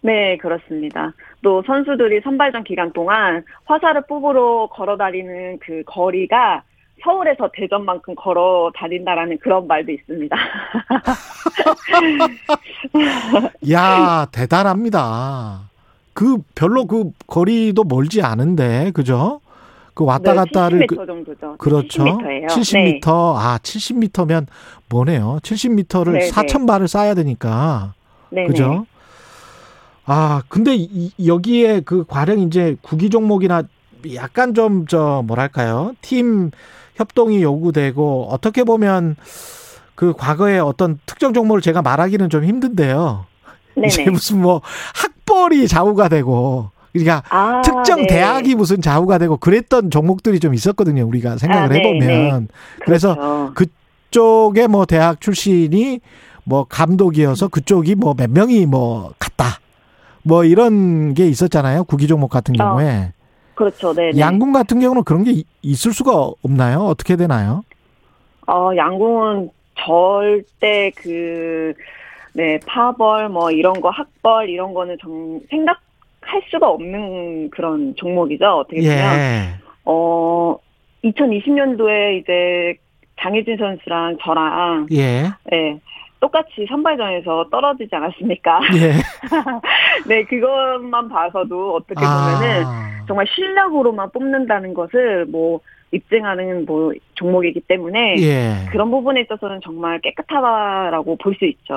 네, 0.00 0.36
그렇습니다. 0.36 1.12
또 1.42 1.62
선수들이 1.66 2.20
선발전 2.22 2.64
기간 2.64 2.92
동안 2.92 3.44
화살을 3.64 4.02
뽑으러 4.08 4.68
걸어 4.70 4.96
다니는 4.96 5.58
그 5.60 5.82
거리가 5.86 6.62
서울에서 7.02 7.50
대전만큼 7.52 8.14
걸어 8.16 8.70
다닌다라는 8.74 9.38
그런 9.38 9.66
말도 9.66 9.92
있습니다. 9.92 10.36
야, 13.72 14.26
대단합니다. 14.32 15.67
그 16.18 16.38
별로 16.56 16.84
그 16.86 17.12
거리도 17.28 17.84
멀지 17.84 18.22
않은데, 18.22 18.90
그죠? 18.92 19.40
그 19.94 20.02
왔다 20.02 20.32
네, 20.32 20.36
갔다를 20.38 20.86
70m 20.88 21.06
정도죠. 21.06 21.56
그렇죠. 21.58 22.04
70m예요. 22.04 22.46
70m. 22.48 23.02
아, 23.36 23.58
70m면 23.62 24.46
뭐네요. 24.88 25.38
70m를 25.44 26.12
네, 26.14 26.18
네. 26.18 26.30
4천 26.30 26.66
발을 26.66 26.88
쏴야 26.88 27.14
되니까. 27.14 27.94
네, 28.30 28.46
그죠? 28.46 28.84
아, 30.06 30.42
근데 30.48 30.74
이- 30.74 31.12
여기에 31.24 31.82
그 31.82 32.04
과령 32.04 32.40
이제 32.40 32.76
구기 32.82 33.10
종목이나 33.10 33.62
약간 34.14 34.54
좀 34.54 34.86
저 34.88 35.22
뭐랄까요? 35.24 35.92
팀 36.02 36.50
협동이 36.96 37.42
요구되고 37.44 38.26
어떻게 38.28 38.64
보면 38.64 39.14
그 39.94 40.12
과거에 40.14 40.58
어떤 40.58 40.98
특정 41.06 41.32
종목을 41.32 41.60
제가 41.60 41.80
말하기는 41.82 42.28
좀 42.28 42.42
힘든데요. 42.44 43.26
네네. 43.76 43.86
이제 43.86 44.10
무슨 44.10 44.40
뭐 44.42 44.62
학 44.94 45.12
벌이 45.28 45.68
좌우가 45.68 46.08
되고 46.08 46.70
그러니까 46.92 47.22
아, 47.28 47.60
특정 47.62 48.00
네. 48.00 48.06
대학이 48.06 48.54
무슨 48.54 48.80
좌우가 48.80 49.18
되고 49.18 49.36
그랬던 49.36 49.90
종목들이 49.90 50.40
좀 50.40 50.54
있었거든요. 50.54 51.06
우리가 51.06 51.36
생각을 51.38 51.64
아, 51.64 51.68
네, 51.68 51.78
해보면 51.78 52.40
네. 52.48 52.54
그래서 52.84 53.14
그렇죠. 53.54 53.54
그쪽에 54.10 54.66
뭐 54.66 54.86
대학 54.86 55.20
출신이 55.20 56.00
뭐 56.44 56.64
감독이어서 56.64 57.48
그쪽이 57.48 57.94
뭐 57.94 58.14
몇 58.14 58.30
명이 58.30 58.64
뭐 58.66 59.12
갔다 59.18 59.60
뭐 60.22 60.44
이런 60.44 61.12
게 61.14 61.26
있었잖아요. 61.28 61.84
구기 61.84 62.06
종목 62.06 62.30
같은 62.30 62.54
어, 62.58 62.64
경우에 62.64 63.12
그렇죠. 63.54 63.92
네. 63.92 64.12
네. 64.12 64.20
양궁 64.20 64.52
같은 64.52 64.80
경우는 64.80 65.04
그런 65.04 65.24
게 65.24 65.32
이- 65.32 65.44
있을 65.62 65.92
수가 65.92 66.30
없나요? 66.42 66.80
어떻게 66.84 67.16
되나요? 67.16 67.64
어, 68.46 68.70
양궁은 68.76 69.50
절대 69.78 70.90
그, 70.96 71.74
네, 72.38 72.56
파벌, 72.64 73.28
뭐, 73.30 73.50
이런 73.50 73.80
거, 73.80 73.90
학벌, 73.90 74.48
이런 74.48 74.72
거는 74.72 74.96
정, 75.00 75.40
생각할 75.50 76.40
수가 76.48 76.68
없는 76.68 77.50
그런 77.50 77.96
종목이죠. 77.96 78.46
어떻게 78.46 78.80
보면. 78.80 78.96
예. 78.96 79.48
어, 79.84 80.56
2020년도에 81.02 82.20
이제 82.20 82.76
장혜진 83.20 83.56
선수랑 83.56 84.18
저랑, 84.22 84.86
예. 84.92 85.24
네, 85.50 85.80
똑같이 86.20 86.64
선발전에서 86.68 87.48
떨어지지 87.50 87.92
않았습니까? 87.96 88.60
예. 88.76 88.92
네, 90.06 90.22
그것만 90.22 91.08
봐서도 91.08 91.74
어떻게 91.74 92.04
아. 92.06 92.38
보면은 92.38 92.64
정말 93.08 93.26
실력으로만 93.34 94.12
뽑는다는 94.12 94.74
것을 94.74 95.26
뭐 95.26 95.58
입증하는 95.92 96.64
뭐 96.66 96.92
종목이기 97.14 97.60
때문에 97.60 98.16
예. 98.18 98.66
그런 98.70 98.90
부분에 98.90 99.22
있어서는 99.22 99.60
정말 99.64 100.00
깨끗하다라고 100.00 101.16
볼 101.16 101.34
수 101.38 101.44
있죠. 101.46 101.76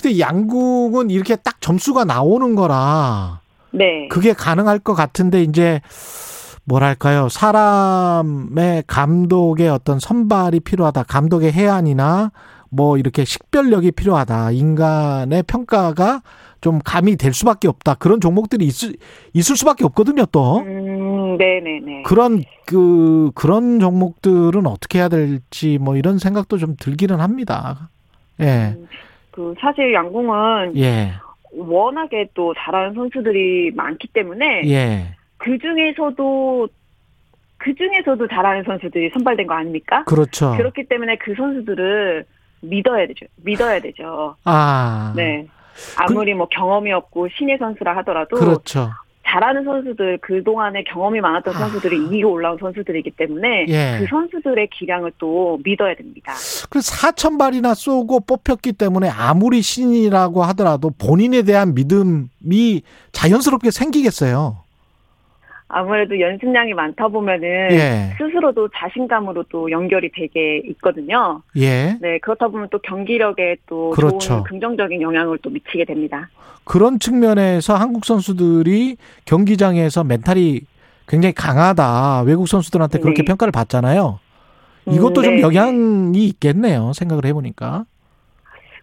근데 0.00 0.18
양궁은 0.18 1.10
이렇게 1.10 1.36
딱 1.36 1.60
점수가 1.60 2.04
나오는 2.04 2.54
거라 2.54 3.40
네. 3.72 4.08
그게 4.08 4.32
가능할 4.32 4.78
것 4.78 4.94
같은데 4.94 5.42
이제 5.42 5.80
뭐랄까요 6.64 7.28
사람의 7.28 8.84
감독의 8.86 9.68
어떤 9.68 9.98
선발이 9.98 10.60
필요하다 10.60 11.02
감독의 11.04 11.52
해안이나 11.52 12.30
뭐 12.70 12.96
이렇게 12.96 13.24
식별력이 13.24 13.92
필요하다 13.92 14.52
인간의 14.52 15.42
평가가 15.44 16.22
좀 16.60 16.78
감이 16.84 17.16
될 17.16 17.32
수밖에 17.32 17.68
없다 17.68 17.94
그런 17.94 18.20
종목들이 18.20 18.64
있을 18.64 18.94
있을 19.34 19.56
수밖에 19.56 19.84
없거든요 19.84 20.26
또 20.26 20.58
음, 20.58 21.36
네네네. 21.36 22.02
그런 22.02 22.42
그 22.66 23.30
그런 23.34 23.80
종목들은 23.80 24.66
어떻게 24.66 24.98
해야 24.98 25.08
될지 25.08 25.78
뭐 25.78 25.96
이런 25.96 26.18
생각도 26.18 26.58
좀 26.58 26.76
들기는 26.78 27.18
합니다 27.20 27.90
예그 28.38 29.54
사실 29.60 29.92
양궁은 29.92 30.76
예. 30.76 31.12
워낙에 31.52 32.28
또 32.34 32.54
잘하는 32.56 32.94
선수들이 32.94 33.72
많기 33.74 34.06
때문에 34.08 34.62
예. 34.66 35.16
그 35.38 35.58
중에서도 35.58 36.68
그 37.56 37.74
중에서도 37.74 38.26
잘하는 38.28 38.62
선수들이 38.64 39.10
선발된 39.10 39.46
거 39.46 39.54
아닙니까? 39.54 40.04
그렇죠. 40.04 40.52
그렇기 40.56 40.84
때문에 40.84 41.16
그 41.16 41.34
선수들을 41.34 42.24
믿어야 42.60 43.06
되죠. 43.06 43.26
믿어야 43.36 43.80
되죠. 43.80 44.36
아. 44.44 45.12
네. 45.16 45.46
아무리 45.96 46.34
뭐 46.34 46.46
경험이 46.48 46.92
없고 46.92 47.28
신예 47.36 47.56
선수라 47.58 47.96
하더라도 47.98 48.36
그렇죠. 48.36 48.90
잘하는 49.30 49.64
선수들 49.64 50.18
그 50.20 50.42
동안에 50.42 50.82
경험이 50.84 51.20
많았던 51.20 51.54
선수들이 51.54 52.06
이기고 52.06 52.32
올라온 52.32 52.58
선수들이기 52.58 53.12
때문에 53.12 53.66
예. 53.68 53.98
그 54.00 54.06
선수들의 54.08 54.68
기량을 54.72 55.12
또 55.18 55.60
믿어야 55.62 55.94
됩니다. 55.94 56.32
그 56.68 56.80
4천 56.80 57.38
발이나 57.38 57.74
쏘고 57.74 58.20
뽑혔기 58.20 58.72
때문에 58.72 59.08
아무리 59.08 59.62
신이라고 59.62 60.42
하더라도 60.44 60.90
본인에 60.90 61.42
대한 61.42 61.74
믿음이 61.74 62.82
자연스럽게 63.12 63.70
생기겠어요. 63.70 64.64
아무래도 65.72 66.18
연습량이 66.18 66.74
많다 66.74 67.08
보면은 67.08 67.48
예. 67.70 68.14
스스로도 68.18 68.68
자신감으로 68.74 69.44
또 69.48 69.70
연결이 69.70 70.10
되게 70.12 70.58
있거든요. 70.70 71.42
예. 71.56 71.96
네, 72.00 72.18
그렇다 72.18 72.48
보면 72.48 72.68
또 72.70 72.78
경기력에 72.80 73.56
또 73.66 73.90
그렇죠. 73.90 74.18
좋은 74.18 74.42
긍정적인 74.44 75.00
영향을 75.00 75.38
또 75.38 75.50
미치게 75.50 75.84
됩니다. 75.84 76.28
그런 76.64 76.98
측면에서 76.98 77.76
한국 77.76 78.04
선수들이 78.04 78.96
경기장에서 79.24 80.02
멘탈이 80.04 80.62
굉장히 81.06 81.34
강하다. 81.34 82.22
외국 82.22 82.48
선수들한테 82.48 82.98
그렇게 82.98 83.22
네. 83.22 83.26
평가를 83.26 83.52
받잖아요. 83.52 84.18
이것도 84.86 85.20
음, 85.20 85.24
좀 85.24 85.36
네. 85.36 85.42
영향이 85.42 86.24
있겠네요. 86.26 86.92
생각을 86.94 87.24
해보니까. 87.26 87.84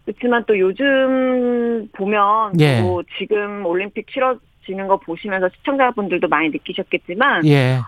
그렇지만 0.04 0.42
또 0.46 0.58
요즘 0.58 1.88
보면 1.92 2.58
예. 2.60 2.80
또 2.80 3.02
지금 3.18 3.66
올림픽 3.66 4.06
치러 4.10 4.36
지는 4.68 4.86
거 4.86 4.98
보시면서 4.98 5.48
시청자분들도 5.56 6.28
많이 6.28 6.50
느끼셨겠지만 6.50 7.46
예. 7.46 7.78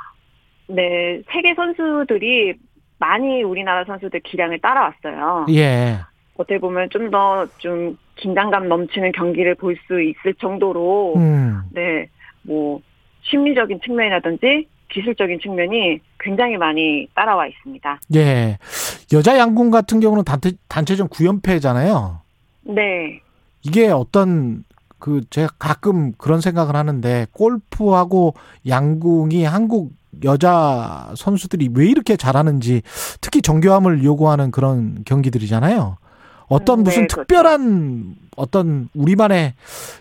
네, 0.66 1.20
세계 1.31 1.55
선수들이 1.55 2.55
많이 2.98 3.43
우리나라 3.43 3.85
선수들 3.85 4.20
기량을 4.20 4.61
따라왔어요. 4.61 5.47
예. 5.51 5.98
어떻게 6.36 6.59
보면 6.59 6.89
좀더좀 6.90 7.98
긴장감 8.16 8.69
넘치는 8.69 9.12
경기를 9.12 9.55
볼 9.55 9.77
수 9.86 10.01
있을 10.01 10.35
정도로 10.35 11.15
음. 11.16 11.61
네, 11.70 12.09
뭐 12.43 12.81
심리적인 13.23 13.81
측면이라든지 13.85 14.66
기술적인 14.90 15.40
측면이 15.40 16.01
굉장히 16.19 16.57
많이 16.57 17.07
따라와 17.15 17.47
있습니다. 17.47 18.01
예. 18.15 18.59
여자 19.12 19.39
양궁 19.39 19.70
같은 19.70 20.01
경우는 20.01 20.24
단체, 20.24 20.52
단체전 20.69 21.09
9연패잖아요. 21.09 22.20
네. 22.62 23.20
이게 23.62 23.89
어떤 23.89 24.65
그 25.01 25.22
제가 25.31 25.48
가끔 25.59 26.12
그런 26.12 26.40
생각을 26.40 26.77
하는데 26.77 27.27
골프하고 27.32 28.35
양궁이 28.68 29.44
한국 29.44 29.93
여자 30.24 31.10
선수들이 31.16 31.70
왜 31.74 31.86
이렇게 31.86 32.16
잘하는지 32.16 32.82
특히 33.20 33.43
정교함을 33.43 34.05
요구하는 34.05 34.51
그런 34.51 35.02
경기들이잖아요. 35.05 35.97
어떤 36.48 36.82
무슨 36.82 37.02
네, 37.02 37.06
그렇죠. 37.06 37.22
특별한 37.22 38.16
어떤 38.36 38.89
우리만의 38.94 39.55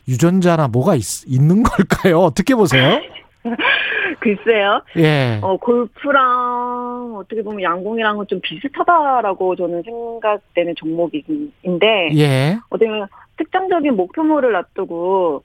유전자나 0.07 0.67
뭐가 0.67 0.95
있, 0.95 1.27
있는 1.27 1.63
걸까요? 1.63 2.19
어떻게 2.19 2.55
보세요? 2.55 2.99
글쎄요. 4.19 4.81
예. 4.97 5.39
어, 5.41 5.57
골프랑 5.57 7.15
어떻게 7.17 7.41
보면 7.41 7.61
양궁이랑은 7.61 8.27
좀 8.27 8.39
비슷하다라고 8.41 9.55
저는 9.55 9.83
생각되는 9.83 10.75
종목인데, 10.75 12.09
예. 12.15 12.59
어떻게 12.69 12.89
보면 12.89 13.07
특정적인 13.39 13.95
목표물을 13.95 14.51
놔두고, 14.51 15.43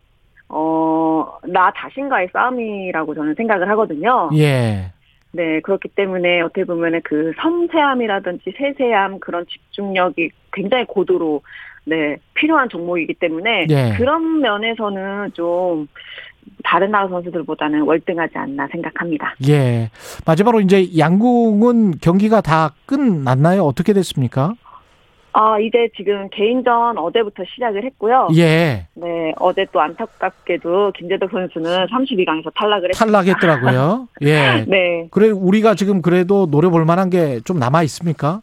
어, 0.48 1.38
나 1.46 1.72
자신과의 1.76 2.28
싸움이라고 2.32 3.14
저는 3.14 3.34
생각을 3.34 3.68
하거든요. 3.70 4.28
예. 4.34 4.92
네, 5.32 5.60
그렇기 5.60 5.88
때문에 5.88 6.42
어떻게 6.42 6.64
보면은 6.64 7.00
그 7.02 7.32
섬세함이라든지 7.40 8.54
세세함 8.56 9.18
그런 9.18 9.44
집중력이 9.46 10.30
굉장히 10.52 10.84
고도로 10.84 11.42
네, 11.86 12.16
필요한 12.34 12.68
종목이기 12.68 13.14
때문에 13.14 13.66
예. 13.68 13.94
그런 13.96 14.40
면에서는 14.40 15.32
좀 15.34 15.88
다른 16.62 16.90
나라 16.90 17.08
선수들보다는 17.08 17.82
월등하지 17.82 18.38
않나 18.38 18.68
생각합니다. 18.68 19.34
예. 19.48 19.90
마지막으로 20.26 20.60
이제 20.60 20.86
양궁은 20.96 21.98
경기가 22.00 22.40
다 22.40 22.74
끝났나요? 22.86 23.62
어떻게 23.64 23.92
됐습니까? 23.92 24.54
아, 25.36 25.58
이제 25.58 25.88
지금 25.96 26.28
개인전 26.30 26.96
어제부터 26.96 27.42
시작을 27.54 27.84
했고요. 27.84 28.28
예. 28.36 28.86
네, 28.94 29.32
어제 29.40 29.66
또 29.72 29.80
안타깝게도 29.80 30.92
김재덕 30.96 31.28
선수는 31.30 31.86
32강에서 31.88 32.52
탈락을 32.54 32.90
했습니다. 32.90 32.94
탈락했더라고요. 33.22 34.06
예. 34.22 34.64
네. 34.68 35.08
그래 35.10 35.30
우리가 35.30 35.74
지금 35.74 36.02
그래도 36.02 36.46
노려볼 36.50 36.84
만한 36.84 37.10
게 37.10 37.40
좀 37.44 37.58
남아 37.58 37.82
있습니까? 37.82 38.40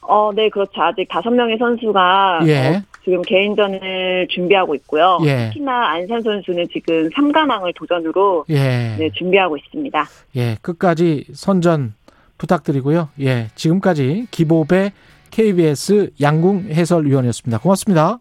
어, 0.00 0.30
네, 0.34 0.48
그렇죠. 0.48 0.82
아직 0.82 1.06
다섯 1.08 1.30
명의 1.30 1.58
선수가 1.58 2.40
예. 2.46 2.76
어, 2.76 2.82
지금 3.04 3.20
개인전을 3.20 4.28
준비하고 4.30 4.74
있고요. 4.76 5.18
예. 5.26 5.50
특히나 5.52 5.90
안산 5.90 6.22
선수는 6.22 6.66
지금 6.72 7.10
3관왕을 7.10 7.74
도전으로 7.76 8.46
예. 8.48 8.96
네, 8.98 9.10
준비하고 9.12 9.58
있습니다. 9.58 10.06
예. 10.36 10.56
끝까지 10.62 11.26
선전 11.34 11.92
부탁드리고요. 12.38 13.10
예. 13.20 13.48
지금까지 13.54 14.26
기보배 14.30 14.92
KBS 15.34 16.10
양궁 16.20 16.68
해설위원이었습니다. 16.70 17.58
고맙습니다. 17.58 18.20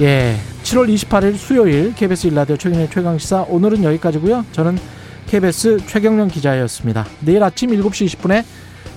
예. 0.00 0.36
7월 0.64 0.92
28일 0.92 1.36
수요일 1.36 1.94
KBS 1.94 2.26
일라디오 2.26 2.56
최경영 2.56 2.90
최강시사 2.90 3.42
오늘은 3.42 3.84
여기까지고요. 3.84 4.44
저는 4.50 4.76
KBS 5.28 5.86
최경영 5.86 6.28
기자였습니다. 6.28 7.06
내일 7.20 7.44
아침 7.44 7.70
7시 7.70 8.18
20분에 8.18 8.44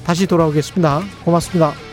다시 0.04 0.26
돌아오겠습니다. 0.26 1.02
고맙습니다. 1.24 1.87